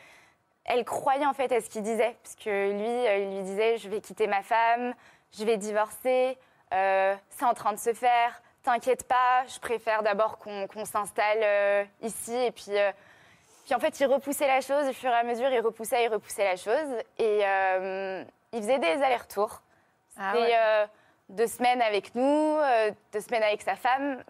elle 0.71 0.85
croyait 0.85 1.25
en 1.25 1.33
fait 1.33 1.51
à 1.51 1.63
ce 1.63 1.71
qu'il 1.71 1.83
disait, 1.83 2.15
parce 2.23 2.35
que 2.37 2.73
lui, 2.73 3.07
euh, 3.07 3.19
il 3.19 3.37
lui 3.37 3.43
disait 3.43 3.79
je 3.79 3.89
vais 3.89 4.03
quitter 4.03 4.27
ma 4.27 4.43
femme, 4.43 4.93
je 5.33 5.43
vais 5.45 5.57
divorcer, 5.57 6.37
euh, 6.75 7.15
c'est 7.31 7.47
en 7.47 7.55
train 7.55 7.73
de 7.73 7.79
se 7.79 7.95
faire, 7.95 8.43
t'inquiète 8.63 9.09
pas, 9.09 9.47
je 9.47 9.59
préfère 9.61 10.03
d'abord 10.03 10.37
qu'on 10.37 10.67
qu'on 10.67 10.85
s'installe 10.85 11.41
euh, 11.43 11.85
ici. 12.03 12.37
Et 12.37 12.51
puis, 12.51 12.77
euh, 12.77 12.93
puis 13.65 13.75
en 13.75 13.79
fait, 13.79 13.99
il 13.99 14.07
repoussait 14.07 14.47
la 14.47 14.61
chose, 14.61 14.89
au 14.89 14.93
fur 14.93 15.11
et 15.11 15.15
à 15.15 15.23
mesure, 15.23 15.49
il 15.49 15.61
repoussait, 15.61 16.05
il 16.05 16.09
repoussait 16.09 16.45
la 16.45 16.57
chose. 16.57 16.91
Et 17.19 17.41
euh, 17.45 18.23
il 18.53 18.61
faisait 18.61 18.79
des 18.79 19.03
allers-retours. 19.03 19.63
Ah 20.19 20.33
C'était 20.35 20.53
ouais. 20.53 20.87
deux 21.31 21.47
semaines 21.47 21.81
avec 21.81 22.15
nous, 22.15 22.59
deux 23.15 23.21
semaines 23.21 23.45
avec 23.45 23.63
sa 23.63 23.77
femme, 23.77 24.23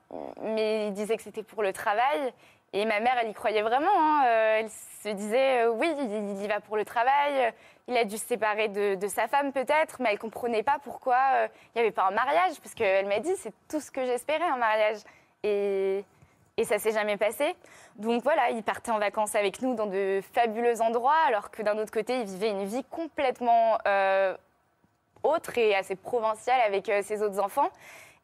mais 0.43 0.87
il 0.87 0.93
disait 0.93 1.17
que 1.17 1.23
c'était 1.23 1.43
pour 1.43 1.65
le 1.65 1.73
travail. 1.73 2.33
Et 2.73 2.85
ma 2.85 3.01
mère, 3.01 3.17
elle 3.21 3.31
y 3.31 3.35
croyait 3.35 3.63
vraiment. 3.63 3.89
hein. 3.97 4.25
Euh, 4.27 4.59
Elle 4.61 4.71
se 4.71 5.09
disait, 5.09 5.63
euh, 5.63 5.71
oui, 5.71 5.91
il 5.99 6.43
y 6.43 6.47
va 6.47 6.61
pour 6.61 6.77
le 6.77 6.85
travail. 6.85 7.53
Il 7.87 7.97
a 7.97 8.05
dû 8.05 8.19
se 8.19 8.27
séparer 8.27 8.69
de, 8.69 9.09
sa 9.09 9.27
femme 9.29 9.53
peut-être, 9.53 10.01
mais 10.01 10.11
elle 10.13 10.19
comprenait 10.19 10.63
pas 10.63 10.79
pourquoi 10.83 11.17
euh, 11.33 11.49
il 11.75 11.79
n'y 11.79 11.81
avait 11.81 11.95
pas 11.95 12.07
un 12.07 12.11
mariage, 12.11 12.61
parce 12.63 12.75
qu'elle 12.75 13.07
m'a 13.07 13.21
dit, 13.21 13.35
c'est 13.37 13.55
tout 13.71 13.81
ce 13.81 13.91
que 13.91 14.05
j'espérais, 14.05 14.45
un 14.45 14.59
mariage. 14.59 14.99
Et, 15.43 16.05
et 16.59 16.65
ça 16.65 16.79
s'est 16.79 16.93
jamais 16.93 17.17
passé. 17.17 17.57
Donc 17.97 18.23
voilà, 18.23 18.51
il 18.51 18.63
partait 18.63 18.91
en 18.91 18.99
vacances 18.99 19.35
avec 19.35 19.63
nous 19.63 19.75
dans 19.75 19.87
de 19.87 20.21
fabuleux 20.35 20.83
endroits, 20.83 21.17
alors 21.27 21.51
que 21.51 21.63
d'un 21.63 21.79
autre 21.79 21.93
côté, 21.93 22.21
il 22.21 22.27
vivait 22.27 22.51
une 22.51 22.65
vie 22.65 22.85
complètement 22.91 23.79
euh, 23.87 24.37
autre 25.23 25.57
et 25.57 25.75
assez 25.75 25.97
provinciale 25.97 26.61
avec 26.67 26.89
euh, 26.89 27.01
ses 27.03 27.23
autres 27.23 27.41
enfants. 27.41 27.71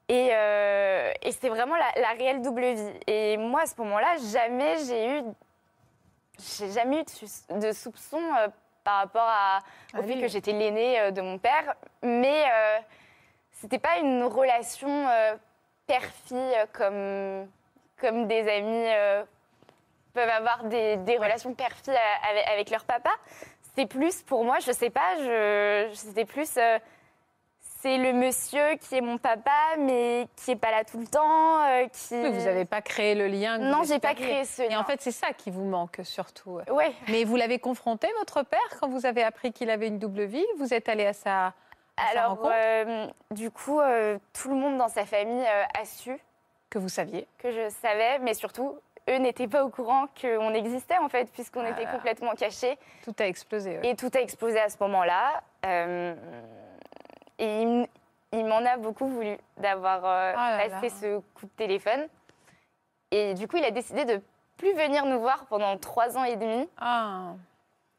Et, 0.09 0.29
euh, 0.33 1.13
et 1.23 1.33
c'était 1.33 1.49
vraiment 1.49 1.77
la, 1.77 2.01
la 2.01 2.11
réelle 2.11 2.43
double 2.43 2.75
vie. 2.75 2.93
Et 3.07 3.37
moi, 3.37 3.63
à 3.63 3.67
ce 3.67 3.75
moment-là, 3.79 4.17
jamais 4.33 4.77
j'ai 4.87 5.19
eu, 5.19 5.23
j'ai 6.59 6.71
jamais 6.73 7.01
eu 7.01 7.05
de, 7.05 7.59
de 7.69 7.73
soupçons 7.73 8.21
euh, 8.39 8.49
par 8.85 8.99
rapport 8.99 9.23
à, 9.27 9.61
au 9.95 9.99
Ah 9.99 10.03
fait 10.03 10.15
oui. 10.15 10.21
que 10.21 10.29
j'étais 10.29 10.53
l'aînée 10.53 11.01
euh, 11.01 11.11
de 11.11 11.23
mon 11.23 11.39
père. 11.39 11.75
Mais 12.03 12.45
euh, 12.53 12.79
c'était 13.53 13.79
pas 13.79 13.97
une 13.99 14.25
relation 14.25 15.07
père-fille 15.87 16.57
comme, 16.73 17.49
comme 18.01 18.27
des 18.27 18.47
amis 18.49 19.25
peuvent 20.13 20.29
avoir 20.29 20.65
des, 20.65 20.97
des 20.99 21.17
relations 21.19 21.55
père-fille 21.55 21.97
avec, 22.29 22.47
avec 22.47 22.71
leur 22.71 22.85
papa. 22.85 23.11
C'est 23.75 23.87
plus 23.87 24.23
pour 24.23 24.45
moi, 24.45 24.59
je 24.61 24.71
sais 24.71 24.91
pas, 24.91 25.17
je- 25.19 25.91
c'était 25.95 26.25
plus. 26.27 26.57
C'est 27.85 27.99
le 27.99 28.15
monsieur 28.15 28.77
qui 28.81 28.95
est 28.97 29.03
mon 29.03 29.19
papa, 29.19 29.51
mais 29.79 30.27
qui 30.37 30.53
est 30.53 30.57
pas 30.57 30.71
là 30.71 30.85
tout 30.85 30.99
le 30.99 31.07
temps. 31.07 31.63
euh, 31.67 31.87
qui... 31.89 32.15
Oui, 32.15 32.31
vous 32.33 32.45
n'avez 32.47 32.65
pas 32.65 32.81
créé 32.81 33.15
le 33.15 33.27
lien. 33.27 33.59
Non, 33.59 33.83
j'ai 33.85 33.99
pas 33.99 34.15
créé 34.15 34.47
ce 34.47 34.63
Et 34.63 34.69
lien. 34.71 34.81
en 34.81 34.85
fait, 34.85 35.03
c'est 35.03 35.11
ça 35.13 35.35
qui 35.37 35.51
vous 35.51 35.65
manque 35.65 36.01
surtout. 36.03 36.61
Ouais. 36.71 36.93
Mais 37.09 37.25
vous 37.25 37.37
l'avez 37.37 37.59
confronté, 37.59 38.09
votre 38.19 38.43
père, 38.43 38.59
quand 38.81 38.89
vous 38.89 39.05
avez 39.05 39.23
appris 39.23 39.53
qu'il 39.53 39.69
avait 39.69 39.89
une 39.89 39.99
double 39.99 40.25
vie? 40.25 40.47
Vous 40.57 40.73
êtes 40.73 40.89
allé 40.89 41.05
à 41.05 41.13
sa, 41.13 41.49
à 41.99 42.07
Alors, 42.13 42.39
euh, 42.51 43.07
du 43.33 43.51
coup, 43.51 43.81
euh, 43.81 44.19
tout 44.33 44.49
le 44.49 44.57
monde 44.57 44.79
dans 44.79 44.89
sa 44.89 45.05
famille 45.05 45.45
a 45.47 45.85
su 45.85 46.17
que 46.71 46.79
vous 46.79 46.89
saviez 46.89 47.27
que 47.39 47.51
je 47.53 47.69
savais, 47.83 48.19
mais 48.21 48.33
surtout, 48.33 48.79
eux 49.11 49.19
n'étaient 49.19 49.47
pas 49.47 49.63
au 49.63 49.69
courant 49.69 50.07
qu'on 50.19 50.55
existait, 50.55 50.97
en 50.97 51.11
fait, 51.11 51.31
puisqu'on 51.31 51.61
Ah 51.67 51.71
était 51.71 51.85
là. 51.85 51.93
complètement 51.93 52.33
cachés. 52.33 52.79
Tout 53.05 53.15
a 53.19 53.27
explosé. 53.27 53.79
ouais. 53.79 53.91
Et 53.91 53.95
tout 53.95 54.11
a 54.15 54.21
explosé 54.21 54.59
à 54.59 54.71
ce 54.71 54.77
moment-là. 54.81 55.43
Euh, 55.67 56.15
et 57.39 57.63
il, 57.63 57.89
il 58.33 58.45
m'en 58.47 58.65
a 58.65 58.77
beaucoup 58.77 59.07
voulu 59.09 59.37
d'avoir 59.57 60.05
euh, 60.05 60.33
Oh 60.35 60.37
là 60.37 60.69
passé 60.69 60.89
ce 60.91 61.19
coup 61.35 61.47
de 61.47 61.51
téléphone. 61.57 62.07
Et 63.11 63.35
du 63.35 63.47
coup, 63.49 63.57
il 63.57 63.65
a 63.65 63.71
décidé 63.71 64.05
de 64.05 64.21
plus 64.57 64.73
venir 64.75 65.05
nous 65.07 65.21
voir 65.21 65.47
pendant 65.47 65.77
trois 65.79 66.17
ans 66.17 66.25
et 66.25 66.37
demi, 66.37 66.69
Ah. 66.79 67.35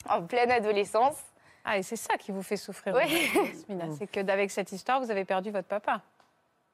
en 0.09 0.21
pleine 0.23 0.51
adolescence. 0.51 1.21
Ah, 1.63 1.77
et 1.77 1.83
c'est 1.83 1.95
ça 1.95 2.17
qui 2.17 2.31
vous 2.31 2.43
fait 2.43 2.57
souffrir, 2.57 2.93
Oui. 2.95 3.29
Yasmina. 3.35 3.85
C'est 3.97 4.07
que 4.07 4.19
d'avec 4.19 4.51
cette 4.51 4.71
histoire, 4.71 4.99
vous 5.01 5.09
avez 5.09 5.25
perdu 5.25 5.51
votre 5.51 5.67
papa. 5.67 6.01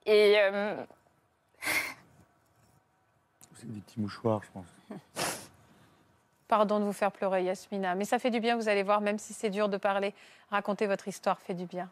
Et 0.05 0.35
euh, 0.37 0.75
C'est 3.55 3.71
des 3.71 3.79
petits 3.81 3.99
mouchoirs, 3.99 4.41
je 4.43 4.49
pense. 4.51 4.65
Pardon 6.47 6.79
de 6.79 6.83
vous 6.85 6.93
faire 6.93 7.11
pleurer, 7.11 7.43
Yasmina. 7.45 7.95
Mais 7.95 8.03
ça 8.05 8.19
fait 8.19 8.29
du 8.31 8.39
bien, 8.41 8.55
vous 8.57 8.67
allez 8.67 8.83
voir, 8.83 8.99
même 9.01 9.17
si 9.19 9.33
c'est 9.33 9.49
dur 9.49 9.69
de 9.69 9.77
parler, 9.77 10.13
raconter 10.49 10.87
votre 10.87 11.07
histoire 11.07 11.39
fait 11.39 11.53
du 11.53 11.65
bien. 11.65 11.89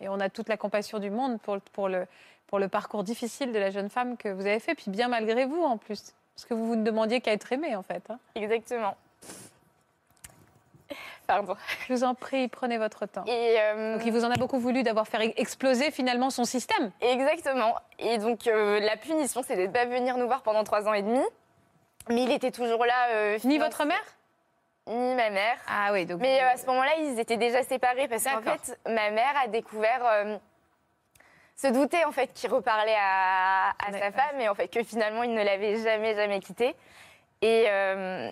Et 0.00 0.08
on 0.08 0.20
a 0.20 0.28
toute 0.28 0.48
la 0.48 0.56
compassion 0.56 0.98
du 0.98 1.10
monde 1.10 1.40
pour, 1.40 1.58
pour, 1.72 1.88
le, 1.88 2.06
pour 2.46 2.58
le 2.58 2.68
parcours 2.68 3.02
difficile 3.04 3.52
de 3.52 3.58
la 3.58 3.70
jeune 3.70 3.88
femme 3.88 4.16
que 4.16 4.28
vous 4.28 4.46
avez 4.46 4.58
fait, 4.60 4.74
puis 4.74 4.90
bien 4.90 5.08
malgré 5.08 5.44
vous 5.46 5.62
en 5.62 5.78
plus. 5.78 6.12
Parce 6.34 6.44
que 6.46 6.54
vous 6.54 6.66
vous 6.66 6.76
ne 6.76 6.84
demandiez 6.84 7.20
qu'à 7.22 7.32
être 7.32 7.50
aimée, 7.52 7.74
en 7.76 7.82
fait. 7.82 8.02
hein. 8.10 8.18
exactement. 8.34 8.94
Pardon. 11.26 11.56
Je 11.88 11.92
vous 11.94 12.04
en 12.04 12.14
prie, 12.14 12.46
prenez 12.46 12.78
votre 12.78 13.06
temps. 13.06 13.24
Et, 13.26 13.56
euh, 13.58 13.94
Donc 13.96 14.06
il 14.06 14.12
vous 14.12 14.24
en 14.24 14.30
a 14.30 14.36
beaucoup 14.36 14.60
voulu 14.60 14.84
d'avoir 14.84 15.08
fait 15.08 15.32
exploser 15.36 15.90
finalement 15.90 16.30
son 16.30 16.44
système. 16.44 16.92
Exactement. 17.00 17.74
Et 17.98 18.18
donc, 18.18 18.46
euh, 18.46 18.78
la 18.78 18.96
punition, 18.96 19.42
c'est 19.44 19.56
de 19.56 19.62
ne 19.62 19.66
pas 19.72 19.86
venir 19.86 20.18
nous 20.18 20.26
voir 20.26 20.42
pendant 20.42 20.62
trois 20.62 20.86
ans 20.86 20.92
et 20.92 21.02
demi. 21.02 21.18
Mais 22.08 22.22
il 22.22 22.30
était 22.30 22.52
toujours 22.52 22.84
là. 22.84 23.08
euh, 23.10 23.38
Ni 23.44 23.58
votre 23.58 23.84
mère? 23.84 24.00
Ni 24.86 25.14
ma 25.14 25.30
mère. 25.30 25.58
Ah 25.66 25.88
oui, 25.92 26.06
donc. 26.06 26.20
Mais 26.20 26.40
euh, 26.40 26.50
à 26.50 26.56
ce 26.56 26.66
moment-là, 26.66 26.92
ils 26.98 27.18
étaient 27.18 27.36
déjà 27.36 27.62
séparés 27.64 28.06
parce 28.06 28.24
qu'en 28.24 28.40
fait, 28.40 28.78
ma 28.86 29.10
mère 29.10 29.34
a 29.42 29.48
découvert, 29.48 30.04
euh, 30.06 30.38
se 31.56 31.66
doutait 31.66 32.04
en 32.04 32.12
fait 32.12 32.32
qu'il 32.32 32.50
reparlait 32.50 32.96
à, 32.96 33.70
à 33.70 33.92
sa 33.92 34.12
femme 34.12 34.40
et 34.40 34.48
en 34.48 34.54
fait 34.54 34.68
que 34.68 34.84
finalement 34.84 35.24
il 35.24 35.34
ne 35.34 35.42
l'avait 35.42 35.76
jamais 35.82 36.14
jamais 36.14 36.38
quitté. 36.38 36.76
Et 37.42 37.64
euh, 37.68 38.30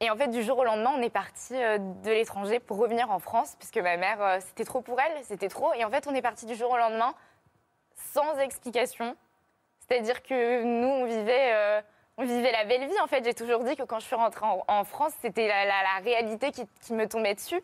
et 0.00 0.10
en 0.10 0.16
fait, 0.16 0.28
du 0.28 0.42
jour 0.42 0.58
au 0.58 0.64
lendemain, 0.64 0.92
on 0.94 1.02
est 1.02 1.10
parti 1.10 1.54
euh, 1.54 1.78
de 1.78 2.10
l'étranger 2.10 2.58
pour 2.60 2.78
revenir 2.78 3.10
en 3.10 3.18
France 3.18 3.56
puisque 3.58 3.78
ma 3.78 3.96
mère, 3.96 4.38
c'était 4.40 4.64
trop 4.64 4.80
pour 4.80 5.00
elle, 5.00 5.24
c'était 5.24 5.48
trop. 5.48 5.72
Et 5.74 5.84
en 5.84 5.90
fait, 5.90 6.06
on 6.06 6.14
est 6.14 6.22
parti 6.22 6.46
du 6.46 6.54
jour 6.54 6.70
au 6.70 6.76
lendemain 6.76 7.14
sans 8.14 8.38
explication. 8.38 9.16
C'est-à-dire 9.80 10.22
que 10.22 10.62
nous, 10.62 10.88
on 10.88 11.04
vivait. 11.04 11.82
On 12.18 12.24
vivait 12.24 12.52
la 12.52 12.64
belle 12.64 12.86
vie, 12.88 13.00
en 13.02 13.06
fait. 13.06 13.24
J'ai 13.24 13.34
toujours 13.34 13.62
dit 13.64 13.76
que 13.76 13.82
quand 13.82 14.00
je 14.00 14.06
suis 14.06 14.16
rentrée 14.16 14.46
en, 14.46 14.62
en 14.68 14.84
France, 14.84 15.12
c'était 15.22 15.46
la, 15.48 15.64
la- 15.64 15.82
la 15.82 16.04
réalité 16.04 16.50
qui, 16.52 16.64
qui 16.82 16.92
me 16.94 17.06
tombait 17.06 17.34
dessus. 17.34 17.60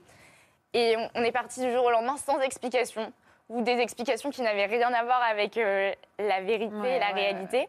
Et 0.75 0.97
on, 0.97 1.11
on 1.17 1.23
est 1.25 1.33
parti 1.33 1.61
du 1.61 1.71
jour 1.73 1.85
au 1.85 1.91
lendemain 1.91 2.17
sans 2.17 2.39
explication, 2.41 3.13
ou 3.49 3.63
des 3.63 3.79
explications 3.79 4.31
qui 4.31 4.43
n'avaient 4.43 4.67
rien 4.67 4.93
à 4.93 5.05
voir 5.05 5.23
avec 5.23 5.57
euh, 5.59 5.93
la 6.19 6.41
vérité 6.41 6.75
Ouais, 6.75 6.97
et 6.97 6.99
la 6.99 7.09
ouais, 7.09 7.13
réalité. 7.15 7.69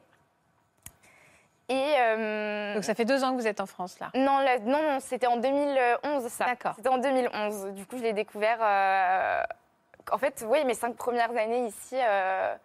Et. 1.69 1.93
euh, 1.97 2.73
Donc 2.75 2.83
ça 2.83 2.93
fait 2.95 3.05
deux 3.05 3.23
ans 3.23 3.31
que 3.31 3.41
vous 3.41 3.47
êtes 3.47 3.61
en 3.61 3.65
France 3.65 3.97
là. 3.99 4.09
non, 4.15 4.39
là- 4.39 4.59
non, 4.59 4.99
c'était 4.99 5.27
en 5.27 5.37
2011, 5.37 6.27
ça. 6.27 6.45
D'accord. 6.45 6.73
C'était 6.75 6.89
en 6.89 6.97
2011. 6.97 7.67
Du 7.73 7.85
coup, 7.85 7.97
je 7.97 8.03
l'ai 8.03 8.13
découvert. 8.13 8.57
euh, 8.61 9.41
En 10.11 10.17
fait, 10.17 10.43
oui, 10.47 10.63
mes 10.65 10.73
cinq 10.73 10.95
premières 10.95 11.31
années 11.31 11.65
ici, 11.67 11.95
euh, 11.97 12.55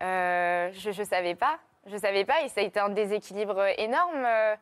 je 0.00 0.98
ne 1.00 1.04
savais 1.04 1.34
pas. 1.34 1.58
Je 1.90 1.96
savais 1.96 2.24
pas 2.24 2.42
et 2.42 2.48
ça 2.48 2.60
a 2.60 2.64
été 2.64 2.80
un 2.80 2.88
déséquilibre 2.90 3.64
énorme. 3.78 4.24
euh, 4.24 4.54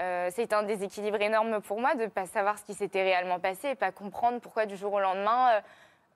euh, 0.00 0.30
a 0.36 0.40
été 0.40 0.54
un 0.54 0.62
déséquilibre 0.64 1.20
énorme 1.20 1.60
pour 1.60 1.80
moi 1.80 1.94
de 1.94 2.02
ne 2.04 2.08
pas 2.08 2.26
savoir 2.26 2.58
ce 2.58 2.64
qui 2.64 2.74
s'était 2.74 3.02
réellement 3.02 3.38
passé 3.38 3.68
et 3.70 3.74
pas 3.74 3.92
comprendre 3.92 4.40
pourquoi 4.40 4.66
du 4.66 4.76
jour 4.76 4.92
au 4.94 5.00
lendemain, 5.00 5.50
euh, 5.52 5.60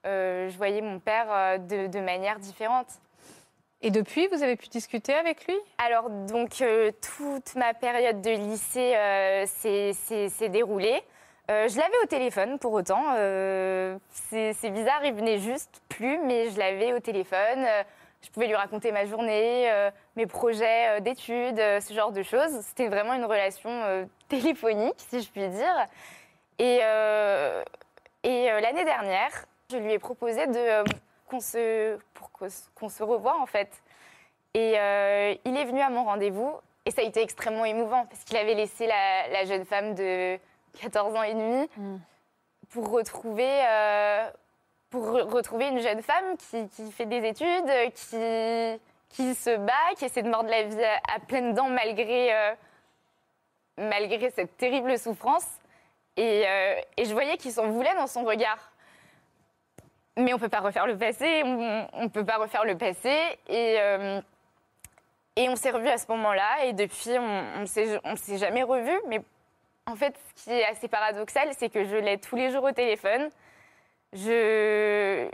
euh, 0.06 0.48
je 0.50 0.56
voyais 0.56 0.80
mon 0.80 0.98
père 0.98 1.26
euh, 1.30 1.58
de, 1.58 1.86
de 1.86 2.00
manière 2.00 2.38
différente. 2.38 2.88
Et 3.82 3.90
depuis, 3.90 4.26
vous 4.28 4.42
avez 4.42 4.56
pu 4.56 4.68
discuter 4.68 5.14
avec 5.14 5.46
lui? 5.46 5.54
Alors, 5.78 6.08
donc, 6.10 6.60
euh, 6.62 6.90
toute 7.16 7.54
ma 7.54 7.74
période 7.74 8.22
de 8.22 8.30
lycée 8.30 8.94
euh, 8.96 9.44
s'est- 9.46 10.48
déroulée. 10.48 11.00
Euh, 11.50 11.68
je 11.68 11.76
l'avais 11.78 11.98
au 12.02 12.06
téléphone 12.06 12.58
pour 12.58 12.72
autant. 12.72 13.04
euh, 13.16 13.96
C'est 14.10 14.54
c'est 14.54 14.70
bizarre, 14.70 15.04
il 15.04 15.12
venait 15.12 15.38
juste 15.38 15.80
plus, 15.88 16.18
mais 16.24 16.50
je 16.50 16.58
l'avais 16.58 16.92
au 16.94 16.98
téléphone. 17.00 17.66
Je 18.26 18.30
pouvais 18.32 18.48
lui 18.48 18.56
raconter 18.56 18.90
ma 18.90 19.06
journée, 19.06 19.70
euh, 19.70 19.90
mes 20.16 20.26
projets 20.26 20.96
euh, 20.96 21.00
d'études, 21.00 21.60
euh, 21.60 21.80
ce 21.80 21.94
genre 21.94 22.10
de 22.10 22.22
choses. 22.24 22.60
C'était 22.62 22.88
vraiment 22.88 23.14
une 23.14 23.24
relation 23.24 23.70
téléphonique, 24.28 24.96
si 24.98 25.22
je 25.22 25.30
puis 25.30 25.46
dire. 25.48 25.86
Et, 26.58 26.78
et 28.24 28.46
l'année 28.60 28.84
dernière, 28.84 29.30
je 29.70 29.76
lui 29.76 29.92
ai 29.92 29.98
proposé 29.98 30.46
de, 30.46 30.84
qu'on 31.28 31.40
se, 31.40 31.98
pour 32.14 32.30
qu'on 32.32 32.88
se- 32.88 33.02
revoie 33.02 33.36
en 33.40 33.46
fait. 33.46 33.70
Et 34.54 34.70
il 35.44 35.56
est 35.56 35.64
venu 35.64 35.80
à 35.80 35.90
mon 35.90 36.04
rendez-vous 36.04 36.54
et 36.86 36.90
ça 36.90 37.02
a 37.02 37.04
été 37.04 37.20
extrêmement 37.22 37.64
émouvant 37.64 38.06
parce 38.06 38.24
qu'il 38.24 38.36
avait 38.38 38.54
laissé 38.54 38.86
la, 38.86 39.28
la 39.28 39.44
jeune 39.44 39.64
femme 39.66 39.94
de 39.94 40.38
14 40.80 41.14
ans 41.14 41.22
et 41.22 41.34
demi 41.34 41.68
Mm. 41.76 41.96
pour 42.70 42.90
retrouver, 42.90 43.48
euh, 43.68 44.30
pour 44.91 45.05
re- 45.07 45.28
retrouver 45.28 45.68
une 45.68 45.80
jeune 45.80 46.03
femme 46.03 46.37
qui, 46.37 46.93
fait 46.93 47.07
des 47.07 47.26
études, 47.26 47.93
qui, 47.95 48.80
qui 49.11 49.34
se 49.34 49.57
bat, 49.57 49.95
qui 49.97 50.05
essaie 50.05 50.22
de 50.22 50.30
mordre 50.30 50.51
la 50.51 50.62
vie 50.62 50.84
à, 50.84 51.01
à 51.14 51.18
pleines 51.20 51.55
dents 51.55 51.68
malgré, 51.68 52.34
euh, 52.34 52.55
malgré 53.78 54.30
cette 54.30 54.57
terrible 54.57 54.99
souffrance. 54.99 55.47
Et, 56.16 56.45
euh, 56.47 56.80
et 56.97 57.05
je 57.05 57.12
voyais 57.12 57.37
qu'il 57.37 57.53
s'en 57.53 57.68
voulait 57.68 57.95
dans 57.95 58.07
son 58.07 58.24
regard. 58.24 58.72
Mais 60.16 60.32
on 60.32 60.37
ne 60.37 60.41
peut 60.41 60.49
pas 60.49 60.61
refaire 60.61 60.87
le 60.87 60.97
passé, 60.97 61.43
on 61.45 62.03
ne 62.03 62.09
peut 62.09 62.24
pas 62.24 62.39
refaire 62.39 62.64
le 62.64 62.78
passé. 62.78 63.14
Et, 63.49 63.76
euh, 63.78 64.20
et 65.37 65.51
on 65.51 65.57
s'est 65.57 65.70
revus 65.70 65.89
à 65.91 65.99
ce 65.99 66.07
moment-là. 66.12 66.64
Et 66.64 66.72
depuis, 66.72 67.18
on 67.18 67.61
ne 67.61 67.66
s'est 67.66 68.39
jamais 68.39 68.62
revus. 68.62 68.99
Mais 69.09 69.20
en 69.84 69.95
fait, 69.95 70.16
ce 70.34 70.45
qui 70.45 70.53
est 70.53 70.64
assez 70.64 70.89
paradoxal, 70.89 71.51
c'est 71.59 71.68
que 71.68 71.84
je 71.84 71.97
l'ai 71.97 72.18
tous 72.18 72.34
les 72.34 72.51
jours 72.51 72.64
au 72.64 72.72
téléphone. 72.72 73.28
Je, 74.16 75.28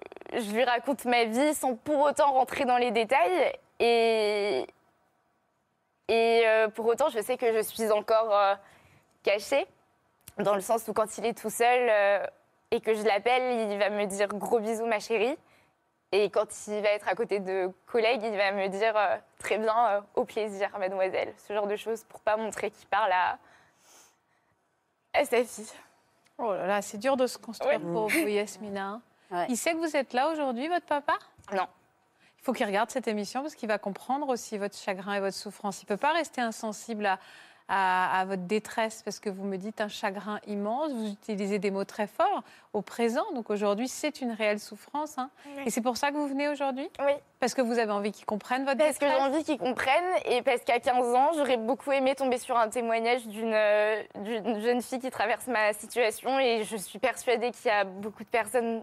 lui 0.53 0.65
raconte 0.65 1.05
ma 1.05 1.25
vie 1.25 1.55
sans 1.55 1.77
pour 1.77 2.01
autant 2.01 2.33
rentrer 2.33 2.65
dans 2.65 2.79
les 2.79 2.91
détails. 2.91 3.53
Et, 3.79 4.67
euh, 6.11 6.69
pour 6.69 6.87
autant, 6.87 7.09
je 7.09 7.21
sais 7.21 7.37
que 7.37 7.53
je 7.53 7.61
suis 7.63 7.91
encore 7.93 8.37
euh, 8.37 8.55
cachée, 9.23 9.67
dans 10.39 10.55
le 10.55 10.61
sens 10.61 10.89
où 10.89 10.93
quand 10.93 11.17
il 11.19 11.27
est 11.27 11.39
tout 11.39 11.51
seul 11.51 11.89
euh, 11.89 12.27
et 12.71 12.81
que 12.81 12.95
je 12.95 13.03
l'appelle, 13.03 13.71
il 13.71 13.79
va 13.79 13.91
me 13.91 14.07
dire 14.07 14.29
gros 14.29 14.59
bisous 14.59 14.87
ma 14.87 14.99
chérie. 14.99 15.39
Et 16.11 16.29
quand 16.29 16.49
il 16.67 16.83
va 16.83 16.91
être 16.91 17.09
à 17.09 17.15
côté 17.15 17.39
de 17.39 17.71
collègues, 17.87 18.23
il 18.25 18.37
va 18.37 18.51
me 18.53 18.69
dire 18.69 18.95
très 19.39 19.59
bien, 19.59 20.05
au 20.15 20.25
plaisir, 20.25 20.71
mademoiselle. 20.79 21.33
Ce 21.39 21.55
genre 21.55 21.67
de 21.67 21.77
choses 21.77 22.05
pour 22.05 22.21
pas 22.21 22.37
montrer 22.37 22.71
qu'il 22.71 22.87
parle 22.89 23.13
à 23.13 23.39
sa 25.25 25.45
fille. 25.45 25.73
Oh 26.39 26.53
là 26.53 26.67
là, 26.67 26.83
c'est 26.83 26.99
dur 26.99 27.17
de 27.17 27.27
se 27.27 27.39
construire 27.39 27.81
Ouais. 27.85 27.93
pour 27.93 28.09
vous, 28.09 28.17
Yasmina. 28.29 29.01
Ouais. 29.31 29.47
Il 29.49 29.57
sait 29.57 29.73
que 29.73 29.79
vous 29.79 29.97
êtes 29.97 30.13
là 30.13 30.31
aujourd'hui, 30.31 30.69
votre 30.69 30.87
papa? 30.87 31.15
Non. 31.53 31.67
Il 32.39 32.45
faut 32.45 32.53
qu'il 32.53 32.67
regarde 32.67 32.91
cette 32.91 33.07
émission 33.07 33.43
parce 33.43 33.55
qu'il 33.55 33.69
va 33.69 33.79
comprendre 33.79 34.29
aussi 34.29 34.59
votre 34.59 34.77
chagrin 34.77 35.15
et 35.15 35.21
votre 35.21 35.37
souffrance. 35.37 35.81
Il 35.83 35.85
ne 35.85 35.89
peut 35.89 35.97
pas 35.97 36.13
rester 36.13 36.41
insensible 36.41 37.07
à, 37.07 37.19
à- 37.69 38.21
à 38.21 38.25
votre 38.25 38.43
détresse 38.43 39.03
parce 39.03 39.19
que 39.21 39.31
vous 39.31 39.45
me 39.45 39.57
dites 39.57 39.81
un 39.81 39.89
chagrin 39.89 40.39
immense. 40.47 40.93
Vous 40.93 41.09
utilisez 41.13 41.59
des 41.59 41.71
mots 41.71 41.85
très 41.85 42.07
forts 42.07 42.43
au 42.73 42.83
présent. 42.83 43.25
Donc 43.35 43.51
aujourd'hui, 43.51 43.89
c'est 43.89 44.21
une 44.21 44.33
réelle 44.33 44.61
souffrance. 44.61 45.19
hein. 45.19 45.31
Oui. 45.57 45.63
Et 45.67 45.71
c'est 45.71 45.81
pour 45.81 45.97
ça 45.97 46.11
que 46.11 46.17
vous 46.17 46.27
venez 46.29 46.49
aujourd'hui? 46.49 46.89
Oui. 47.01 47.13
Parce 47.41 47.55
que 47.55 47.63
vous 47.63 47.79
avez 47.79 47.91
envie 47.93 48.13
qu'ils 48.13 48.27
comprennent 48.27 48.65
votre 48.65 48.79
Parce 48.79 48.99
que 48.99 49.07
j'ai 49.07 49.13
détresse? 49.13 49.29
envie 49.33 49.45
qu'ils 49.45 49.59
comprennent 49.59 50.15
et 50.27 50.43
parce 50.43 50.63
qu'à 50.63 50.79
15 50.81 51.15
ans, 51.15 51.31
j'aurais 51.37 51.57
beaucoup 51.57 51.91
aimé 51.93 52.15
tomber 52.15 52.39
sur 52.39 52.57
un 52.57 52.69
témoignage 52.69 53.27
d'une 53.27 53.53
euh, 53.55 54.03
d'une 54.17 54.61
jeune 54.61 54.81
fille 54.83 55.01
qui 55.01 55.11
traverse 55.11 55.47
ma 55.49 55.73
situation 55.73 56.39
et 56.39 56.65
je 56.65 56.77
suis 56.77 56.99
persuadée 56.99 57.51
qu'il 57.51 57.67
y 57.67 57.71
a 57.75 57.85
beaucoup 57.85 58.23
de 58.23 58.29
personnes 58.29 58.83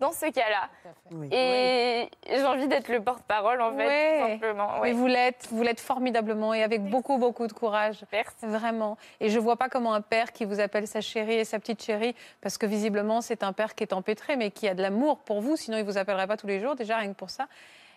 dans 0.00 0.12
ce 0.12 0.30
cas-là. 0.30 0.68
Oui. 1.12 1.28
Et 1.30 2.08
j'ai 2.26 2.44
envie 2.44 2.66
d'être 2.66 2.88
le 2.88 3.02
porte-parole 3.02 3.60
en 3.60 3.72
fait, 3.76 4.20
tout 4.20 4.28
simplement. 4.28 4.80
Mais 4.82 4.92
vous 4.92 5.06
l'êtes, 5.06 5.48
vous 5.50 5.62
l'êtes 5.62 5.80
formidablement 5.80 6.54
et 6.54 6.62
avec 6.62 6.82
beaucoup, 6.82 7.18
beaucoup 7.18 7.46
de 7.46 7.52
courage. 7.52 8.04
Merci. 8.12 8.34
Vraiment. 8.42 8.96
Et 9.20 9.28
je 9.28 9.38
vois 9.38 9.56
pas 9.56 9.68
comment 9.68 9.94
un 9.94 10.00
père 10.00 10.32
qui 10.32 10.44
vous 10.44 10.58
appelle 10.58 10.86
sa 10.86 11.00
chérie 11.00 11.34
et 11.34 11.44
sa 11.44 11.58
petite 11.58 11.82
chérie, 11.82 12.16
parce 12.40 12.58
que 12.58 12.66
visiblement 12.66 13.20
c'est 13.20 13.42
un 13.42 13.52
père 13.52 13.74
qui 13.74 13.84
est 13.84 13.92
empêtré, 13.92 14.36
mais 14.36 14.50
qui 14.50 14.66
a 14.66 14.74
de 14.74 14.82
l'amour 14.82 15.18
pour 15.18 15.40
vous, 15.40 15.56
sinon 15.56 15.76
il 15.78 15.84
vous 15.84 15.98
appellerait 15.98 16.26
pas 16.26 16.36
tous 16.36 16.46
les 16.46 16.60
jours, 16.60 16.74
déjà 16.74 16.96
rien 16.96 17.12
que 17.12 17.18
pour 17.18 17.30
ça. 17.30 17.46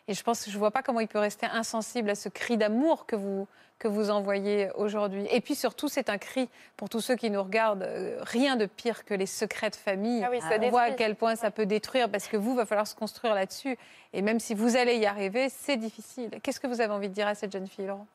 Et 0.07 0.13
je 0.13 0.23
pense 0.23 0.43
que 0.43 0.51
je 0.51 0.57
vois 0.57 0.71
pas 0.71 0.83
comment 0.83 0.99
il 0.99 1.07
peut 1.07 1.19
rester 1.19 1.45
insensible 1.45 2.09
à 2.09 2.15
ce 2.15 2.27
cri 2.29 2.57
d'amour 2.57 3.05
que 3.05 3.15
vous 3.15 3.47
que 3.79 3.87
vous 3.89 4.11
envoyez 4.11 4.69
aujourd'hui. 4.75 5.27
Et 5.29 5.41
puis 5.41 5.55
surtout, 5.55 5.89
c'est 5.89 6.07
un 6.09 6.17
cri 6.17 6.47
pour 6.77 6.87
tous 6.87 7.01
ceux 7.01 7.15
qui 7.17 7.29
nous 7.29 7.43
regardent. 7.43 7.83
euh, 7.83 8.17
rien 8.21 8.55
de 8.55 8.65
pire 8.65 9.03
que 9.03 9.13
les 9.13 9.25
secrets 9.25 9.71
de 9.71 9.75
famille. 9.75 10.23
Ah 10.23 10.29
oui, 10.31 10.39
ça 10.39 10.51
On 10.61 10.69
voit 10.69 10.81
à 10.83 10.91
quel 10.91 11.15
point 11.17 11.35
ça 11.35 11.51
peut 11.51 11.65
détruire, 11.65 12.09
parce 12.09 12.27
que 12.27 12.37
vous, 12.37 12.55
va 12.55 12.65
falloir 12.65 12.87
se 12.87 12.95
construire 12.95 13.33
là-dessus. 13.35 13.77
Et 14.13 14.21
même 14.21 14.39
si 14.39 14.53
vous 14.53 14.77
allez 14.77 14.95
y 14.97 15.05
arriver, 15.05 15.49
c'est 15.49 15.75
difficile. 15.75 16.29
Qu'est-ce 16.43 16.61
que 16.61 16.67
vous 16.67 16.79
avez 16.79 16.93
envie 16.93 17.09
de 17.09 17.13
dire 17.13 17.27
à 17.27 17.35
cette 17.35 17.51
jeune 17.51 17.67
fille, 17.67 17.87
Laurent? 17.87 18.07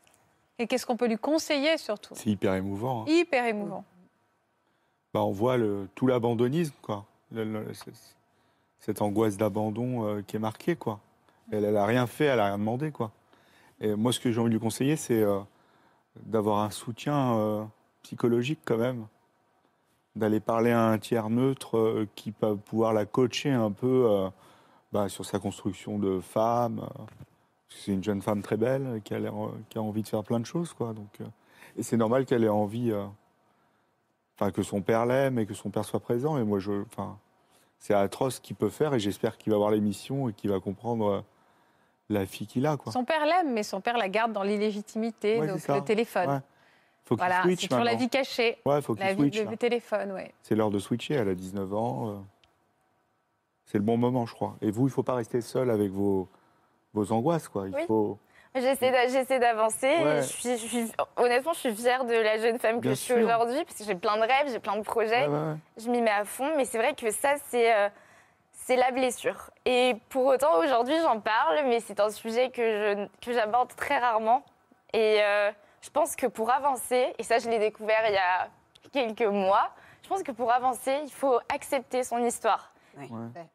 Et 0.59 0.67
qu'est-ce 0.67 0.87
qu'on 0.87 0.97
peut 0.97 1.07
lui 1.09 1.19
conseiller 1.19 1.77
surtout? 1.77 2.15
C'est 2.17 2.31
hyper 2.31 2.55
émouvant. 2.55 3.03
hein. 3.03 3.05
Hyper 3.09 3.45
émouvant. 3.45 3.85
Bah, 5.13 5.21
on 5.23 5.33
voit 5.33 5.59
le, 5.59 5.89
tout 5.95 6.07
l'abandonnisme, 6.07 6.75
quoi. 6.81 7.05
Le- 7.33 7.45
le- 7.45 7.75
c'est- 7.75 7.93
cette 8.79 9.03
angoisse 9.03 9.37
d'abandon 9.37 10.07
euh, 10.07 10.23
qui 10.27 10.37
est 10.37 10.41
marquée, 10.41 10.77
quoi. 10.77 10.99
Elle, 11.51 11.65
elle 11.65 11.77
a 11.77 11.87
rien 11.87 12.07
fait, 12.07 12.27
elle 12.27 12.41
a 12.41 12.47
rien 12.47 12.59
demandé, 12.59 12.91
quoi. 12.91 13.13
Et 13.81 13.95
moi, 13.95 14.13
ce 14.13 14.21
que 14.21 14.31
j'ai 14.33 14.41
envie 14.41 14.51
de 14.51 14.55
lui 14.55 14.61
conseiller, 14.61 14.97
c'est 14.97 15.23
euh, 15.23 15.39
d'avoir 16.25 16.61
un 16.61 16.71
soutien 16.71 17.37
euh, 17.37 17.65
psychologique, 18.03 18.61
quand 18.65 18.77
même. 18.77 19.07
D'aller 20.17 20.41
parler 20.41 20.73
à 20.73 20.85
un 20.85 20.99
tiers 20.99 21.31
neutre 21.31 21.79
euh, 21.79 22.09
qui 22.17 22.33
peut 22.33 22.57
pouvoir 22.57 22.93
la 22.93 23.07
coacher 23.07 23.53
un 23.53 23.71
peu 23.71 24.29
bah, 24.93 25.09
sur 25.09 25.25
sa 25.25 25.39
construction 25.39 25.99
de 25.99 26.21
femme. 26.21 26.87
c'est 27.69 27.93
une 27.93 28.03
jeune 28.03 28.23
femme 28.23 28.43
très 28.43 28.57
belle, 28.57 29.01
qui 29.05 29.15
a, 29.15 29.81
envie 29.81 30.03
de 30.03 30.09
faire 30.09 30.25
plein 30.25 30.41
de 30.41 30.47
choses, 30.47 30.73
quoi. 30.73 30.93
Donc, 30.93 31.21
et 31.77 31.83
c'est 31.83 31.97
normal 31.97 32.27
qu'elle 32.27 32.45
ait 32.45 32.49
envie... 32.49 32.93
enfin 34.35 34.51
que 34.51 34.63
son 34.63 34.83
père 34.83 35.07
l'aime 35.07 35.39
et 35.39 35.47
que 35.47 35.55
son 35.55 35.71
père 35.71 35.85
soit 35.85 36.01
présent. 36.01 36.37
Et 36.37 36.43
moi, 36.43 36.59
je, 36.59 36.83
c'est 37.79 37.95
atroce 37.95 38.37
ce 38.37 38.41
qu'il 38.41 38.57
peut 38.57 38.71
faire 38.71 38.95
et 38.95 38.99
j'espère 38.99 39.39
qu'il 39.39 39.53
va 39.53 39.59
voir 39.59 39.71
l'émission 39.71 40.29
et 40.29 40.33
qu'il 40.33 40.51
va 40.51 40.59
comprendre 40.59 41.25
la 42.09 42.27
fille 42.27 42.47
qu'il 42.47 42.67
a, 42.67 42.77
quoi. 42.77 42.93
Son 42.93 43.05
père 43.05 43.25
l'aime, 43.27 43.53
mais 43.53 43.63
son 43.63 43.81
père 43.81 43.99
la 43.99 44.09
garde 44.09 44.33
dans 44.33 44.43
l'illégitimité, 44.43 45.39
Ouais, 45.39 45.47
donc 45.47 45.67
le 45.69 45.81
téléphone. 45.83 46.29
Ouais. 46.31 46.39
Faut 47.05 47.17
qu'il 47.17 47.25
Voilà, 47.25 47.43
switch 47.43 47.61
c'est 47.63 47.69
toujours 47.69 47.85
la 47.85 47.95
vie 47.95 48.09
cachée, 48.09 48.59
Ouais, 48.67 48.83
faut 48.83 48.95
qu'il 48.95 49.05
la 49.05 49.15
vie 49.15 49.21
switch. 49.23 49.39
de 49.39 49.45
là. 49.45 49.51
le 49.51 49.57
téléphone, 49.57 50.13
ouais. 50.13 50.35
C'est 50.43 50.55
l'heure 50.55 50.71
de 50.71 50.79
switcher. 50.79 51.15
Elle 51.15 51.29
a 51.31 51.35
19 51.35 51.73
ans. 51.75 52.09
euh, 52.11 52.15
C'est 53.67 53.79
le 53.79 53.85
bon 53.85 53.97
moment, 53.99 54.25
je 54.27 54.35
crois. 54.35 54.57
Et 54.63 54.71
vous, 54.71 54.87
il 54.89 54.91
faut 54.91 55.03
pas 55.03 55.15
rester 55.15 55.41
seul 55.41 55.71
avec 55.71 55.91
vos 55.91 56.29
vos 56.95 57.13
angoisses, 57.13 57.49
quoi. 57.49 57.69
Il 57.69 57.75
Oui. 57.75 57.83
faut. 57.87 58.19
J'essaie 58.55 58.91
d'a- 58.91 59.09
j'essaie 59.09 59.39
d'avancer. 59.39 59.87
Ouais. 59.87 60.23
Je 60.23 60.27
suis, 60.27 60.51
je 60.59 60.67
suis- 60.67 60.93
honnêtement, 61.17 61.53
je 61.53 61.59
suis 61.61 61.75
fière 61.77 62.05
de 62.07 62.15
la 62.15 62.39
jeune 62.39 62.59
femme 62.59 62.77
que 62.77 62.81
Bien 62.83 62.91
je 62.93 62.97
suis 62.97 63.13
aujourd'hui, 63.15 63.63
parce 63.65 63.77
que 63.79 63.85
j'ai 63.85 63.95
plein 63.95 64.17
de 64.17 64.23
rêves, 64.23 64.51
j'ai 64.51 64.59
plein 64.59 64.77
de 64.77 64.83
projets. 64.83 65.27
Ouais, 65.27 65.33
ouais, 65.33 65.39
ouais. 65.51 65.57
je 65.77 65.91
m'y 65.91 66.01
mets 66.01 66.11
à 66.11 66.25
fond, 66.25 66.51
mais 66.57 66.65
c'est 66.65 66.79
vrai 66.79 66.95
que 66.95 67.11
ça, 67.11 67.35
c'est 67.49 67.73
euh, 67.75 67.89
c'est 68.69 68.77
la 68.77 68.91
blessure. 68.91 69.49
Et 69.65 69.97
pour 70.11 70.27
autant, 70.27 70.59
aujourd'hui, 70.59 70.97
j'en 71.01 71.21
parle, 71.21 71.65
mais 71.65 71.81
c'est 71.81 72.01
un 72.01 72.11
sujet 72.11 72.51
que 72.51 72.63
je- 72.63 73.07
que 73.25 73.33
j'aborde 73.33 73.75
très 73.75 73.97
rarement. 73.99 74.43
Et 74.93 75.23
euh, 75.23 75.51
je 75.81 75.89
pense 75.89 76.15
que 76.17 76.27
pour 76.27 76.51
avancer, 76.51 77.15
et 77.19 77.23
ça, 77.23 77.39
je 77.39 77.49
l'ai 77.49 77.59
découvert 77.59 78.03
il 78.07 78.13
y 78.13 78.19
a 78.19 78.49
quelques 78.93 79.23
mois, 79.23 79.71
je 80.03 80.09
pense 80.11 80.23
que 80.23 80.33
pour 80.33 80.53
avancer, 80.53 81.01
il 81.03 81.11
faut 81.11 81.41
accepter 81.55 82.03
son 82.05 82.19
histoire. 82.19 82.73
Ouais. 82.99 83.07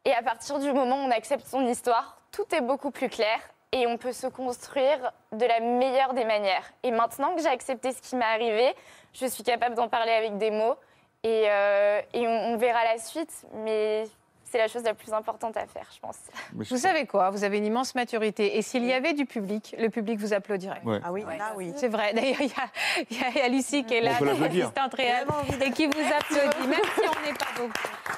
Et 0.05 0.13
à 0.15 0.23
partir 0.23 0.57
du 0.57 0.73
moment 0.73 0.95
où 0.95 1.05
on 1.07 1.11
accepte 1.11 1.45
son 1.45 1.61
histoire, 1.67 2.17
tout 2.31 2.47
est 2.55 2.61
beaucoup 2.61 2.89
plus 2.89 3.09
clair 3.09 3.37
et 3.71 3.85
on 3.85 3.97
peut 3.97 4.13
se 4.13 4.25
construire 4.25 5.11
de 5.31 5.45
la 5.45 5.59
meilleure 5.59 6.13
des 6.15 6.25
manières. 6.25 6.65
Et 6.81 6.89
maintenant 6.89 7.35
que 7.35 7.41
j'ai 7.41 7.49
accepté 7.49 7.91
ce 7.91 8.01
qui 8.01 8.15
m'est 8.15 8.25
arrivé, 8.25 8.73
je 9.13 9.27
suis 9.27 9.43
capable 9.43 9.75
d'en 9.75 9.89
parler 9.89 10.13
avec 10.13 10.37
des 10.39 10.49
mots 10.49 10.75
et, 11.23 11.43
euh, 11.49 12.01
et 12.13 12.27
on, 12.27 12.53
on 12.53 12.57
verra 12.57 12.83
la 12.83 12.97
suite, 12.97 13.45
mais 13.53 14.05
c'est 14.53 14.59
la 14.59 14.67
chose 14.67 14.83
la 14.83 14.93
plus 14.93 15.11
importante 15.11 15.57
à 15.57 15.65
faire, 15.65 15.87
je 15.95 15.99
pense. 15.99 16.17
Mais 16.53 16.63
je 16.63 16.69
Vous 16.69 16.79
savez 16.79 17.07
quoi? 17.07 17.31
Vous 17.31 17.43
avez 17.43 17.57
une 17.57 17.65
immense 17.65 17.95
maturité. 17.95 18.55
Et 18.55 18.61
s'il 18.61 18.85
y 18.85 18.93
avait 18.93 19.13
du 19.13 19.25
public, 19.25 19.75
le 19.79 19.89
public 19.89 20.19
vous 20.19 20.31
applaudirait. 20.31 20.79
Ouais. 20.85 20.99
Ah 21.03 21.11
oui, 21.11 21.23
Ouais. 21.23 21.39
là 21.39 21.53
oui. 21.57 21.73
C'est 21.75 21.87
vrai. 21.87 22.13
D'ailleurs, 22.13 22.39
il 22.39 23.17
y 23.17 23.41
a, 23.41 23.47
y 23.47 23.51
Lucie 23.51 23.83
qui 23.83 23.95
est 23.95 24.01
là, 24.01 24.11
l'applaudir. 24.11 24.69
l'assistante 24.69 24.93
réelle, 24.93 25.25
et 25.59 25.71
qui 25.71 25.87
vous 25.87 25.99
applaudit, 25.99 26.67
même 26.67 26.79
si 26.93 27.01
on 27.01 27.25
n'est 27.27 27.33
pas 27.33 27.47
beaucoup. 27.57 27.73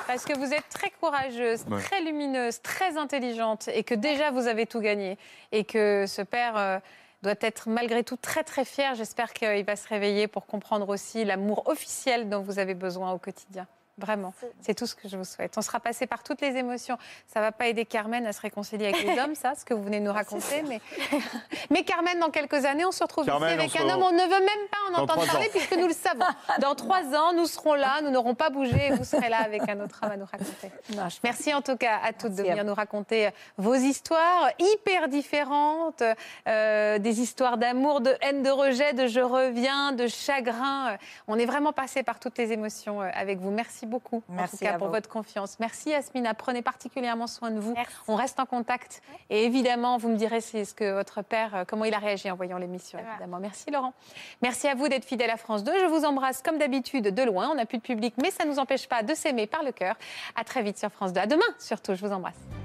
Parce 0.08 0.26
que 0.26 0.38
vous 0.38 0.54
êtes 0.54 0.68
très 0.68 0.90
courageuse, 0.90 1.64
Ouais. 1.72 1.82
très 1.82 2.02
lumineuse, 2.02 2.62
très 2.62 2.98
intelligente, 2.98 3.70
et 3.70 3.86
que 3.86 3.96
déjà 3.96 4.30
vous 4.32 4.48
avez 4.48 4.66
tout 4.66 4.82
gagné. 4.82 5.18
Et 5.54 5.64
que 5.64 6.04
ce 6.06 6.22
père 6.22 6.58
euh, 6.58 6.80
doit 7.22 7.36
être 7.40 7.70
malgré 7.70 8.04
tout 8.04 8.18
très 8.18 8.44
très 8.44 8.66
fier. 8.66 8.94
J'espère 8.96 9.32
qu'il 9.32 9.64
va 9.64 9.78
se 9.78 9.88
réveiller 9.88 10.28
pour 10.28 10.46
comprendre 10.48 10.90
aussi 10.90 11.24
l'amour 11.24 11.64
officiel 11.68 12.28
dont 12.28 12.42
vous 12.42 12.60
avez 12.60 12.74
besoin 12.74 13.14
au 13.14 13.20
quotidien. 13.20 13.66
Vraiment, 13.98 14.34
c'est 14.60 14.74
tout 14.74 14.88
ce 14.88 14.93
que 14.93 15.08
je 15.08 15.16
vous 15.16 15.24
souhaite. 15.24 15.58
On 15.58 15.62
sera 15.62 15.80
passé 15.80 16.06
par 16.06 16.22
toutes 16.22 16.41
les 16.41 16.58
émotions. 16.58 16.98
Ça 17.28 17.39
va 17.39 17.54
pas 17.54 17.68
aider 17.68 17.86
Carmen 17.86 18.26
à 18.26 18.34
se 18.34 18.41
réconcilier 18.41 18.88
avec 18.88 19.02
les 19.04 19.18
hommes, 19.22 19.36
ça, 19.36 19.54
ce 19.56 19.64
que 19.64 19.74
vous 19.74 19.84
venez 19.84 20.02
de 20.02 20.06
nous 20.06 20.12
raconter. 20.12 20.64
Mais... 20.64 20.82
mais 21.70 21.84
Carmen, 21.84 22.20
dans 22.20 22.30
quelques 22.30 22.66
années, 22.66 22.84
on 22.84 22.91
se 22.91 23.02
retrouve 23.02 23.26
Carmen, 23.26 23.58
ici 23.58 23.78
avec 23.78 23.89
un 23.89 23.93
homme. 23.93 24.04
On 24.04 24.12
ne 24.12 24.22
veut 24.22 24.28
même 24.28 24.68
pas 24.70 24.78
en 24.91 25.04
entendre 25.04 25.26
parler 25.26 25.48
ans. 25.48 25.50
puisque 25.50 25.78
nous 25.78 25.88
le 25.88 25.93
savons. 25.93 26.26
Dans 26.62 26.76
trois 26.76 27.04
ans, 27.16 27.34
nous 27.34 27.46
serons 27.46 27.74
là, 27.74 28.02
nous 28.02 28.12
n'aurons 28.12 28.36
pas 28.36 28.50
bougé 28.50 28.88
et 28.88 28.91
vous 28.91 29.04
serez 29.06 29.30
là 29.30 29.41
avec 29.43 29.68
un 29.70 29.80
autre 29.80 30.00
homme 30.04 30.12
à 30.12 30.18
nous 30.18 30.26
raconter. 30.26 30.72
Non, 30.96 31.10
je- 31.10 31.18
Merci 31.24 31.54
en 31.54 31.62
tout 31.62 31.78
cas 31.78 32.00
à 32.04 32.12
toutes 32.12 32.32
de 32.32 32.41
Merci 32.41 32.50
venir 32.50 32.66
nous 32.66 32.74
raconter 32.74 33.30
vos 33.58 33.76
histoires 33.76 34.50
hyper 34.60 35.08
différentes, 35.08 36.04
euh, 36.48 37.00
des 37.00 37.22
histoires 37.22 37.58
d'amour, 37.58 38.02
de 38.02 38.14
haine, 38.22 38.43
de 38.43 38.50
rejet, 38.50 38.93
de 38.93 39.08
je 39.08 39.22
reviens, 39.22 39.91
de 39.93 40.08
chagrin. 40.08 40.98
On 41.28 41.38
est 41.39 41.46
vraiment 41.46 41.74
passé 41.74 42.04
par 42.04 42.20
toutes 42.20 42.38
les 42.38 42.52
émotions 42.52 43.02
euh, 43.02 43.10
avec 43.14 43.39
vous. 43.39 43.52
Merci 43.52 43.85
Merci 43.86 43.92
beaucoup 43.92 44.24
en 44.30 44.34
Merci 44.34 44.58
tout 44.58 44.66
cas 44.66 44.74
à 44.74 44.78
pour 44.78 44.88
vous. 44.88 44.94
votre 44.94 45.10
confiance. 45.10 45.58
Merci 45.60 45.90
Yasmina, 45.90 46.34
prenez 46.34 46.62
particulièrement 46.62 47.28
soin 47.28 47.52
de 47.52 47.60
vous. 47.60 47.74
Merci. 47.74 47.94
On 48.08 48.16
reste 48.16 48.40
en 48.40 48.46
contact. 48.46 49.02
Et 49.30 49.46
évidemment, 49.46 49.98
vous 49.98 50.10
me 50.10 50.16
direz 50.16 50.42
si- 50.42 50.66
ce 50.66 50.74
que 50.74 50.94
votre 50.94 51.22
père, 51.22 51.56
euh, 51.56 51.64
comment 51.68 51.86
il 51.86 51.94
a 51.94 52.00
réagi 52.00 52.30
en 52.32 52.36
voyant 52.36 52.58
l'émission. 52.58 53.00
Évidemment. 53.00 53.40
Merci 53.40 53.70
Laurent. 53.72 53.94
Merci 54.42 54.68
à 54.68 54.76
vous 54.76 54.88
d'être 54.88 55.06
fidèle 55.06 55.30
à 55.30 55.38
France 55.38 55.64
2. 55.64 55.72
Je 55.80 55.86
vous 55.86 56.06
embrasse 56.06 56.42
comme 56.42 56.58
d'habitude 56.58 57.14
de 57.14 57.24
loin. 57.24 57.50
On 57.52 57.56
n'a 57.56 57.66
plus 57.66 57.78
de 57.78 57.84
public, 57.84 58.16
mais 58.22 58.32
ça 58.32 58.44
ne 58.46 58.50
nous 58.50 58.60
empêche 58.60 58.88
pas 58.88 59.04
de 59.04 59.14
s'aimer 59.14 59.48
par 59.48 59.64
le 59.64 59.72
cœur. 59.72 59.96
À 60.36 60.44
très 60.44 60.62
vite 60.64 60.78
sur 60.78 60.90
France 60.92 61.14
2. 61.14 61.22
À 61.22 61.28
demain 61.28 61.42
surtout. 61.60 61.94
Je 61.96 62.06
vous 62.06 62.12
embrasse. 62.14 62.64